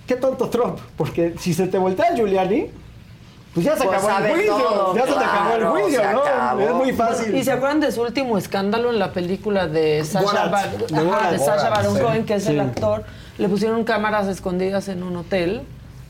[0.06, 2.66] qué tonto Trump, porque si se te voltea Giuliani,
[3.54, 6.20] pues ya se Pues acabó el juicio, todo, ya se te acabó el juicio, ¿no?
[6.22, 6.60] acabó.
[6.60, 7.34] Es muy fácil.
[7.34, 11.30] ¿Y se acuerdan de su último escándalo en la película de Sasha, Bar- de Ajá,
[11.32, 11.38] de
[11.70, 12.02] Baron sí.
[12.02, 13.04] Cohen, que es el actor?
[13.38, 15.62] Le pusieron cámaras escondidas en un hotel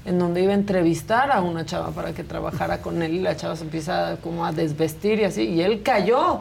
[0.09, 3.37] en donde iba a entrevistar a una chava para que trabajara con él y la
[3.37, 6.41] chava se empieza como a desvestir y así y él cayó.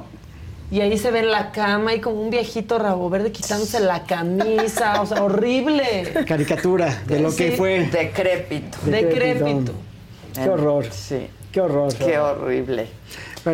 [0.72, 4.04] Y ahí se ve en la cama y como un viejito rabo verde quitándose la
[4.04, 6.26] camisa, o sea, horrible.
[6.28, 7.86] Caricatura de lo que fue.
[7.86, 8.78] Decrépito.
[8.86, 9.72] Decrépito.
[10.34, 10.86] Qué horror.
[10.92, 11.28] Sí.
[11.52, 11.94] Qué horror.
[11.94, 12.88] Qué horrible.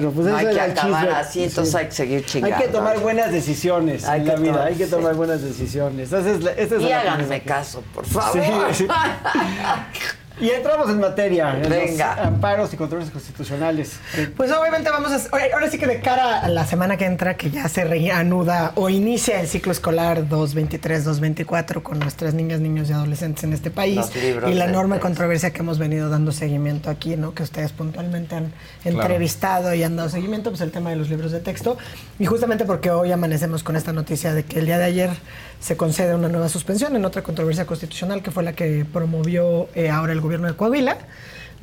[0.02, 1.16] Pues No hay que acabar chisme.
[1.16, 2.56] así, entonces hay que seguir chingando.
[2.56, 5.42] Hay que tomar buenas decisiones Hay en que la vida, tomar- hay que tomar buenas
[5.42, 6.12] decisiones.
[6.12, 8.42] Esa es la- esa es Y la háganme caso, por favor.
[8.74, 8.88] Sí, sí.
[10.42, 12.16] Y entramos en materia, en Venga.
[12.16, 14.00] los amparos y controles constitucionales.
[14.36, 15.36] Pues obviamente vamos a...
[15.36, 18.72] oye, Ahora sí que de cara a la semana que entra, que ya se reanuda
[18.76, 23.98] o inicia el ciclo escolar 2023-2024 con nuestras niñas, niños y adolescentes en este país
[23.98, 27.34] Los libros y la enorme controversia que hemos venido dando seguimiento aquí, ¿no?
[27.34, 28.54] Que ustedes puntualmente han
[28.84, 31.78] entrevistado y han dado seguimiento, pues el tema de los libros de texto.
[32.20, 35.10] Y justamente porque hoy amanecemos con esta noticia de que el día de ayer
[35.64, 39.90] se concede una nueva suspensión en otra controversia constitucional que fue la que promovió eh,
[39.90, 40.98] ahora el gobierno de Coahuila.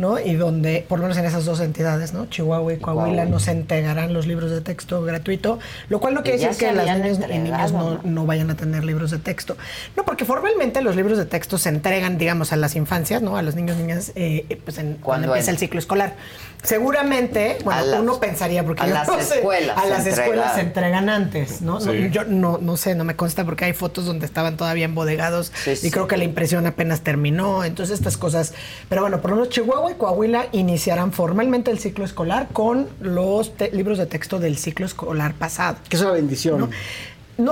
[0.01, 0.19] ¿No?
[0.19, 2.25] Y donde, por lo menos en esas dos entidades, ¿no?
[2.25, 3.25] Chihuahua y Coahuila, Coahuila.
[3.27, 5.59] no se entregarán los libros de texto gratuito,
[5.91, 8.83] lo cual no quiere decir que las niñas y niñas no, no vayan a tener
[8.83, 9.59] libros de texto.
[9.97, 13.37] No, porque formalmente los libros de texto se entregan, digamos, a las infancias, ¿no?
[13.37, 15.55] A los niños y niñas, eh, eh, pues en, cuando ¿Cuándo empieza en?
[15.57, 16.15] el ciclo escolar.
[16.63, 20.07] Seguramente, bueno, las- uno pensaría, porque a yo las no sé, escuelas a se las
[20.07, 21.09] escuelas se entregan.
[21.09, 21.81] antes, ¿no?
[21.81, 25.53] No, yo no, no sé, no me consta porque hay fotos donde estaban todavía embodegados
[25.65, 25.91] Sí, y sí.
[25.91, 28.53] creo que la impresión apenas terminó, entonces estas cosas.
[28.89, 33.99] Pero bueno, por lo menos Chihuahua Coahuila iniciarán formalmente el ciclo escolar con los libros
[33.99, 35.77] de texto del ciclo escolar pasado.
[35.89, 36.61] Que es una bendición.
[36.61, 36.71] No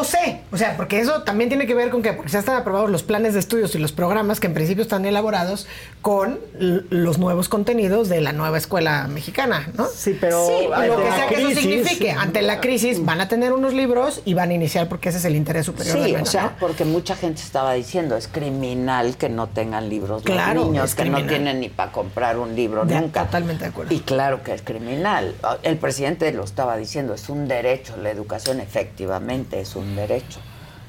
[0.04, 2.90] sé, o sea, porque eso también tiene que ver con que porque ya están aprobados
[2.90, 5.66] los planes de estudios y los programas que en principio están elaborados
[6.02, 9.86] con los nuevos contenidos de la nueva escuela mexicana, ¿no?
[9.86, 13.04] Sí, pero Sí, ante lo que la sea que eso crisis- signifique, ante la crisis
[13.04, 15.98] van a tener unos libros y van a iniciar porque ese es el interés superior
[16.04, 16.52] Sí, o sea, ¿no?
[16.60, 21.04] porque mucha gente estaba diciendo, es criminal que no tengan libros Claro, los niños, que
[21.06, 23.24] no tienen ni para comprar un libro Ya, nunca.
[23.24, 23.94] Totalmente de acuerdo.
[23.94, 25.34] Y claro que es criminal.
[25.62, 30.40] El presidente lo estaba diciendo, es un derecho, la educación efectivamente es un derecho.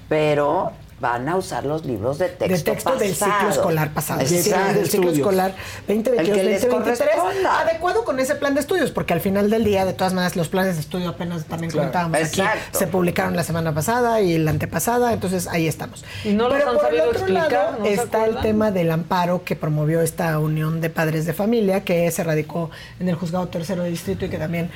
[0.08, 4.22] Pero van a usar los libros de texto de texto del ciclo escolar pasado.
[4.26, 4.36] Sí,
[4.74, 5.56] del ciclo escolar
[5.88, 6.70] El que les 2022-2023.
[6.70, 7.60] corresponda.
[7.62, 10.50] Adecuado con ese plan de estudios, porque al final del día, de todas maneras, los
[10.50, 11.92] planes de estudio apenas también Claro.
[11.92, 16.04] comentábamos aquí, se publicaron la semana pasada y la antepasada, entonces ahí estamos.
[16.24, 18.40] Y no los Pero han por el sabido otro explicar, lado ¿no se está el
[18.42, 22.70] tema del amparo que promovió esta unión de padres de familia, que se radicó
[23.00, 24.70] en el juzgado tercero de distrito y que también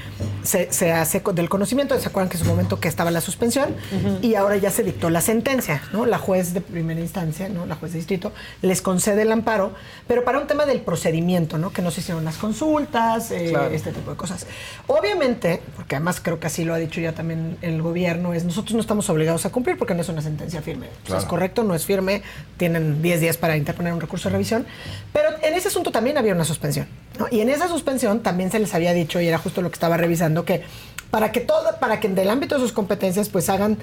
[0.44, 2.00] se, se hace del conocimiento.
[2.00, 3.76] ¿Se acuerdan que en su momento que estaba la suspensión?
[4.22, 6.06] Y ahora ya se dictó la sentencia, ¿no?
[6.14, 7.66] La juez de primera instancia, ¿no?
[7.66, 9.74] La juez de distrito les concede el amparo,
[10.08, 11.74] pero para un tema del procedimiento, ¿no?
[11.74, 13.74] Que no se hicieron las consultas, eh, Claro.
[13.74, 14.46] este tipo de cosas.
[14.86, 18.76] Obviamente, porque además creo que así lo ha dicho ya también el gobierno, es nosotros
[18.76, 20.86] no estamos obligados a cumplir porque no es una sentencia firme.
[20.86, 21.22] O sea, Claro.
[21.22, 22.22] es correcto, no es firme,
[22.58, 24.68] tienen 10 días para interponer un recurso de revisión,
[25.14, 26.86] pero en ese asunto también había una suspensión.
[27.18, 27.26] ¿no?
[27.32, 29.98] Y en esa suspensión también se les había dicho, y era justo lo que estaba
[29.98, 30.62] revisando, que
[31.10, 33.80] para que todo, para que del ámbito de sus competencias, pues hagan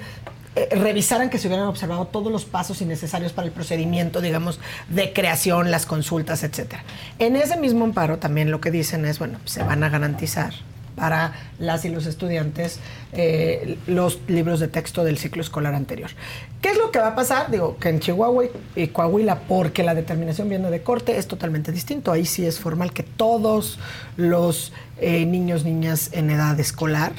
[0.55, 5.13] eh, revisaran que se hubieran observado todos los pasos innecesarios para el procedimiento, digamos, de
[5.13, 6.83] creación, las consultas, etcétera.
[7.19, 10.53] En ese mismo amparo también lo que dicen es, bueno, se van a garantizar
[10.95, 12.79] para las y los estudiantes
[13.13, 16.11] eh, los libros de texto del ciclo escolar anterior.
[16.61, 17.49] ¿Qué es lo que va a pasar?
[17.49, 18.43] Digo, que en Chihuahua
[18.75, 22.11] y- Coahuila, porque la determinación viene de corte, es totalmente distinto.
[22.11, 23.79] Ahí sí es formal que todos
[24.17, 27.13] los eh, niños, niñas en edad escolar,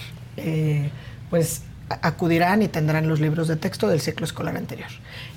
[1.31, 1.63] pues
[2.03, 4.89] acudirán y tendrán los libros de texto del ciclo escolar anterior.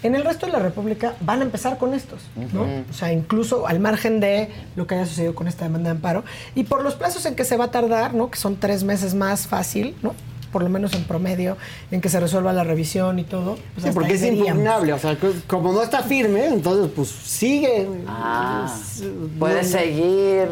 [0.03, 2.21] En el resto de la República van a empezar con estos,
[2.53, 2.63] ¿no?
[2.89, 6.23] O sea, incluso al margen de lo que haya sucedido con esta demanda de amparo
[6.55, 8.29] y por los plazos en que se va a tardar, ¿no?
[8.29, 10.13] Que son tres meses más fácil, ¿no?
[10.51, 11.57] Por lo menos en promedio,
[11.91, 13.57] en que se resuelva la revisión y todo.
[13.73, 17.87] pues Sí, porque es impugnable, o sea, co- como no está firme, entonces pues sigue.
[18.07, 19.03] Ah, Es-
[19.37, 20.47] puede no- seguir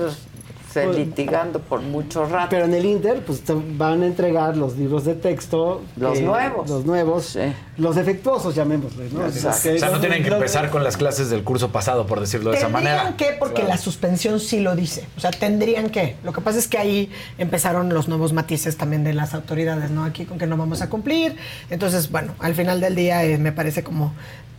[0.73, 2.47] se Pues- litigando por mucho rato.
[2.49, 5.81] Pero en el Inter, pues te van a entregar los libros de texto.
[5.95, 6.69] Los nuevos.
[6.69, 7.37] Los nuevos.
[7.77, 9.25] Los defectuosos, llamémosles, ¿no?
[9.25, 9.69] Exacto.
[9.75, 12.57] O sea, no tienen que empezar con las clases del curso pasado, por decirlo de
[12.57, 13.17] esa Tendrían manera.
[13.17, 13.69] que, porque Claro.
[13.69, 15.05] la suspensión sí lo dice.
[15.15, 16.15] O sea, tendrían que.
[16.23, 20.03] Lo que pasa es que ahí empezaron los nuevos matices también de las autoridades, ¿no?
[20.03, 21.35] Aquí con que no vamos a cumplir.
[21.69, 24.13] Entonces, bueno, al final del día eh, me parece como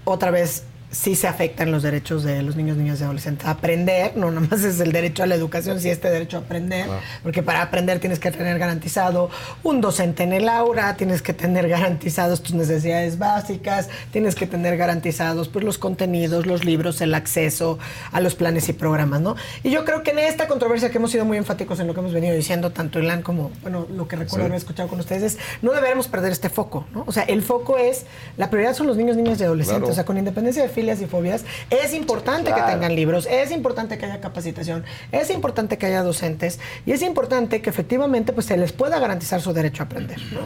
[0.05, 4.31] otra vez sí se afectan los derechos de los niños, niñas y adolescentes aprender, no
[4.31, 6.87] nada más es el derecho a la educación, sí este derecho a aprender,
[7.23, 9.29] porque para aprender tienes que tener garantizado
[9.63, 14.77] un docente en el aula, tienes que tener garantizados tus necesidades básicas, tienes que tener
[14.77, 17.79] garantizados pues los contenidos, los libros, el acceso
[18.13, 19.35] a los planes y programas, ¿no?
[19.63, 22.01] Y yo creo que en esta controversia que hemos sido muy enfáticos en lo que
[22.01, 24.49] hemos venido diciendo, tanto Ilan como, bueno, lo que recuerdo Sí.
[24.49, 27.05] haber escuchado con ustedes, es no deberemos perder este foco, ¿no?
[27.07, 28.05] O sea, el foco es,
[28.37, 29.93] la prioridad son los niños, niñas y adolescentes, Claro.
[29.93, 33.97] o sea, con independencia de filias y fobias, es importante que tengan libros, es importante
[33.97, 38.57] que haya capacitación, es importante que haya docentes y es importante que efectivamente pues se
[38.59, 40.41] les pueda garantizar su derecho a aprender, ¿no?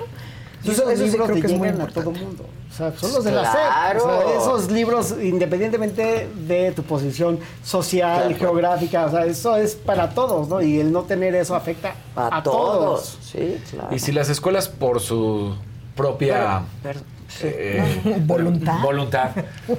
[0.65, 2.45] Esos eso sí libros creo que es muy a todo mundo.
[2.71, 4.01] O sea, son los de la Claro.
[4.01, 4.09] SEP.
[4.11, 8.39] O sea, esos libros, independientemente de tu posición social, Claro.
[8.39, 10.61] geográfica, o sea, eso es para todos, ¿no?
[10.61, 13.19] Y el no tener eso afecta a, todos.
[13.23, 13.95] Sí, claro.
[13.95, 15.55] Y si las escuelas por su
[15.97, 17.01] propia Pero-
[17.43, 18.81] eh, voluntad.
[18.81, 19.31] voluntad,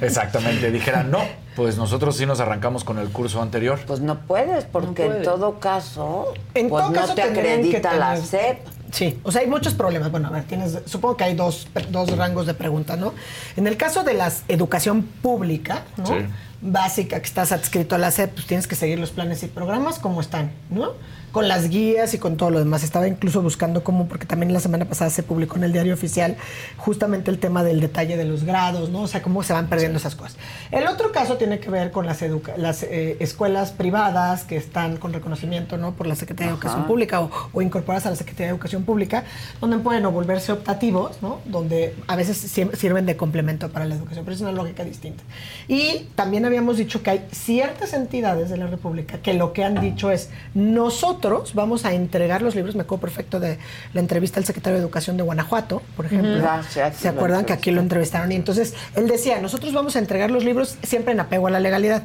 [0.02, 1.20] exactamente, dijeran, no,
[1.56, 3.80] pues nosotros sí nos arrancamos con el curso anterior.
[3.86, 8.18] Pues no puedes, porque en todo caso, En pues todo no caso te acredita la
[8.18, 8.60] SEP.
[8.92, 10.10] Sí, o sea, hay muchos problemas.
[10.10, 13.14] Bueno, a ver, tienes, supongo que hay dos, dos rangos de preguntas, ¿no?
[13.56, 16.08] En el caso de la educación pública, ¿no?
[16.08, 16.16] Sí.
[16.62, 20.00] Básica, que estás adscrito a la SEP, pues tienes que seguir los planes y programas
[20.00, 20.94] como están, ¿no?
[21.32, 22.84] Con las guías y con todo lo demás.
[22.84, 26.38] Estaba incluso buscando cómo, porque también la semana pasada se publicó en el diario oficial
[26.78, 29.02] justamente el tema del detalle de los grados, ¿no?
[29.02, 30.38] O sea, cómo se van perdiendo esas cosas.
[30.72, 34.98] El otro caso tiene que ver con las, educa- las eh, escuelas privadas que están
[34.98, 35.94] con reconocimiento, ¿no?
[35.94, 36.88] Por la Secretaría de Educación.
[36.88, 39.24] Pública o, o incorporadas a la Secretaría de Educación Pública,
[39.62, 41.42] donde pueden o volverse optativos, ¿no?
[41.46, 45.24] Donde a veces sirven de complemento para la educación, pero es una lógica distinta.
[45.68, 49.80] Y también habíamos dicho que hay ciertas entidades de la República que lo que han
[49.80, 51.19] dicho es, nosotros
[51.54, 53.58] vamos a entregar los libros, me acuerdo perfecto de
[53.94, 56.42] la entrevista al secretario de Educación de Guanajuato, por ejemplo.
[56.70, 58.32] ¿Se lo acuerdan que aquí lo entrevistaron?
[58.32, 61.60] Y entonces él decía, nosotros vamos a entregar los libros siempre en apego a la
[61.60, 62.04] legalidad.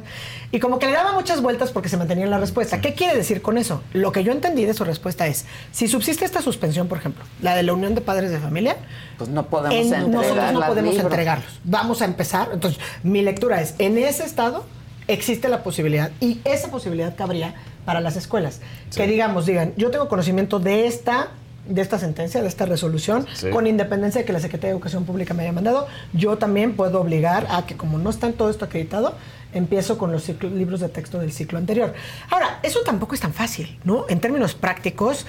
[0.51, 2.81] Y como que le daba muchas vueltas porque se mantenía en la respuesta.
[2.81, 3.81] ¿Qué quiere decir con eso?
[3.93, 7.55] Lo que yo entendí de su respuesta es, si subsiste esta suspensión, por ejemplo, la
[7.55, 8.75] de la Unión de Padres de Familia,
[9.17, 11.11] Pues no podemos en- entregar nosotros no podemos libros.
[11.11, 11.59] entregarlos.
[11.63, 12.49] Vamos a empezar.
[12.53, 14.65] Entonces, mi lectura es, en ese estado
[15.07, 17.53] existe la posibilidad y esa posibilidad cabría
[17.85, 18.59] para las escuelas.
[18.95, 21.29] Que digamos, digan, yo tengo conocimiento de esta
[21.67, 23.49] de esta sentencia, de esta resolución, Sí.
[23.49, 27.01] con independencia de que la Secretaría de Educación Pública me haya mandado, yo también puedo
[27.01, 29.15] obligar a que como no está todo esto acreditado,
[29.51, 31.95] empiezo con los ciclo- libros de texto del ciclo anterior.
[32.29, 34.05] Ahora, eso tampoco es tan fácil, ¿no?
[34.09, 35.25] En términos prácticos,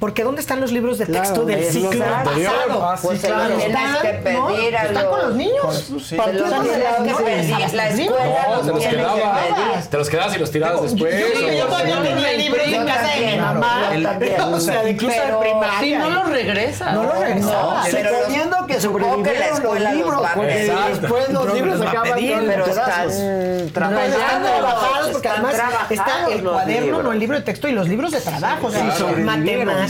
[0.00, 2.84] porque ¿dónde están los libros de Claro, texto del es lo ciclo pasado?
[2.86, 3.46] Ah, sí, Pues se claro.
[3.54, 5.60] tienes Están, que pedir a Están con los- los niños.
[5.62, 6.16] Pues, sí.
[6.16, 8.18] Se los la- los La libros.
[8.18, 9.40] escuela No, los te los tiene que quedabas.
[9.44, 9.86] pedir.
[9.90, 11.14] Te los quedabas y los tirabas después.
[11.20, 13.90] Yo, o- yo todavía tenía libros en casa de mi Claro, mamá.
[13.94, 14.40] yo también.
[14.40, 15.80] O sea, incluso de primaria.
[15.80, 16.92] Sí, no los regresa.
[16.92, 21.86] No los los- Suponiendo que la sobrevivieron los los libros, porque después los libros los
[21.86, 23.12] a acaban Pero pedazos.
[23.12, 25.54] están Trabajados, porque además
[25.90, 28.70] está el los cuaderno, no el libro de texto y los libros de trabajo, o
[28.70, 28.80] sea,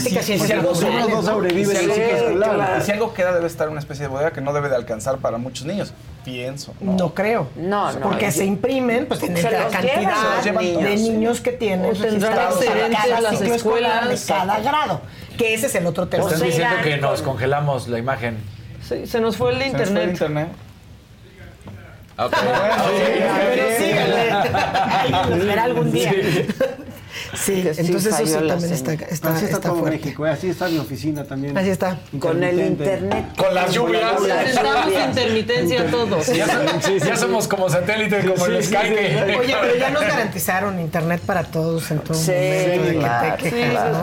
[0.01, 0.71] si algo-.
[2.77, 5.17] Y si algo queda, debe estar una especie de bodega que no debe de alcanzar
[5.17, 5.93] para muchos niños.
[6.25, 6.73] Pienso.
[6.81, 7.47] No creo.
[7.55, 7.99] No, no.
[8.01, 11.09] Porque se imprimen, pues tienen la cantidad llevan, de sí.
[11.09, 14.25] niños que tienen O tendrán cada las ciclo escolar de escuelas.
[14.25, 15.01] cada grado.
[15.37, 16.25] Que ese es el otro tema.
[16.25, 18.37] Están se diciendo que nos con- congelamos la imagen.
[18.87, 20.11] Sí, se nos fue el Se nos fue el internet.
[20.11, 20.47] internet.
[22.17, 22.33] Ok.
[22.35, 25.37] Pero síganle.
[25.41, 26.13] Espera algún día.
[27.33, 29.97] Sí, Que sí entonces eso sí la también está, Así está, está todo fuerte.
[29.99, 30.29] México, ¿eh?
[30.31, 31.57] así está mi oficina también.
[31.57, 31.97] Así está.
[32.19, 33.25] Con el internet.
[33.37, 34.19] Con las lluvias.
[34.19, 35.07] Lluvias.
[35.09, 36.27] intermitencia todos.
[36.27, 38.75] Ya, son- ya somos como satélite, como el Sky.
[38.75, 42.99] que- Oye, pero ya nos garantizaron internet para todos en todo Sí, momento.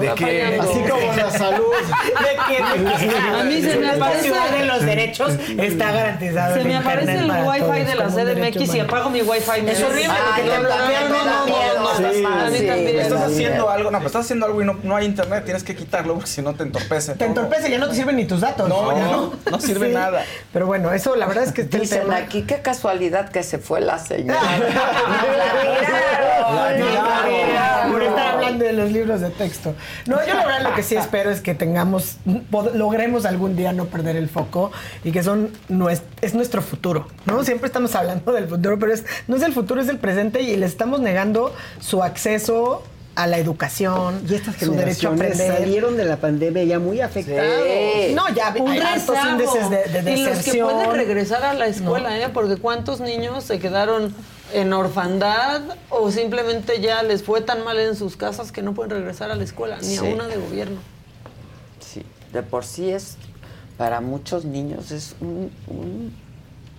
[0.00, 0.58] ¿De qué?
[0.60, 1.72] Así como la salud.
[1.78, 3.40] ¿De quejas?
[3.40, 4.28] A mí se me aparece-
[4.58, 8.80] de los derechos está garantizado Se el me aparece el wifi de la CDMX y
[8.80, 9.62] apago mi wifi.
[9.62, 11.08] me Es horrible Ah, porque te bloquean.
[11.10, 11.96] No, no, no.
[11.98, 12.97] Sí, A mí sí, también.
[13.02, 15.74] Estás haciendo algo, no, pero estás haciendo algo y no, no hay internet, tienes que
[15.74, 17.14] quitarlo porque si no te entorpece.
[17.14, 18.68] Te entorpece, ya no te sirven ni tus datos.
[18.68, 20.24] No, Ya no, no sirve nada.
[20.52, 22.16] Pero bueno, eso la verdad es que está el Dicen tema.
[22.16, 24.38] aquí, qué casualidad que se fue la señal.
[26.48, 27.92] La tiraron.
[27.92, 29.74] Por estar hablando de los libros de texto.
[30.06, 32.16] No, yo la verdad lo que sí espero es que tengamos,
[32.74, 34.70] logremos algún día no perder el foco
[35.04, 35.50] y que son
[36.20, 37.44] es nuestro futuro, ¿no?
[37.44, 40.56] Siempre estamos hablando del futuro, pero es, no es el futuro, es el presente y
[40.56, 42.82] les estamos negando su acceso
[43.18, 45.58] a la educación, Y estas su derecho a aprender.
[45.58, 47.52] salieron de la pandemia ya muy afectados.
[47.64, 48.14] Sí.
[48.14, 50.70] No, ya Un hay altos índices de, de y los que deserción.
[50.70, 52.28] pueden regresar a la escuela, ¿eh?
[52.32, 54.14] Porque cuántos niños se quedaron
[54.54, 58.92] en orfandad o simplemente ya les fue tan mal en sus casas que no pueden
[58.92, 60.78] regresar a la escuela, ni a una de gobierno.
[61.80, 63.16] Sí, de por sí es,
[63.76, 66.14] para muchos niños es un, un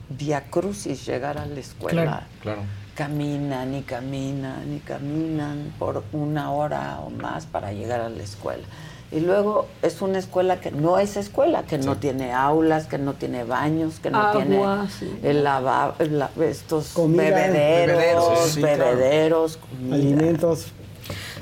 [0.09, 2.01] viacrucis llegar a la escuela.
[2.03, 2.25] Claro.
[2.41, 2.61] Claro.
[3.03, 8.63] Caminan y caminan y caminan por una hora o más para llegar a la escuela.
[9.09, 13.13] Y luego es una escuela que no es escuela, que no tiene aulas, que no
[13.13, 14.61] tiene baños, que no Agua, tiene
[14.99, 15.17] sí.
[15.23, 18.77] el lava- el la- estos Comida, bebederos, bebederos, sí, claro.
[18.83, 19.95] bebederos, comida.
[19.95, 20.65] Alimentos.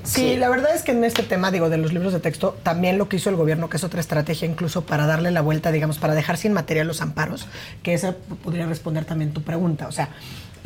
[0.03, 2.99] Sí, la verdad es que en este tema, digo, de los libros de texto, también
[2.99, 5.97] lo que hizo el gobierno, que es otra estrategia incluso para darle la vuelta, digamos,
[5.97, 7.47] para dejar sin material los amparos,
[7.81, 8.13] que esa
[8.43, 9.87] podría responder también tu pregunta.
[9.87, 10.09] O sea,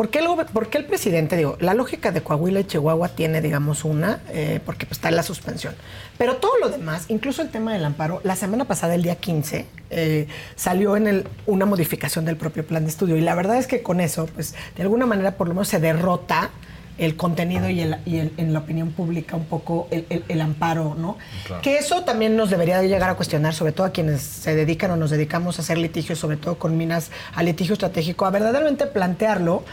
[0.01, 3.39] ¿por qué el, por qué el presidente, digo, la lógica de Coahuila y Chihuahua tiene,
[3.39, 5.75] digamos, una, eh, porque pues, está en la suspensión.
[6.17, 9.67] Pero todo lo demás, incluso el tema del amparo, la semana pasada, el día 15,
[9.91, 13.15] eh, salió en el, una modificación del propio plan de estudio.
[13.15, 15.79] Y la verdad es que con eso, pues, de alguna manera, por lo menos se
[15.79, 16.49] derrota
[16.97, 21.17] el contenido y, el- y el- en la opinión pública un poco el, amparo, ¿no?
[21.45, 21.61] Claro.
[21.61, 24.91] Que eso también nos debería de llegar a cuestionar, sobre todo a quienes se dedican
[24.91, 28.85] o nos dedicamos a hacer litigios, sobre todo con minas a litigio estratégico, a verdaderamente
[28.85, 29.63] plantearlo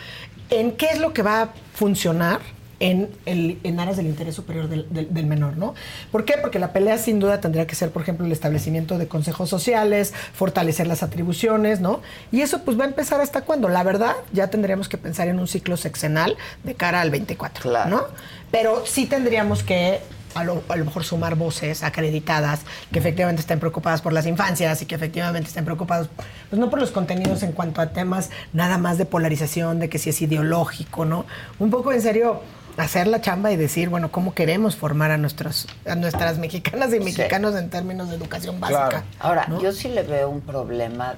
[0.51, 2.41] en qué es lo que va a funcionar
[2.81, 5.75] en, el, en aras del interés superior del, del- del menor, ¿no?
[6.13, 6.35] ¿Por qué?
[6.41, 10.15] Porque la pelea sin duda tendría que ser, por ejemplo, el establecimiento de consejos sociales,
[10.33, 12.01] fortalecer las atribuciones, ¿no?
[12.31, 13.69] Y eso pues va a empezar hasta cuándo.
[13.69, 18.03] La verdad, ya tendríamos que pensar en un ciclo sexenal de cara al 24, ¿no?
[18.51, 19.99] Pero sí tendríamos que
[20.35, 22.61] a lo, a lo mejor sumar voces acreditadas
[22.93, 26.09] que efectivamente estén preocupadas por las infancias y que efectivamente estén preocupados,
[26.49, 29.99] pues no por los contenidos en cuanto a temas nada más de polarización, de que
[29.99, 31.25] si es ideológico, ¿no?
[31.59, 32.43] Un poco en serio
[32.79, 37.01] hacer la chamba y decir, bueno, cómo queremos formar a nuestros a nuestras mexicanas y
[37.01, 39.05] mexicanos en términos de educación básica.
[39.19, 39.61] Ahora, ¿no?
[39.61, 41.17] yo sí le veo un problema,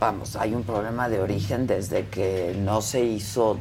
[0.00, 3.58] vamos, hay un problema de origen desde que no se hizo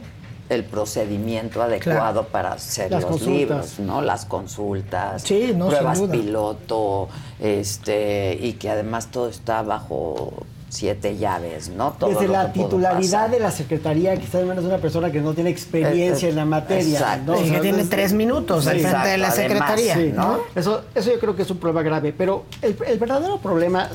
[0.50, 3.40] el procedimiento adecuado para hacer Las los consultas.
[3.40, 4.02] libros, ¿no?
[4.02, 7.08] Las consultas, Sí, no, sin pruebas piloto,
[7.40, 11.92] este, y que además todo está bajo siete llaves, ¿no?
[12.00, 15.12] Todo Desde lo la titularidad de la secretaría, que está en manos de una persona
[15.12, 16.98] que no tiene experiencia Eh, eh, en la materia.
[16.98, 17.34] exacto.
[17.34, 17.46] ¿no?
[17.46, 20.40] Y que tiene es- tres minutos al frente de la secretaría, sí, ¿no?
[20.56, 22.14] Eso, eso yo creo que es un problema grave.
[22.18, 23.90] Pero el, el verdadero problema,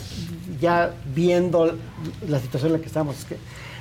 [0.60, 1.74] ya viendo
[2.28, 3.36] la situación en la que estamos, es que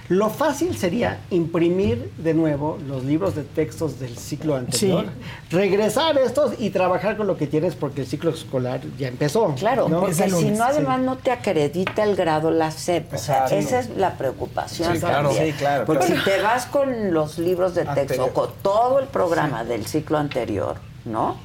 [0.08, 5.06] lo fácil sería imprimir de nuevo los libros de textos del ciclo anterior,
[5.50, 9.56] regresar estos y trabajar con lo que tienes porque el ciclo escolar ya empezó.
[9.56, 10.02] Claro, ¿no?
[10.02, 13.14] porque si no, además no te acredita el grado la SEP.
[13.14, 15.30] O sea, esa es la preocupación Sí, claro.
[15.30, 15.54] también.
[15.54, 16.22] Sí, claro, Porque claro.
[16.24, 18.34] si te vas con los libros de texto, Anterior.
[18.34, 20.76] con todo el programa del ciclo anterior,
[21.06, 21.38] ¿no?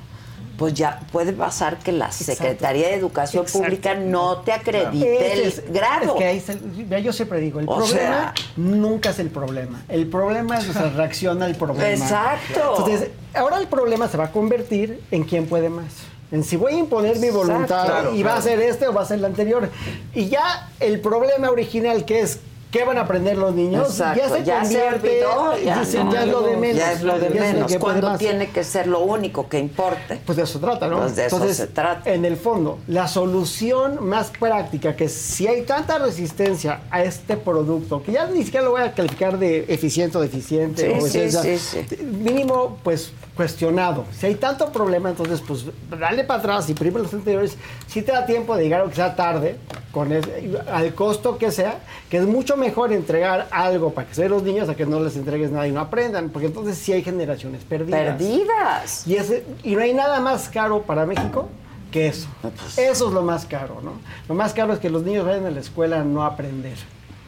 [0.60, 3.64] Pues ya puede pasar que la Secretaría de Educación Exacto.
[3.64, 6.04] Pública no te acredite el es- grado.
[6.04, 9.80] es que ahí se- yo siempre digo, el O problema sea- nunca es el problema.
[9.88, 11.88] El problema es nuestra reacción al problema.
[11.90, 12.74] Exacto.
[12.76, 15.86] Entonces, ahora el problema se va a convertir en quién puede más.
[16.30, 17.46] En si voy a imponer mi Exacto.
[17.48, 19.66] voluntad Claro, y va a ser este o va a ser el anterior.
[20.14, 22.38] Y ya el problema original que es
[22.70, 23.88] ¿Qué van a aprender los niños?
[23.88, 26.12] Exacto, ya se ya se convierte, olvidó, ya, dicen, no.
[26.12, 26.76] ya es lo de menos.
[26.76, 27.76] Ya es lo de menos.
[27.76, 30.20] Cuando tiene que ser lo único que importe.
[30.24, 30.98] Pues de eso se trata, ¿no?
[31.00, 32.10] Pues de eso Entonces, se trata.
[32.12, 38.02] en el fondo, la solución más práctica, que si hay tanta resistencia a este producto,
[38.02, 41.96] que ya ni siquiera lo voy a calificar de eficiente o deficiente, Sí, o sí,
[42.04, 44.04] mínimo, pues cuestionado.
[44.12, 45.64] Si hay tanto problema, entonces, pues
[45.98, 47.56] dale para atrás, imprime los anteriores.
[47.86, 49.56] Si te da tiempo de llegar, aunque sea tarde,
[49.92, 51.78] con ese- al costo que sea,
[52.10, 55.00] que es mucho mejor entregar algo para que se vean los niños a que no
[55.00, 57.98] les entregues nada y no aprendan, porque entonces sí hay generaciones perdidas.
[58.18, 59.06] Perdidas.
[59.06, 61.48] Y, ese, y no hay nada más caro para México
[61.90, 62.28] que eso.
[62.76, 63.92] Eso es lo más caro, ¿no?
[64.28, 66.76] Lo más caro es que los niños vayan a la escuela a no aprender.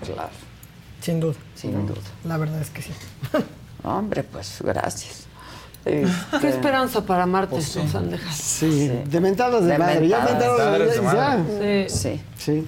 [0.05, 0.29] Claro.
[1.01, 1.37] Sin duda.
[1.55, 2.01] Sin duda.
[2.25, 2.93] La verdad es que sí.
[3.83, 5.27] Hombre, pues gracias.
[5.85, 7.79] Qué Este, esperanza para Marte pues sí.
[7.81, 8.35] nos han dejado.
[8.37, 10.09] Sí, de mentadas de, De madre.
[10.09, 10.39] Ya mentadas.
[10.41, 11.19] mentadas Madres de de madre.
[11.21, 11.89] madre.
[11.89, 12.21] Sí.
[12.39, 12.67] Sí.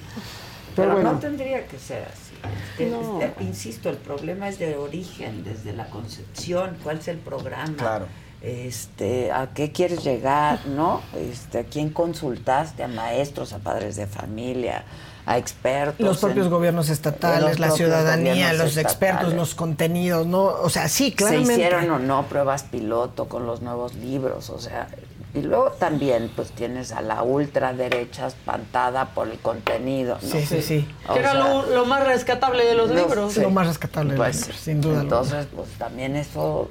[0.75, 1.13] Pero, Pero bueno.
[1.13, 2.33] no tendría que ser así.
[2.77, 3.21] Este, No.
[3.21, 7.73] este, insisto, el problema es de origen, desde la concepción, cuál es el programa.
[7.77, 8.05] Claro.
[8.41, 11.01] Este, a qué quieres llegar, ¿no?
[11.17, 14.83] Este, a quién consultaste, a maestros, a padres de familia,
[15.25, 16.05] a expertos.
[16.05, 20.43] Los propios en- gobiernos estatales, la ciudadanía, los expertos, los contenidos, ¿no?
[20.43, 21.55] O sea, sí, claramente.
[21.55, 24.87] Se hicieron o no pruebas piloto con los nuevos libros, o sea,
[25.35, 30.29] y luego también pues tienes a la ultraderecha espantada por el contenido, ¿no?
[30.29, 30.87] Sí, sí, sí.
[31.13, 33.33] Que era sea, lo, lo más rescatable de los los- libros.
[33.33, 33.41] sí.
[33.41, 35.17] Lo más rescatable de los libros, sin duda alguna.
[35.19, 36.69] Entonces, pues también eso,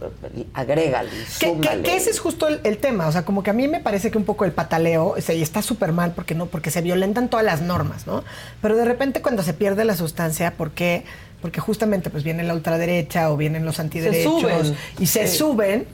[0.55, 3.53] agrégale, Que, que- que ese es justo el, el tema, o sea, como que a
[3.53, 6.35] mí me parece que un poco el pataleo, o sea, y está súper mal porque
[6.35, 8.25] no, porque se violentan todas las normas, ¿no?
[8.63, 11.05] Pero de repente cuando se pierde la sustancia, ¿por qué?
[11.43, 14.77] Porque justamente pues viene la ultraderecha o vienen los antiderechos suben.
[14.99, 15.37] y se Sí.
[15.37, 15.87] suben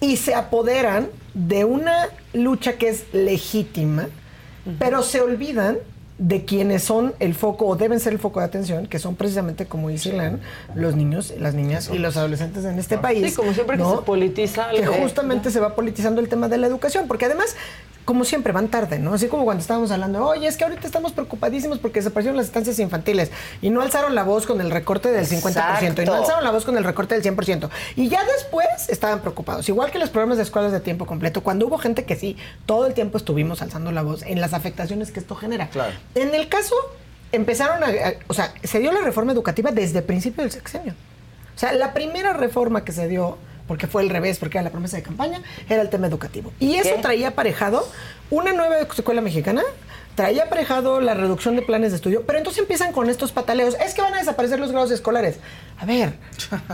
[0.00, 4.08] y se apoderan de una lucha que es legítima,
[4.78, 5.78] pero se olvidan
[6.18, 9.64] de quienes son el foco o deben ser el foco de atención, que son precisamente,
[9.64, 10.40] como dice Ilan,
[10.74, 13.30] los niños, las niñas y los adolescentes en este país.
[13.30, 13.96] Sí, como siempre que ¿no?
[13.96, 17.56] se politiza que justamente se va politizando el tema de la educación, porque además
[18.10, 19.14] como siempre, van tarde, ¿no?
[19.14, 22.76] Así como cuando estábamos hablando, oye, es que ahorita estamos preocupadísimos porque desaparecieron las estancias
[22.80, 23.30] infantiles
[23.62, 26.64] y no alzaron la voz con el recorte del 50% y no alzaron la voz
[26.64, 27.68] con el recorte del 100%.
[27.94, 29.68] Y ya después estaban preocupados.
[29.68, 32.88] Igual que los programas de escuelas de tiempo completo, cuando hubo gente que sí, todo
[32.88, 35.68] el tiempo estuvimos alzando la voz en las afectaciones que esto genera.
[35.68, 35.92] Claro.
[36.16, 36.74] En el caso,
[37.30, 40.94] empezaron a, a- o sea, se dio la reforma educativa desde el principio del sexenio.
[41.54, 43.38] O sea, la primera reforma que se dio,
[43.70, 46.52] porque fue al revés, porque era la promesa de campaña, era el tema educativo.
[46.58, 47.02] Y eso ¿Qué?
[47.02, 47.86] traía aparejado
[48.28, 49.62] una nueva escuela mexicana,
[50.16, 53.76] traía aparejado la reducción de planes de estudio, pero entonces empiezan con estos pataleos.
[53.76, 55.36] Es que van a desaparecer los grados escolares.
[55.80, 56.12] A ver,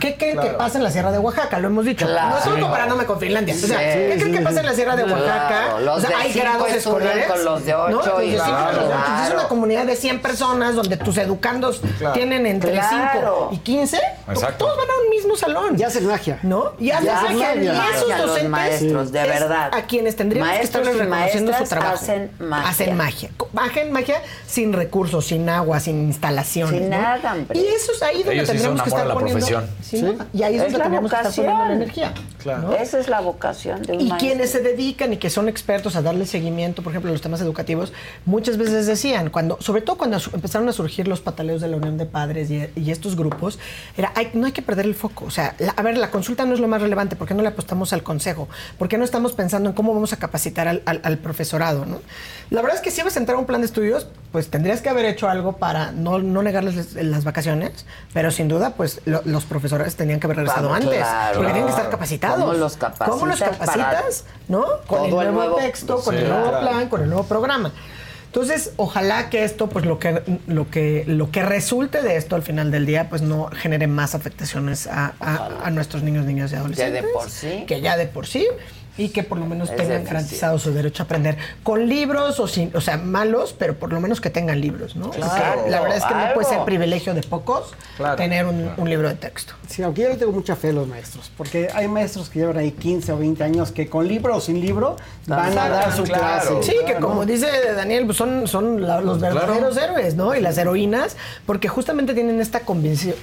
[0.00, 0.58] ¿qué creen que Claro.
[0.58, 1.60] pasa en la Sierra de Oaxaca?
[1.60, 2.06] Lo hemos dicho.
[2.06, 2.30] Claro.
[2.30, 3.54] No estoy comparándome con Finlandia.
[3.54, 5.48] O sea, Sí, ¿qué creen que pasa en la Sierra de Oaxaca?
[5.48, 7.26] Claro, los o sea, de hay grados escolares.
[7.26, 12.14] con los de Es una comunidad de 100 personas donde tus educandos Claro.
[12.14, 13.48] tienen entre Claro.
[13.48, 13.98] 5 y 15.
[14.28, 14.64] Exacto.
[14.64, 15.76] Todos van a un mismo salón.
[15.76, 16.38] Ya hacen magia.
[16.42, 16.72] ¿No?
[16.78, 17.54] Y hacen Ya magia.
[17.54, 19.70] Y esos los docentes maestros, de verdad.
[19.72, 21.94] A quienes tendríamos Maestros que estarles y reconociendo su trabajo.
[21.94, 22.68] hacen magia.
[22.70, 23.30] Hacen magia.
[23.56, 26.80] Hacen magia sin recursos, sin agua, sin instalaciones.
[26.80, 26.98] Sin ¿no?
[26.98, 27.58] nada, hombre.
[27.58, 29.46] Y eso es ahí donde Ellos son que amor a la poniendo.
[29.46, 29.76] profesión.
[29.82, 30.24] Sí, ¿no?
[30.32, 31.82] Y ahí es, Es donde la tendríamos que estar poniendo la vocación.
[31.82, 32.14] energía.
[32.42, 32.62] Claro.
[32.68, 32.72] ¿no?
[32.76, 34.18] Esa es la vocación de un Y maestro.
[34.18, 37.40] quienes se dedican y que son expertos a darle seguimiento, por ejemplo, a los temas
[37.40, 37.92] educativos,
[38.24, 41.98] muchas veces decían, cuando, sobre todo cuando empezaron a surgir los pataleos de la Unión
[41.98, 43.58] de Padres y, y estos grupos,
[43.96, 45.24] era, "Ay, no hay que perder el foco.
[45.24, 47.42] O sea, la- a ver, la consulta no es lo más relevante, ¿por qué no
[47.42, 48.48] le apostamos al consejo?
[48.78, 51.84] ¿Por qué no estamos pensando en cómo vamos a capacitar al, al- al profesorado?
[51.86, 52.00] ¿no?
[52.50, 54.82] La verdad es que si vas a entrar a un plan de estudios, pues tendrías
[54.82, 59.22] que haber hecho algo para no, no negarles las vacaciones, pero sin duda, pues lo-
[59.24, 61.34] los profesores tenían que haber regresado Vamos, antes, claro.
[61.38, 62.38] porque tienen que estar capacitados.
[62.40, 64.24] ¿Cómo los capacitas ¿Cómo los capacitas?
[64.48, 64.64] ¿no?
[64.86, 66.66] Con el nuevo, el nuevo- texto, con Sí, el nuevo claro.
[66.68, 67.72] plan, con el nuevo programa.
[68.26, 72.42] Entonces, ojalá que esto, pues lo que, lo que, lo que resulte de esto al
[72.42, 76.56] final del día, pues no genere más afectaciones a, a- a nuestros niños, niñas y
[76.56, 77.04] adolescentes.
[77.14, 77.64] por sí.
[77.66, 78.46] Que ya de por sí.
[78.98, 82.48] Y que por lo menos Es tengan garantizado su derecho a aprender con libros o
[82.48, 85.10] sin, o sea, malos, pero por lo menos que tengan libros, ¿no?
[85.10, 85.68] Claro.
[85.68, 88.16] La verdad es que no puede ser privilegio de pocos Claro.
[88.16, 89.54] tener un, un libro de texto.
[89.68, 92.56] Sí, aunque yo le tengo mucha fe a los maestros, porque hay maestros que llevan
[92.58, 96.04] ahí 15 o 20 años que con libro o sin libro van a dar su
[96.04, 96.62] clase.
[96.62, 97.26] Sí, que Claro, como ¿no?
[97.26, 100.34] dice Daniel, pues son, son la- los verdaderos héroes, ¿no?
[100.34, 101.16] Y las heroínas,
[101.46, 102.60] porque justamente tienen esta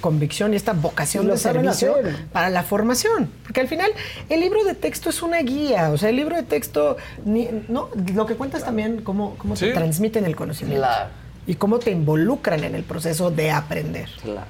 [0.01, 2.25] convicción y esta vocación lo de servicio hacer.
[2.31, 3.29] para la formación.
[3.43, 3.91] Porque al final,
[4.29, 7.89] el libro de texto es una guía, o sea, el libro de texto, ni- no,
[8.13, 9.73] lo que cuenta es también cómo, cómo te Sí.
[9.73, 10.85] transmiten el conocimiento.
[10.85, 11.09] Claro.
[11.47, 14.09] Y cómo te involucran en el proceso de aprender.
[14.21, 14.47] Claro.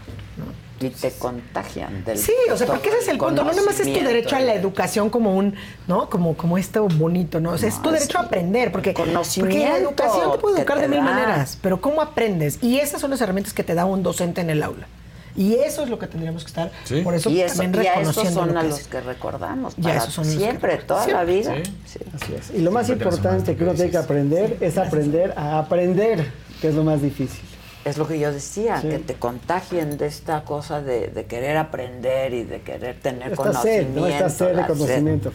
[0.80, 3.43] Y te contagian del Sí, o sea, porque ese es el punto.
[3.43, 4.09] No nada más es tu conocimiento.
[4.09, 5.56] derecho a la educación como un,
[5.88, 6.09] ¿no?
[6.09, 7.51] Como, como esto bonito, ¿no?
[7.51, 8.72] O sea, es tu derecho a aprender.
[8.72, 11.03] Porque, porque la conocimiento educación te puede educar te de mil da.
[11.06, 11.58] maneras.
[11.61, 12.61] Pero ¿cómo aprendes?
[12.61, 14.88] Y esas son las herramientas que te da un docente en el aula.
[15.35, 16.71] Y eso es lo que tendríamos que estar,
[17.03, 19.75] por eso y, eso, también y a esos reconociendo son lo a los que recordamos.
[19.75, 21.55] Para esos son los que siempre, toda la vida.
[21.85, 21.99] Sí.
[22.13, 22.51] Así es.
[22.51, 26.31] Y lo más importante que uno tiene que aprender es aprender a aprender,
[26.61, 27.41] que es lo más difícil.
[27.83, 28.87] Es lo que yo decía, Sí.
[28.89, 33.43] que te contagien de esta cosa de, de querer aprender y de querer tener Esta
[33.61, 33.99] sed, conocimiento.
[33.99, 34.07] ¿no?
[34.07, 35.31] Esta sed de conocimiento.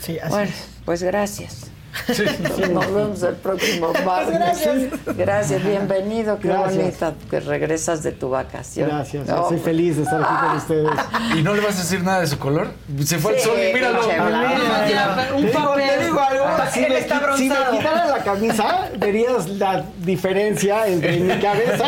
[0.00, 0.68] Sí, así Bueno, es.
[0.84, 1.70] pues gracias.
[2.72, 4.34] Nos vemos el próximo martes.
[4.34, 4.76] gracias.
[5.16, 6.38] Gracias, bienvenido.
[6.38, 6.76] Qué Gracias.
[6.76, 8.88] bonita que regresas de tu vacación.
[8.88, 10.90] Gracias, No, soy feliz de estar aquí con ustedes.
[11.36, 12.68] ¿Y no le vas a decir nada de su color?
[13.04, 14.00] Se fue al Sí, sol y míralo.
[14.00, 21.16] Te digo- digo algo, si Él me, si me la camisa, verías la diferencia entre
[21.18, 21.84] mi cabeza.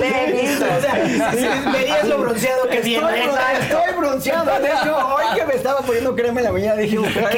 [0.00, 1.24] Te he visto, te he visto.
[1.32, 3.06] Sí, verías lo bronceado que estoy, viene.
[3.06, 4.60] bron- estoy bronceado.
[4.60, 7.30] De hecho, hoy que me estaba poniendo crema en la mañana, dije, ojalá,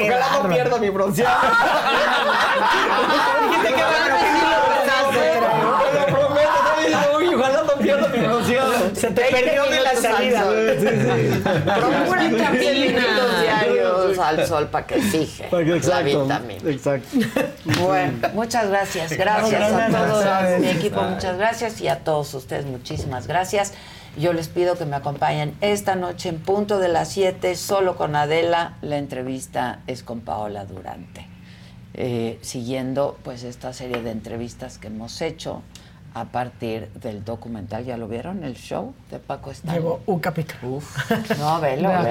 [0.43, 1.32] no pierda mi bronceado.
[3.43, 7.63] Dijiste que bárbaro, que sí lo pensaste, pero- Te lo prometo, te digo, uy, ojalá
[7.63, 8.73] no pierda mi bronceado.
[8.95, 10.43] Se te perdió de la salida.
[10.43, 12.79] Procura Sí, 15 sí.
[12.79, 15.01] minutos diarios al sol para que
[15.81, 16.69] que- la vitamina.
[16.69, 17.07] exacto.
[17.81, 19.11] Bueno, muchas gracias.
[19.17, 21.81] Gracias a todos mi equipo, muchas gracias.
[21.81, 23.73] Y a todos ustedes, muchísimas gracias.
[24.17, 28.15] Yo les pido que me acompañen esta noche en punto de las 7, solo con
[28.15, 28.73] Adela.
[28.81, 31.27] La entrevista es con Paola Durante.
[31.95, 35.61] Eh, siguiendo pues esta serie de entrevistas que hemos hecho
[36.15, 37.85] a partir del documental.
[37.85, 38.43] ¿Ya lo vieron?
[38.43, 39.81] El show de Paco Stanley.
[39.81, 40.79] Llevo un capítulo.
[41.39, 42.03] No, velo, acabo.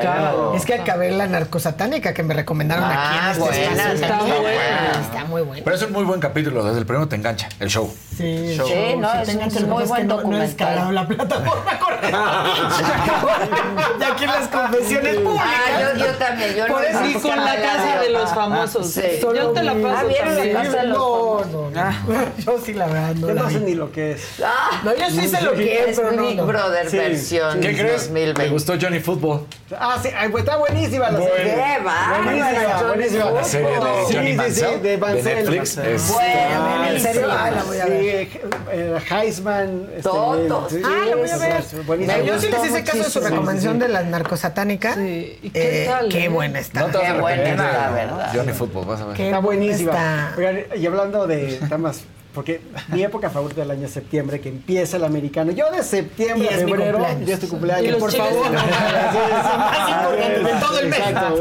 [0.49, 0.55] velo.
[0.57, 3.93] Es que acabé la narcosatánica que me recomendaron Ah, aquí en este buena, espacio.
[3.95, 4.91] está Está buena.
[5.03, 5.63] Está muy buena.
[5.65, 7.93] Pero es un muy buen capítulo, desde el primero te engancha, el show.
[8.17, 10.47] Sí, Sí, no, es tengan muy es que buen no- No documental.
[10.49, 12.45] descargado la plataforma correcta.
[14.01, 15.47] ya aquí las confesiones públicas.
[15.49, 18.03] Ah, yo, yo también, yo Por no eso no, y con la no, casa no,
[18.03, 18.87] de los no, famosos.
[18.91, 19.03] sí.
[19.23, 20.57] Yo te la paso Ah, ¿vieron la también.
[20.57, 21.53] casa de los No, famosos?
[21.53, 22.27] no, no.
[22.39, 23.65] Yo sí la verdad no Yo la no sé vi.
[23.65, 24.23] ni lo que es.
[24.45, 26.47] Ah, No, yo sí sé lo que es, pero no, Big no.
[26.47, 26.97] Brother Sí.
[26.99, 28.09] versión ¿Qué crees?
[28.09, 28.43] 2020.
[28.43, 29.47] Me gustó Johnny Football.
[29.79, 31.35] Ah, sí, ay, pues está buenísima la Bueno.
[31.35, 31.55] serie.
[31.83, 33.31] Buenísima, buenísima.
[33.31, 35.37] La serie de Sí, sí, sí, de de Mansell.
[35.37, 35.77] Netflix.
[36.13, 37.27] Bueno, ¿En serio?
[37.27, 38.02] la voy a Sí, ver.
[38.09, 39.87] Eh, Heisman.
[39.91, 40.73] este, Todos.
[40.85, 41.65] Ah, voy a ver.
[41.99, 44.95] Me Yo sí les hice caso de su recomendación de la narcosatánica.
[44.95, 46.29] Sí, ¿y qué Eh, tal, Qué eh?
[46.29, 46.81] buena está.
[46.81, 49.17] No te Qué buena está, Football, vas a ver.
[49.17, 50.35] Qué Está buenísima.
[50.37, 52.03] Oigan, y hablando de temas,
[52.35, 55.53] porque mi época favorita del año es septiembre, que empieza el americano.
[55.53, 57.87] Yo de septiembre Y a es febrero, ya es tu cumpleaños.
[57.87, 58.51] Y los por favor.
[58.51, 58.65] de Sí,
[59.13, 60.99] sí, más importantes de todo el mes.
[60.99, 61.35] Exacto.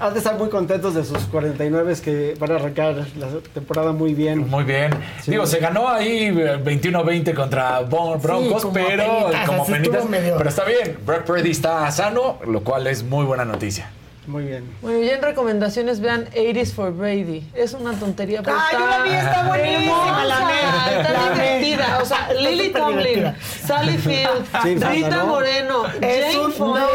[0.00, 4.14] Han de estar muy contentos de sus 49 que van a arrancar la temporada muy
[4.14, 4.48] bien.
[4.48, 4.90] Muy bien.
[5.26, 10.04] Digo, se ganó ahí eh, 21-20 contra Bon- Broncos, como pero penitas, como penitas.
[10.36, 10.98] Pero está bien.
[11.04, 13.90] Brock Purdy está sano, lo cual es muy buena noticia.
[14.28, 14.70] Muy bien.
[14.82, 17.48] Bueno, y en recomendaciones vean 80s for Brady.
[17.54, 21.32] Es una tontería, pero Ah, está yo la vi, está buenísima, la amé, Está la
[21.32, 21.98] divertida.
[22.02, 23.34] O sea, Lily Tomlin.
[23.66, 25.26] Sally Field, Sí, Rita ¿no?
[25.28, 26.86] Moreno, Es Jane Fonda,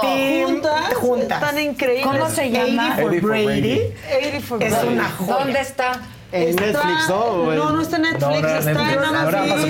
[0.00, 1.42] team juntas, juntas.
[1.42, 2.06] están increíbles.
[2.06, 2.94] ¿Cómo se llama?
[2.96, 3.80] 80 for 80 for Brady.
[4.16, 4.88] 80 for Es Brady.
[4.94, 5.32] una joya.
[5.38, 6.00] ¿Dónde está?
[6.42, 7.54] En Está- Netflix, ¿no?
[7.54, 8.94] No, no está en Netflix, No, no está Netflix.
[8.94, 9.04] en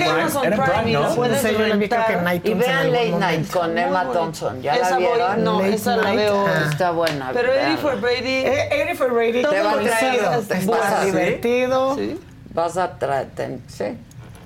[0.09, 0.91] Amazon, Prime.
[0.93, 1.15] ¿no?
[1.51, 1.73] yo que
[2.17, 2.35] rentar.
[2.35, 4.03] iTunes Y vean Late Night con Emma.
[4.11, 4.61] Thompson.
[4.61, 5.43] ¿Ya Esa la voy- vieron?
[5.43, 6.45] no, Late esa la veo.
[6.47, 6.67] ah.
[6.69, 7.29] Está buena.
[7.33, 7.77] Pero 80 véanla.
[7.81, 8.27] for Brady.
[8.45, 9.41] Eh, 80 for Brady.
[9.41, 11.95] Te va a Está vas a- divertido.
[11.95, 12.19] Sí.
[12.53, 13.27] Vas a traer...
[13.67, 13.85] Sí.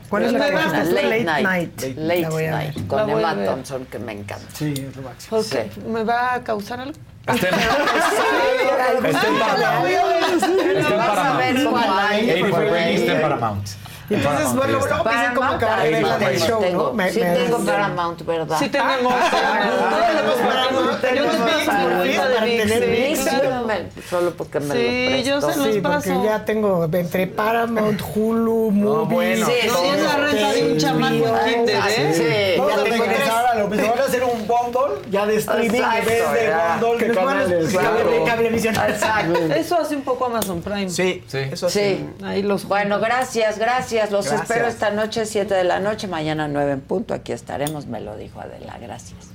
[0.10, 0.84] ¿Cuál es la Late que?
[0.90, 1.44] Late Late Night.
[1.46, 1.82] Night.
[1.96, 2.52] Late.
[2.52, 2.88] Night.
[2.88, 3.46] Con Emma.
[3.46, 4.46] Thompson, que me encanta.
[4.54, 5.42] Sí, es lo máximo.
[5.88, 6.98] ¿Me va a causar algo?
[7.28, 7.92] Está en Paramount.
[9.06, 9.40] Está en
[10.98, 11.64] Vas a ver Paramount.
[11.66, 12.32] cómo hay.
[12.32, 13.68] 80 for Brady está en Paramount.
[14.10, 16.50] Entonces, Paramount, bueno, luego dicen cómo acabar de ver la del Paramount.
[16.50, 16.94] show, tengo, ¿no?
[16.94, 18.58] Me- sí tengo Paramount, ¿verdad?
[18.60, 19.14] Sí tenemos.
[19.14, 21.02] Todos tenemos Paramount.
[21.16, 25.80] Yo te Paramount de para tener Solo porque me Sí, yo lo se los Sí,
[25.82, 26.24] porque paso.
[26.26, 28.72] ya tengo entre Paramount, Hulu,
[29.06, 29.46] bueno.
[29.46, 32.14] Sí, es la renta de un chamaco en kinder, ¿eh?
[32.14, 32.62] Sí.
[32.68, 33.62] Ya a tengo regresar tres.
[33.62, 33.90] a lo mismo.
[33.90, 36.78] Van a hacer un bundle ya de streaming en Exacto, vez de ya.
[36.82, 37.74] bundle de Que nos van a- canales.
[37.76, 38.76] cable- de cablevisión.
[38.76, 39.40] Exacto.
[39.56, 40.90] Eso hace un poco Amazon Prime.
[40.90, 41.38] Sí, Sí.
[41.52, 42.06] eso Sí.
[42.24, 44.12] Ahí los Bueno, gracias, gracias.
[44.12, 44.50] Los Gracias.
[44.50, 47.14] espero esta noche, 7 de la noche, mañana 9 en punto.
[47.14, 48.78] Aquí estaremos, me lo dijo Adela.
[48.82, 49.32] Gracias.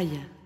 [0.00, 0.39] Pitaya.